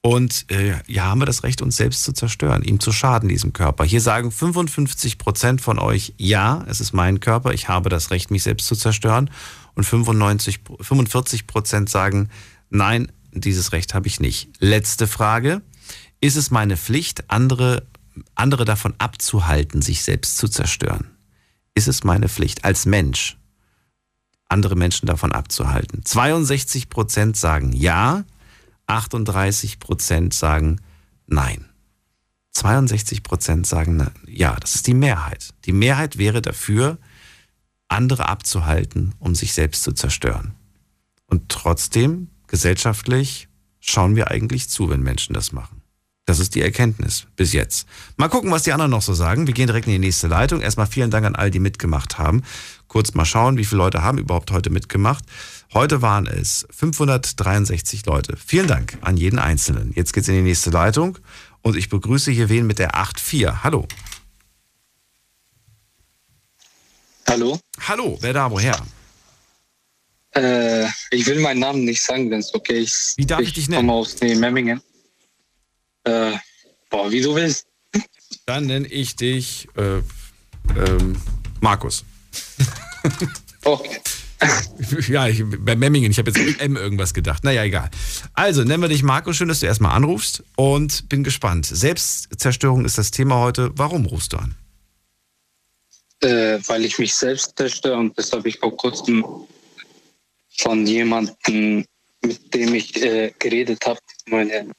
Und 0.00 0.50
äh, 0.50 0.74
ja, 0.86 1.04
haben 1.04 1.20
wir 1.20 1.26
das 1.26 1.44
Recht, 1.44 1.62
uns 1.62 1.76
selbst 1.76 2.02
zu 2.02 2.12
zerstören, 2.12 2.62
ihm 2.62 2.80
zu 2.80 2.92
schaden, 2.92 3.28
diesem 3.28 3.52
Körper. 3.52 3.84
Hier 3.84 4.00
sagen 4.00 4.32
55 4.32 5.16
Prozent 5.16 5.60
von 5.60 5.78
euch, 5.78 6.14
ja, 6.18 6.64
es 6.68 6.80
ist 6.80 6.92
mein 6.92 7.20
Körper, 7.20 7.52
ich 7.52 7.68
habe 7.68 7.88
das 7.88 8.10
Recht, 8.10 8.30
mich 8.30 8.42
selbst 8.42 8.66
zu 8.66 8.74
zerstören. 8.74 9.30
Und 9.74 9.84
95, 9.84 10.60
45 10.80 11.46
Prozent 11.46 11.88
sagen, 11.88 12.30
nein, 12.68 13.12
dieses 13.30 13.72
Recht 13.72 13.94
habe 13.94 14.08
ich 14.08 14.18
nicht. 14.18 14.48
Letzte 14.58 15.06
Frage. 15.06 15.62
Ist 16.20 16.36
es 16.36 16.50
meine 16.50 16.76
Pflicht, 16.76 17.30
andere, 17.30 17.86
andere 18.34 18.64
davon 18.64 18.94
abzuhalten, 18.98 19.82
sich 19.82 20.02
selbst 20.02 20.36
zu 20.36 20.48
zerstören? 20.48 21.11
Ist 21.74 21.88
es 21.88 22.04
meine 22.04 22.28
Pflicht 22.28 22.64
als 22.64 22.86
Mensch, 22.86 23.38
andere 24.48 24.76
Menschen 24.76 25.06
davon 25.06 25.32
abzuhalten. 25.32 26.04
62 26.04 26.88
Prozent 26.88 27.36
sagen 27.36 27.72
ja, 27.72 28.24
38 28.86 29.78
Prozent 29.78 30.34
sagen 30.34 30.80
nein. 31.26 31.66
62 32.52 33.22
Prozent 33.22 33.66
sagen 33.66 34.10
ja, 34.26 34.56
das 34.56 34.74
ist 34.74 34.86
die 34.86 34.94
Mehrheit. 34.94 35.54
Die 35.64 35.72
Mehrheit 35.72 36.18
wäre 36.18 36.42
dafür, 36.42 36.98
andere 37.88 38.28
abzuhalten, 38.28 39.14
um 39.18 39.34
sich 39.34 39.52
selbst 39.52 39.82
zu 39.82 39.92
zerstören. 39.92 40.54
Und 41.26 41.48
trotzdem, 41.48 42.28
gesellschaftlich, 42.46 43.48
schauen 43.80 44.16
wir 44.16 44.30
eigentlich 44.30 44.68
zu, 44.68 44.88
wenn 44.90 45.02
Menschen 45.02 45.34
das 45.34 45.52
machen. 45.52 45.81
Das 46.24 46.38
ist 46.38 46.54
die 46.54 46.62
Erkenntnis 46.62 47.26
bis 47.34 47.52
jetzt. 47.52 47.86
Mal 48.16 48.28
gucken, 48.28 48.52
was 48.52 48.62
die 48.62 48.72
anderen 48.72 48.92
noch 48.92 49.02
so 49.02 49.12
sagen. 49.12 49.48
Wir 49.48 49.54
gehen 49.54 49.66
direkt 49.66 49.86
in 49.88 49.94
die 49.94 49.98
nächste 49.98 50.28
Leitung. 50.28 50.60
Erstmal 50.60 50.86
vielen 50.86 51.10
Dank 51.10 51.26
an 51.26 51.34
all 51.34 51.50
die 51.50 51.58
mitgemacht 51.58 52.18
haben. 52.18 52.42
Kurz 52.86 53.14
mal 53.14 53.24
schauen, 53.24 53.56
wie 53.56 53.64
viele 53.64 53.78
Leute 53.78 54.02
haben 54.02 54.18
überhaupt 54.18 54.52
heute 54.52 54.70
mitgemacht. 54.70 55.24
Heute 55.74 56.00
waren 56.00 56.28
es 56.28 56.64
563 56.70 58.06
Leute. 58.06 58.36
Vielen 58.36 58.68
Dank 58.68 58.98
an 59.00 59.16
jeden 59.16 59.40
Einzelnen. 59.40 59.92
Jetzt 59.96 60.12
geht's 60.12 60.28
in 60.28 60.34
die 60.34 60.42
nächste 60.42 60.70
Leitung 60.70 61.18
und 61.60 61.76
ich 61.76 61.88
begrüße 61.88 62.30
hier 62.30 62.48
wen 62.48 62.68
mit 62.68 62.78
der 62.78 62.92
84. 62.92 63.64
Hallo. 63.64 63.88
Hallo. 67.28 67.58
Hallo, 67.80 68.18
wer 68.20 68.32
da, 68.32 68.48
woher? 68.48 68.80
Äh, 70.36 70.86
ich 71.10 71.26
will 71.26 71.40
meinen 71.40 71.60
Namen 71.60 71.84
nicht 71.84 72.02
sagen, 72.02 72.30
wenn 72.30 72.40
es 72.40 72.54
okay 72.54 72.82
ist. 72.82 73.14
Wie 73.16 73.26
darf 73.26 73.40
ich, 73.40 73.48
ich 73.48 73.54
dich 73.54 73.68
nennen? 73.68 73.86
Ich 73.86 73.88
komme 73.88 73.98
aus 73.98 74.20
Memmingen. 74.20 74.80
Äh, 76.04 76.32
boah, 76.90 77.10
wie 77.10 77.20
du 77.20 77.34
willst. 77.34 77.66
Dann 78.46 78.66
nenne 78.66 78.86
ich 78.88 79.16
dich 79.16 79.68
äh, 79.76 79.98
ähm, 80.76 81.16
Markus. 81.60 82.04
okay. 83.64 84.00
ja, 85.08 85.28
ich, 85.28 85.42
bei 85.44 85.76
Memmingen, 85.76 86.10
ich 86.10 86.18
habe 86.18 86.30
jetzt 86.30 86.44
mit 86.44 86.60
M 86.60 86.76
irgendwas 86.76 87.14
gedacht. 87.14 87.44
Naja, 87.44 87.62
egal. 87.64 87.90
Also, 88.34 88.64
nennen 88.64 88.82
wir 88.82 88.88
dich 88.88 89.02
Markus. 89.02 89.36
Schön, 89.36 89.48
dass 89.48 89.60
du 89.60 89.66
erstmal 89.66 89.92
anrufst 89.92 90.42
und 90.56 91.08
bin 91.08 91.22
gespannt. 91.22 91.66
Selbstzerstörung 91.66 92.84
ist 92.84 92.98
das 92.98 93.10
Thema 93.10 93.36
heute. 93.40 93.70
Warum 93.74 94.06
rufst 94.06 94.32
du 94.32 94.38
an? 94.38 94.54
Äh, 96.20 96.58
weil 96.66 96.84
ich 96.84 96.98
mich 96.98 97.14
selbst 97.14 97.54
zerstöre 97.56 97.96
und 97.96 98.16
das 98.16 98.32
habe 98.32 98.48
ich 98.48 98.58
vor 98.58 98.76
kurzem 98.76 99.24
von 100.58 100.86
jemandem, 100.86 101.84
mit 102.24 102.54
dem 102.54 102.74
ich 102.74 103.02
äh, 103.02 103.32
geredet 103.38 103.84
habe, 103.86 103.98
meine 104.26 104.70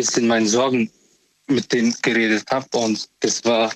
bisschen 0.00 0.26
meinen 0.26 0.46
Sorgen 0.46 0.90
mit 1.46 1.70
denen 1.72 1.94
geredet 2.00 2.44
habe. 2.50 2.66
Und 2.78 3.06
das 3.20 3.44
war 3.44 3.70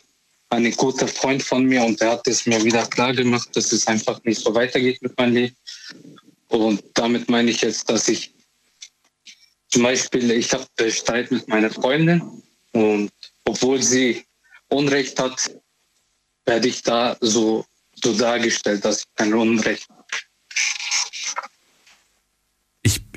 ein 0.49 0.71
guter 0.73 1.07
Freund 1.07 1.43
von 1.43 1.65
mir 1.65 1.85
und 1.85 2.01
der 2.01 2.13
hat 2.13 2.27
es 2.27 2.47
mir 2.47 2.63
wieder 2.65 2.87
klar 2.87 3.13
gemacht, 3.13 3.49
dass 3.55 3.73
es 3.73 3.87
einfach 3.87 4.23
nicht 4.25 4.41
so 4.41 4.55
weitergeht 4.55 5.03
mit 5.03 5.17
meinem 5.19 5.35
Leben. 5.35 5.57
Und 6.49 6.83
damit 6.95 7.29
meine 7.29 7.51
ich 7.51 7.61
jetzt, 7.61 7.91
dass 7.91 8.09
ich 8.09 8.33
zum 9.71 9.83
Beispiel, 9.83 10.31
ich 10.31 10.53
habe 10.53 10.91
Streit 10.91 11.31
mit 11.31 11.47
meiner 11.49 11.71
Freundin 11.71 12.23
und 12.73 13.11
obwohl 13.45 13.83
sie 13.83 14.25
Unrecht 14.69 15.21
hat, 15.21 15.51
werde 16.47 16.69
ich 16.69 16.83
da 16.83 17.17
so, 17.21 17.67
so 18.03 18.17
dargestellt, 18.17 18.85
dass 18.85 19.01
ich 19.01 19.15
kein 19.17 19.35
Unrecht. 19.35 19.89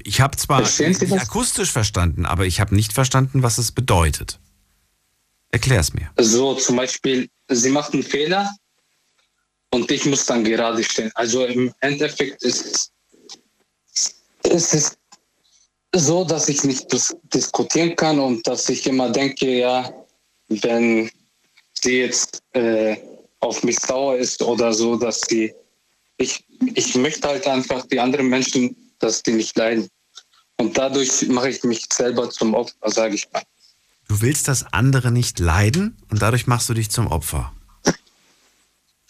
Ich 0.08 0.22
habe 0.22 0.38
zwar 0.38 0.62
akustisch 0.62 1.70
verstanden, 1.70 2.26
aber 2.26 2.46
ich 2.46 2.62
habe 2.62 2.74
nicht 2.74 2.94
verstanden, 2.94 3.44
was 3.44 3.58
es 3.58 3.74
bedeutet. 3.74 4.40
Erklär's 5.50 5.92
mir. 5.92 6.10
So 6.18 6.56
zum 6.56 6.78
Beispiel, 6.78 7.30
sie 7.50 7.70
macht 7.70 7.94
einen 7.94 8.04
Fehler 8.04 8.50
und 9.72 9.92
ich 9.92 10.06
muss 10.06 10.26
dann 10.26 10.46
gerade 10.46 10.82
stehen. 10.82 11.12
Also 11.16 11.46
im 11.46 11.74
Endeffekt 11.82 12.42
ist 12.42 12.90
es 14.44 14.74
ist 14.74 14.98
so, 15.94 16.24
dass 16.24 16.48
ich 16.48 16.64
nicht 16.64 16.90
dis 16.94 17.14
diskutieren 17.34 17.94
kann 17.98 18.18
und 18.18 18.48
dass 18.48 18.70
ich 18.70 18.88
immer 18.88 19.10
denke, 19.10 19.58
ja, 19.58 19.92
wenn 20.48 21.12
sie 21.74 22.00
jetzt 22.00 22.42
äh, 22.54 22.96
auf 23.42 23.62
mich 23.62 23.78
sauer 23.80 24.16
ist 24.16 24.42
oder 24.42 24.72
so, 24.72 24.96
dass 24.96 25.20
sie 25.28 25.54
ich, 26.18 26.46
ich 26.76 26.96
möchte 26.96 27.28
halt 27.28 27.46
einfach 27.46 27.86
die 27.88 28.00
anderen 28.00 28.30
Menschen, 28.30 28.74
dass 29.00 29.22
die 29.22 29.34
nicht 29.34 29.58
leiden. 29.58 29.90
Und 30.58 30.78
dadurch 30.78 31.28
mache 31.28 31.50
ich 31.50 31.64
mich 31.64 31.86
selber 31.92 32.30
zum 32.30 32.54
Opfer, 32.54 32.90
sage 32.90 33.16
ich 33.16 33.32
mal. 33.32 33.44
Du 34.08 34.22
willst, 34.22 34.48
dass 34.48 34.74
andere 34.74 35.12
nicht 35.12 35.40
leiden 35.40 35.98
und 36.10 36.22
dadurch 36.22 36.48
machst 36.48 36.70
du 36.70 36.74
dich 36.74 36.90
zum 36.90 37.08
Opfer. 37.08 37.54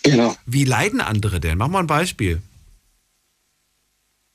Genau. 0.03 0.35
Wie 0.45 0.63
leiden 0.63 1.01
andere 1.01 1.39
denn? 1.39 1.57
Mach 1.57 1.67
mal 1.67 1.79
ein 1.79 1.87
Beispiel. 1.87 2.41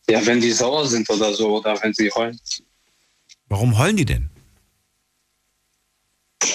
Ja, 0.09 0.25
wenn 0.27 0.41
die 0.41 0.53
sauer 0.53 0.87
sind 0.87 1.09
oder 1.09 1.33
so, 1.33 1.59
oder 1.59 1.81
wenn 1.83 1.95
sie 1.95 2.11
heulen. 2.11 2.39
Warum 3.49 3.79
heulen 3.79 3.97
die 3.97 4.05
denn? 4.05 4.29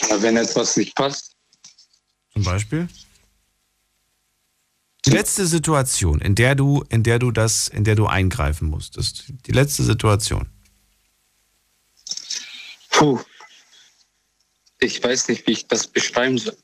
Ja, 0.10 0.22
wenn 0.22 0.38
etwas 0.38 0.78
nicht 0.78 0.96
passt. 0.96 1.32
Zum 2.34 2.44
Beispiel? 2.44 2.88
Die 5.08 5.14
letzte 5.14 5.48
Situation, 5.48 6.20
in 6.20 6.36
der 6.36 6.54
du, 6.54 6.84
in 6.90 7.02
der 7.04 7.18
du 7.18 7.32
das, 7.32 7.70
in 7.70 7.86
der 7.86 7.96
du 7.96 8.08
eingreifen 8.08 8.70
musstest. 8.70 9.32
Die 9.46 9.54
letzte 9.54 9.84
Situation. 9.84 10.50
Puh. 12.90 13.20
Ich 14.80 15.02
weiß 15.02 15.30
nicht, 15.30 15.48
wie 15.48 15.54
ich 15.54 15.68
das 15.68 15.88
beschreiben 15.88 16.38
soll. 16.38 16.58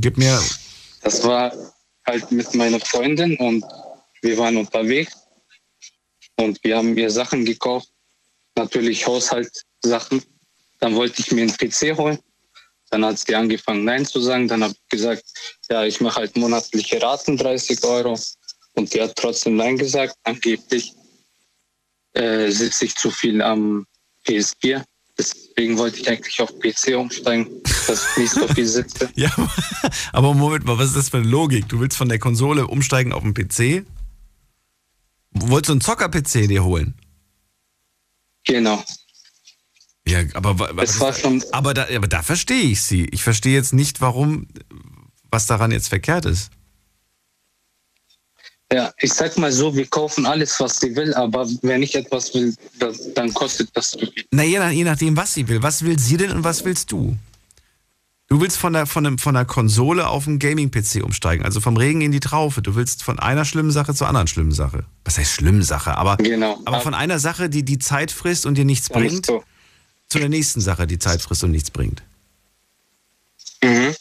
Gib 0.00 0.18
mir. 0.18 0.42
Das 1.02 1.24
war 1.24 1.52
halt 2.06 2.30
mit 2.32 2.54
meiner 2.54 2.80
Freundin 2.80 3.36
und 3.36 3.64
wir 4.22 4.36
waren 4.38 4.56
unterwegs 4.56 5.14
und 6.36 6.62
wir 6.64 6.76
haben 6.76 6.96
ihr 6.96 7.10
Sachen 7.10 7.44
gekauft. 7.44 7.88
Natürlich 8.56 9.06
Haushaltssachen. 9.06 10.22
Dann 10.80 10.94
wollte 10.94 11.20
ich 11.20 11.32
mir 11.32 11.42
einen 11.42 11.56
PC 11.56 11.96
holen. 11.96 12.18
Dann 12.90 13.04
hat 13.04 13.18
sie 13.18 13.34
angefangen, 13.34 13.84
Nein 13.84 14.06
zu 14.06 14.20
sagen. 14.20 14.48
Dann 14.48 14.62
habe 14.62 14.74
ich 14.74 14.88
gesagt, 14.88 15.24
ja, 15.70 15.84
ich 15.84 16.00
mache 16.00 16.16
halt 16.16 16.36
monatliche 16.36 17.00
Raten, 17.00 17.36
30 17.36 17.82
Euro. 17.84 18.18
Und 18.74 18.92
die 18.92 19.00
hat 19.00 19.16
trotzdem 19.16 19.56
Nein 19.56 19.76
gesagt. 19.76 20.16
Angeblich 20.24 20.92
äh, 22.12 22.50
sitze 22.50 22.86
ich 22.86 22.94
zu 22.94 23.10
viel 23.10 23.42
am 23.42 23.86
PS4. 24.26 24.84
Deswegen 25.16 25.78
wollte 25.78 26.00
ich 26.00 26.08
eigentlich 26.08 26.40
auf 26.40 26.58
PC 26.58 26.96
umsteigen, 26.96 27.62
dass 27.86 28.04
ich 28.10 28.16
nicht 28.16 28.32
so 28.32 28.48
viel 28.48 28.66
sitze. 28.66 29.10
Ja, 29.14 29.30
aber 30.12 30.34
Moment 30.34 30.64
mal, 30.64 30.76
was 30.76 30.88
ist 30.88 30.96
das 30.96 31.08
für 31.10 31.18
eine 31.18 31.28
Logik? 31.28 31.68
Du 31.68 31.78
willst 31.78 31.96
von 31.96 32.08
der 32.08 32.18
Konsole 32.18 32.66
umsteigen 32.66 33.12
auf 33.12 33.22
den 33.22 33.32
PC? 33.32 33.86
Wolltest 35.30 35.68
du 35.68 35.72
einen 35.72 35.80
Zocker-PC 35.80 36.48
dir 36.48 36.64
holen? 36.64 36.94
Genau. 38.44 38.82
Ja, 40.06 40.20
aber, 40.34 40.58
war 40.58 41.12
schon 41.14 41.42
aber, 41.52 41.72
da, 41.72 41.86
aber 41.94 42.08
da 42.08 42.22
verstehe 42.22 42.64
ich 42.64 42.82
sie. 42.82 43.06
Ich 43.10 43.22
verstehe 43.22 43.54
jetzt 43.54 43.72
nicht, 43.72 44.00
warum, 44.00 44.46
was 45.30 45.46
daran 45.46 45.70
jetzt 45.70 45.88
verkehrt 45.88 46.26
ist. 46.26 46.50
Ja, 48.72 48.92
ich 48.98 49.12
sag 49.12 49.38
mal 49.38 49.52
so, 49.52 49.74
wir 49.76 49.86
kaufen 49.86 50.26
alles, 50.26 50.58
was 50.58 50.80
sie 50.80 50.94
will, 50.96 51.14
aber 51.14 51.46
wenn 51.62 51.82
ich 51.82 51.94
etwas 51.94 52.34
will, 52.34 52.54
dann, 52.78 52.94
dann 53.14 53.32
kostet 53.32 53.70
das 53.74 53.90
zu 53.90 53.98
viel. 53.98 54.24
Naja, 54.30 54.68
je 54.70 54.84
nachdem, 54.84 55.16
was 55.16 55.32
sie 55.32 55.46
will. 55.48 55.62
Was 55.62 55.84
will 55.84 55.98
sie 55.98 56.16
denn 56.16 56.32
und 56.32 56.44
was 56.44 56.64
willst 56.64 56.90
du? 56.90 57.16
Du 58.26 58.40
willst 58.40 58.56
von 58.56 58.72
der, 58.72 58.86
von, 58.86 59.06
einem, 59.06 59.18
von 59.18 59.34
der 59.34 59.44
Konsole 59.44 60.08
auf 60.08 60.26
einen 60.26 60.38
Gaming-PC 60.38 61.04
umsteigen, 61.04 61.44
also 61.44 61.60
vom 61.60 61.76
Regen 61.76 62.00
in 62.00 62.10
die 62.10 62.20
Traufe. 62.20 62.62
Du 62.62 62.74
willst 62.74 63.02
von 63.02 63.18
einer 63.18 63.44
schlimmen 63.44 63.70
Sache 63.70 63.94
zur 63.94 64.08
anderen 64.08 64.26
schlimmen 64.26 64.52
Sache. 64.52 64.84
Was 65.04 65.18
heißt 65.18 65.30
schlimmen 65.30 65.62
Sache? 65.62 65.96
Aber, 65.96 66.16
genau. 66.16 66.58
aber 66.64 66.80
von 66.80 66.94
einer 66.94 67.18
Sache, 67.18 67.48
die 67.48 67.64
die 67.64 67.78
Zeit 67.78 68.10
frisst 68.10 68.46
und 68.46 68.56
dir 68.56 68.64
nichts 68.64 68.88
bringt, 68.88 69.26
so. 69.26 69.44
Zu 70.14 70.20
der 70.20 70.28
nächsten 70.28 70.60
Sache, 70.60 70.86
die 70.86 71.00
Zeit 71.00 71.20
frisst 71.22 71.42
und 71.42 71.50
nichts 71.50 71.72
bringt. 71.72 72.04
Mhm. 73.64 73.96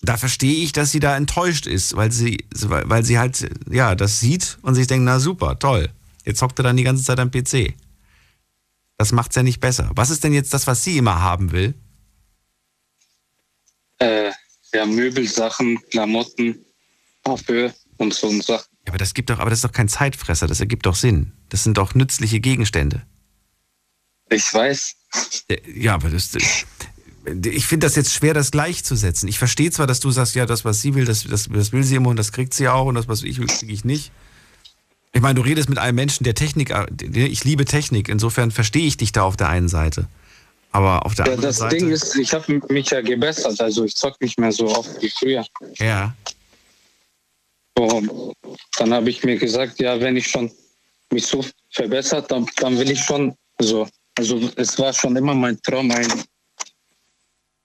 Da 0.00 0.16
verstehe 0.16 0.62
ich, 0.62 0.70
dass 0.70 0.92
sie 0.92 1.00
da 1.00 1.16
enttäuscht 1.16 1.66
ist, 1.66 1.96
weil 1.96 2.12
sie, 2.12 2.46
weil 2.54 3.04
sie 3.04 3.18
halt, 3.18 3.50
ja, 3.68 3.96
das 3.96 4.20
sieht 4.20 4.58
und 4.62 4.76
sich 4.76 4.86
denkt, 4.86 5.04
na 5.04 5.18
super, 5.18 5.58
toll. 5.58 5.90
Jetzt 6.24 6.40
hockt 6.40 6.60
er 6.60 6.62
dann 6.62 6.76
die 6.76 6.84
ganze 6.84 7.02
Zeit 7.02 7.18
am 7.18 7.32
PC. 7.32 7.74
Das 8.96 9.10
macht's 9.10 9.34
ja 9.34 9.42
nicht 9.42 9.58
besser. 9.58 9.90
Was 9.96 10.10
ist 10.10 10.22
denn 10.22 10.32
jetzt 10.32 10.54
das, 10.54 10.68
was 10.68 10.84
sie 10.84 10.98
immer 10.98 11.20
haben 11.20 11.50
will? 11.50 11.74
Äh, 13.98 14.30
ja, 14.72 14.86
Möbelsachen, 14.86 15.80
Klamotten, 15.90 16.64
Parfüm 17.24 17.72
und 17.96 18.14
so 18.14 18.28
und 18.28 18.44
Sachen. 18.44 18.68
Ja, 18.84 18.92
aber 18.92 18.98
das 18.98 19.14
gibt 19.14 19.30
doch, 19.30 19.40
aber 19.40 19.50
das 19.50 19.58
ist 19.58 19.64
doch 19.64 19.72
kein 19.72 19.88
Zeitfresser, 19.88 20.46
das 20.46 20.60
ergibt 20.60 20.86
doch 20.86 20.94
Sinn. 20.94 21.32
Das 21.48 21.64
sind 21.64 21.76
doch 21.76 21.96
nützliche 21.96 22.38
Gegenstände. 22.38 23.04
Ich 24.30 24.52
weiß. 24.52 24.94
Ja, 25.74 25.94
aber 25.94 26.10
das, 26.10 26.30
ich 27.44 27.66
finde 27.66 27.86
das 27.86 27.96
jetzt 27.96 28.12
schwer, 28.12 28.34
das 28.34 28.50
gleichzusetzen. 28.50 29.28
Ich 29.28 29.38
verstehe 29.38 29.70
zwar, 29.70 29.86
dass 29.86 30.00
du 30.00 30.10
sagst, 30.10 30.34
ja, 30.34 30.46
das, 30.46 30.64
was 30.64 30.80
sie 30.80 30.94
will, 30.94 31.04
das, 31.04 31.24
das, 31.24 31.48
das 31.52 31.72
will 31.72 31.82
sie 31.84 31.96
immer 31.96 32.10
und 32.10 32.16
das 32.16 32.32
kriegt 32.32 32.54
sie 32.54 32.68
auch 32.68 32.86
und 32.86 32.94
das, 32.96 33.08
was 33.08 33.22
ich 33.22 33.38
will, 33.38 33.46
kriege 33.46 33.72
ich 33.72 33.84
nicht. 33.84 34.10
Ich 35.12 35.22
meine, 35.22 35.34
du 35.34 35.42
redest 35.42 35.68
mit 35.68 35.78
einem 35.78 35.94
Menschen, 35.96 36.24
der 36.24 36.34
Technik, 36.34 36.74
ich 37.14 37.44
liebe 37.44 37.64
Technik, 37.64 38.08
insofern 38.08 38.50
verstehe 38.50 38.86
ich 38.86 38.96
dich 38.96 39.12
da 39.12 39.22
auf 39.22 39.36
der 39.36 39.48
einen 39.48 39.68
Seite. 39.68 40.06
Aber 40.72 41.06
auf 41.06 41.14
der 41.14 41.26
Ja, 41.26 41.32
anderen 41.32 41.48
das 41.48 41.56
Seite. 41.56 41.76
Ding 41.76 41.90
ist, 41.90 42.16
ich 42.16 42.34
habe 42.34 42.60
mich 42.68 42.90
ja 42.90 43.00
gebessert, 43.00 43.60
also 43.60 43.84
ich 43.84 43.94
zock 43.96 44.20
nicht 44.20 44.38
mehr 44.38 44.52
so 44.52 44.66
oft 44.66 45.00
wie 45.00 45.08
früher. 45.08 45.46
ja. 45.78 46.14
Und 47.78 48.10
dann 48.78 48.92
habe 48.94 49.10
ich 49.10 49.22
mir 49.22 49.36
gesagt, 49.36 49.78
ja, 49.80 49.98
wenn 50.00 50.16
ich 50.16 50.28
schon 50.28 50.50
mich 51.12 51.26
so 51.26 51.44
verbessert, 51.70 52.30
dann, 52.30 52.46
dann 52.56 52.78
will 52.78 52.90
ich 52.90 53.00
schon 53.00 53.34
so. 53.58 53.86
Also 54.16 54.50
es 54.56 54.78
war 54.78 54.92
schon 54.92 55.14
immer 55.16 55.34
mein 55.34 55.60
Traum, 55.62 55.90
einen 55.90 56.24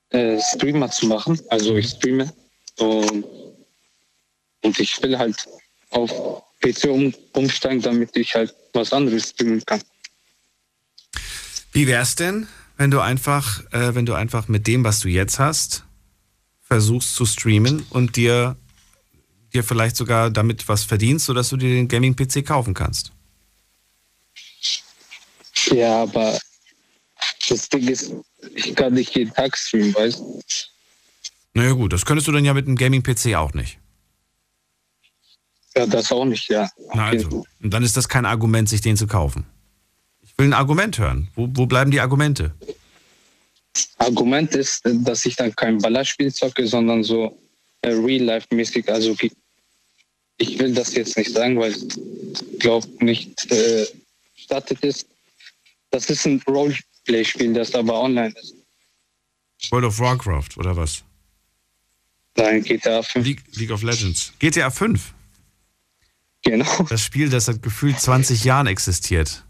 äh, 0.09 0.39
Streamer 0.53 0.91
zu 0.91 1.07
machen. 1.07 1.39
Also 1.49 1.75
ich 1.75 1.89
streame 1.89 2.31
und, 2.77 3.25
und 4.61 4.79
ich 4.79 5.01
will 5.01 5.17
halt 5.17 5.47
auf 5.91 6.43
PC 6.61 6.85
um, 6.85 7.13
umsteigen, 7.33 7.81
damit 7.81 8.15
ich 8.15 8.35
halt 8.35 8.53
was 8.73 8.93
anderes 8.93 9.29
streamen 9.29 9.63
kann. 9.65 9.81
Wie 11.71 11.87
wär's 11.87 12.15
denn, 12.15 12.47
wenn 12.77 12.91
du 12.91 12.99
einfach, 12.99 13.61
äh, 13.71 13.95
wenn 13.95 14.05
du 14.05 14.13
einfach 14.13 14.47
mit 14.49 14.67
dem, 14.67 14.83
was 14.83 14.99
du 14.99 15.07
jetzt 15.07 15.39
hast, 15.39 15.85
versuchst 16.61 17.15
zu 17.15 17.25
streamen 17.25 17.85
und 17.89 18.17
dir, 18.17 18.57
dir 19.53 19.63
vielleicht 19.63 19.95
sogar 19.95 20.29
damit 20.29 20.67
was 20.67 20.83
verdienst, 20.83 21.25
sodass 21.25 21.49
du 21.49 21.57
dir 21.57 21.69
den 21.69 21.87
Gaming-PC 21.87 22.45
kaufen 22.45 22.73
kannst? 22.73 23.13
Ja, 25.71 26.03
aber 26.03 26.39
das 27.49 27.69
Ding 27.69 27.87
ist, 27.87 28.13
ich 28.55 28.75
kann 28.75 28.93
nicht 28.93 29.15
jeden 29.15 29.33
Tag 29.33 29.57
streamen, 29.57 29.93
weißt 29.93 30.19
du? 30.19 30.41
Naja 31.53 31.73
gut, 31.73 31.91
das 31.93 32.05
könntest 32.05 32.27
du 32.27 32.31
dann 32.31 32.45
ja 32.45 32.53
mit 32.53 32.67
einem 32.67 32.77
Gaming-PC 32.77 33.35
auch 33.35 33.53
nicht. 33.53 33.77
Ja, 35.75 35.85
das 35.85 36.11
auch 36.11 36.25
nicht, 36.25 36.49
ja. 36.49 36.69
Na 36.93 37.07
also, 37.07 37.45
und 37.61 37.73
dann 37.73 37.83
ist 37.83 37.95
das 37.95 38.09
kein 38.09 38.25
Argument, 38.25 38.67
sich 38.67 38.81
den 38.81 38.97
zu 38.97 39.07
kaufen. 39.07 39.45
Ich 40.21 40.37
will 40.37 40.47
ein 40.47 40.53
Argument 40.53 40.97
hören. 40.97 41.29
Wo, 41.35 41.47
wo 41.53 41.65
bleiben 41.65 41.91
die 41.91 41.99
Argumente? 41.99 42.53
Argument 43.97 44.53
ist, 44.53 44.81
dass 44.83 45.25
ich 45.25 45.35
dann 45.35 45.55
kein 45.55 45.77
Ballerspiel 45.77 46.33
zocke, 46.33 46.67
sondern 46.67 47.03
so 47.03 47.37
äh, 47.81 47.89
Real-Life-mäßig. 47.89 48.89
Also 48.91 49.15
ich 50.37 50.59
will 50.59 50.73
das 50.73 50.93
jetzt 50.95 51.17
nicht 51.17 51.31
sagen, 51.31 51.57
weil 51.57 51.71
ich 51.71 52.59
glaube 52.59 52.87
nicht 52.99 53.49
äh, 53.51 53.85
gestattet 54.35 54.79
ist. 54.81 55.07
Das 55.91 56.09
ist 56.09 56.26
ein 56.26 56.41
Roleplay-Spiel, 56.47 57.53
das 57.53 57.76
aber 57.76 58.01
online 58.01 58.34
ist. 58.41 58.55
World 59.72 59.85
of 59.85 59.99
Warcraft 59.99 60.57
oder 60.57 60.76
was? 60.76 61.03
Nein, 62.38 62.63
GTA 62.63 63.03
5. 63.03 63.26
League, 63.26 63.43
League 63.55 63.72
of 63.72 63.84
Legends. 63.84 64.34
GTA 64.39 64.72
5. 64.72 65.13
Genau. 66.43 66.84
Das 66.89 67.01
Spiel, 67.03 67.30
das 67.30 67.45
seit 67.45 67.61
gefühlt 67.61 67.99
20 67.99 68.43
Jahren 68.43 68.68
existiert. 68.68 69.43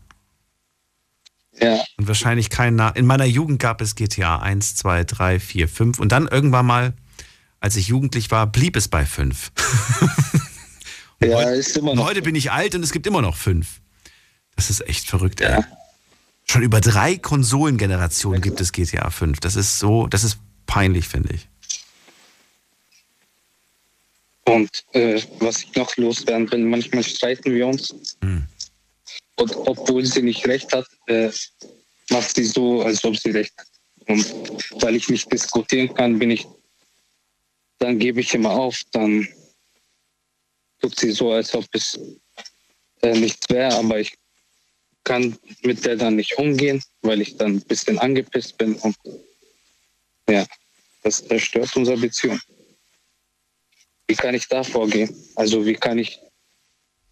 Ja. 1.60 1.84
Und 1.98 2.08
wahrscheinlich 2.08 2.50
kein 2.50 2.76
Na 2.76 2.90
In 2.90 3.06
meiner 3.06 3.26
Jugend 3.26 3.60
gab 3.62 3.82
es 3.82 3.96
GTA 3.96 4.40
1, 4.40 4.76
2, 4.76 5.04
3, 5.04 5.40
4, 5.40 5.70
5. 5.70 6.00
Und 6.00 6.12
dann 6.12 6.28
irgendwann 6.28 6.66
mal, 6.66 6.94
als 7.60 7.76
ich 7.76 7.88
jugendlich 7.88 8.32
war, 8.32 8.48
blieb 8.48 8.76
es 8.76 8.88
bei 8.88 9.06
5. 9.06 9.52
ja, 11.22 11.52
ist 11.52 11.78
immer 11.78 11.92
Und 11.92 11.98
noch. 11.98 12.06
heute 12.06 12.24
bin 12.24 12.36
ich 12.36 12.52
alt 12.52 12.74
und 12.76 12.84
es 12.84 12.92
gibt 12.92 13.06
immer 13.06 13.22
noch 13.22 13.38
5. 13.38 13.80
Das 14.56 14.70
ist 14.70 14.82
echt 14.88 15.08
verrückt, 15.08 15.40
ey. 15.42 15.62
Schon 16.52 16.64
über 16.64 16.82
drei 16.82 17.16
Konsolengenerationen 17.16 18.42
gibt 18.42 18.60
es 18.60 18.74
GTA 18.74 19.10
5. 19.10 19.40
Das 19.40 19.56
ist 19.56 19.80
so, 19.80 20.08
das 20.08 20.26
ist 20.26 20.38
peinlich, 20.66 21.08
finde 21.08 21.34
ich. 21.34 21.48
Und 24.44 24.70
äh, 24.92 25.22
was 25.40 25.64
ich 25.64 25.74
noch 25.76 25.96
loswerden 25.96 26.52
will, 26.52 26.66
manchmal 26.66 27.06
streiten 27.06 27.54
wir 27.54 27.68
uns. 27.68 27.96
Hm. 28.22 28.44
Und 29.38 29.56
obwohl 29.56 30.06
sie 30.06 30.24
nicht 30.24 30.46
recht 30.46 30.74
hat, 30.74 30.86
äh, 31.08 31.32
macht 32.10 32.36
sie 32.36 32.44
so, 32.44 32.82
als 32.82 33.02
ob 33.06 33.16
sie 33.16 33.32
recht 33.32 33.54
hat. 33.58 33.68
Und 34.10 34.26
weil 34.84 34.98
ich 34.98 35.08
nicht 35.08 35.32
diskutieren 35.32 35.94
kann, 35.94 36.20
bin 36.20 36.32
ich, 36.32 36.46
dann 37.80 37.98
gebe 37.98 38.20
ich 38.20 38.34
immer 38.34 38.52
auf, 38.52 38.82
dann 38.92 39.26
tut 40.82 41.00
sie 41.00 41.12
so, 41.12 41.32
als 41.32 41.56
ob 41.56 41.64
es 41.72 41.98
äh, 43.04 43.18
nichts 43.18 43.48
wäre, 43.48 43.74
aber 43.74 44.02
ich 44.02 44.18
kann 45.04 45.38
mit 45.64 45.86
der 45.86 45.96
dann 45.96 46.16
nicht 46.16 46.38
umgehen, 46.38 46.82
weil 47.02 47.22
ich 47.22 47.38
dann 47.38 47.56
ein 47.56 47.62
bisschen 47.62 47.98
angepisst 48.00 48.58
bin 48.58 48.76
und 48.76 48.96
ja, 50.30 50.46
das 51.04 51.26
zerstört 51.28 51.76
unsere 51.76 51.98
Beziehung. 51.98 52.40
Wie 54.08 54.16
kann 54.16 54.36
ich 54.36 54.48
da 54.48 54.64
vorgehen? 54.64 55.14
Also 55.36 55.66
wie 55.66 55.74
kann 55.74 55.98
ich 55.98 56.20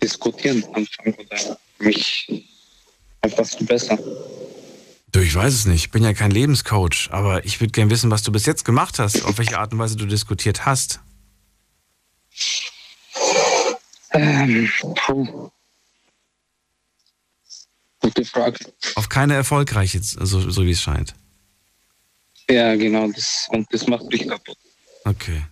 diskutieren 0.02 0.64
anfangen 0.74 1.16
oder 1.16 1.60
mich 1.80 2.46
einfach 3.22 3.48
zu 3.48 3.66
bessern? 3.66 4.00
Du, 5.12 5.22
ich 5.22 5.34
weiß 5.34 5.54
es 5.54 5.66
nicht. 5.66 5.86
Ich 5.86 5.92
bin 5.92 6.04
ja 6.04 6.14
kein 6.14 6.32
Lebenscoach, 6.32 7.10
aber 7.12 7.44
ich 7.44 7.60
würde 7.60 7.72
gerne 7.72 7.90
wissen, 7.90 8.12
was 8.12 8.22
du 8.22 8.32
bis 8.32 8.46
jetzt 8.46 8.64
gemacht 8.64 9.00
hast, 9.00 9.26
auf 9.26 9.38
welche 9.40 9.58
Art 9.58 9.74
und 9.74 9.80
Weise 9.80 9.96
du 9.96 10.06
diskutiert 10.06 10.66
hast. 10.66 11.00
Ähm, 14.12 14.70
puh. 14.96 15.52
Gute 18.16 18.26
Frage. 18.26 18.58
Auf 18.96 19.08
keine 19.08 19.36
erfolgreiche, 19.36 20.00
so, 20.02 20.50
so 20.50 20.66
wie 20.66 20.72
es 20.72 20.82
scheint. 20.82 21.14
Ja, 22.50 22.76
genau. 22.76 23.08
Das, 23.12 23.48
und 23.52 23.68
das 23.72 23.86
macht 23.86 24.06
mich 24.06 24.28
kaputt. 24.28 24.58
Okay. 25.06 25.44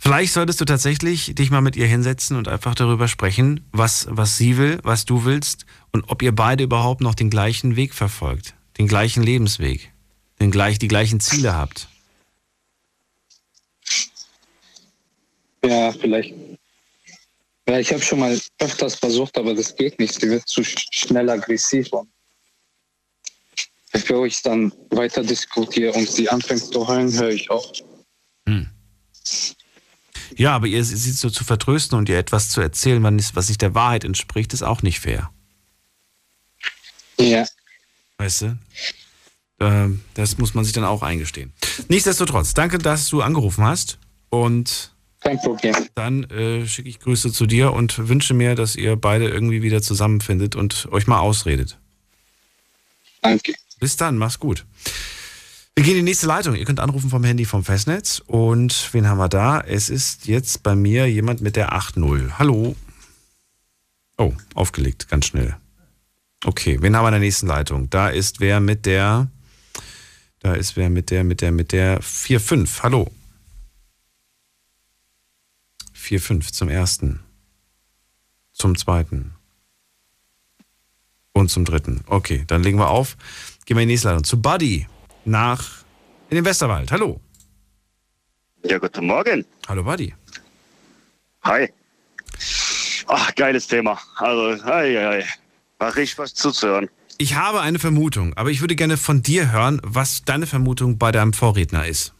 Vielleicht 0.00 0.32
solltest 0.32 0.60
du 0.60 0.64
tatsächlich 0.64 1.34
dich 1.36 1.50
mal 1.50 1.60
mit 1.60 1.76
ihr 1.76 1.86
hinsetzen 1.86 2.36
und 2.36 2.48
einfach 2.48 2.74
darüber 2.74 3.06
sprechen, 3.06 3.64
was, 3.70 4.06
was 4.10 4.36
sie 4.36 4.56
will, 4.56 4.80
was 4.82 5.04
du 5.04 5.24
willst 5.24 5.64
und 5.92 6.08
ob 6.08 6.22
ihr 6.22 6.34
beide 6.34 6.64
überhaupt 6.64 7.00
noch 7.00 7.14
den 7.14 7.30
gleichen 7.30 7.76
Weg 7.76 7.94
verfolgt, 7.94 8.54
den 8.78 8.88
gleichen 8.88 9.22
Lebensweg, 9.22 9.92
den 10.40 10.50
gleich, 10.50 10.80
die 10.80 10.88
gleichen 10.88 11.20
Ziele 11.20 11.54
habt. 11.54 11.88
Ja, 15.64 15.92
vielleicht. 15.92 16.34
Ja, 17.68 17.78
ich 17.80 17.92
habe 17.92 18.02
schon 18.02 18.20
mal 18.20 18.38
öfters 18.58 18.94
versucht, 18.94 19.36
aber 19.38 19.54
das 19.54 19.74
geht 19.74 19.98
nicht. 19.98 20.20
Sie 20.20 20.28
wird 20.30 20.48
zu 20.48 20.60
sch- 20.60 20.86
schnell 20.92 21.28
aggressiv. 21.28 21.92
Und 21.92 22.08
bevor 23.92 24.24
ich 24.26 24.40
dann 24.42 24.72
weiter 24.90 25.24
diskutiere 25.24 25.92
und 25.92 26.08
sie 26.08 26.28
anfängt 26.28 26.72
zu 26.72 26.86
heulen, 26.86 27.12
höre 27.12 27.30
ich 27.30 27.50
auch. 27.50 27.72
Ja, 30.36 30.54
aber 30.54 30.66
ihr 30.68 30.84
sie 30.84 31.10
so 31.10 31.30
zu 31.30 31.42
vertrösten 31.44 31.98
und 31.98 32.08
ihr 32.08 32.18
etwas 32.18 32.50
zu 32.50 32.60
erzählen, 32.60 33.02
was 33.34 33.48
nicht 33.48 33.62
der 33.62 33.74
Wahrheit 33.74 34.04
entspricht, 34.04 34.52
ist 34.52 34.62
auch 34.62 34.82
nicht 34.82 35.00
fair. 35.00 35.30
Ja. 37.18 37.46
Weißt 38.18 38.42
du? 38.42 38.58
Das 40.14 40.38
muss 40.38 40.54
man 40.54 40.64
sich 40.64 40.74
dann 40.74 40.84
auch 40.84 41.02
eingestehen. 41.02 41.52
Nichtsdestotrotz, 41.88 42.54
danke, 42.54 42.78
dass 42.78 43.08
du 43.08 43.22
angerufen 43.22 43.64
hast. 43.64 43.98
Und 44.28 44.92
Kein 45.26 45.38
Problem. 45.40 45.74
dann 45.94 46.24
äh, 46.30 46.66
schicke 46.66 46.88
ich 46.88 47.00
Grüße 47.00 47.32
zu 47.32 47.46
dir 47.46 47.72
und 47.72 48.08
wünsche 48.08 48.32
mir, 48.32 48.54
dass 48.54 48.76
ihr 48.76 48.94
beide 48.94 49.28
irgendwie 49.28 49.62
wieder 49.62 49.82
zusammenfindet 49.82 50.54
und 50.54 50.86
euch 50.92 51.08
mal 51.08 51.18
ausredet. 51.18 51.78
Danke. 53.22 53.54
Bis 53.80 53.96
dann, 53.96 54.18
mach's 54.18 54.38
gut. 54.38 54.64
Wir 55.74 55.84
gehen 55.84 55.94
in 55.94 56.06
die 56.06 56.10
nächste 56.10 56.26
Leitung. 56.26 56.54
Ihr 56.54 56.64
könnt 56.64 56.78
anrufen 56.78 57.10
vom 57.10 57.24
Handy 57.24 57.44
vom 57.44 57.64
Festnetz. 57.64 58.22
Und 58.26 58.88
wen 58.92 59.08
haben 59.08 59.18
wir 59.18 59.28
da? 59.28 59.60
Es 59.60 59.88
ist 59.88 60.26
jetzt 60.26 60.62
bei 60.62 60.74
mir 60.74 61.10
jemand 61.10 61.40
mit 61.40 61.56
der 61.56 61.72
8.0. 61.72 62.38
Hallo. 62.38 62.76
Oh, 64.16 64.32
aufgelegt, 64.54 65.08
ganz 65.08 65.26
schnell. 65.26 65.56
Okay, 66.44 66.78
wen 66.80 66.94
haben 66.94 67.04
wir 67.04 67.08
in 67.08 67.14
der 67.14 67.20
nächsten 67.20 67.48
Leitung? 67.48 67.90
Da 67.90 68.08
ist 68.08 68.40
wer 68.40 68.60
mit 68.60 68.86
der. 68.86 69.28
Da 70.38 70.54
ist 70.54 70.76
wer 70.76 70.88
mit 70.88 71.10
der, 71.10 71.24
mit 71.24 71.40
der, 71.40 71.50
mit 71.50 71.72
der 71.72 72.00
4.5. 72.00 72.82
Hallo. 72.82 73.10
4.5 76.06 76.52
zum 76.52 76.68
ersten. 76.68 77.20
Zum 78.52 78.76
zweiten. 78.76 79.34
Und 81.32 81.50
zum 81.50 81.64
dritten. 81.64 82.02
Okay, 82.06 82.44
dann 82.46 82.62
legen 82.62 82.78
wir 82.78 82.88
auf. 82.88 83.16
Gehen 83.66 83.76
wir 83.76 83.82
in 83.82 83.88
die 83.88 83.94
nächste 83.94 84.08
Leitung. 84.08 84.24
Zu 84.24 84.40
Buddy 84.40 84.86
nach 85.24 85.84
in 86.30 86.36
den 86.36 86.44
Westerwald. 86.44 86.92
Hallo. 86.92 87.20
Ja, 88.64 88.78
guten 88.78 89.06
Morgen. 89.06 89.44
Hallo 89.68 89.82
Buddy. 89.82 90.14
Hi. 91.42 91.72
Ach, 93.08 93.34
geiles 93.34 93.66
Thema. 93.66 93.98
Also, 94.16 94.64
hi, 94.64 94.94
hi, 94.94 95.22
hi. 95.22 95.24
War 95.78 95.94
richtig 95.94 96.18
was 96.18 96.34
zuzuhören. 96.34 96.88
Ich 97.18 97.34
habe 97.34 97.60
eine 97.60 97.78
Vermutung, 97.78 98.34
aber 98.34 98.50
ich 98.50 98.60
würde 98.60 98.76
gerne 98.76 98.96
von 98.96 99.22
dir 99.22 99.52
hören, 99.52 99.80
was 99.82 100.24
deine 100.24 100.46
Vermutung 100.46 100.98
bei 100.98 101.12
deinem 101.12 101.32
Vorredner 101.32 101.86
ist. 101.86 102.15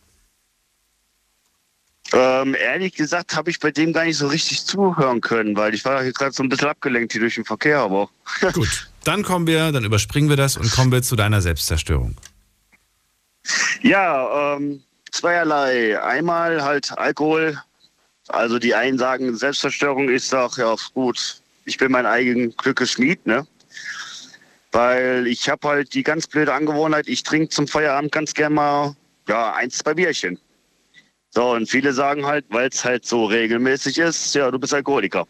Ähm, 2.13 2.55
ehrlich 2.55 2.95
gesagt 2.95 3.35
habe 3.35 3.51
ich 3.51 3.59
bei 3.59 3.71
dem 3.71 3.93
gar 3.93 4.05
nicht 4.05 4.17
so 4.17 4.29
richtig 4.29 4.65
zuhören 4.65 5.21
können, 5.21 5.57
weil 5.57 5.75
ich 5.75 5.85
war 5.85 6.03
hier 6.03 6.13
gerade 6.13 6.33
so 6.33 6.43
ein 6.43 6.49
bisschen 6.49 6.69
abgelenkt 6.69 7.13
hier 7.13 7.21
durch 7.21 7.35
den 7.35 7.45
Verkehr, 7.45 7.81
aber. 7.81 8.09
Gut, 8.53 8.89
dann 9.05 9.23
kommen 9.23 9.47
wir, 9.47 9.73
dann 9.73 9.85
überspringen 9.85 10.29
wir 10.29 10.37
das 10.37 10.57
und 10.57 10.71
kommen 10.71 10.93
wir 10.93 11.03
zu 11.03 11.17
deiner 11.17 11.41
Selbstzerstörung. 11.41 12.17
Ja, 13.83 14.57
ähm, 14.57 14.83
zweierlei. 15.11 16.01
Einmal 16.01 16.63
halt 16.63 16.97
Alkohol. 16.97 17.61
Also 18.29 18.59
die 18.59 18.75
einen 18.75 18.99
sagen 18.99 19.37
Selbstzerstörung, 19.37 20.09
ich 20.09 20.25
sag, 20.25 20.57
ja 20.59 20.75
gut, 20.95 21.41
ich 21.65 21.79
bin 21.79 21.93
mein 21.93 22.07
eigen 22.07 22.57
Glückes 22.57 22.93
Schmied, 22.93 23.25
ne? 23.27 23.47
Weil 24.73 25.27
ich 25.27 25.49
habe 25.49 25.69
halt 25.69 25.95
die 25.95 26.03
ganz 26.03 26.27
blöde 26.27 26.53
Angewohnheit, 26.53 27.09
ich 27.09 27.23
trinke 27.23 27.49
zum 27.51 27.69
Feierabend 27.69 28.13
ganz 28.13 28.35
gern 28.35 28.55
mal, 28.55 28.97
ja, 29.29 29.55
ein, 29.55 29.71
zwei 29.71 29.95
Bierchen. 29.95 30.39
So, 31.37 31.53
und 31.53 31.69
viele 31.69 31.93
sagen 31.93 32.25
halt, 32.25 32.47
weil 32.49 32.71
es 32.71 32.83
halt 32.83 33.05
so 33.05 33.27
regelmäßig 33.27 33.99
ist, 33.99 34.35
ja, 34.35 34.51
du 34.51 34.59
bist 34.59 34.73
Alkoholiker. 34.73 35.27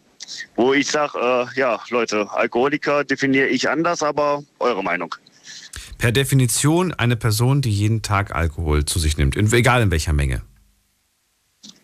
Wo 0.54 0.72
ich 0.72 0.86
sage, 0.86 1.18
äh, 1.18 1.58
ja, 1.58 1.80
Leute, 1.90 2.30
Alkoholiker 2.30 3.02
definiere 3.02 3.48
ich 3.48 3.68
anders, 3.68 4.04
aber 4.04 4.44
eure 4.60 4.84
Meinung. 4.84 5.12
Per 5.98 6.12
Definition 6.12 6.94
eine 6.94 7.16
Person, 7.16 7.60
die 7.60 7.72
jeden 7.72 8.02
Tag 8.02 8.32
Alkohol 8.32 8.84
zu 8.84 9.00
sich 9.00 9.16
nimmt, 9.16 9.34
in, 9.34 9.52
egal 9.52 9.82
in 9.82 9.90
welcher 9.90 10.12
Menge. 10.12 10.42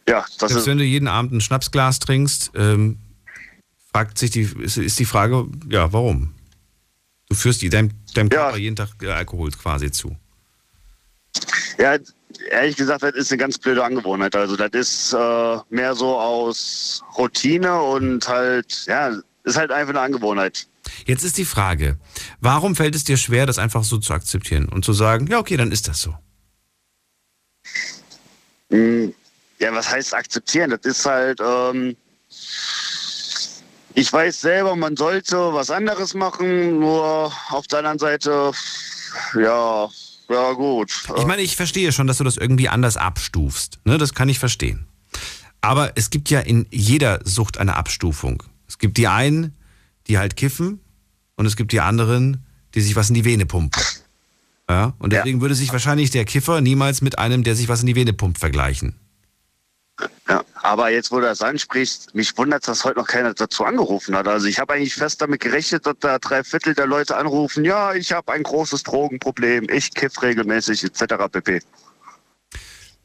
Ja, 0.09 0.21
das 0.21 0.39
Selbst 0.39 0.55
ist. 0.55 0.67
wenn 0.69 0.79
du 0.79 0.85
jeden 0.85 1.09
Abend 1.09 1.33
ein 1.33 1.41
Schnapsglas 1.41 1.99
trinkst, 1.99 2.53
ähm, 2.55 2.99
fragt 3.93 4.19
sich 4.19 4.31
die, 4.31 4.43
ist, 4.43 4.77
ist 4.77 5.01
die 5.01 5.05
Frage, 5.05 5.49
ja, 5.69 5.93
warum? 5.93 6.33
Du 7.29 7.35
führst 7.35 7.61
deinem, 7.73 7.91
deinem 8.15 8.29
Körper 8.29 8.57
jeden 8.57 8.77
Tag 8.77 8.91
äh, 9.03 9.09
Alkohol 9.09 9.51
quasi 9.51 9.91
zu. 9.91 10.17
Ja, 11.77 11.99
ehrlich 12.51 12.77
gesagt, 12.77 13.03
das 13.03 13.15
ist 13.15 13.31
eine 13.33 13.39
ganz 13.39 13.59
blöde 13.59 13.85
Angewohnheit. 13.85 14.35
Also 14.37 14.57
das 14.57 14.71
ist 14.73 15.13
äh, 15.13 15.57
mehr 15.71 15.95
so 15.95 16.19
aus 16.19 17.03
Routine 17.19 17.81
und 17.81 18.27
halt, 18.29 18.85
ja, 18.87 19.13
ist 19.45 19.57
halt 19.57 19.71
einfach 19.71 19.91
eine 19.91 20.01
Angewohnheit. 20.01 20.67
Jetzt 21.07 21.25
ist 21.25 21.39
die 21.39 21.45
Frage, 21.45 21.99
warum 22.41 22.77
fällt 22.77 22.95
es 22.95 23.05
dir 23.05 23.17
schwer, 23.17 23.47
das 23.47 23.59
einfach 23.59 23.85
so 23.85 23.99
zu 23.99 24.13
akzeptieren 24.13 24.69
und 24.69 24.85
zu 24.85 24.93
sagen, 24.93 25.27
ja, 25.27 25.39
okay, 25.39 25.57
dann 25.57 25.73
ist 25.73 25.89
das 25.89 26.01
so? 26.01 26.15
Hm, 28.71 29.15
Ja, 29.59 29.73
was 29.73 29.89
heißt 29.91 30.15
akzeptieren? 30.15 30.71
Das 30.71 30.81
ist 30.83 31.07
halt, 31.07 31.41
ähm, 31.41 31.97
ich 33.95 34.13
weiß 34.13 34.41
selber, 34.41 34.75
man 34.75 34.97
sollte 34.97 35.37
was 35.53 35.71
anderes 35.71 36.15
machen, 36.15 36.81
nur 36.81 37.33
auf 37.51 37.67
der 37.69 37.81
anderen 37.81 37.99
Seite, 37.99 38.53
ja, 39.39 39.89
ja 40.33 40.53
gut. 40.53 40.91
Ich 41.17 41.27
meine, 41.27 41.43
ich 41.43 41.57
verstehe 41.57 41.93
schon, 41.93 42.07
dass 42.07 42.19
du 42.19 42.25
das 42.25 42.37
irgendwie 42.37 42.69
anders 42.69 42.97
abstufst. 42.97 43.79
Ne? 43.85 43.99
Das 43.99 44.15
kann 44.15 44.29
ich 44.29 44.39
verstehen. 44.39 44.87
Aber 45.61 45.93
es 45.97 46.11
gibt 46.11 46.31
ja 46.31 46.41
in 46.41 46.67
jeder 46.71 47.21
Sucht 47.25 47.59
eine 47.59 47.77
Abstufung. 47.77 48.43
Es 48.67 48.79
gibt 48.79 48.97
die 48.99 49.09
einen, 49.09 49.57
die 50.09 50.19
halt 50.19 50.37
kiffen 50.37 50.81
und 51.37 51.47
es 51.47 51.57
gibt 51.57 51.73
die 51.73 51.81
anderen, 51.81 52.45
die 52.75 52.81
sich 52.81 52.97
was 52.97 53.09
in 53.09 53.15
die 53.15 53.25
Vene 53.25 53.47
pumpen. 53.47 53.83
Ja? 54.69 54.95
Und 54.99 55.13
deswegen 55.13 55.41
würde 55.41 55.55
sich 55.55 55.73
wahrscheinlich 55.73 56.11
der 56.11 56.25
Kiffer 56.25 56.61
niemals 56.61 57.03
mit 57.03 57.19
einem, 57.19 57.45
der 57.45 57.55
sich 57.55 57.69
was 57.69 57.81
in 57.81 57.87
die 57.87 57.95
Vene 57.95 58.13
pumpt, 58.13 58.39
vergleichen. 58.39 58.97
Ja, 60.29 60.43
aber 60.55 60.91
jetzt, 60.91 61.11
wo 61.11 61.17
du 61.17 61.23
das 61.23 61.43
ansprichst, 61.43 62.15
mich 62.15 62.37
wundert, 62.39 62.67
dass 62.69 62.85
heute 62.85 62.99
noch 62.99 63.07
keiner 63.07 63.35
dazu 63.35 63.65
angerufen 63.65 64.15
hat. 64.15 64.29
Also 64.29 64.47
ich 64.47 64.59
habe 64.59 64.75
eigentlich 64.75 64.95
fest 64.95 65.21
damit 65.21 65.41
gerechnet, 65.41 65.87
dass 65.87 65.97
da 66.01 66.19
drei 66.19 66.45
Viertel 66.45 66.75
der 66.75 66.87
Leute 66.87 67.17
anrufen, 67.17 67.65
ja, 67.65 67.95
ich 67.95 68.13
habe 68.13 68.33
ein 68.33 68.43
großes 68.43 68.83
Drogenproblem, 68.85 69.69
ich 69.71 69.93
kiff 69.95 70.23
regelmäßig 70.23 70.85
etc. 70.85 71.15
pp. 71.31 71.61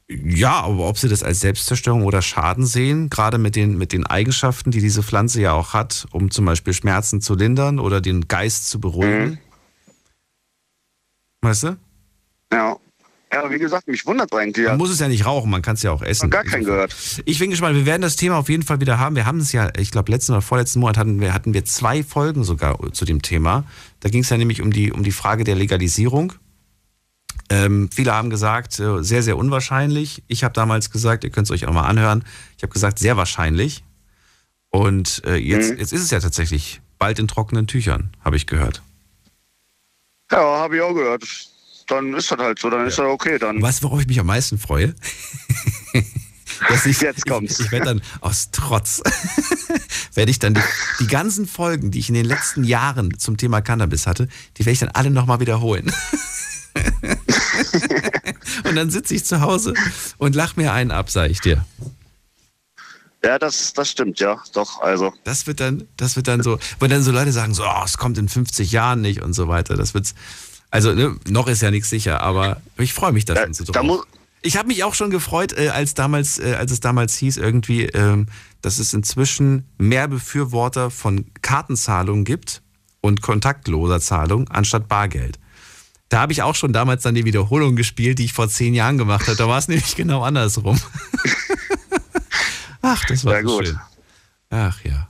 Ja, 0.09 0.61
aber 0.61 0.87
ob 0.87 0.97
sie 0.97 1.09
das 1.09 1.21
als 1.21 1.41
Selbstzerstörung 1.41 2.05
oder 2.05 2.21
Schaden 2.21 2.65
sehen, 2.65 3.09
gerade 3.09 3.37
mit 3.37 3.57
den, 3.57 3.77
mit 3.77 3.91
den 3.91 4.05
Eigenschaften, 4.05 4.71
die 4.71 4.79
diese 4.79 5.03
Pflanze 5.03 5.41
ja 5.41 5.51
auch 5.51 5.73
hat, 5.73 6.07
um 6.11 6.31
zum 6.31 6.45
Beispiel 6.45 6.73
Schmerzen 6.73 7.19
zu 7.19 7.35
lindern 7.35 7.77
oder 7.77 7.99
den 7.99 8.29
Geist 8.29 8.69
zu 8.69 8.79
beruhigen. 8.79 9.39
Weißt 11.41 11.63
du? 11.63 11.77
Ja. 12.53 12.77
Ja, 13.31 13.51
wie 13.51 13.59
gesagt, 13.59 13.87
mich 13.87 14.05
wundert 14.05 14.33
eigentlich. 14.33 14.65
Man 14.67 14.77
muss 14.77 14.89
es 14.89 14.99
ja 14.99 15.07
nicht 15.09 15.25
rauchen, 15.25 15.49
man 15.49 15.61
kann 15.61 15.75
es 15.75 15.83
ja 15.83 15.91
auch 15.91 16.01
essen. 16.01 16.29
Gar 16.29 16.45
keinen 16.45 16.63
gehört. 16.63 16.95
Ich 17.25 17.39
bin 17.39 17.49
gespannt, 17.49 17.75
wir 17.75 17.85
werden 17.85 18.01
das 18.01 18.15
Thema 18.15 18.37
auf 18.37 18.47
jeden 18.47 18.63
Fall 18.63 18.79
wieder 18.79 18.99
haben. 18.99 19.15
Wir 19.17 19.25
haben 19.25 19.39
es 19.39 19.51
ja, 19.51 19.69
ich 19.77 19.91
glaube, 19.91 20.11
letzten 20.11 20.31
oder 20.31 20.41
vorletzten 20.41 20.79
Monat 20.79 20.97
hatten 20.97 21.19
wir, 21.19 21.33
hatten 21.33 21.53
wir 21.53 21.65
zwei 21.65 22.03
Folgen 22.03 22.43
sogar 22.45 22.77
zu 22.93 23.03
dem 23.03 23.21
Thema. 23.21 23.65
Da 23.99 24.09
ging 24.09 24.21
es 24.21 24.29
ja 24.29 24.37
nämlich 24.37 24.61
um 24.61 24.71
die, 24.71 24.91
um 24.93 25.03
die 25.03 25.11
Frage 25.11 25.43
der 25.43 25.55
Legalisierung. 25.55 26.33
Ähm, 27.49 27.89
viele 27.93 28.13
haben 28.13 28.29
gesagt, 28.29 28.79
äh, 28.79 29.03
sehr, 29.03 29.23
sehr 29.23 29.37
unwahrscheinlich. 29.37 30.23
Ich 30.27 30.43
habe 30.43 30.53
damals 30.53 30.89
gesagt, 30.89 31.23
ihr 31.23 31.29
könnt 31.29 31.47
es 31.47 31.51
euch 31.51 31.65
auch 31.67 31.73
mal 31.73 31.85
anhören, 31.87 32.23
ich 32.57 32.63
habe 32.63 32.73
gesagt, 32.73 32.97
sehr 32.99 33.17
wahrscheinlich. 33.17 33.83
Und 34.69 35.21
äh, 35.25 35.35
jetzt, 35.35 35.73
Mhm. 35.73 35.79
jetzt 35.79 35.93
ist 35.93 36.01
es 36.01 36.11
ja 36.11 36.19
tatsächlich 36.19 36.81
bald 36.97 37.19
in 37.19 37.27
trockenen 37.27 37.67
Tüchern, 37.67 38.11
habe 38.23 38.35
ich 38.37 38.47
gehört. 38.47 38.81
Ja, 40.31 40.39
habe 40.39 40.75
ich 40.77 40.81
auch 40.81 40.93
gehört. 40.93 41.23
Dann 41.87 42.13
ist 42.13 42.31
das 42.31 42.37
halt 42.37 42.59
so, 42.59 42.69
dann 42.69 42.85
ist 42.85 42.99
das 42.99 43.05
okay. 43.05 43.39
Dann. 43.39 43.61
Weißt 43.61 43.81
du, 43.81 43.87
worauf 43.87 44.01
ich 44.01 44.07
mich 44.07 44.19
am 44.19 44.27
meisten 44.27 44.57
freue? 44.57 44.93
Dass 46.69 46.85
ich, 46.85 47.01
Jetzt 47.01 47.25
kommt's. 47.27 47.59
Ich, 47.59 47.67
ich 47.67 47.71
werde 47.71 47.85
dann 47.85 48.01
aus 48.21 48.49
Trotz, 48.51 49.01
werde 50.13 50.31
ich 50.31 50.39
dann 50.39 50.55
die, 50.55 50.61
die 50.99 51.07
ganzen 51.07 51.47
Folgen, 51.47 51.91
die 51.91 51.99
ich 51.99 52.09
in 52.09 52.15
den 52.15 52.25
letzten 52.25 52.63
Jahren 52.63 53.17
zum 53.19 53.37
Thema 53.37 53.61
Cannabis 53.61 54.07
hatte, 54.07 54.27
die 54.57 54.65
werde 54.65 54.71
ich 54.71 54.79
dann 54.79 54.89
alle 54.89 55.11
nochmal 55.11 55.39
wiederholen. 55.39 55.91
und 58.63 58.75
dann 58.75 58.89
sitze 58.89 59.13
ich 59.15 59.23
zu 59.25 59.41
Hause 59.41 59.73
und 60.17 60.35
lach 60.35 60.55
mir 60.55 60.73
einen 60.73 60.91
ab, 60.91 61.09
sag 61.09 61.29
ich 61.29 61.41
dir. 61.41 61.63
Ja, 63.23 63.39
das, 63.39 63.73
das 63.73 63.89
stimmt, 63.89 64.19
ja. 64.19 64.41
Doch, 64.53 64.81
also. 64.81 65.13
Das 65.23 65.47
wird 65.47 65.59
dann, 65.59 65.87
das 65.97 66.15
wird 66.15 66.27
dann 66.27 66.43
so, 66.43 66.59
wenn 66.79 66.89
dann 66.89 67.03
so 67.03 67.11
Leute 67.11 67.31
sagen, 67.31 67.53
so, 67.53 67.63
oh, 67.63 67.83
es 67.83 67.97
kommt 67.97 68.17
in 68.17 68.29
50 68.29 68.71
Jahren 68.71 69.01
nicht 69.01 69.21
und 69.21 69.33
so 69.33 69.47
weiter. 69.47 69.75
Das 69.75 69.93
wird's. 69.93 70.13
Also, 70.69 70.93
ne, 70.93 71.15
noch 71.29 71.47
ist 71.47 71.61
ja 71.61 71.71
nichts 71.71 71.89
sicher, 71.89 72.21
aber 72.21 72.61
ich 72.77 72.93
freue 72.93 73.11
mich 73.13 73.25
da 73.25 73.35
schon 73.35 73.53
so 73.53 73.63
da 73.65 73.71
drauf. 73.79 73.85
muss- 73.85 74.05
Ich 74.41 74.57
habe 74.57 74.67
mich 74.67 74.83
auch 74.83 74.93
schon 74.93 75.09
gefreut, 75.09 75.53
äh, 75.57 75.69
als 75.69 75.93
damals, 75.93 76.39
äh, 76.39 76.55
als 76.55 76.71
es 76.71 76.79
damals 76.79 77.15
hieß, 77.17 77.37
irgendwie, 77.37 77.83
ähm, 77.85 78.27
dass 78.61 78.77
es 78.79 78.93
inzwischen 78.93 79.65
mehr 79.77 80.07
Befürworter 80.07 80.89
von 80.91 81.25
Kartenzahlungen 81.41 82.23
gibt 82.25 82.61
und 83.01 83.21
kontaktloser 83.21 83.99
Zahlung 83.99 84.47
anstatt 84.49 84.87
Bargeld. 84.87 85.39
Da 86.09 86.19
habe 86.21 86.31
ich 86.33 86.41
auch 86.43 86.55
schon 86.55 86.71
damals 86.73 87.03
dann 87.03 87.15
die 87.15 87.25
Wiederholung 87.25 87.75
gespielt, 87.75 88.19
die 88.19 88.25
ich 88.25 88.33
vor 88.33 88.47
zehn 88.47 88.73
Jahren 88.73 88.97
gemacht 88.97 89.27
habe. 89.27 89.35
Da 89.37 89.47
war 89.47 89.57
es 89.57 89.67
nämlich 89.69 89.95
genau 89.95 90.21
andersrum. 90.23 90.79
Ach, 92.81 93.03
das 93.05 93.25
war 93.25 93.35
Ja, 93.35 93.41
so 93.47 93.57
gut. 93.57 93.67
schön. 93.67 93.79
Ach 94.49 94.79
ja. 94.83 95.09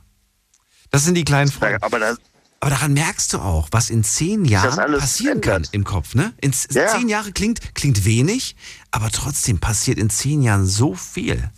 Das 0.90 1.04
sind 1.04 1.14
die 1.14 1.24
kleinen 1.24 1.50
Freunde. 1.50 1.82
Aber, 1.82 1.98
das, 1.98 2.18
Aber 2.60 2.70
daran 2.70 2.92
merkst 2.92 3.32
du 3.32 3.38
auch, 3.38 3.68
was 3.70 3.88
in 3.88 4.02
zehn 4.02 4.44
Jahren 4.44 4.98
passieren 4.98 5.40
kann 5.40 5.66
im 5.70 5.84
Kopf. 5.84 6.14
Ne? 6.16 6.32
In 6.40 6.52
Ja. 6.70 6.88
zehn 6.88 7.08
Jahre 7.08 7.30
klingt, 7.32 7.74
klingt 7.76 8.04
wenig, 8.04 8.56
aber 8.90 9.10
trotzdem 9.10 9.58
passiert 9.60 9.96
in 9.98 10.10
zehn 10.10 10.42
Jahren 10.42 10.66
so 10.66 10.94
viel. 10.94 11.50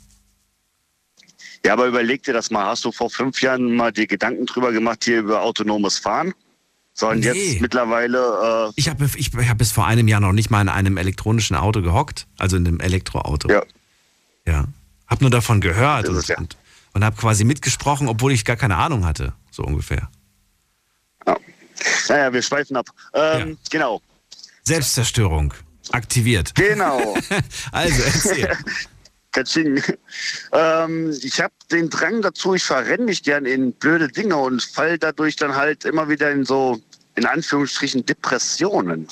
ja, 1.65 1.73
aber 1.75 1.87
überleg 1.87 2.23
dir 2.23 2.33
das 2.35 2.51
mal. 2.51 2.67
Hast 2.67 2.85
du 2.85 2.93
vor 2.93 3.11
fünf 3.11 3.41
Jahren 3.43 3.77
mal 3.77 3.93
dir 3.93 4.07
Gedanken 4.07 4.47
drüber 4.47 4.73
gemacht, 4.73 5.05
hier 5.05 5.21
über 5.21 5.43
autonomes 5.43 5.99
Fahren? 5.99 6.33
So, 6.95 7.09
und 7.09 7.21
Nee. 7.21 7.27
jetzt 7.53 7.61
mittlerweile, 7.63 8.69
äh, 8.69 8.73
Ich 8.77 8.89
habe 8.89 9.05
ich, 9.15 9.33
ich 9.35 9.49
hab 9.49 9.59
bis 9.59 9.73
vor 9.73 9.87
einem 9.87 10.07
Jahr 10.09 10.21
noch 10.21 10.33
nicht 10.33 10.51
mal 10.51 10.61
in 10.61 10.69
einem 10.69 10.97
elektronischen 10.99 11.57
Auto 11.57 11.81
gehockt, 11.83 12.27
also 12.39 12.57
in 12.57 12.67
einem 12.67 12.81
Elektroauto. 12.81 13.49
Ja. 13.51 13.63
Ja. 14.47 14.65
Hab 15.07 15.21
nur 15.23 15.31
davon 15.31 15.61
gehört 15.61 16.09
und, 16.09 16.17
ist 16.17 16.29
ja- 16.29 16.37
und, 16.39 16.57
und 16.93 17.05
habe 17.05 17.17
quasi 17.17 17.45
mitgesprochen, 17.45 18.09
obwohl 18.09 18.33
ich 18.33 18.45
gar 18.45 18.57
keine 18.57 18.77
Ahnung 18.77 19.05
hatte, 19.07 19.33
so 19.51 19.63
ungefähr. 19.63 20.11
Naja, 22.09 22.33
wir 22.33 22.43
schweifen 22.43 22.77
ab. 22.77 22.89
Ähm, 23.15 23.59
Genau. 23.71 24.01
Selbstzerstörung 24.65 25.55
aktiviert. 25.93 26.55
Genau. 26.55 27.17
also 27.73 28.03
erzähl. 28.03 28.57
Katsching. 29.33 29.81
Ähm, 30.53 31.17
ich 31.23 31.41
habe 31.41 31.55
den 31.71 31.89
Drang 31.89 32.21
dazu, 32.21 32.55
ich 32.55 32.65
verrenne 32.65 33.05
mich 33.05 33.23
gern 33.23 33.47
in 33.47 33.73
blöde 33.73 34.09
Dinge 34.09 34.37
und 34.37 34.63
fall 34.63 34.99
dadurch 34.99 35.37
dann 35.37 35.55
halt 35.55 35.85
immer 35.85 36.09
wieder 36.09 36.33
in 36.33 36.45
so, 36.45 36.81
in 37.15 37.27
Anführungsstrichen, 37.27 38.05
Depressionen. 38.05 39.07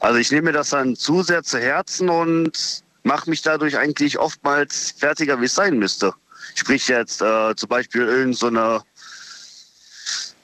Also 0.00 0.18
ich 0.18 0.30
nehme 0.30 0.50
mir 0.50 0.52
das 0.52 0.70
dann 0.70 0.94
zu 0.94 1.22
sehr 1.22 1.42
zu 1.42 1.58
Herzen 1.58 2.10
und 2.10 2.82
mache 3.02 3.30
mich 3.30 3.40
dadurch 3.40 3.78
eigentlich 3.78 4.18
oftmals 4.18 4.94
fertiger, 4.98 5.40
wie 5.40 5.46
es 5.46 5.54
sein 5.54 5.78
müsste. 5.78 6.12
Sprich 6.54 6.88
jetzt 6.88 7.22
äh, 7.22 7.54
zum 7.56 7.68
Beispiel 7.68 8.02
irgend 8.02 8.36
so 8.36 8.48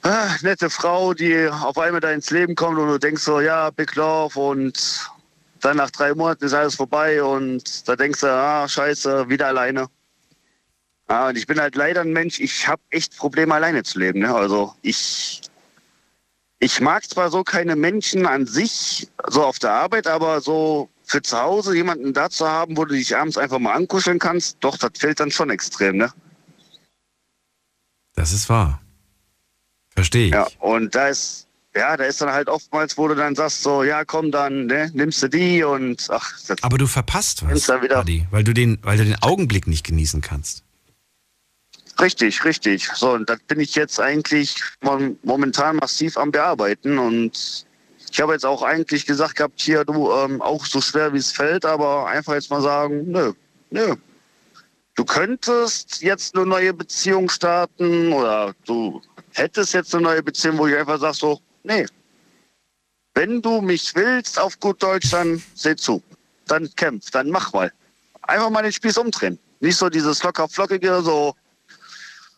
äh, 0.03 0.29
nette 0.43 0.71
Frau, 0.71 1.15
die 1.15 1.49
auf 1.49 1.79
einmal 1.79 2.01
da 2.01 2.11
ins 2.11 2.31
Leben 2.31 2.55
kommt 2.55 2.79
und 2.79 2.89
du 2.89 2.99
denkst 2.99 3.23
so, 3.23 3.41
ja, 3.41 3.71
Big 3.71 3.95
Love 3.95 4.39
und 4.39 5.11
dann 5.61 5.77
nach 5.77 5.91
drei 5.91 6.15
Monaten 6.15 6.45
ist 6.45 6.55
alles 6.55 6.75
vorbei 6.75 7.23
und 7.23 7.89
da 7.89 7.95
denkst 7.97 8.21
du, 8.21 8.27
ah, 8.27 8.69
scheiße, 8.69 9.29
wieder 9.29 9.47
alleine. 9.47 9.87
Ja, 11.09 11.29
und 11.29 11.37
ich 11.37 11.47
bin 11.47 11.61
halt 11.61 11.77
leider 11.77 12.01
ein 12.01 12.13
Mensch, 12.13 12.41
ich 12.41 12.67
habe 12.67 12.83
echt 12.91 13.17
Probleme, 13.17 13.55
alleine 13.55 13.83
zu 13.85 13.99
leben. 13.99 14.21
Ne? 14.21 14.35
Also 14.35 14.75
ich, 14.83 15.43
ich 16.59 16.81
mag 16.81 17.09
zwar 17.09 17.31
so 17.31 17.45
keine 17.45 17.77
Menschen 17.77 18.27
an 18.27 18.47
sich, 18.47 19.09
so 19.29 19.45
auf 19.45 19.59
der 19.59 19.71
Arbeit, 19.71 20.07
aber 20.07 20.41
so 20.41 20.89
für 21.05 21.23
zu 21.23 21.39
Hause 21.39 21.77
jemanden 21.77 22.13
da 22.13 22.29
zu 22.31 22.49
haben, 22.49 22.77
wo 22.77 22.85
du 22.85 22.95
dich 22.95 23.17
abends 23.17 23.37
einfach 23.37 23.59
mal 23.59 23.75
ankuscheln 23.75 24.19
kannst, 24.19 24.57
doch, 24.61 24.77
das 24.79 24.93
fällt 24.99 25.21
dann 25.21 25.31
schon 25.31 25.51
extrem, 25.51 25.97
ne? 25.97 26.13
Das 28.15 28.33
ist 28.33 28.49
wahr. 28.49 28.82
Verstehe 29.95 30.27
ich. 30.27 30.33
Ja, 30.33 30.47
und 30.61 30.95
da 30.95 31.09
ist, 31.09 31.47
ja, 31.75 31.97
da 31.97 32.05
ist 32.05 32.21
dann 32.21 32.31
halt 32.33 32.49
oftmals, 32.49 32.97
wo 32.99 33.09
du 33.09 33.15
dann 33.15 33.35
sagst, 33.35 33.63
so, 33.63 33.83
ja, 33.83 34.05
komm, 34.05 34.31
dann, 34.31 34.67
ne, 34.67 34.91
nimmst 34.95 35.23
du 35.23 35.29
die 35.29 35.63
und 35.65 36.07
ach, 36.11 36.33
Aber 36.63 36.79
du 36.79 36.87
verpasst 36.87 37.45
was, 37.47 37.53
Ist 37.59 37.69
da 37.69 37.83
wieder- 37.83 37.99
Adi, 37.99 38.27
weil 38.31 38.45
du 38.45 38.53
den, 38.55 38.79
weil 38.83 38.97
du 38.99 39.05
den 39.05 39.21
Augenblick 39.23 39.67
nicht 39.67 39.85
genießen 39.85 40.21
kannst. 40.21 40.63
Richtig, 42.01 42.45
richtig. 42.45 42.89
So, 42.95 43.13
und 43.13 43.29
das 43.29 43.39
bin 43.47 43.61
ich 43.61 43.75
jetzt 43.75 44.01
eigentlich 44.01 44.57
mom- 44.81 45.19
momentan 45.23 45.77
massiv 45.77 46.17
am 46.17 46.33
Bearbeiten. 46.33 46.99
Und 46.99 47.67
ich 48.11 48.21
habe 48.21 48.33
jetzt 48.33 48.47
auch 48.47 48.63
eigentlich 48.63 49.05
gesagt 49.07 49.37
gehabt, 49.37 49.61
hier, 49.61 49.85
du, 49.85 50.11
ähm, 50.13 50.41
auch 50.41 50.65
so 50.65 50.81
schwer 50.81 51.13
wie 51.13 51.19
es 51.19 51.33
fällt, 51.33 51.65
aber 51.67 52.07
einfach 52.09 52.33
jetzt 52.35 52.51
mal 52.51 52.63
sagen, 52.63 53.11
nö, 53.11 53.33
nö. 53.71 53.95
Du 54.95 55.05
könntest 55.05 56.03
jetzt 56.03 56.35
eine 56.35 56.45
neue 56.47 56.73
Beziehung 56.75 57.29
starten 57.31 58.13
oder 58.13 58.55
du 58.67 59.01
hättest 59.35 59.75
jetzt 59.75 59.95
eine 59.95 60.05
neue 60.05 60.23
Beziehung, 60.23 60.59
wo 60.59 60.67
ich 60.67 60.77
einfach 60.77 60.99
sage 60.99 61.15
so, 61.15 61.41
nee. 61.63 61.87
Wenn 63.15 63.43
du 63.43 63.61
mich 63.61 63.95
willst, 63.95 64.41
auf 64.41 64.59
gut 64.59 64.83
Deutsch, 64.83 65.11
dann 65.11 65.43
seh 65.55 65.77
zu. 65.77 66.03
Dann 66.47 66.69
kämpf, 66.77 67.11
dann 67.11 67.31
mach 67.31 67.53
mal. 67.53 67.73
Einfach 68.23 68.51
mal 68.51 68.63
den 68.63 68.73
Spieß 68.73 68.97
umdrehen. 68.99 69.39
Nicht 69.61 69.77
so 69.77 69.89
dieses 69.89 70.23
locker 70.23 70.49
flockige, 70.49 71.03
so 71.03 71.35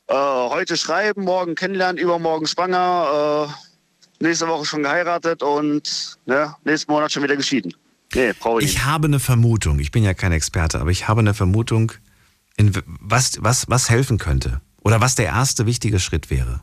äh, 0.08 0.14
heute 0.14 0.76
schreiben, 0.76 1.24
morgen 1.24 1.54
kennenlernen, 1.54 1.96
übermorgen 1.98 2.46
schwanger, 2.46 3.48
äh, 3.48 4.22
nächste 4.22 4.48
Woche 4.48 4.64
schon 4.64 4.82
geheiratet 4.82 5.42
und 5.42 6.18
ne, 6.26 6.54
nächsten 6.64 6.92
Monat 6.92 7.12
schon 7.12 7.22
wieder 7.22 7.36
geschieden. 7.36 7.74
Nee, 8.14 8.32
brauche 8.38 8.62
ich, 8.62 8.74
Ich 8.74 8.84
habe 8.84 9.06
eine 9.06 9.20
Vermutung, 9.20 9.78
ich 9.78 9.90
bin 9.90 10.04
ja 10.04 10.14
kein 10.14 10.32
Experte, 10.32 10.80
aber 10.80 10.90
ich 10.90 11.08
habe 11.08 11.20
eine 11.20 11.34
Vermutung, 11.34 11.92
in 12.56 12.72
was, 13.00 13.38
was, 13.40 13.68
was 13.68 13.90
helfen 13.90 14.18
könnte. 14.18 14.60
Oder 14.82 15.00
was 15.00 15.14
der 15.14 15.26
erste 15.26 15.66
wichtige 15.66 15.98
Schritt 15.98 16.30
wäre. 16.30 16.62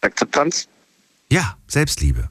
Akzeptanz? 0.00 0.68
Ja, 1.30 1.56
Selbstliebe. 1.66 2.28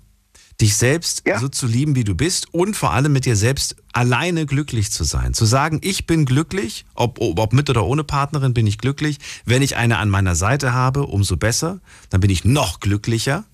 Dich 0.62 0.76
selbst 0.76 1.24
so 1.40 1.48
zu 1.48 1.68
lieben, 1.68 1.96
wie 1.96 2.04
du 2.04 2.16
bist 2.16 2.54
und 2.54 2.76
vor 2.76 2.92
allem 2.92 3.14
mit 3.14 3.24
dir 3.24 3.38
selbst 3.38 3.78
alleine 3.94 4.46
glücklich 4.46 4.92
zu 4.92 5.06
sein. 5.06 5.34
Zu 5.34 5.46
sagen, 5.46 5.80
ich 5.82 6.06
bin 6.06 6.26
glücklich, 6.26 6.86
ob, 6.96 7.18
ob 7.22 7.54
mit 7.54 7.70
oder 7.70 7.86
ohne 7.86 8.04
Partnerin 8.04 8.54
bin 8.54 8.68
ich 8.68 8.78
glücklich. 8.78 9.20
Wenn 9.46 9.62
ich 9.62 9.78
eine 9.78 10.00
an 10.00 10.10
meiner 10.10 10.36
Seite 10.36 10.74
habe, 10.74 11.06
umso 11.06 11.38
besser. 11.38 11.80
Dann 12.10 12.20
bin 12.20 12.30
ich 12.30 12.44
noch 12.44 12.82
glücklicher. 12.82 13.46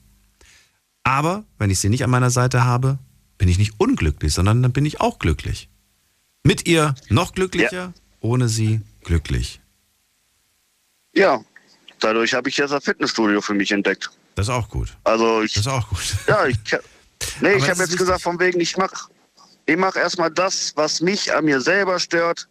Aber 1.04 1.44
wenn 1.60 1.70
ich 1.70 1.80
sie 1.80 1.90
nicht 1.90 2.04
an 2.04 2.10
meiner 2.10 2.32
Seite 2.32 2.64
habe, 2.64 2.98
bin 3.38 3.50
ich 3.50 3.60
nicht 3.60 3.80
unglücklich, 3.80 4.34
sondern 4.34 4.64
dann 4.64 4.72
bin 4.72 4.86
ich 4.86 5.00
auch 5.00 5.20
glücklich. 5.20 5.70
Mit 6.44 6.68
ihr 6.68 6.96
noch 7.10 7.34
glücklicher, 7.34 7.94
ohne 8.20 8.50
sie 8.50 8.82
glücklich. 9.04 9.62
Ja, 11.14 11.44
dadurch 12.00 12.34
habe 12.34 12.50
ich 12.50 12.58
jetzt 12.58 12.72
ein 12.72 12.82
Fitnessstudio 12.82 13.42
für 13.42 13.54
mich 13.54 13.72
entdeckt. 13.72 14.10
Das 14.36 14.48
ist 14.48 14.54
auch 14.54 14.70
gut. 14.70 14.90
Also 15.04 15.42
ich, 15.42 15.54
das 15.54 15.66
ist 15.66 15.72
auch 15.72 15.88
gut. 15.90 16.16
Ja, 16.28 16.46
ich, 16.46 16.58
nee, 17.40 17.50
Aber 17.50 17.58
ich 17.58 17.70
habe 17.70 17.80
jetzt 17.80 17.98
gesagt, 17.98 18.22
von 18.22 18.40
wegen, 18.40 18.60
ich 18.60 18.78
mache 18.78 19.10
ich 19.66 19.78
mach 19.78 19.96
erstmal 19.96 20.30
das, 20.32 20.74
was 20.76 21.02
mich 21.02 21.34
an 21.34 21.46
mir 21.46 21.60
selber 21.60 22.00
stört. 22.00 22.48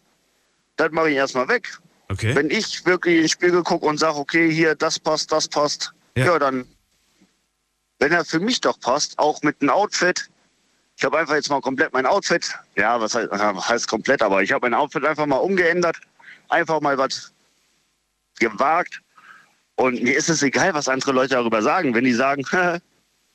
Das 0.75 0.91
mache 0.91 1.11
ich 1.11 1.15
erstmal 1.15 1.47
weg. 1.47 1.79
Okay. 2.09 2.35
Wenn 2.35 2.49
ich 2.49 2.85
wirklich 2.85 3.15
in 3.15 3.21
den 3.21 3.29
Spiegel 3.29 3.63
gucke 3.63 3.85
und 3.85 3.97
sage, 3.97 4.17
okay, 4.17 4.51
hier, 4.51 4.75
das 4.75 4.99
passt, 4.99 5.31
das 5.31 5.47
passt, 5.47 5.93
ja, 6.17 6.37
dann, 6.37 6.65
wenn 7.99 8.11
er 8.11 8.25
für 8.25 8.39
mich 8.39 8.61
doch 8.61 8.79
passt, 8.79 9.17
auch 9.17 9.41
mit 9.41 9.61
einem 9.61 9.71
Outfit. 9.71 10.29
Ich 10.97 11.03
habe 11.03 11.17
einfach 11.17 11.35
jetzt 11.35 11.49
mal 11.49 11.61
komplett 11.61 11.93
mein 11.93 12.05
Outfit, 12.05 12.53
ja, 12.75 12.99
was 13.01 13.15
heißt, 13.15 13.29
was 13.31 13.69
heißt 13.69 13.87
komplett, 13.87 14.21
aber 14.21 14.43
ich 14.43 14.51
habe 14.51 14.69
mein 14.69 14.73
Outfit 14.73 15.03
einfach 15.03 15.25
mal 15.25 15.37
umgeändert, 15.37 15.97
einfach 16.49 16.79
mal 16.79 16.97
was 16.97 17.33
gewagt. 18.39 19.01
Und 19.75 20.01
mir 20.01 20.15
ist 20.15 20.29
es 20.29 20.41
egal, 20.41 20.73
was 20.73 20.87
andere 20.87 21.11
Leute 21.11 21.35
darüber 21.35 21.61
sagen. 21.61 21.93
Wenn 21.93 22.05
die 22.05 22.13
sagen, 22.13 22.43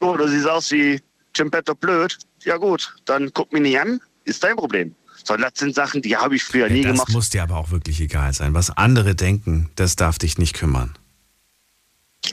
oh, 0.00 0.16
du 0.16 0.28
siehst 0.28 0.48
aus 0.48 0.70
wie 0.70 1.00
Chimpetto 1.34 1.74
blöd, 1.74 2.18
ja 2.44 2.56
gut, 2.56 2.94
dann 3.04 3.30
guck 3.32 3.52
mich 3.52 3.62
nicht 3.62 3.78
an, 3.78 4.00
ist 4.24 4.42
dein 4.42 4.56
Problem. 4.56 4.94
So, 5.24 5.36
das 5.36 5.52
sind 5.56 5.74
Sachen, 5.74 6.02
die 6.02 6.16
habe 6.16 6.36
ich 6.36 6.42
früher 6.42 6.68
nie 6.68 6.82
das 6.82 6.92
gemacht. 6.92 7.12
muss 7.12 7.28
dir 7.28 7.42
aber 7.42 7.56
auch 7.56 7.70
wirklich 7.70 8.00
egal 8.00 8.32
sein. 8.32 8.54
Was 8.54 8.70
andere 8.70 9.14
denken, 9.14 9.70
das 9.76 9.96
darf 9.96 10.18
dich 10.18 10.38
nicht 10.38 10.54
kümmern. 10.54 10.96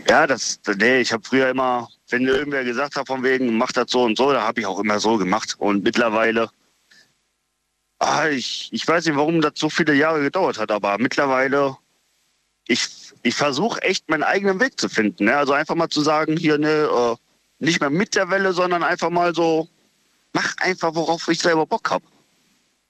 Ja, 0.08 0.28
das, 0.28 0.60
nee, 0.78 1.00
ich 1.00 1.12
habe 1.12 1.24
früher 1.24 1.50
immer, 1.50 1.90
wenn 2.10 2.26
irgendwer 2.26 2.64
gesagt 2.64 2.96
hat, 2.96 3.08
von 3.08 3.24
wegen, 3.24 3.58
mach 3.58 3.72
das 3.72 3.92
so 3.92 4.04
und 4.04 4.18
so, 4.18 4.32
da 4.32 4.42
habe 4.42 4.62
ich 4.62 4.66
auch 4.66 4.80
immer 4.80 5.00
so 5.00 5.18
gemacht. 5.18 5.56
Und 5.58 5.84
mittlerweile, 5.84 6.50
ah, 8.00 8.28
ich, 8.28 8.70
ich 8.72 8.88
weiß 8.88 9.06
nicht, 9.06 9.16
warum 9.16 9.42
das 9.42 9.54
so 9.56 9.70
viele 9.70 9.94
Jahre 9.94 10.22
gedauert 10.22 10.60
hat, 10.60 10.72
aber 10.72 10.98
mittlerweile, 10.98 11.78
ich, 12.68 12.88
ich 13.24 13.36
versuche 13.36 13.82
echt 13.82 14.10
meinen 14.10 14.24
eigenen 14.24 14.60
Weg 14.60 14.80
zu 14.80 14.90
finden. 14.90 15.26
Ne? 15.26 15.38
Also 15.38 15.54
einfach 15.54 15.76
mal 15.76 15.90
zu 15.90 16.02
sagen, 16.02 16.38
hier, 16.38 16.58
ne, 16.58 16.70
äh, 16.70 17.16
nicht 17.60 17.80
mehr 17.80 17.90
mit 17.90 18.16
der 18.16 18.30
Welle, 18.30 18.54
sondern 18.54 18.84
einfach 18.84 19.10
mal 19.10 19.34
so, 19.34 19.68
mach 20.34 20.56
einfach, 20.58 20.94
worauf 20.96 21.28
ich 21.28 21.40
selber 21.40 21.66
Bock 21.66 21.90
habe. 21.90 22.06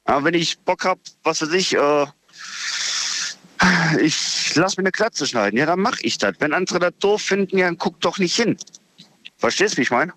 Aber 0.06 0.26
wenn 0.26 0.34
ich 0.34 0.60
Bock 0.60 0.86
habe, 0.86 1.00
was 1.24 1.42
weiß 1.42 1.52
ich, 1.54 1.76
äh, 1.76 2.06
ich 4.00 4.56
lass 4.56 4.78
mir 4.78 4.84
eine 4.84 4.92
Klatze 4.92 5.28
schneiden, 5.28 5.58
ja, 5.58 5.66
dann 5.66 5.80
mache 5.80 6.02
ich 6.02 6.18
das. 6.18 6.36
Wenn 6.40 6.54
andere 6.54 6.80
das 6.80 6.94
doof 7.00 7.22
finden, 7.22 7.58
ja, 7.58 7.66
dann 7.66 7.78
guck 7.78 8.00
doch 8.02 8.18
nicht 8.18 8.36
hin. 8.36 8.58
Verstehst 9.38 9.74
du, 9.74 9.78
wie 9.78 9.82
ich 9.84 9.92
meine? 9.92 10.14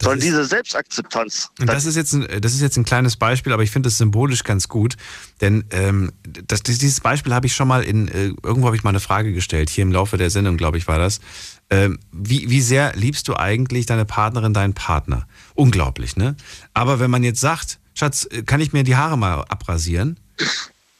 Sondern 0.00 0.20
diese 0.20 0.44
Selbstakzeptanz. 0.44 1.50
Und 1.58 1.68
das 1.68 1.84
ist 1.86 1.96
jetzt 1.96 2.12
ein, 2.12 2.26
das 2.40 2.54
ist 2.54 2.60
jetzt 2.60 2.76
ein 2.76 2.84
kleines 2.84 3.16
Beispiel, 3.16 3.52
aber 3.52 3.62
ich 3.62 3.70
finde 3.70 3.88
es 3.88 3.98
symbolisch 3.98 4.44
ganz 4.44 4.68
gut, 4.68 4.96
denn 5.40 5.64
ähm, 5.70 6.12
das, 6.46 6.62
dieses 6.62 7.00
Beispiel 7.00 7.32
habe 7.32 7.46
ich 7.46 7.54
schon 7.54 7.68
mal 7.68 7.82
in 7.82 8.08
äh, 8.08 8.32
irgendwo 8.42 8.66
habe 8.66 8.76
ich 8.76 8.84
mal 8.84 8.90
eine 8.90 9.00
Frage 9.00 9.32
gestellt 9.32 9.70
hier 9.70 9.82
im 9.82 9.92
Laufe 9.92 10.16
der 10.16 10.30
Sendung, 10.30 10.56
glaube 10.56 10.78
ich, 10.78 10.86
war 10.86 10.98
das. 10.98 11.20
Ähm, 11.68 11.98
wie, 12.12 12.48
wie 12.48 12.60
sehr 12.60 12.94
liebst 12.94 13.26
du 13.28 13.36
eigentlich 13.36 13.86
deine 13.86 14.04
Partnerin, 14.04 14.54
deinen 14.54 14.74
Partner? 14.74 15.26
Unglaublich, 15.54 16.16
ne? 16.16 16.36
Aber 16.74 17.00
wenn 17.00 17.10
man 17.10 17.24
jetzt 17.24 17.40
sagt, 17.40 17.78
Schatz, 17.94 18.28
äh, 18.30 18.42
kann 18.42 18.60
ich 18.60 18.72
mir 18.72 18.84
die 18.84 18.96
Haare 18.96 19.18
mal 19.18 19.44
abrasieren? 19.48 20.20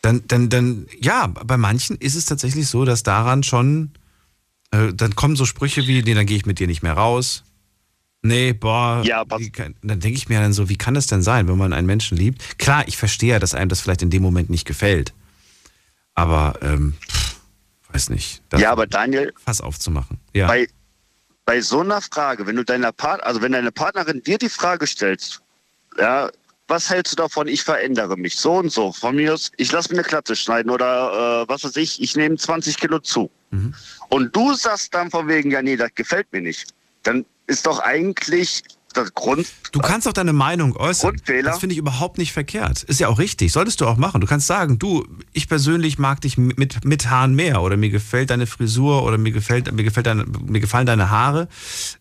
Dann, 0.02 0.22
dann, 0.26 0.48
dann, 0.48 0.86
ja, 1.00 1.26
bei 1.26 1.56
manchen 1.56 1.96
ist 1.96 2.14
es 2.14 2.26
tatsächlich 2.26 2.68
so, 2.68 2.84
dass 2.84 3.02
daran 3.02 3.42
schon, 3.42 3.90
äh, 4.70 4.92
dann 4.92 5.14
kommen 5.14 5.36
so 5.36 5.44
Sprüche 5.44 5.86
wie, 5.86 6.02
nee, 6.02 6.14
dann 6.14 6.26
gehe 6.26 6.36
ich 6.36 6.46
mit 6.46 6.58
dir 6.58 6.66
nicht 6.66 6.82
mehr 6.82 6.94
raus. 6.94 7.44
Nee, 8.26 8.52
boah. 8.52 9.02
Ja, 9.04 9.24
kann, 9.52 9.74
dann 9.82 10.00
denke 10.00 10.16
ich 10.18 10.28
mir 10.28 10.40
dann 10.40 10.52
so, 10.52 10.68
wie 10.68 10.76
kann 10.76 10.94
das 10.94 11.06
denn 11.06 11.22
sein, 11.22 11.48
wenn 11.48 11.56
man 11.56 11.72
einen 11.72 11.86
Menschen 11.86 12.16
liebt? 12.16 12.58
Klar, 12.58 12.86
ich 12.88 12.96
verstehe, 12.96 13.38
dass 13.38 13.54
einem 13.54 13.68
das 13.68 13.80
vielleicht 13.80 14.02
in 14.02 14.10
dem 14.10 14.22
Moment 14.22 14.50
nicht 14.50 14.66
gefällt. 14.66 15.12
Aber, 16.14 16.58
ähm, 16.62 16.94
pff, 17.08 17.36
weiß 17.92 18.10
nicht. 18.10 18.42
Ja, 18.56 18.72
aber 18.72 18.86
Daniel. 18.86 19.32
Fass 19.44 19.60
aufzumachen. 19.60 20.18
Ja. 20.34 20.46
Bei, 20.46 20.66
bei 21.44 21.60
so 21.60 21.80
einer 21.80 22.00
Frage, 22.00 22.46
wenn 22.46 22.56
du 22.56 22.64
deiner 22.64 22.92
Part, 22.92 23.22
also 23.22 23.40
wenn 23.42 23.52
deine 23.52 23.70
Partnerin 23.70 24.22
dir 24.22 24.38
die 24.38 24.48
Frage 24.48 24.86
stellst, 24.86 25.40
ja, 25.98 26.30
was 26.68 26.90
hältst 26.90 27.12
du 27.12 27.16
davon, 27.16 27.46
ich 27.46 27.62
verändere 27.62 28.16
mich 28.16 28.36
so 28.36 28.54
und 28.54 28.72
so. 28.72 28.92
Von 28.92 29.16
mir 29.16 29.34
aus, 29.34 29.52
ich 29.56 29.70
lasse 29.70 29.90
mir 29.92 30.00
eine 30.00 30.08
Klappe 30.08 30.34
schneiden 30.34 30.70
oder 30.70 31.44
äh, 31.44 31.48
was 31.48 31.62
weiß 31.62 31.76
ich, 31.76 32.02
ich 32.02 32.16
nehme 32.16 32.36
20 32.36 32.76
Kilo 32.76 32.98
zu. 32.98 33.30
Mhm. 33.50 33.72
Und 34.08 34.34
du 34.34 34.54
sagst 34.54 34.92
dann 34.92 35.10
von 35.10 35.28
wegen, 35.28 35.50
ja 35.52 35.62
nee, 35.62 35.76
das 35.76 35.94
gefällt 35.94 36.26
mir 36.32 36.40
nicht. 36.40 36.74
Dann 37.04 37.24
ist 37.47 37.66
doch 37.66 37.78
eigentlich 37.81 38.62
das 38.97 39.14
Grund. 39.14 39.47
Du 39.73 39.81
kannst 39.81 40.06
doch 40.06 40.12
deine 40.12 40.32
Meinung 40.32 40.77
äußern. 40.77 41.10
Grundfehler. 41.10 41.51
Das 41.51 41.60
finde 41.60 41.74
ich 41.74 41.78
überhaupt 41.78 42.18
nicht 42.18 42.32
verkehrt. 42.32 42.82
Ist 42.85 42.98
ja 42.98 43.09
auch 43.09 43.18
richtig. 43.18 43.52
Solltest 43.52 43.81
du 43.81 43.86
auch 43.86 43.97
machen. 43.97 44.20
Du 44.20 44.27
kannst 44.27 44.47
sagen, 44.47 44.78
du, 44.78 45.06
ich 45.32 45.48
persönlich 45.48 45.98
mag 45.98 46.20
dich 46.23 46.39
mit, 46.39 46.85
mit 46.85 47.10
Haaren 47.10 47.35
mehr 47.35 47.62
oder 47.62 47.77
mir 47.77 47.90
gefällt 47.90 48.31
deine 48.31 48.47
Frisur 48.47 49.02
oder 49.05 49.18
mir 49.18 49.32
gefällt, 49.32 49.70
mir 49.73 49.85
gefällt 49.85 50.06
deine, 50.06 50.24
mir 50.24 50.60
gefallen 50.60 50.86
deine 50.86 51.10
Haare. 51.10 51.48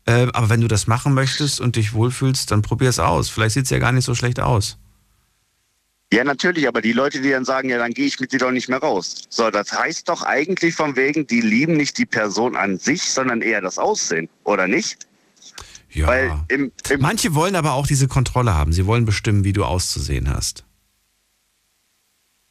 Äh, 0.06 0.28
aber 0.34 0.50
wenn 0.50 0.62
du 0.62 0.68
das 0.68 0.88
machen 0.88 1.14
möchtest 1.14 1.60
und 1.60 1.76
dich 1.76 1.94
wohlfühlst, 1.94 2.52
dann 2.52 2.62
probier 2.62 2.90
es 2.90 3.00
aus. 3.00 3.30
Vielleicht 3.30 3.56
sieht 3.56 3.66
es 3.66 3.72
ja 3.72 3.80
gar 3.80 3.92
nicht 3.92 4.06
so 4.06 4.16
schlecht 4.16 4.40
aus. 4.40 4.78
Ja, 6.14 6.24
natürlich, 6.24 6.68
aber 6.68 6.82
die 6.82 6.94
Leute, 6.94 7.20
die 7.20 7.32
dann 7.32 7.46
sagen, 7.46 7.68
ja, 7.68 7.78
dann 7.78 7.92
gehe 7.92 8.06
ich 8.06 8.20
mit 8.20 8.32
dir 8.32 8.40
doch 8.40 8.52
nicht 8.52 8.70
mehr 8.70 8.78
raus. 8.78 9.24
So, 9.30 9.50
das 9.50 9.74
heißt 9.74 10.08
doch 10.08 10.22
eigentlich 10.22 10.76
von 10.76 10.96
wegen, 10.96 11.26
die 11.28 11.42
lieben 11.42 11.76
nicht 11.76 11.98
die 11.98 12.06
Person 12.06 12.56
an 12.56 12.78
sich, 12.78 13.02
sondern 13.02 13.42
eher 13.42 13.60
das 13.60 13.80
Aussehen, 13.80 14.30
oder 14.44 14.68
nicht? 14.68 15.08
Ja. 15.96 16.08
Weil 16.08 16.44
im, 16.50 16.72
im 16.90 17.02
Manche 17.02 17.34
wollen 17.34 17.56
aber 17.56 17.74
auch 17.74 17.88
diese 17.88 18.08
Kontrolle 18.08 18.54
haben. 18.54 18.74
Sie 18.74 18.86
wollen 18.86 19.06
bestimmen, 19.06 19.44
wie 19.44 19.54
du 19.54 19.64
auszusehen 19.64 20.30
hast. 20.30 20.66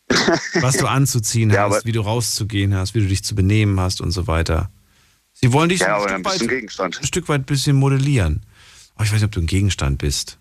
Was 0.55 0.77
du 0.77 0.87
anzuziehen 0.87 1.51
Ja, 1.51 1.69
hast, 1.69 1.87
wie 1.87 1.93
du 1.93 2.01
rauszugehen 2.01 2.75
hast, 2.75 2.95
wie 2.95 3.01
du 3.01 3.07
dich 3.07 3.25
zu 3.25 3.35
benehmen 3.35 3.79
hast 3.81 4.01
und 4.01 4.11
so 4.11 4.27
weiter. 4.27 4.71
Sie 5.33 5.53
wollen 5.53 5.69
dich 5.69 5.81
ja, 5.81 5.97
ein, 6.03 6.25
Stück 6.25 6.25
weit, 6.25 6.49
Gegenstand. 6.49 6.99
ein 7.01 7.07
Stück 7.07 7.29
weit 7.29 7.43
ein 7.43 7.45
bisschen 7.45 7.77
modellieren. 7.77 8.47
Oh, 8.99 9.03
ich 9.03 9.09
weiß 9.09 9.15
nicht, 9.15 9.25
ob 9.25 9.33
du 9.33 9.41
ein 9.41 9.47
Gegenstand 9.47 9.99
bist. 9.99 10.39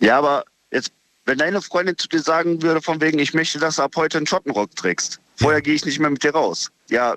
Ja, 0.00 0.18
aber 0.18 0.44
jetzt, 0.70 0.92
wenn 1.24 1.38
deine 1.38 1.62
Freundin 1.62 1.96
zu 1.96 2.08
dir 2.08 2.20
sagen 2.20 2.62
würde, 2.62 2.82
von 2.82 3.00
wegen, 3.00 3.18
ich 3.18 3.32
möchte, 3.32 3.58
dass 3.58 3.76
du 3.76 3.82
ab 3.82 3.94
heute 3.96 4.18
einen 4.18 4.26
Schottenrock 4.26 4.74
trägst. 4.76 5.20
Vorher 5.36 5.62
gehe 5.62 5.74
ich 5.74 5.84
nicht 5.84 5.98
mehr 5.98 6.10
mit 6.10 6.22
dir 6.22 6.32
raus. 6.32 6.70
Ja, 6.90 7.14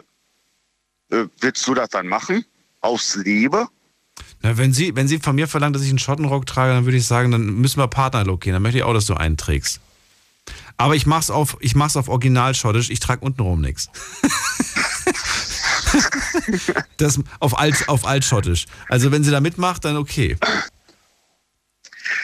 äh, 1.09 1.25
willst 1.41 1.67
du 1.67 1.73
das 1.73 1.89
dann 1.89 2.07
machen? 2.07 2.45
Aus 2.79 3.15
Liebe? 3.15 3.67
Na, 4.43 4.57
wenn, 4.57 4.73
sie, 4.73 4.95
wenn 4.95 5.07
sie 5.07 5.19
von 5.19 5.35
mir 5.35 5.47
verlangt, 5.47 5.75
dass 5.75 5.83
ich 5.83 5.89
einen 5.89 5.99
Schottenrock 5.99 6.45
trage, 6.45 6.73
dann 6.73 6.85
würde 6.85 6.97
ich 6.97 7.07
sagen, 7.07 7.31
dann 7.31 7.45
müssen 7.45 7.79
wir 7.79 7.87
Partnerlook 7.87 8.41
gehen. 8.41 8.53
Dann 8.53 8.61
möchte 8.61 8.77
ich 8.77 8.83
auch, 8.83 8.93
dass 8.93 9.05
du 9.05 9.15
einen 9.15 9.37
trägst. 9.37 9.79
Aber 10.77 10.95
ich 10.95 11.05
mach's 11.05 11.29
auf, 11.29 11.57
ich 11.61 11.75
mach's 11.75 11.95
auf 11.95 12.09
Originalschottisch, 12.09 12.89
ich 12.89 12.99
trage 12.99 13.25
untenrum 13.25 13.61
nichts. 13.61 13.89
Das 16.97 17.19
auf, 17.39 17.57
Alt, 17.57 17.87
auf 17.87 18.05
Altschottisch. 18.05 18.65
Also 18.89 19.11
wenn 19.11 19.23
sie 19.23 19.31
da 19.31 19.39
mitmacht, 19.39 19.85
dann 19.85 19.97
okay. 19.97 20.37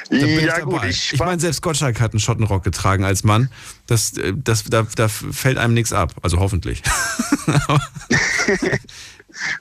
Dann 0.10 0.20
ich 0.20 0.42
ja, 0.42 0.60
dabei. 0.60 0.64
gut, 0.64 0.84
ich 0.86 1.14
ich, 1.14 1.20
meine, 1.20 1.40
selbst 1.40 1.62
Gottschalk 1.62 2.00
hat 2.00 2.14
einen 2.14 2.20
Schottenrock 2.20 2.64
getragen 2.64 3.04
als 3.04 3.24
Mann. 3.24 3.52
Das, 3.86 4.14
äh, 4.18 4.34
das, 4.36 4.64
da, 4.64 4.88
da 4.96 5.08
fällt 5.08 5.58
einem 5.58 5.74
nichts 5.76 5.94
ab. 5.94 6.16
Also 6.24 6.40
hoffentlich. 6.40 6.82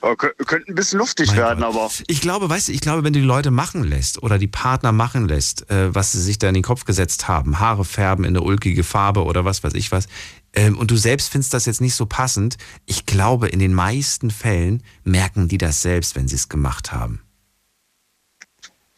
kö- 0.01 0.33
könnte 0.45 0.71
ein 0.71 0.75
bisschen 0.75 0.99
luftig 0.99 1.35
werden, 1.35 1.63
aber 1.63 1.89
Ich 2.07 2.21
glaube, 2.21 2.49
weißt 2.49 2.67
du, 2.67 2.71
ich 2.71 2.81
glaube, 2.81 3.03
wenn 3.03 3.13
du 3.13 3.19
die 3.19 3.25
Leute 3.25 3.51
machen 3.51 3.83
lässt 3.83 4.21
oder 4.23 4.37
die 4.37 4.47
Partner 4.47 4.91
machen 4.91 5.27
lässt, 5.27 5.69
äh, 5.69 5.93
was 5.93 6.11
sie 6.11 6.21
sich 6.21 6.37
da 6.39 6.47
in 6.47 6.53
den 6.53 6.63
Kopf 6.63 6.85
gesetzt 6.85 7.27
haben, 7.27 7.59
Haare 7.59 7.85
färben 7.85 8.25
in 8.25 8.29
eine 8.35 8.41
ulkige 8.41 8.83
Farbe 8.83 9.23
oder 9.23 9.45
was 9.45 9.63
weiß 9.63 9.73
ich 9.73 9.91
was, 9.91 10.07
ähm, 10.53 10.77
und 10.77 10.91
du 10.91 10.97
selbst 10.97 11.29
findest 11.29 11.53
das 11.53 11.65
jetzt 11.65 11.81
nicht 11.81 11.95
so 11.95 12.05
passend, 12.05 12.57
ich 12.85 13.05
glaube, 13.05 13.47
in 13.49 13.59
den 13.59 13.73
meisten 13.73 14.31
Fällen 14.31 14.83
merken 15.03 15.47
die 15.47 15.57
das 15.57 15.81
selbst, 15.81 16.15
wenn 16.15 16.27
sie 16.27 16.35
es 16.35 16.49
gemacht 16.49 16.91
haben. 16.91 17.21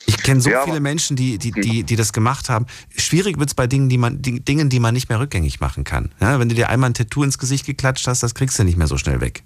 Ich 0.07 0.17
kenne 0.17 0.41
so 0.41 0.49
Ja, 0.49 0.63
viele 0.63 0.79
Menschen, 0.79 1.15
die, 1.15 1.37
die, 1.37 1.51
die, 1.51 1.83
die 1.83 1.95
das 1.95 2.11
gemacht 2.11 2.49
haben. 2.49 2.65
Schwierig 2.97 3.37
wird 3.37 3.49
es 3.49 3.53
bei 3.53 3.67
Dingen, 3.67 3.87
die 3.87 3.99
man, 3.99 4.21
die, 4.21 4.39
Dingen, 4.39 4.69
die 4.69 4.79
man 4.79 4.95
nicht 4.95 5.09
mehr 5.09 5.19
rückgängig 5.19 5.59
machen 5.59 5.83
kann. 5.83 6.11
Ja, 6.19 6.39
wenn 6.39 6.49
du 6.49 6.55
dir 6.55 6.69
einmal 6.69 6.89
ein 6.89 6.93
Tattoo 6.95 7.23
ins 7.23 7.37
Gesicht 7.37 7.65
geklatscht 7.67 8.07
hast, 8.07 8.23
das 8.23 8.33
kriegst 8.33 8.57
du 8.57 8.63
nicht 8.63 8.77
mehr 8.77 8.87
so 8.87 8.97
schnell 8.97 9.21
weg. 9.21 9.43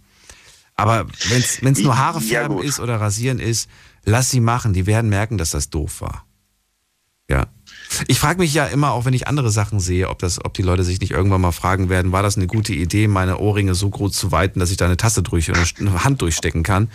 Aber 0.76 1.08
wenn 1.30 1.72
es 1.72 1.80
nur 1.80 1.98
Haare 1.98 2.20
Ja, 2.20 2.40
färben 2.42 2.58
gut. 2.58 2.66
ist 2.66 2.80
oder 2.80 3.00
rasieren 3.00 3.40
ist, 3.40 3.70
lass 4.04 4.30
sie 4.30 4.42
machen. 4.42 4.74
Die 4.74 4.86
werden 4.86 5.10
merken, 5.10 5.38
dass 5.38 5.52
das 5.52 5.70
doof 5.70 6.02
war. 6.02 6.26
Ja. 7.30 7.48
Ich 8.08 8.20
frage 8.20 8.40
mich 8.40 8.54
ja 8.54 8.66
immer, 8.66 8.92
auch 8.92 9.06
wenn 9.06 9.14
ich 9.14 9.28
andere 9.28 9.50
Sachen 9.50 9.80
sehe, 9.80 10.10
ob, 10.10 10.20
das, 10.20 10.44
ob 10.44 10.54
die 10.54 10.62
Leute 10.62 10.84
sich 10.84 11.00
nicht 11.00 11.12
irgendwann 11.12 11.42
mal 11.42 11.52
fragen 11.52 11.90
werden, 11.90 12.12
war 12.12 12.22
das 12.24 12.36
eine 12.38 12.46
gute 12.48 12.74
Idee, 12.74 13.08
meine 13.08 13.40
Ohrringe 13.40 13.74
so 13.74 13.90
groß 13.90 14.12
zu 14.12 14.32
weiten, 14.32 14.60
dass 14.60 14.70
ich 14.70 14.78
da 14.78 14.86
eine 14.86 14.98
Tasse 14.98 15.24
durch 15.24 15.50
oder 15.50 15.64
eine 15.80 16.04
Hand 16.04 16.22
durchstecken 16.22 16.64
kann. 16.64 16.92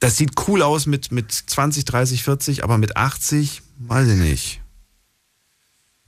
Das 0.00 0.16
sieht 0.16 0.32
cool 0.46 0.62
aus 0.62 0.86
mit, 0.86 1.10
mit 1.10 1.32
20, 1.32 1.84
30, 1.86 2.22
40, 2.22 2.62
aber 2.62 2.78
mit 2.78 2.96
80, 2.96 3.62
weiß 3.78 4.08
ich 4.08 4.18
nicht. 4.18 4.60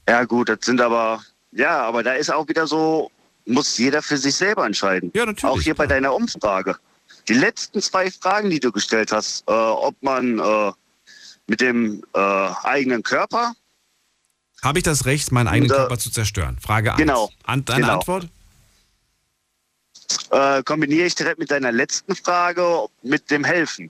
ja 0.07 0.23
gut, 0.23 0.49
das 0.49 0.59
sind 0.61 0.79
aber, 0.79 1.21
ja, 1.51 1.81
aber 1.81 2.03
da 2.03 2.13
ist 2.13 2.31
auch 2.31 2.47
wieder 2.47 2.67
so, 2.67 3.11
muss 3.45 3.77
jeder 3.77 4.01
für 4.01 4.17
sich 4.17 4.35
selber 4.35 4.65
entscheiden. 4.65 5.11
Ja, 5.13 5.25
natürlich. 5.25 5.43
Auch 5.43 5.61
hier 5.61 5.75
bei 5.75 5.87
deiner 5.87 6.13
Umfrage. 6.13 6.77
Die 7.27 7.33
letzten 7.33 7.81
zwei 7.81 8.09
Fragen, 8.11 8.49
die 8.49 8.59
du 8.59 8.71
gestellt 8.71 9.11
hast, 9.11 9.47
äh, 9.47 9.51
ob 9.51 9.95
man 10.01 10.39
äh, 10.39 10.71
mit 11.47 11.61
dem 11.61 12.03
äh, 12.13 12.19
eigenen 12.63 13.03
Körper, 13.03 13.53
Habe 14.63 14.79
ich 14.79 14.83
das 14.83 15.05
Recht, 15.05 15.31
meinen 15.31 15.47
eigenen 15.47 15.71
Und, 15.71 15.77
Körper 15.77 15.97
zu 15.97 16.11
zerstören? 16.11 16.57
Frage 16.59 16.91
1. 16.91 16.97
genau, 16.99 17.29
An, 17.43 17.65
deine 17.65 17.81
genau. 17.81 17.93
Antwort? 17.99 18.27
äh, 20.31 20.63
kombiniere 20.63 21.05
ich 21.05 21.15
direkt 21.15 21.39
mit 21.39 21.51
deiner 21.51 21.71
letzten 21.71 22.15
Frage 22.15 22.85
mit 23.01 23.29
dem 23.31 23.43
Helfen. 23.43 23.89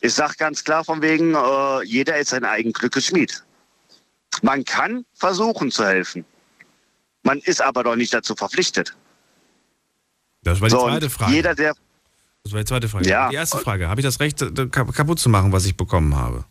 Ich 0.00 0.14
sage 0.14 0.34
ganz 0.38 0.62
klar 0.62 0.84
von 0.84 1.02
wegen, 1.02 1.34
äh, 1.34 1.82
jeder 1.84 2.18
ist 2.18 2.30
sein 2.30 2.44
eigen 2.44 2.72
Glückes 2.72 3.06
Schmied. 3.06 3.42
Man 4.42 4.64
kann 4.64 5.04
versuchen 5.14 5.70
zu 5.70 5.84
helfen. 5.84 6.24
Man 7.22 7.38
ist 7.40 7.60
aber 7.62 7.82
doch 7.82 7.96
nicht 7.96 8.12
dazu 8.12 8.34
verpflichtet. 8.34 8.94
Das 10.42 10.60
war 10.60 10.68
die 10.68 10.74
So, 10.74 10.82
zweite 10.82 11.10
Frage. 11.10 11.32
Jeder, 11.32 11.54
der 11.54 11.74
Das 12.46 12.52
war 12.52 12.60
die 12.60 12.66
zweite 12.66 12.88
Frage. 12.88 13.08
Ja. 13.08 13.28
Die 13.28 13.34
erste 13.34 13.58
Frage. 13.58 13.88
Habe 13.88 14.00
ich 14.00 14.04
das 14.06 14.20
Recht, 14.20 14.40
äh, 14.40 14.66
kap- 14.68 14.94
kaputt 14.94 15.18
zu 15.18 15.28
machen, 15.28 15.50
was 15.52 15.64
ich 15.66 15.76
bekommen 15.76 16.14
habe? 16.14 16.44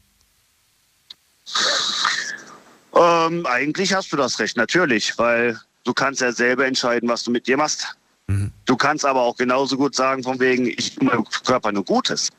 Ähm, 2.94 3.46
eigentlich 3.46 3.94
hast 3.94 4.12
du 4.12 4.18
das 4.18 4.38
Recht, 4.40 4.58
natürlich, 4.58 5.18
weil 5.18 5.58
du 5.86 5.94
kannst 5.94 6.20
ja 6.20 6.32
selber 6.34 6.66
entscheiden, 6.66 7.08
was 7.08 7.24
du 7.24 7.32
mit 7.32 7.48
dir 7.48 7.56
machst. 7.56 7.96
Mhm. 8.28 8.52
Du 8.66 8.76
kannst 8.76 9.06
aber 9.06 9.22
auch 9.22 9.38
genauso 9.38 9.78
gut 9.78 9.96
sagen, 9.96 10.22
von 10.24 10.38
wegen, 10.40 10.66
ich 10.68 10.96
tue 10.96 11.06
meinem 11.06 11.24
Körper 11.46 11.72
nur 11.72 11.86
Gutes. 11.86 12.30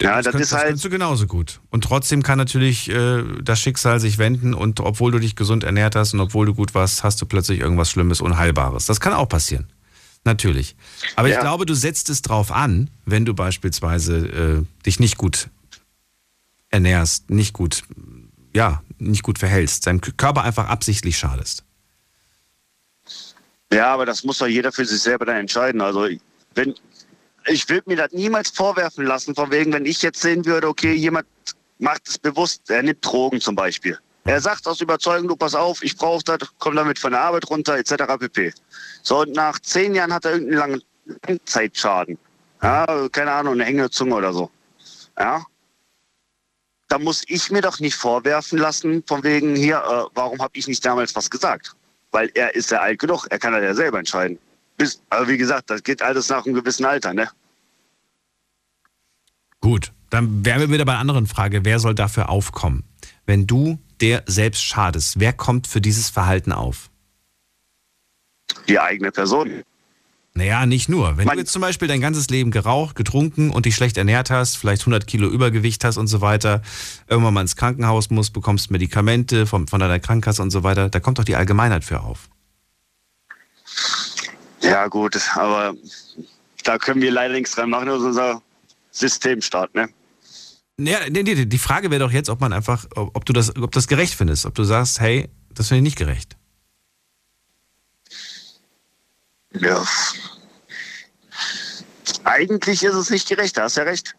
Ja, 0.00 0.16
das, 0.16 0.24
das 0.26 0.32
könnt, 0.32 0.42
ist 0.42 0.52
das 0.52 0.58
halt- 0.58 0.68
kannst 0.70 0.84
du 0.84 0.90
genauso 0.90 1.26
gut. 1.26 1.60
Und 1.70 1.82
trotzdem 1.84 2.22
kann 2.22 2.38
natürlich 2.38 2.88
äh, 2.88 3.22
das 3.42 3.58
Schicksal 3.60 3.98
sich 4.00 4.18
wenden 4.18 4.54
und 4.54 4.78
obwohl 4.80 5.10
du 5.12 5.18
dich 5.20 5.34
gesund 5.36 5.64
ernährt 5.64 5.94
hast 5.96 6.12
und 6.14 6.20
obwohl 6.20 6.46
du 6.46 6.54
gut 6.54 6.74
warst, 6.74 7.02
hast 7.04 7.20
du 7.22 7.26
plötzlich 7.26 7.60
irgendwas 7.60 7.90
Schlimmes, 7.90 8.20
Unheilbares. 8.20 8.86
Das 8.86 9.00
kann 9.00 9.12
auch 9.12 9.28
passieren. 9.28 9.68
Natürlich. 10.24 10.76
Aber 11.16 11.28
ich 11.28 11.34
Ja. 11.34 11.40
glaube, 11.40 11.66
du 11.66 11.74
setzt 11.74 12.08
es 12.08 12.22
drauf 12.22 12.52
an, 12.52 12.90
wenn 13.04 13.24
du 13.24 13.34
beispielsweise 13.34 14.16
äh, 14.62 14.82
dich 14.84 15.00
nicht 15.00 15.16
gut 15.18 15.48
ernährst, 16.70 17.30
nicht 17.30 17.52
gut, 17.52 17.82
ja, 18.54 18.82
nicht 18.98 19.22
gut 19.22 19.38
verhältst, 19.38 19.86
deinem 19.86 20.00
Körper 20.00 20.42
einfach 20.42 20.68
absichtlich 20.68 21.18
schadest. 21.18 21.64
Ja, 23.72 23.92
aber 23.92 24.06
das 24.06 24.22
muss 24.22 24.38
doch 24.38 24.46
jeder 24.46 24.70
für 24.70 24.84
sich 24.84 25.00
selber 25.00 25.24
dann 25.24 25.36
entscheiden. 25.36 25.80
Also 25.80 26.08
wenn 26.54 26.74
ich 27.48 27.68
würde 27.68 27.90
mir 27.90 27.96
das 27.96 28.12
niemals 28.12 28.50
vorwerfen 28.50 29.04
lassen, 29.04 29.34
von 29.34 29.50
wegen, 29.50 29.72
wenn 29.72 29.86
ich 29.86 30.02
jetzt 30.02 30.20
sehen 30.20 30.44
würde, 30.44 30.68
okay, 30.68 30.92
jemand 30.92 31.26
macht 31.78 32.06
es 32.06 32.16
bewusst, 32.18 32.70
er 32.70 32.82
nimmt 32.84 33.04
Drogen 33.04 33.40
zum 33.40 33.56
Beispiel. 33.56 33.98
Er 34.24 34.40
sagt 34.40 34.66
aus 34.68 34.80
Überzeugung, 34.80 35.28
du 35.28 35.36
pass 35.36 35.54
auf, 35.54 35.82
ich 35.82 35.96
brauche 35.96 36.22
das, 36.22 36.38
komm 36.58 36.76
damit 36.76 36.98
von 36.98 37.12
der 37.12 37.22
Arbeit 37.22 37.48
runter, 37.50 37.76
etc. 37.76 37.94
pp. 38.18 38.52
So, 39.02 39.22
und 39.22 39.32
nach 39.32 39.58
zehn 39.58 39.94
Jahren 39.94 40.12
hat 40.12 40.24
er 40.24 40.32
irgendeinen 40.32 40.58
langen 40.58 40.82
Langzeitschaden. 41.26 42.18
Ja, 42.62 43.08
keine 43.10 43.32
Ahnung, 43.32 43.54
eine 43.54 43.64
hängende 43.64 43.90
Zunge 43.90 44.14
oder 44.14 44.32
so. 44.32 44.50
Ja. 45.18 45.44
Da 46.88 46.98
muss 46.98 47.24
ich 47.26 47.50
mir 47.50 47.62
doch 47.62 47.80
nicht 47.80 47.96
vorwerfen 47.96 48.58
lassen, 48.58 49.02
von 49.06 49.24
wegen 49.24 49.56
hier, 49.56 49.78
äh, 49.78 50.10
warum 50.14 50.40
habe 50.40 50.52
ich 50.54 50.68
nicht 50.68 50.84
damals 50.84 51.16
was 51.16 51.28
gesagt? 51.30 51.74
Weil 52.12 52.30
er 52.34 52.54
ist 52.54 52.70
ja 52.70 52.80
alt 52.80 53.00
genug, 53.00 53.26
er 53.30 53.38
kann 53.38 53.52
das 53.52 53.62
ja 53.62 53.74
selber 53.74 53.98
entscheiden. 53.98 54.38
Bis, 54.76 55.00
aber 55.10 55.26
wie 55.26 55.38
gesagt, 55.38 55.70
das 55.70 55.82
geht 55.82 56.02
alles 56.02 56.28
nach 56.28 56.44
einem 56.44 56.54
gewissen 56.54 56.84
Alter, 56.84 57.14
ne? 57.14 57.28
Gut, 59.60 59.92
dann 60.10 60.44
wären 60.44 60.60
wir 60.60 60.70
wieder 60.70 60.84
bei 60.84 60.92
einer 60.92 61.00
anderen 61.00 61.26
Frage. 61.26 61.64
Wer 61.64 61.78
soll 61.78 61.94
dafür 61.94 62.28
aufkommen? 62.28 62.84
Wenn 63.24 63.46
du 63.46 63.78
dir 64.02 64.22
selbst 64.26 64.62
schadest, 64.64 65.18
wer 65.20 65.32
kommt 65.32 65.66
für 65.66 65.80
dieses 65.80 66.10
Verhalten 66.10 66.52
auf? 66.52 66.90
Die 68.68 68.78
eigene 68.78 69.10
Person. 69.12 69.62
Naja, 70.34 70.64
nicht 70.64 70.88
nur. 70.88 71.16
Wenn 71.18 71.26
Man- 71.26 71.36
du 71.36 71.40
jetzt 71.42 71.52
zum 71.52 71.60
Beispiel 71.62 71.88
dein 71.88 72.00
ganzes 72.00 72.28
Leben 72.30 72.50
geraucht, 72.50 72.96
getrunken 72.96 73.50
und 73.50 73.66
dich 73.66 73.74
schlecht 73.76 73.98
ernährt 73.98 74.30
hast, 74.30 74.56
vielleicht 74.56 74.82
100 74.82 75.06
Kilo 75.06 75.28
Übergewicht 75.28 75.84
hast 75.84 75.98
und 75.98 76.06
so 76.06 76.20
weiter, 76.22 76.62
irgendwann 77.06 77.34
mal 77.34 77.42
ins 77.42 77.54
Krankenhaus 77.56 78.08
musst, 78.10 78.32
bekommst 78.32 78.70
Medikamente 78.70 79.46
von, 79.46 79.68
von 79.68 79.78
deiner 79.78 80.00
Krankenkasse 80.00 80.40
und 80.42 80.50
so 80.50 80.62
weiter, 80.62 80.88
da 80.88 81.00
kommt 81.00 81.18
doch 81.18 81.24
die 81.24 81.36
Allgemeinheit 81.36 81.84
für 81.84 82.00
auf. 82.00 82.28
Ja, 84.62 84.86
gut, 84.86 85.18
aber 85.34 85.74
da 86.64 86.78
können 86.78 87.02
wir 87.02 87.10
leider 87.10 87.34
nichts 87.34 87.54
dran 87.54 87.68
machen, 87.70 87.86
das 87.86 88.00
ist 88.00 88.06
unser 88.06 88.42
Systemstaat, 88.90 89.74
ne? 89.74 89.88
Naja, 90.82 90.98
nee, 91.10 91.22
nee, 91.22 91.44
die 91.46 91.58
Frage 91.58 91.90
wäre 91.90 92.00
doch 92.00 92.10
jetzt, 92.10 92.28
ob 92.28 92.40
man 92.40 92.52
einfach, 92.52 92.86
ob, 92.96 93.24
du 93.24 93.32
das, 93.32 93.54
ob 93.56 93.70
das 93.70 93.86
gerecht 93.86 94.14
findest, 94.14 94.46
ob 94.46 94.54
du 94.54 94.64
sagst, 94.64 95.00
hey, 95.00 95.28
das 95.54 95.68
finde 95.68 95.78
ich 95.78 95.84
nicht 95.84 95.98
gerecht. 95.98 96.36
Ja. 99.54 99.84
Eigentlich 102.24 102.82
ist 102.82 102.94
es 102.94 103.10
nicht 103.10 103.28
gerecht, 103.28 103.56
da 103.56 103.62
hast 103.62 103.76
ja 103.76 103.84
recht. 103.84 104.16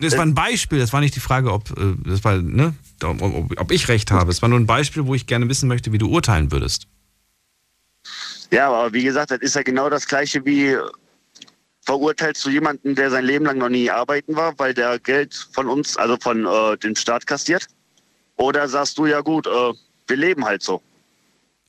Das 0.00 0.16
war 0.16 0.26
ein 0.26 0.34
Beispiel, 0.34 0.80
das 0.80 0.92
war 0.92 1.00
nicht 1.00 1.14
die 1.14 1.20
Frage, 1.20 1.52
ob, 1.52 1.70
äh, 1.78 1.94
das 2.04 2.24
war, 2.24 2.38
ne, 2.38 2.74
ob 3.02 3.70
ich 3.70 3.86
recht 3.88 4.10
habe. 4.10 4.32
Es 4.32 4.42
war 4.42 4.48
nur 4.48 4.58
ein 4.58 4.66
Beispiel, 4.66 5.06
wo 5.06 5.14
ich 5.14 5.26
gerne 5.26 5.48
wissen 5.48 5.68
möchte, 5.68 5.92
wie 5.92 5.98
du 5.98 6.08
urteilen 6.08 6.50
würdest. 6.50 6.88
Ja, 8.50 8.68
aber 8.68 8.92
wie 8.92 9.04
gesagt, 9.04 9.30
das 9.30 9.38
ist 9.38 9.54
ja 9.54 9.62
genau 9.62 9.88
das 9.88 10.06
Gleiche 10.06 10.44
wie 10.44 10.76
verurteilst 11.84 12.44
du 12.44 12.50
jemanden, 12.50 12.94
der 12.94 13.10
sein 13.10 13.24
Leben 13.24 13.44
lang 13.44 13.58
noch 13.58 13.68
nie 13.68 13.90
arbeiten 13.90 14.34
war, 14.36 14.58
weil 14.58 14.74
der 14.74 14.98
Geld 14.98 15.34
von 15.52 15.68
uns, 15.68 15.96
also 15.96 16.16
von 16.20 16.46
äh, 16.46 16.76
dem 16.78 16.96
Staat 16.96 17.26
kassiert? 17.26 17.66
Oder 18.36 18.68
sagst 18.68 18.98
du, 18.98 19.06
ja 19.06 19.20
gut, 19.20 19.46
äh, 19.46 19.50
wir 20.06 20.16
leben 20.16 20.44
halt 20.44 20.62
so. 20.62 20.82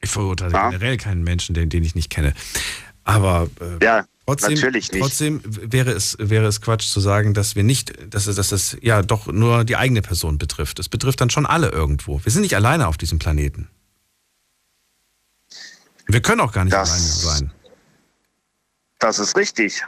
Ich 0.01 0.09
verurteile 0.09 0.51
generell 0.51 0.97
keinen 0.97 1.23
Menschen, 1.23 1.53
den, 1.55 1.69
den 1.69 1.83
ich 1.83 1.95
nicht 1.95 2.09
kenne. 2.09 2.33
Aber 3.03 3.47
äh, 3.59 3.83
Ja, 3.83 4.05
trotzdem, 4.25 4.53
natürlich 4.55 4.91
nicht. 4.91 5.01
trotzdem 5.01 5.41
wäre 5.45 5.91
es, 5.91 6.15
wäre 6.19 6.45
es 6.47 6.61
Quatsch 6.61 6.87
zu 6.87 6.99
sagen, 6.99 7.33
dass 7.33 7.55
wir 7.55 7.63
nicht, 7.63 7.93
dass 8.13 8.27
es, 8.27 8.35
dass 8.35 8.51
es 8.51 8.77
ja 8.81 9.01
doch 9.03 9.27
nur 9.27 9.63
die 9.63 9.75
eigene 9.75 10.01
Person 10.01 10.37
betrifft. 10.37 10.79
Es 10.79 10.89
betrifft 10.89 11.21
dann 11.21 11.29
schon 11.29 11.45
alle 11.45 11.69
irgendwo. 11.69 12.19
Wir 12.23 12.31
sind 12.31 12.41
nicht 12.41 12.55
alleine 12.55 12.87
auf 12.87 12.97
diesem 12.97 13.19
Planeten. 13.19 13.69
Wir 16.07 16.21
können 16.21 16.41
auch 16.41 16.51
gar 16.51 16.63
nicht 16.65 16.73
Das- 16.73 16.89
alleine 16.91 17.05
sein. 17.07 17.51
Das 18.99 19.19
ist 19.19 19.35
richtig. 19.35 19.83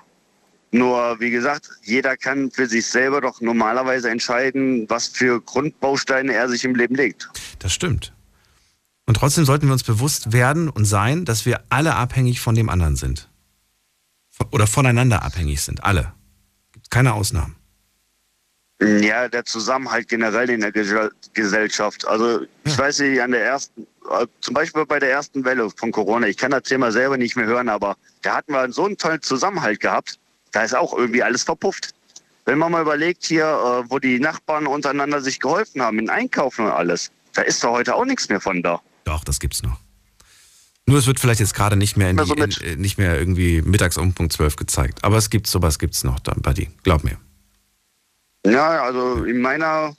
Nur, 0.72 1.20
wie 1.20 1.30
gesagt, 1.30 1.70
jeder 1.84 2.18
kann 2.18 2.52
für 2.52 2.68
sich 2.68 2.86
selber 2.88 3.22
doch 3.22 3.40
normalerweise 3.40 4.10
entscheiden, 4.10 4.90
was 4.90 5.08
für 5.08 5.42
Grundbausteine 5.42 6.34
er 6.34 6.50
sich 6.50 6.66
im 6.66 6.76
Leben 6.76 6.96
legt. 6.96 7.30
Das 7.60 7.72
stimmt. 7.74 8.14
Und 9.06 9.16
trotzdem 9.16 9.46
sollten 9.46 9.68
wir 9.68 9.74
uns 9.74 9.84
bewusst 9.84 10.34
werden 10.34 10.70
und 10.70 10.84
sein, 10.84 11.24
dass 11.24 11.46
wir 11.46 11.64
alle 11.70 11.96
abhängig 11.96 12.42
von 12.42 12.56
dem 12.56 12.68
anderen 12.70 12.98
sind. 12.98 13.30
Oder 14.52 14.68
voneinander 14.68 15.24
abhängig 15.24 15.62
sind. 15.62 15.84
Alle. 15.84 16.12
Gibt 16.74 16.92
keine 16.92 17.14
Ausnahmen. 17.14 17.56
Ja, 18.80 19.28
der 19.28 19.44
Zusammenhalt 19.46 20.08
generell 20.08 20.50
in 20.52 20.62
der 20.62 20.72
Gesell- 20.72 21.12
Gesellschaft. 21.34 22.06
Also 22.08 22.42
ich 22.64 22.78
weiß 22.78 23.00
nicht, 23.00 23.20
an 23.22 23.32
der 23.32 23.44
ersten, 23.44 23.88
äh, 24.12 24.28
zum 24.42 24.54
Beispiel 24.54 24.86
bei 24.86 25.00
der 25.00 25.10
ersten 25.10 25.44
Welle 25.46 25.70
von 25.72 25.92
Corona, 25.92 26.28
ich 26.28 26.38
kann 26.38 26.52
das 26.52 26.64
Thema 26.64 26.92
selber 26.92 27.18
nicht 27.18 27.36
mehr 27.36 27.48
hören, 27.48 27.70
aber 27.70 27.96
da 28.22 28.36
hatten 28.36 28.52
wir 28.52 28.72
so 28.72 28.86
einen 28.86 28.98
tollen 28.98 29.22
Zusammenhalt 29.24 29.80
gehabt, 29.80 30.20
da 30.58 30.64
ist 30.64 30.76
auch 30.76 30.92
irgendwie 30.98 31.22
alles 31.22 31.44
verpufft. 31.44 31.94
Wenn 32.46 32.58
man 32.58 32.72
mal 32.72 32.82
überlegt 32.82 33.24
hier, 33.28 33.44
äh, 33.46 33.92
wo 33.92 34.00
die 34.00 34.20
Nachbarn 34.20 34.66
untereinander 34.66 35.22
sich 35.22 35.40
geholfen 35.40 35.84
haben, 35.84 36.00
in 36.00 36.10
Einkaufen 36.10 36.66
und 36.66 36.72
alles, 36.72 37.12
da 37.34 37.44
ist 37.44 37.64
doch 37.64 37.74
heute 37.74 37.94
auch 37.94 38.06
nichts 38.06 38.28
mehr 38.28 38.42
von 38.42 38.64
da. 38.64 38.82
Doch, 39.04 39.24
das 39.24 39.40
gibt's 39.40 39.62
noch. 39.62 39.78
Nur 40.88 40.98
es 40.98 41.06
wird 41.06 41.20
vielleicht 41.20 41.42
jetzt 41.42 41.54
gerade 41.54 41.76
nicht 41.76 41.96
mehr, 41.96 42.10
in 42.10 42.16
die, 42.18 42.22
Also 42.22 42.34
in, 42.34 42.40
mit- 42.40 42.62
äh, 42.64 42.76
nicht 42.76 42.98
mehr 42.98 43.20
irgendwie 43.20 43.62
mittags 43.62 43.98
um 44.00 44.14
Punkt 44.14 44.34
12 44.34 44.56
gezeigt. 44.56 45.04
Aber 45.04 45.18
es 45.18 45.30
gibt 45.30 45.46
sowas 45.46 45.78
gibt's 45.78 46.04
noch 46.04 46.20
da 46.22 46.34
bei 46.42 46.54
dir. 46.54 46.66
Glaub 46.82 47.04
mir. 47.04 47.18
Ja, 48.48 48.82
also 48.82 49.26
in 49.26 49.40
meiner, 49.40 49.96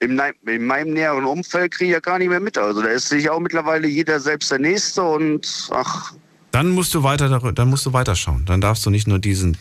in, 0.00 0.20
in 0.46 0.66
meinem 0.66 0.92
näheren 0.92 1.24
Umfeld 1.24 1.72
kriege 1.72 1.86
ich 1.86 1.94
ja 1.94 2.00
gar 2.00 2.18
nicht 2.18 2.28
mehr 2.28 2.40
mit. 2.40 2.58
Also 2.58 2.82
da 2.82 2.88
ist 2.88 3.08
sich 3.08 3.30
auch 3.30 3.40
mittlerweile 3.40 3.88
jeder 3.88 4.20
selbst 4.20 4.50
der 4.50 4.58
Nächste 4.58 5.02
und 5.02 5.70
ach, 5.72 6.12
Dann 6.50 6.68
musst 6.70 6.92
du 6.94 7.02
weiter, 7.04 7.28
dann 7.52 7.70
musst 7.70 7.86
du 7.86 7.92
weiterschauen. 7.92 8.44
Dann 8.44 8.60
darfst 8.60 8.84
du 8.84 8.90
nicht 8.90 9.06
nur 9.06 9.20
diesen, 9.20 9.56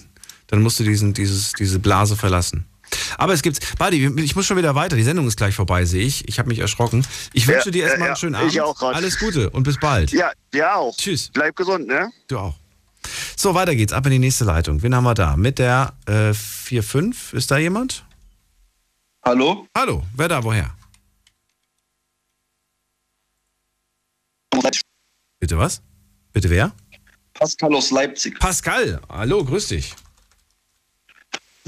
dann 0.50 0.62
musst 0.62 0.80
du 0.80 0.84
diesen, 0.84 1.14
dieses, 1.14 1.54
diese 1.54 1.80
Blase 1.80 2.16
verlassen. 2.16 2.66
Aber 3.18 3.34
es 3.34 3.42
gibt, 3.44 3.78
Buddy, 3.78 4.08
ich 4.24 4.36
muss 4.36 4.48
schon 4.48 4.58
wieder 4.58 4.74
weiter. 4.74 4.96
Die 4.96 5.04
Sendung 5.04 5.28
ist 5.28 5.38
gleich 5.38 5.54
vorbei, 5.56 5.86
sehe 5.86 6.04
ich. 6.06 6.28
Ich 6.28 6.40
habe 6.40 6.50
mich 6.50 6.58
erschrocken. 6.60 7.06
Ich 7.34 7.48
wünsche 7.48 7.68
Ja, 7.68 7.72
dir 7.72 7.84
erstmal 7.84 8.08
ja, 8.08 8.14
einen 8.14 8.16
schönen 8.18 8.36
Abend. 8.36 8.52
ich 8.52 8.62
auch 8.62 8.76
grad. 8.76 8.96
Alles 8.96 9.20
Gute 9.20 9.50
und 9.52 9.62
bis 9.64 9.78
bald. 9.80 10.12
ja, 10.12 10.32
ja 10.54 10.76
auch. 10.76 10.96
Tschüss. 10.98 11.30
Bleib 11.34 11.56
gesund, 11.56 11.88
ne? 11.88 12.10
Du 12.28 12.40
auch. 12.40 12.56
So, 13.38 13.54
weiter 13.54 13.76
geht's. 13.76 13.94
Ab 13.94 14.06
in 14.08 14.14
die 14.14 14.20
nächste 14.20 14.44
Leitung. 14.44 14.82
Wen 14.82 14.96
haben 14.96 15.04
wir 15.04 15.14
da? 15.14 15.38
Mit 15.38 15.60
der 15.60 15.94
äh, 16.08 16.32
4-5. 16.32 17.34
Ist 17.36 17.52
da 17.52 17.58
jemand? 17.60 18.04
Hallo? 19.24 19.68
Hallo. 19.78 20.04
Wer 20.16 20.28
da? 20.28 20.44
Woher? 20.44 20.76
Bitte 25.40 25.58
was? 25.58 25.82
Bitte 26.34 26.50
wer? 26.50 26.72
Pascal 27.34 27.74
aus 27.76 27.92
Leipzig. 27.92 28.40
Pascal. 28.40 29.00
Hallo, 29.10 29.44
grüß 29.44 29.68
dich. 29.70 29.94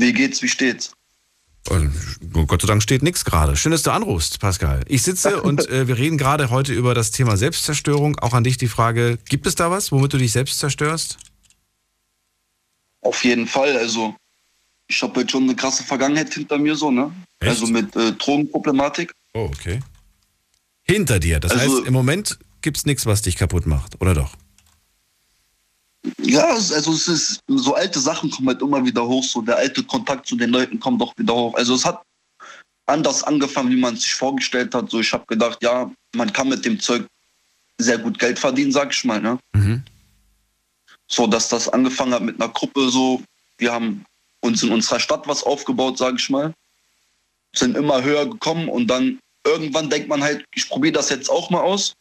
Wie 0.02 0.14
geht's, 0.14 0.41
wie 0.41 0.48
steht's? 0.48 0.94
Und 1.69 1.94
Gott 2.48 2.64
sei 2.64 2.68
Dank 2.68 2.82
steht 2.82 3.03
nichts 3.03 3.23
gerade. 3.23 3.56
Schön, 3.56 3.72
dass 3.72 3.84
du 3.84 3.91
anrufst, 3.91 4.40
Pascal. 4.40 4.84
Ich 4.88 5.03
sitze 5.03 5.41
und 5.44 5.69
äh, 5.69 5.88
wir 5.88 5.95
reden 5.95 6.18
gerade 6.18 6.49
heute 6.49 6.73
über 6.73 6.95
das 6.95 7.11
Thema 7.11 7.38
Selbstzerstörung. 7.38 8.18
Auch 8.18 8.34
an 8.34 8.44
dich 8.44 8.57
die 8.57 8.68
Frage, 8.68 9.19
gibt 9.30 9.45
es 9.45 9.53
da 9.53 9.69
was, 9.69 9.91
womit 9.91 10.11
du 10.14 10.18
dich 10.18 10.32
selbst 10.32 10.57
zerstörst? 10.57 11.18
Auf 13.02 13.23
jeden 13.23 13.45
Fall. 13.45 13.78
Also, 13.78 14.15
ich 14.88 14.99
habe 15.03 15.19
jetzt 15.22 15.32
schon 15.34 15.44
eine 15.44 15.56
krasse 15.56 15.84
Vergangenheit 15.84 16.34
hinter 16.34 16.57
mir, 16.57 16.76
so, 16.76 16.90
ne? 16.90 17.11
Echt? 17.40 17.52
Also 17.52 17.68
mit 17.68 17.95
äh, 17.95 18.14
Drogenproblematik. 18.14 19.11
Oh, 19.36 19.52
okay. 19.56 19.82
Hinter 20.82 21.19
dir. 21.19 21.40
Das 21.40 21.52
Also- 21.52 21.78
heißt, 21.78 21.88
im 21.88 21.94
Moment 21.94 22.40
gibt 22.64 22.78
es 22.78 22.88
nichts, 22.88 23.06
was 23.06 23.22
dich 23.22 23.36
kaputt 23.36 23.68
macht, 23.68 24.02
oder 24.02 24.15
doch? 24.15 24.36
Ja, 26.23 26.48
also 26.48 26.94
es 26.94 27.07
ist, 27.07 27.40
so 27.48 27.76
alte 27.76 27.99
Sachen 27.99 28.32
kommen 28.32 28.48
halt 28.48 28.61
immer 28.61 28.84
wieder 28.84 29.06
hoch, 29.06 29.23
so 29.23 29.41
der 29.41 29.57
alte 29.57 29.84
Kontakt 29.84 30.26
zu 30.26 30.36
den 30.36 30.49
Leuten 30.49 30.80
kommt 30.80 30.99
doch 30.99 31.15
wieder 31.18 31.34
hoch. 31.34 31.53
Also 31.56 31.76
es 31.76 31.86
hat 31.86 32.02
anders 32.88 33.23
angefangen, 33.23 33.69
wie 33.72 33.80
man 33.80 33.94
es 33.94 34.02
sich 34.02 34.15
vorgestellt 34.15 34.73
hat. 34.73 34.90
So, 34.90 34.99
ich 34.99 35.14
habe 35.14 35.26
gedacht, 35.28 35.60
ja, 35.61 35.91
man 36.15 36.34
kann 36.34 36.49
mit 36.49 36.65
dem 36.65 36.80
Zeug 36.80 37.06
sehr 37.78 37.98
gut 37.98 38.18
Geld 38.18 38.40
verdienen, 38.40 38.72
sag 38.72 38.94
ich 38.94 39.03
mal, 39.06 39.22
ne? 39.22 39.40
Mhm. 39.53 39.84
So, 41.07 41.28
dass 41.28 41.49
das 41.49 41.69
angefangen 41.69 42.14
hat 42.14 42.23
mit 42.23 42.41
einer 42.41 42.52
Gruppe, 42.52 42.90
so, 42.90 43.22
wir 43.57 43.72
haben 43.72 44.06
uns 44.41 44.64
in 44.64 44.72
unserer 44.72 44.99
Stadt 44.99 45.28
was 45.28 45.44
aufgebaut, 45.44 45.98
sag 45.98 46.15
ich 46.15 46.30
mal, 46.30 46.53
sind 47.56 47.78
immer 47.78 48.02
höher 48.02 48.28
gekommen 48.28 48.69
und 48.69 48.88
dann 48.88 49.19
irgendwann 49.45 49.90
denkt 49.90 50.07
man 50.07 50.23
halt, 50.23 50.45
ich 50.56 50.68
probiere 50.69 50.94
das 50.94 51.10
jetzt 51.10 51.30
auch 51.30 51.49
mal 51.49 51.61
aus. 51.61 51.94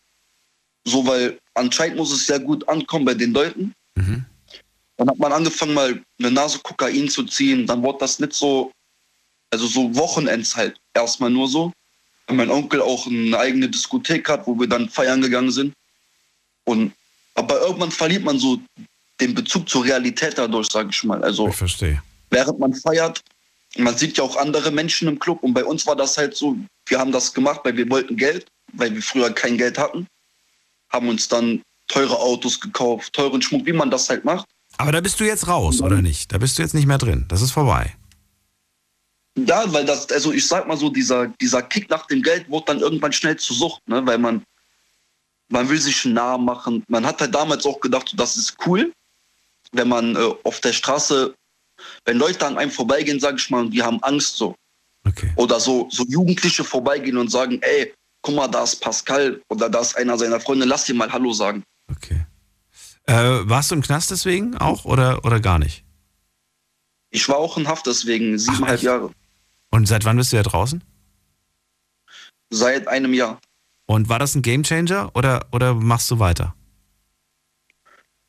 So, 0.85 1.07
weil 1.07 1.39
anscheinend 1.55 1.97
muss 1.97 2.13
es 2.13 2.27
sehr 2.27 2.41
gut 2.41 2.67
ankommen 2.69 3.05
bei 3.05 3.15
den 3.15 3.33
Leuten. 3.33 3.75
Dann 4.97 5.09
hat 5.09 5.19
man 5.19 5.33
angefangen, 5.33 5.75
mal 5.75 6.03
eine 6.19 6.31
Nase 6.31 6.59
Kokain 6.59 7.09
zu 7.09 7.25
ziehen. 7.25 7.67
Dann 7.67 7.83
wurde 7.83 7.99
das 8.01 8.19
nicht 8.19 8.35
so 8.35 8.71
Also 9.53 9.67
so 9.67 9.95
Wochenends 9.97 10.55
halt 10.55 10.77
erstmal 10.95 11.31
nur 11.31 11.49
so. 11.49 11.73
Weil 12.27 12.37
mein 12.37 12.51
Onkel 12.51 12.81
auch 12.81 13.07
eine 13.07 13.39
eigene 13.39 13.69
Diskothek 13.69 14.29
hat, 14.29 14.47
wo 14.47 14.59
wir 14.59 14.69
dann 14.69 14.89
feiern 14.89 15.21
gegangen 15.23 15.51
sind. 15.51 15.73
Und 16.65 16.93
aber 17.35 17.61
irgendwann 17.61 17.91
verliert 17.91 18.25
man 18.25 18.39
so 18.39 18.61
den 19.21 19.35
Bezug 19.35 19.69
zur 19.69 19.85
Realität 19.85 20.37
dadurch, 20.37 20.69
sage 20.71 20.91
ich 20.93 21.05
mal. 21.05 21.23
Also 21.25 21.49
Ich 21.49 21.57
verstehe. 21.57 22.03
während 22.31 22.59
man 22.59 22.75
feiert, 22.75 23.21
man 23.77 23.97
sieht 23.97 24.19
ja 24.19 24.25
auch 24.25 24.37
andere 24.37 24.71
Menschen 24.71 25.09
im 25.09 25.19
Club 25.19 25.43
und 25.43 25.55
bei 25.55 25.65
uns 25.65 25.87
war 25.87 25.97
das 25.97 26.17
halt 26.19 26.37
so, 26.37 26.57
wir 26.87 26.99
haben 26.99 27.13
das 27.13 27.33
gemacht, 27.33 27.61
weil 27.65 27.77
wir 27.77 27.89
wollten 27.89 28.17
Geld, 28.17 28.47
weil 28.73 28.95
wir 28.95 29.03
früher 29.03 29.31
kein 29.33 29.57
Geld 29.57 29.79
hatten, 29.79 30.07
haben 30.91 31.09
uns 31.09 31.29
dann 31.29 31.63
teure 31.91 32.19
Autos 32.19 32.61
gekauft, 32.61 33.13
teuren 33.13 33.43
Schmuck, 33.43 33.67
wie 33.67 33.73
man 33.73 33.91
das 33.91 34.09
halt 34.09 34.25
macht. 34.25 34.47
Aber 34.79 34.93
da 34.93 35.01
bist 35.01 35.19
du 35.21 35.25
jetzt 35.25 35.49
raus, 35.49 35.83
oder 35.83 36.01
nicht? 36.01 36.33
Da 36.33 36.39
bist 36.39 36.57
du 36.57 36.63
jetzt 36.63 36.75
nicht 36.75 36.87
mehr 36.87 36.99
drin. 36.99 37.27
Das 37.29 37.43
ist 37.43 37.51
vorbei. 37.51 37.95
Ja, 39.37 39.71
weil 39.73 39.85
das, 39.85 40.11
also 40.11 40.33
ich 40.33 40.47
sag 40.47 40.67
mal 40.67 40.77
so, 40.77 40.89
dieser, 40.89 41.27
dieser 41.41 41.63
Kick 41.63 41.91
nach 41.91 42.07
dem 42.07 42.23
Geld 42.23 42.49
wurde 42.49 42.67
dann 42.67 42.81
irgendwann 42.81 43.13
schnell 43.13 43.37
zur 43.37 43.57
Sucht, 43.57 43.87
ne? 43.89 44.05
weil 44.07 44.19
man, 44.19 44.43
man 45.49 45.69
will 45.69 45.81
sich 45.81 46.05
einen 46.05 46.15
Namen 46.15 46.45
machen. 46.45 46.85
Man 46.89 47.05
hat 47.05 47.21
halt 47.21 47.35
damals 47.35 47.67
auch 47.67 47.81
gedacht, 47.81 48.13
das 48.17 48.37
ist 48.37 48.57
cool, 48.67 48.93
wenn 49.73 49.89
man 49.89 50.17
äh, 50.17 50.35
auf 50.45 50.61
der 50.61 50.73
Straße, 50.73 51.35
wenn 52.05 52.19
Leute 52.19 52.47
an 52.47 52.59
einem 52.59 52.71
vorbeigehen, 52.71 53.21
sag 53.21 53.37
ich 53.37 53.51
mal, 53.51 53.63
und 53.63 53.71
die 53.71 53.83
haben 53.83 54.03
Angst 54.03 54.37
so. 54.37 54.55
Oder 55.37 55.59
so, 55.59 55.89
so 55.91 56.05
Jugendliche 56.05 56.63
vorbeigehen 56.63 57.17
und 57.17 57.31
sagen, 57.31 57.59
ey, 57.63 57.93
guck 58.23 58.35
mal, 58.35 58.49
da 58.49 58.63
ist 58.65 58.77
Pascal 58.77 59.41
oder 59.49 59.69
da 59.69 59.81
ist 59.81 59.97
einer 59.97 60.17
seiner 60.19 60.41
Freunde, 60.41 60.67
lass 60.67 60.85
dir 60.85 60.95
mal 60.95 61.11
Hallo 61.11 61.33
sagen. 61.33 61.65
Äh, 63.07 63.49
warst 63.49 63.71
du 63.71 63.75
im 63.75 63.83
Knast 63.83 64.11
deswegen 64.11 64.57
auch 64.57 64.85
oder, 64.85 65.25
oder 65.25 65.41
gar 65.41 65.59
nicht? 65.59 65.85
Ich 67.11 67.29
war 67.29 67.37
auch 67.37 67.59
in 67.59 67.67
Haft 67.67 67.87
deswegen, 67.87 68.39
siebeneinhalb 68.39 68.83
Jahre. 68.83 69.11
Und 69.71 69.87
seit 69.87 70.05
wann 70.05 70.17
bist 70.17 70.33
du 70.33 70.37
ja 70.37 70.43
draußen? 70.43 70.83
Seit 72.51 72.89
einem 72.89 73.15
Jahr. 73.15 73.41
Und 73.87 74.09
war 74.09 74.19
das 74.19 74.35
ein 74.35 74.43
Gamechanger 74.43 75.11
oder, 75.15 75.47
oder 75.51 75.75
machst 75.75 76.11
du 76.11 76.19
weiter? 76.19 76.55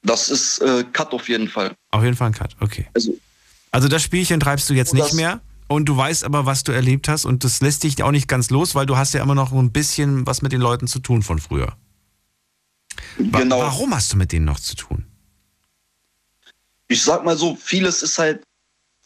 Das 0.04 0.30
ist 0.30 0.60
äh, 0.60 0.84
Cut 0.92 1.14
auf 1.14 1.30
jeden 1.30 1.48
Fall. 1.48 1.76
Auf 1.92 2.04
jeden 2.04 2.16
Fall 2.16 2.28
ein 2.28 2.34
Cut, 2.34 2.56
okay. 2.60 2.88
Also, 2.96 3.14
Also 3.72 3.88
das 3.88 4.02
Spielchen 4.02 4.40
treibst 4.40 4.70
du 4.70 4.74
jetzt 4.74 4.94
nicht 4.94 5.14
mehr 5.14 5.42
und 5.68 5.86
du 5.86 5.96
weißt 5.96 6.24
aber, 6.24 6.46
was 6.46 6.64
du 6.64 6.72
erlebt 6.72 7.08
hast 7.08 7.26
und 7.26 7.44
das 7.44 7.62
lässt 7.62 7.84
dich 7.84 8.02
auch 8.02 8.12
nicht 8.12 8.28
ganz 8.28 8.50
los, 8.50 8.74
weil 8.74 8.88
du 8.88 8.98
hast 8.98 9.14
ja 9.14 9.22
immer 9.22 9.36
noch 9.36 9.52
ein 9.52 9.72
bisschen 9.72 10.26
was 10.26 10.42
mit 10.42 10.52
den 10.52 10.62
Leuten 10.62 10.88
zu 10.88 11.00
tun 11.00 11.22
von 11.22 11.38
früher. 11.40 11.78
Genau. 13.18 13.59
Warum 13.59 13.93
hast 13.93 14.13
du 14.13 14.18
mit 14.18 14.31
denen 14.31 14.45
noch 14.45 14.59
zu 14.59 14.76
tun? 14.76 15.05
ich 16.91 17.01
sag 17.01 17.23
mal 17.23 17.38
so, 17.38 17.55
vieles 17.55 18.03
ist 18.03 18.19
halt, 18.19 18.43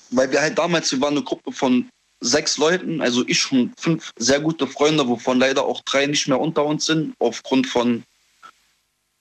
weil 0.10 0.32
wir 0.32 0.42
halt 0.42 0.58
damals, 0.58 0.92
wir 0.92 1.00
waren 1.02 1.14
eine 1.14 1.24
Gruppe 1.24 1.52
von 1.52 1.88
sechs 2.20 2.58
Leuten, 2.58 3.02
also 3.02 3.24
ich 3.28 3.52
und 3.52 3.80
fünf 3.80 4.12
sehr 4.18 4.40
gute 4.40 4.66
Freunde, 4.66 5.08
wovon 5.08 5.40
leider 5.40 5.64
auch 5.64 5.82
drei 5.82 6.08
nicht 6.08 6.28
mehr 6.28 6.40
unter 6.40 6.66
uns 6.66 6.88
sind, 6.88 7.14
aufgrund 7.20 7.68
von 7.68 8.04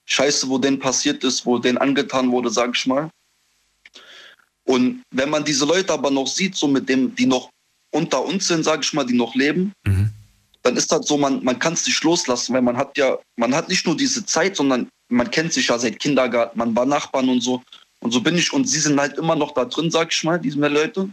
Scheiße, 0.07 0.49
wo 0.49 0.59
denen 0.59 0.79
passiert 0.79 1.23
ist, 1.25 1.45
wo 1.45 1.59
denen 1.59 1.79
angetan 1.79 2.31
wurde, 2.31 2.51
sag 2.51 2.77
ich 2.77 2.87
mal. 2.87 3.11
Und 4.65 5.03
wenn 5.11 5.29
man 5.29 5.45
diese 5.45 5.67
Leute 5.67 5.93
aber 5.93 6.11
noch 6.11 6.27
sieht, 6.27 6.57
so 6.57 6.67
mit 6.67 6.89
dem, 6.89 7.15
die 7.15 7.27
noch 7.27 7.51
unter 7.91 8.25
uns 8.25 8.49
sind, 8.49 8.65
sag 8.65 8.83
ich 8.83 8.93
mal, 8.95 9.05
die 9.05 9.17
noch 9.17 9.35
leben, 9.35 9.73
dann 10.65 10.77
ist 10.77 10.91
das 10.91 11.07
so, 11.07 11.19
man, 11.19 11.45
man 11.45 11.59
kann 11.59 11.75
es 11.75 11.87
nicht 11.87 12.03
loslassen, 12.03 12.55
weil 12.55 12.63
man 12.63 12.77
hat 12.77 12.97
ja, 12.97 13.19
man 13.37 13.55
hat 13.55 13.69
nicht 13.69 13.87
nur 13.87 13.97
diese 13.97 14.25
Zeit, 14.25 14.57
sondern 14.57 14.89
man 15.09 15.31
kennt 15.31 15.53
sich 15.53 15.69
ja 15.69 15.79
seit 15.79 15.99
Kindergarten, 16.01 16.59
man 16.59 16.75
war 16.75 16.87
Nachbarn 16.87 17.29
und 17.29 17.43
so. 17.43 17.63
Und 18.01 18.13
so 18.13 18.21
bin 18.21 18.37
ich, 18.37 18.51
und 18.53 18.65
sie 18.65 18.81
sind 18.81 18.99
halt 18.99 19.19
immer 19.19 19.37
noch 19.37 19.53
da 19.53 19.67
drin, 19.67 19.91
sag 19.91 20.13
ich 20.13 20.25
mal, 20.25 20.41
diese 20.41 20.59
Leute. 20.59 21.11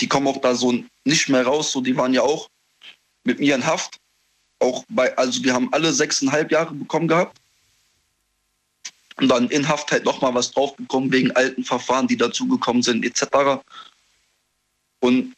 Die 0.00 0.06
kommen 0.06 0.26
auch 0.26 0.40
da 0.40 0.54
so 0.54 0.84
nicht 1.04 1.28
mehr 1.30 1.46
raus, 1.46 1.72
so 1.72 1.80
die 1.80 1.96
waren 1.96 2.12
ja 2.12 2.22
auch 2.22 2.48
mit 3.24 3.40
mir 3.40 3.54
in 3.54 3.64
Haft. 3.64 3.96
Auch 4.58 4.84
bei, 4.90 5.16
also 5.16 5.42
wir 5.42 5.54
haben 5.54 5.72
alle 5.72 5.92
sechseinhalb 5.92 6.52
Jahre 6.52 6.74
bekommen 6.74 7.08
gehabt. 7.08 7.38
Und 9.16 9.28
dann 9.28 9.48
in 9.48 9.66
Haft 9.66 9.92
halt 9.92 10.04
nochmal 10.04 10.34
was 10.34 10.50
drauf 10.50 10.76
bekommen 10.76 11.10
wegen 11.10 11.30
alten 11.32 11.64
Verfahren, 11.64 12.06
die 12.06 12.18
dazugekommen 12.18 12.82
sind, 12.82 13.02
etc. 13.04 13.62
Und 15.00 15.34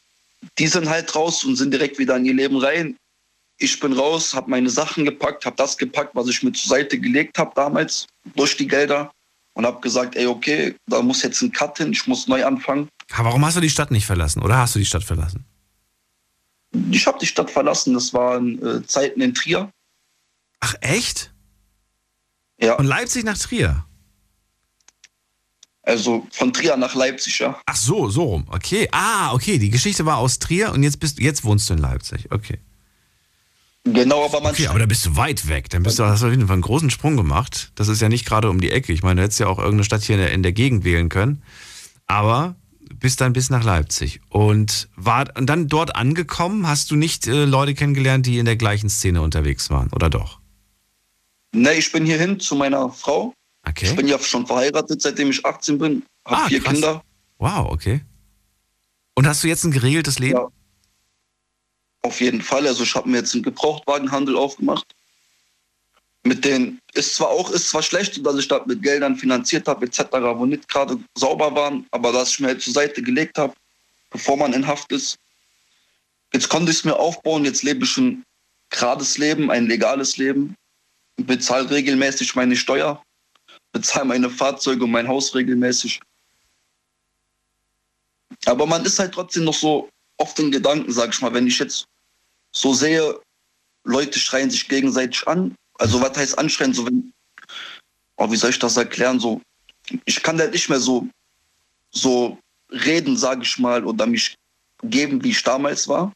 die 0.58 0.66
sind 0.66 0.88
halt 0.88 1.14
raus 1.14 1.44
und 1.44 1.54
sind 1.54 1.72
direkt 1.72 1.98
wieder 1.98 2.16
in 2.16 2.24
ihr 2.24 2.34
Leben 2.34 2.56
rein. 2.56 2.96
Ich 3.58 3.80
bin 3.80 3.94
raus, 3.94 4.34
habe 4.34 4.50
meine 4.50 4.68
Sachen 4.68 5.04
gepackt, 5.04 5.46
habe 5.46 5.56
das 5.56 5.78
gepackt, 5.78 6.14
was 6.14 6.28
ich 6.28 6.42
mir 6.42 6.52
zur 6.52 6.68
Seite 6.68 6.98
gelegt 6.98 7.38
habe 7.38 7.52
damals 7.54 8.06
durch 8.34 8.56
die 8.56 8.66
Gelder 8.66 9.10
und 9.54 9.64
habe 9.64 9.80
gesagt, 9.80 10.14
ey, 10.16 10.26
okay, 10.26 10.74
da 10.86 11.00
muss 11.00 11.22
jetzt 11.22 11.40
ein 11.40 11.50
Cut 11.50 11.78
hin, 11.78 11.92
ich 11.92 12.06
muss 12.06 12.28
neu 12.28 12.44
anfangen. 12.44 12.88
Aber 13.12 13.28
warum 13.28 13.44
hast 13.46 13.56
du 13.56 13.60
die 13.60 13.70
Stadt 13.70 13.90
nicht 13.90 14.04
verlassen 14.04 14.42
oder 14.42 14.58
hast 14.58 14.74
du 14.74 14.78
die 14.78 14.84
Stadt 14.84 15.04
verlassen? 15.04 15.46
Ich 16.90 17.06
habe 17.06 17.18
die 17.18 17.26
Stadt 17.26 17.50
verlassen, 17.50 17.94
das 17.94 18.12
waren 18.12 18.62
äh, 18.62 18.86
Zeiten 18.86 19.22
in 19.22 19.32
Trier. 19.32 19.70
Ach 20.60 20.74
echt? 20.80 21.32
Ja. 22.60 22.76
Von 22.76 22.86
Leipzig 22.86 23.24
nach 23.24 23.38
Trier? 23.38 23.86
Also 25.82 26.26
von 26.32 26.52
Trier 26.52 26.76
nach 26.76 26.94
Leipzig, 26.94 27.38
ja. 27.38 27.58
Ach 27.64 27.76
so, 27.76 28.10
so 28.10 28.24
rum. 28.24 28.44
Okay. 28.48 28.88
Ah, 28.90 29.32
okay. 29.32 29.56
Die 29.58 29.70
Geschichte 29.70 30.04
war 30.04 30.18
aus 30.18 30.38
Trier 30.40 30.72
und 30.72 30.82
jetzt 30.82 30.98
bist 30.98 31.20
jetzt 31.20 31.44
wohnst 31.44 31.70
du 31.70 31.74
in 31.74 31.78
Leipzig. 31.78 32.30
Okay. 32.32 32.58
Genau, 33.86 34.24
aber 34.24 34.40
man. 34.40 34.52
Okay, 34.52 34.66
aber 34.66 34.80
da 34.80 34.86
bist 34.86 35.06
du 35.06 35.16
weit 35.16 35.48
weg. 35.48 35.70
Dann 35.70 35.82
bist 35.84 35.98
du, 35.98 36.04
hast 36.04 36.22
du 36.22 36.26
auf 36.26 36.32
jeden 36.32 36.46
Fall 36.48 36.54
einen 36.54 36.62
großen 36.62 36.90
Sprung 36.90 37.16
gemacht. 37.16 37.70
Das 37.76 37.86
ist 37.88 38.02
ja 38.02 38.08
nicht 38.08 38.26
gerade 38.26 38.50
um 38.50 38.60
die 38.60 38.70
Ecke. 38.72 38.92
Ich 38.92 39.02
meine, 39.02 39.20
du 39.20 39.24
hättest 39.24 39.38
ja 39.40 39.46
auch 39.46 39.58
irgendeine 39.58 39.84
Stadt 39.84 40.02
hier 40.02 40.16
in 40.16 40.20
der, 40.22 40.32
in 40.32 40.42
der 40.42 40.52
Gegend 40.52 40.84
wählen 40.84 41.08
können. 41.08 41.42
Aber 42.06 42.56
bist 42.98 43.20
dann 43.20 43.32
bis 43.32 43.48
nach 43.50 43.62
Leipzig. 43.62 44.20
Und, 44.28 44.88
war, 44.96 45.26
und 45.36 45.46
dann 45.46 45.68
dort 45.68 45.94
angekommen, 45.96 46.66
hast 46.66 46.90
du 46.90 46.96
nicht 46.96 47.26
äh, 47.26 47.44
Leute 47.44 47.74
kennengelernt, 47.74 48.26
die 48.26 48.38
in 48.38 48.44
der 48.44 48.56
gleichen 48.56 48.88
Szene 48.88 49.22
unterwegs 49.22 49.70
waren, 49.70 49.90
oder 49.92 50.10
doch? 50.10 50.40
Ne, 51.54 51.74
ich 51.74 51.90
bin 51.92 52.04
hierhin 52.06 52.40
zu 52.40 52.54
meiner 52.56 52.90
Frau. 52.90 53.32
Okay. 53.68 53.86
Ich 53.86 53.96
bin 53.96 54.08
ja 54.08 54.18
schon 54.18 54.46
verheiratet, 54.46 55.00
seitdem 55.02 55.30
ich 55.30 55.44
18 55.44 55.78
bin. 55.78 56.02
Habe 56.24 56.42
Ah, 56.42 56.48
vier 56.48 56.60
krass. 56.60 56.72
Kinder. 56.72 57.02
Wow, 57.38 57.70
okay. 57.70 58.00
Und 59.14 59.26
hast 59.26 59.42
du 59.44 59.48
jetzt 59.48 59.64
ein 59.64 59.70
geregeltes 59.72 60.18
Leben? 60.18 60.36
Ja. 60.38 60.48
Auf 62.06 62.20
jeden 62.20 62.40
Fall. 62.40 62.68
Also 62.68 62.84
ich 62.84 62.94
habe 62.94 63.08
mir 63.08 63.16
jetzt 63.18 63.34
einen 63.34 63.42
Gebrauchtwagenhandel 63.42 64.36
aufgemacht. 64.36 64.86
Mit 66.22 66.44
den 66.44 66.78
ist 66.94 67.16
zwar 67.16 67.30
auch 67.30 67.50
ist 67.50 67.68
zwar 67.68 67.82
schlecht, 67.82 68.24
dass 68.24 68.38
ich 68.38 68.46
das 68.46 68.64
mit 68.66 68.80
Geldern 68.80 69.16
finanziert 69.16 69.66
habe 69.66 69.86
etc., 69.86 70.04
wo 70.12 70.46
nicht 70.46 70.68
gerade 70.68 71.00
sauber 71.16 71.52
waren, 71.56 71.84
aber 71.90 72.12
dass 72.12 72.30
ich 72.30 72.38
mir 72.38 72.48
halt 72.48 72.62
zur 72.62 72.74
Seite 72.74 73.02
gelegt 73.02 73.38
habe, 73.38 73.54
bevor 74.10 74.36
man 74.36 74.52
in 74.52 74.68
Haft 74.68 74.92
ist. 74.92 75.18
Jetzt 76.32 76.48
konnte 76.48 76.70
ich 76.70 76.78
es 76.78 76.84
mir 76.84 76.94
aufbauen. 76.96 77.44
Jetzt 77.44 77.64
lebe 77.64 77.84
ich 77.84 77.96
ein 77.96 78.24
gerades 78.70 79.18
Leben, 79.18 79.50
ein 79.50 79.66
legales 79.66 80.16
Leben. 80.16 80.54
Bezahle 81.16 81.68
regelmäßig 81.70 82.36
meine 82.36 82.54
Steuer, 82.54 83.02
bezahle 83.72 84.04
meine 84.04 84.30
Fahrzeuge 84.30 84.84
und 84.84 84.92
mein 84.92 85.08
Haus 85.08 85.34
regelmäßig. 85.34 85.98
Aber 88.44 88.64
man 88.64 88.84
ist 88.84 89.00
halt 89.00 89.12
trotzdem 89.12 89.42
noch 89.42 89.54
so 89.54 89.88
oft 90.18 90.38
in 90.38 90.52
Gedanken, 90.52 90.92
sag 90.92 91.10
ich 91.12 91.20
mal, 91.20 91.34
wenn 91.34 91.48
ich 91.48 91.58
jetzt 91.58 91.88
so 92.56 92.72
sehe, 92.72 93.20
Leute 93.84 94.18
schreien 94.18 94.50
sich 94.50 94.66
gegenseitig 94.66 95.28
an. 95.28 95.54
Also 95.78 96.00
was 96.00 96.16
heißt 96.16 96.38
anschreien? 96.38 96.72
So 96.72 96.86
wenn, 96.86 97.12
oh, 98.16 98.30
wie 98.30 98.36
soll 98.36 98.50
ich 98.50 98.58
das 98.58 98.78
erklären? 98.78 99.20
So, 99.20 99.42
ich 100.06 100.22
kann 100.22 100.38
halt 100.38 100.52
nicht 100.52 100.70
mehr 100.70 100.80
so, 100.80 101.06
so 101.90 102.38
reden, 102.70 103.16
sage 103.16 103.42
ich 103.42 103.58
mal, 103.58 103.84
oder 103.84 104.06
mich 104.06 104.34
geben, 104.82 105.22
wie 105.22 105.30
ich 105.30 105.42
damals 105.42 105.86
war. 105.86 106.12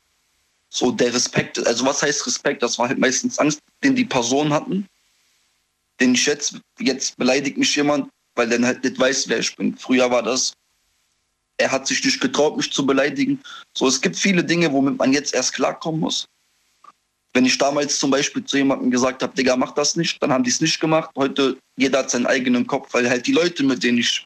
So 0.70 0.90
der 0.90 1.12
Respekt, 1.12 1.64
also 1.66 1.84
was 1.84 2.02
heißt 2.02 2.26
Respekt? 2.26 2.62
Das 2.62 2.78
war 2.78 2.88
halt 2.88 2.98
meistens 2.98 3.38
Angst, 3.38 3.60
den 3.84 3.94
die 3.94 4.04
Personen 4.06 4.52
hatten. 4.52 4.86
Den 6.00 6.14
ich 6.14 6.24
jetzt, 6.24 6.58
jetzt 6.78 7.18
beleidigt 7.18 7.58
mich 7.58 7.76
jemand, 7.76 8.08
weil 8.34 8.48
der 8.48 8.62
halt 8.62 8.82
nicht 8.82 8.98
weiß, 8.98 9.28
wer 9.28 9.40
ich 9.40 9.54
bin. 9.56 9.76
Früher 9.76 10.10
war 10.10 10.22
das, 10.22 10.54
er 11.60 11.70
hat 11.70 11.86
sich 11.86 12.04
nicht 12.04 12.20
getraut, 12.20 12.56
mich 12.56 12.72
zu 12.72 12.84
beleidigen. 12.84 13.40
So, 13.76 13.86
es 13.86 14.00
gibt 14.00 14.16
viele 14.16 14.42
Dinge, 14.42 14.72
womit 14.72 14.98
man 14.98 15.12
jetzt 15.12 15.34
erst 15.34 15.52
klarkommen 15.52 16.00
muss. 16.00 16.26
Wenn 17.32 17.44
ich 17.46 17.56
damals 17.58 17.98
zum 17.98 18.10
Beispiel 18.10 18.44
zu 18.44 18.56
jemandem 18.56 18.90
gesagt 18.90 19.22
habe, 19.22 19.32
Digga, 19.36 19.56
mach 19.56 19.72
das 19.72 19.94
nicht, 19.94 20.20
dann 20.20 20.32
haben 20.32 20.42
die 20.42 20.50
es 20.50 20.60
nicht 20.60 20.80
gemacht. 20.80 21.10
Heute, 21.16 21.56
jeder 21.76 22.00
hat 22.00 22.10
seinen 22.10 22.26
eigenen 22.26 22.66
Kopf, 22.66 22.92
weil 22.92 23.08
halt 23.08 23.26
die 23.26 23.32
Leute, 23.32 23.62
mit 23.62 23.82
denen 23.84 23.98
ich 23.98 24.24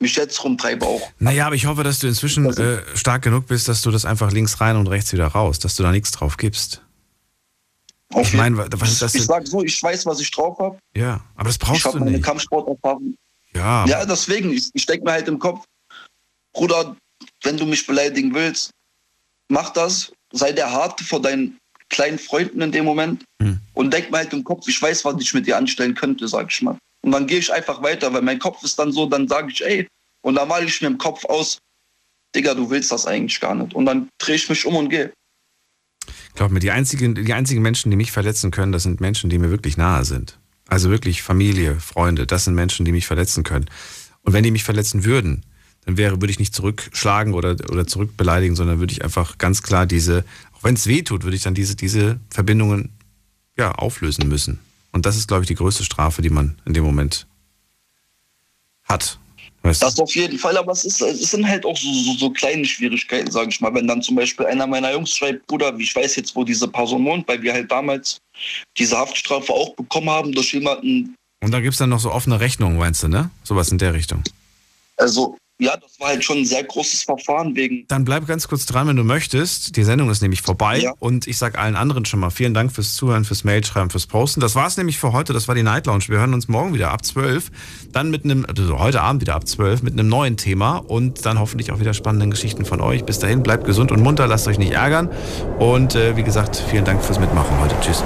mich 0.00 0.16
jetzt 0.16 0.42
rumtreibe, 0.42 0.86
auch. 0.86 1.10
Naja, 1.18 1.46
aber 1.46 1.56
ich 1.56 1.66
hoffe, 1.66 1.82
dass 1.84 1.98
du 1.98 2.06
inzwischen 2.06 2.46
äh, 2.56 2.80
stark 2.96 3.22
genug 3.22 3.48
bist, 3.48 3.68
dass 3.68 3.82
du 3.82 3.90
das 3.90 4.06
einfach 4.06 4.32
links 4.32 4.60
rein 4.62 4.76
und 4.76 4.86
rechts 4.86 5.12
wieder 5.12 5.26
raus, 5.26 5.58
dass 5.58 5.76
du 5.76 5.82
da 5.82 5.90
nichts 5.92 6.10
drauf 6.12 6.36
gibst. 6.38 6.80
Ich 8.16 8.32
meine, 8.32 8.56
was 8.56 8.92
ist 8.92 9.02
das 9.02 9.14
Ich 9.14 9.20
denn? 9.22 9.28
sag 9.28 9.46
so, 9.46 9.62
ich 9.62 9.82
weiß, 9.82 10.06
was 10.06 10.18
ich 10.20 10.30
drauf 10.30 10.58
habe. 10.58 10.78
Ja, 10.96 11.20
aber 11.34 11.44
das 11.48 11.56
Ich 11.56 11.58
brauchst 11.60 11.84
habe 11.84 11.98
du 11.98 12.04
meine 12.04 12.16
nicht. 12.16 12.24
Kampfsporterfahrung. 12.24 13.14
Ja, 13.54 13.84
Ja, 13.86 14.06
deswegen, 14.06 14.52
ich, 14.52 14.70
ich 14.72 14.86
denke 14.86 15.04
mir 15.04 15.12
halt 15.12 15.28
im 15.28 15.38
Kopf, 15.38 15.64
Bruder, 16.58 16.96
wenn 17.44 17.56
du 17.56 17.66
mich 17.66 17.86
beleidigen 17.86 18.34
willst, 18.34 18.70
mach 19.48 19.70
das, 19.70 20.12
sei 20.32 20.50
der 20.50 20.72
Harte 20.72 21.04
vor 21.04 21.22
deinen 21.22 21.56
kleinen 21.88 22.18
Freunden 22.18 22.60
in 22.60 22.72
dem 22.72 22.84
Moment 22.84 23.24
Hm. 23.40 23.60
und 23.74 23.92
denk 23.94 24.10
mir 24.10 24.18
halt 24.18 24.32
im 24.32 24.42
Kopf, 24.42 24.66
ich 24.66 24.82
weiß, 24.82 25.04
was 25.04 25.20
ich 25.20 25.32
mit 25.34 25.46
dir 25.46 25.56
anstellen 25.56 25.94
könnte, 25.94 26.26
sag 26.26 26.50
ich 26.50 26.60
mal. 26.62 26.76
Und 27.02 27.12
dann 27.12 27.28
gehe 27.28 27.38
ich 27.38 27.52
einfach 27.52 27.80
weiter, 27.80 28.12
weil 28.12 28.22
mein 28.22 28.40
Kopf 28.40 28.64
ist 28.64 28.76
dann 28.76 28.90
so, 28.90 29.06
dann 29.06 29.28
sage 29.28 29.52
ich, 29.52 29.64
ey, 29.64 29.86
und 30.22 30.34
dann 30.34 30.48
male 30.48 30.66
ich 30.66 30.80
mir 30.80 30.88
im 30.88 30.98
Kopf 30.98 31.24
aus, 31.26 31.58
Digga, 32.34 32.54
du 32.54 32.68
willst 32.68 32.90
das 32.90 33.06
eigentlich 33.06 33.38
gar 33.38 33.54
nicht. 33.54 33.74
Und 33.74 33.86
dann 33.86 34.08
drehe 34.18 34.34
ich 34.34 34.48
mich 34.48 34.66
um 34.66 34.74
und 34.74 34.88
gehe. 34.88 35.12
Glaub 36.34 36.50
mir, 36.50 36.58
die 36.58 36.72
einzigen, 36.72 37.14
die 37.14 37.32
einzigen 37.32 37.62
Menschen, 37.62 37.90
die 37.90 37.96
mich 37.96 38.10
verletzen 38.10 38.50
können, 38.50 38.72
das 38.72 38.82
sind 38.82 39.00
Menschen, 39.00 39.30
die 39.30 39.38
mir 39.38 39.50
wirklich 39.50 39.76
nahe 39.76 40.04
sind. 40.04 40.38
Also 40.66 40.90
wirklich 40.90 41.22
Familie, 41.22 41.78
Freunde, 41.78 42.26
das 42.26 42.44
sind 42.44 42.54
Menschen, 42.54 42.84
die 42.84 42.92
mich 42.92 43.06
verletzen 43.06 43.44
können. 43.44 43.70
Und 44.22 44.32
wenn 44.32 44.42
die 44.42 44.50
mich 44.50 44.64
verletzen 44.64 45.04
würden, 45.04 45.44
dann 45.88 45.96
wäre, 45.96 46.20
würde 46.20 46.30
ich 46.30 46.38
nicht 46.38 46.54
zurückschlagen 46.54 47.32
oder, 47.32 47.56
oder 47.72 47.86
zurückbeleidigen, 47.86 48.54
sondern 48.54 48.78
würde 48.78 48.92
ich 48.92 49.02
einfach 49.02 49.38
ganz 49.38 49.62
klar 49.62 49.86
diese, 49.86 50.22
auch 50.52 50.62
wenn 50.62 50.74
es 50.74 50.86
weh 50.86 51.00
tut, 51.00 51.24
würde 51.24 51.34
ich 51.34 51.42
dann 51.42 51.54
diese, 51.54 51.76
diese 51.76 52.20
Verbindungen 52.28 52.90
ja, 53.56 53.72
auflösen 53.72 54.28
müssen. 54.28 54.58
Und 54.92 55.06
das 55.06 55.16
ist, 55.16 55.28
glaube 55.28 55.44
ich, 55.44 55.48
die 55.48 55.54
größte 55.54 55.84
Strafe, 55.84 56.20
die 56.20 56.28
man 56.28 56.58
in 56.66 56.74
dem 56.74 56.84
Moment 56.84 57.26
hat. 58.84 59.18
Weißt? 59.62 59.82
Das 59.82 59.98
auf 59.98 60.14
jeden 60.14 60.38
Fall, 60.38 60.58
aber 60.58 60.72
es, 60.72 60.84
ist, 60.84 61.00
es 61.00 61.30
sind 61.30 61.48
halt 61.48 61.64
auch 61.64 61.76
so, 61.76 61.90
so, 61.90 62.12
so 62.18 62.30
kleine 62.30 62.66
Schwierigkeiten, 62.66 63.30
sage 63.30 63.48
ich 63.48 63.58
mal. 63.62 63.72
Wenn 63.72 63.88
dann 63.88 64.02
zum 64.02 64.16
Beispiel 64.16 64.44
einer 64.44 64.66
meiner 64.66 64.92
Jungs 64.92 65.16
schreibt, 65.16 65.46
Bruder, 65.46 65.74
ich 65.78 65.96
weiß 65.96 66.16
jetzt, 66.16 66.36
wo 66.36 66.44
diese 66.44 66.68
Person 66.68 67.02
wohnt, 67.06 67.26
weil 67.26 67.40
wir 67.40 67.54
halt 67.54 67.70
damals 67.70 68.18
diese 68.76 68.98
Haftstrafe 68.98 69.50
auch 69.50 69.74
bekommen 69.74 70.10
haben 70.10 70.32
durch 70.32 70.52
jemanden. 70.52 71.14
Und 71.42 71.50
da 71.50 71.60
gibt 71.60 71.72
es 71.72 71.78
dann 71.78 71.88
noch 71.88 72.00
so 72.00 72.12
offene 72.12 72.40
Rechnungen, 72.40 72.76
meinst 72.76 73.02
du, 73.02 73.08
ne? 73.08 73.30
Sowas 73.42 73.72
in 73.72 73.78
der 73.78 73.94
Richtung. 73.94 74.22
Also, 74.98 75.38
ja, 75.60 75.76
das 75.76 75.98
war 75.98 76.08
halt 76.08 76.22
schon 76.22 76.38
ein 76.38 76.44
sehr 76.44 76.62
großes 76.62 77.02
Verfahren 77.02 77.56
wegen. 77.56 77.84
Dann 77.88 78.04
bleib 78.04 78.26
ganz 78.26 78.46
kurz 78.46 78.64
dran, 78.64 78.86
wenn 78.86 78.96
du 78.96 79.02
möchtest. 79.02 79.76
Die 79.76 79.82
Sendung 79.82 80.08
ist 80.08 80.22
nämlich 80.22 80.42
vorbei. 80.42 80.78
Ja. 80.78 80.94
Und 81.00 81.26
ich 81.26 81.36
sage 81.36 81.58
allen 81.58 81.74
anderen 81.74 82.04
schon 82.04 82.20
mal 82.20 82.30
vielen 82.30 82.54
Dank 82.54 82.72
fürs 82.72 82.94
Zuhören, 82.94 83.24
fürs 83.24 83.42
Mailschreiben, 83.42 83.90
fürs 83.90 84.06
Posten. 84.06 84.40
Das 84.40 84.54
war's 84.54 84.76
nämlich 84.76 84.98
für 84.98 85.12
heute. 85.12 85.32
Das 85.32 85.48
war 85.48 85.56
die 85.56 85.64
Night 85.64 85.86
Lounge. 85.86 86.04
Wir 86.08 86.18
hören 86.18 86.32
uns 86.32 86.46
morgen 86.46 86.74
wieder 86.74 86.90
ab 86.90 87.04
12. 87.04 87.50
Dann 87.90 88.10
mit 88.10 88.24
einem, 88.24 88.46
also 88.46 88.78
heute 88.78 89.00
Abend 89.00 89.20
wieder 89.20 89.34
ab 89.34 89.48
12 89.48 89.82
mit 89.82 89.94
einem 89.94 90.08
neuen 90.08 90.36
Thema 90.36 90.76
und 90.76 91.26
dann 91.26 91.40
hoffentlich 91.40 91.72
auch 91.72 91.80
wieder 91.80 91.92
spannenden 91.92 92.30
Geschichten 92.30 92.64
von 92.64 92.80
euch. 92.80 93.04
Bis 93.04 93.18
dahin, 93.18 93.42
bleibt 93.42 93.64
gesund 93.64 93.90
und 93.90 94.00
munter, 94.00 94.28
lasst 94.28 94.46
euch 94.46 94.58
nicht 94.58 94.72
ärgern. 94.72 95.10
Und 95.58 95.96
äh, 95.96 96.16
wie 96.16 96.22
gesagt, 96.22 96.62
vielen 96.70 96.84
Dank 96.84 97.04
fürs 97.04 97.18
Mitmachen 97.18 97.58
heute. 97.60 97.74
Tschüss. 97.80 98.04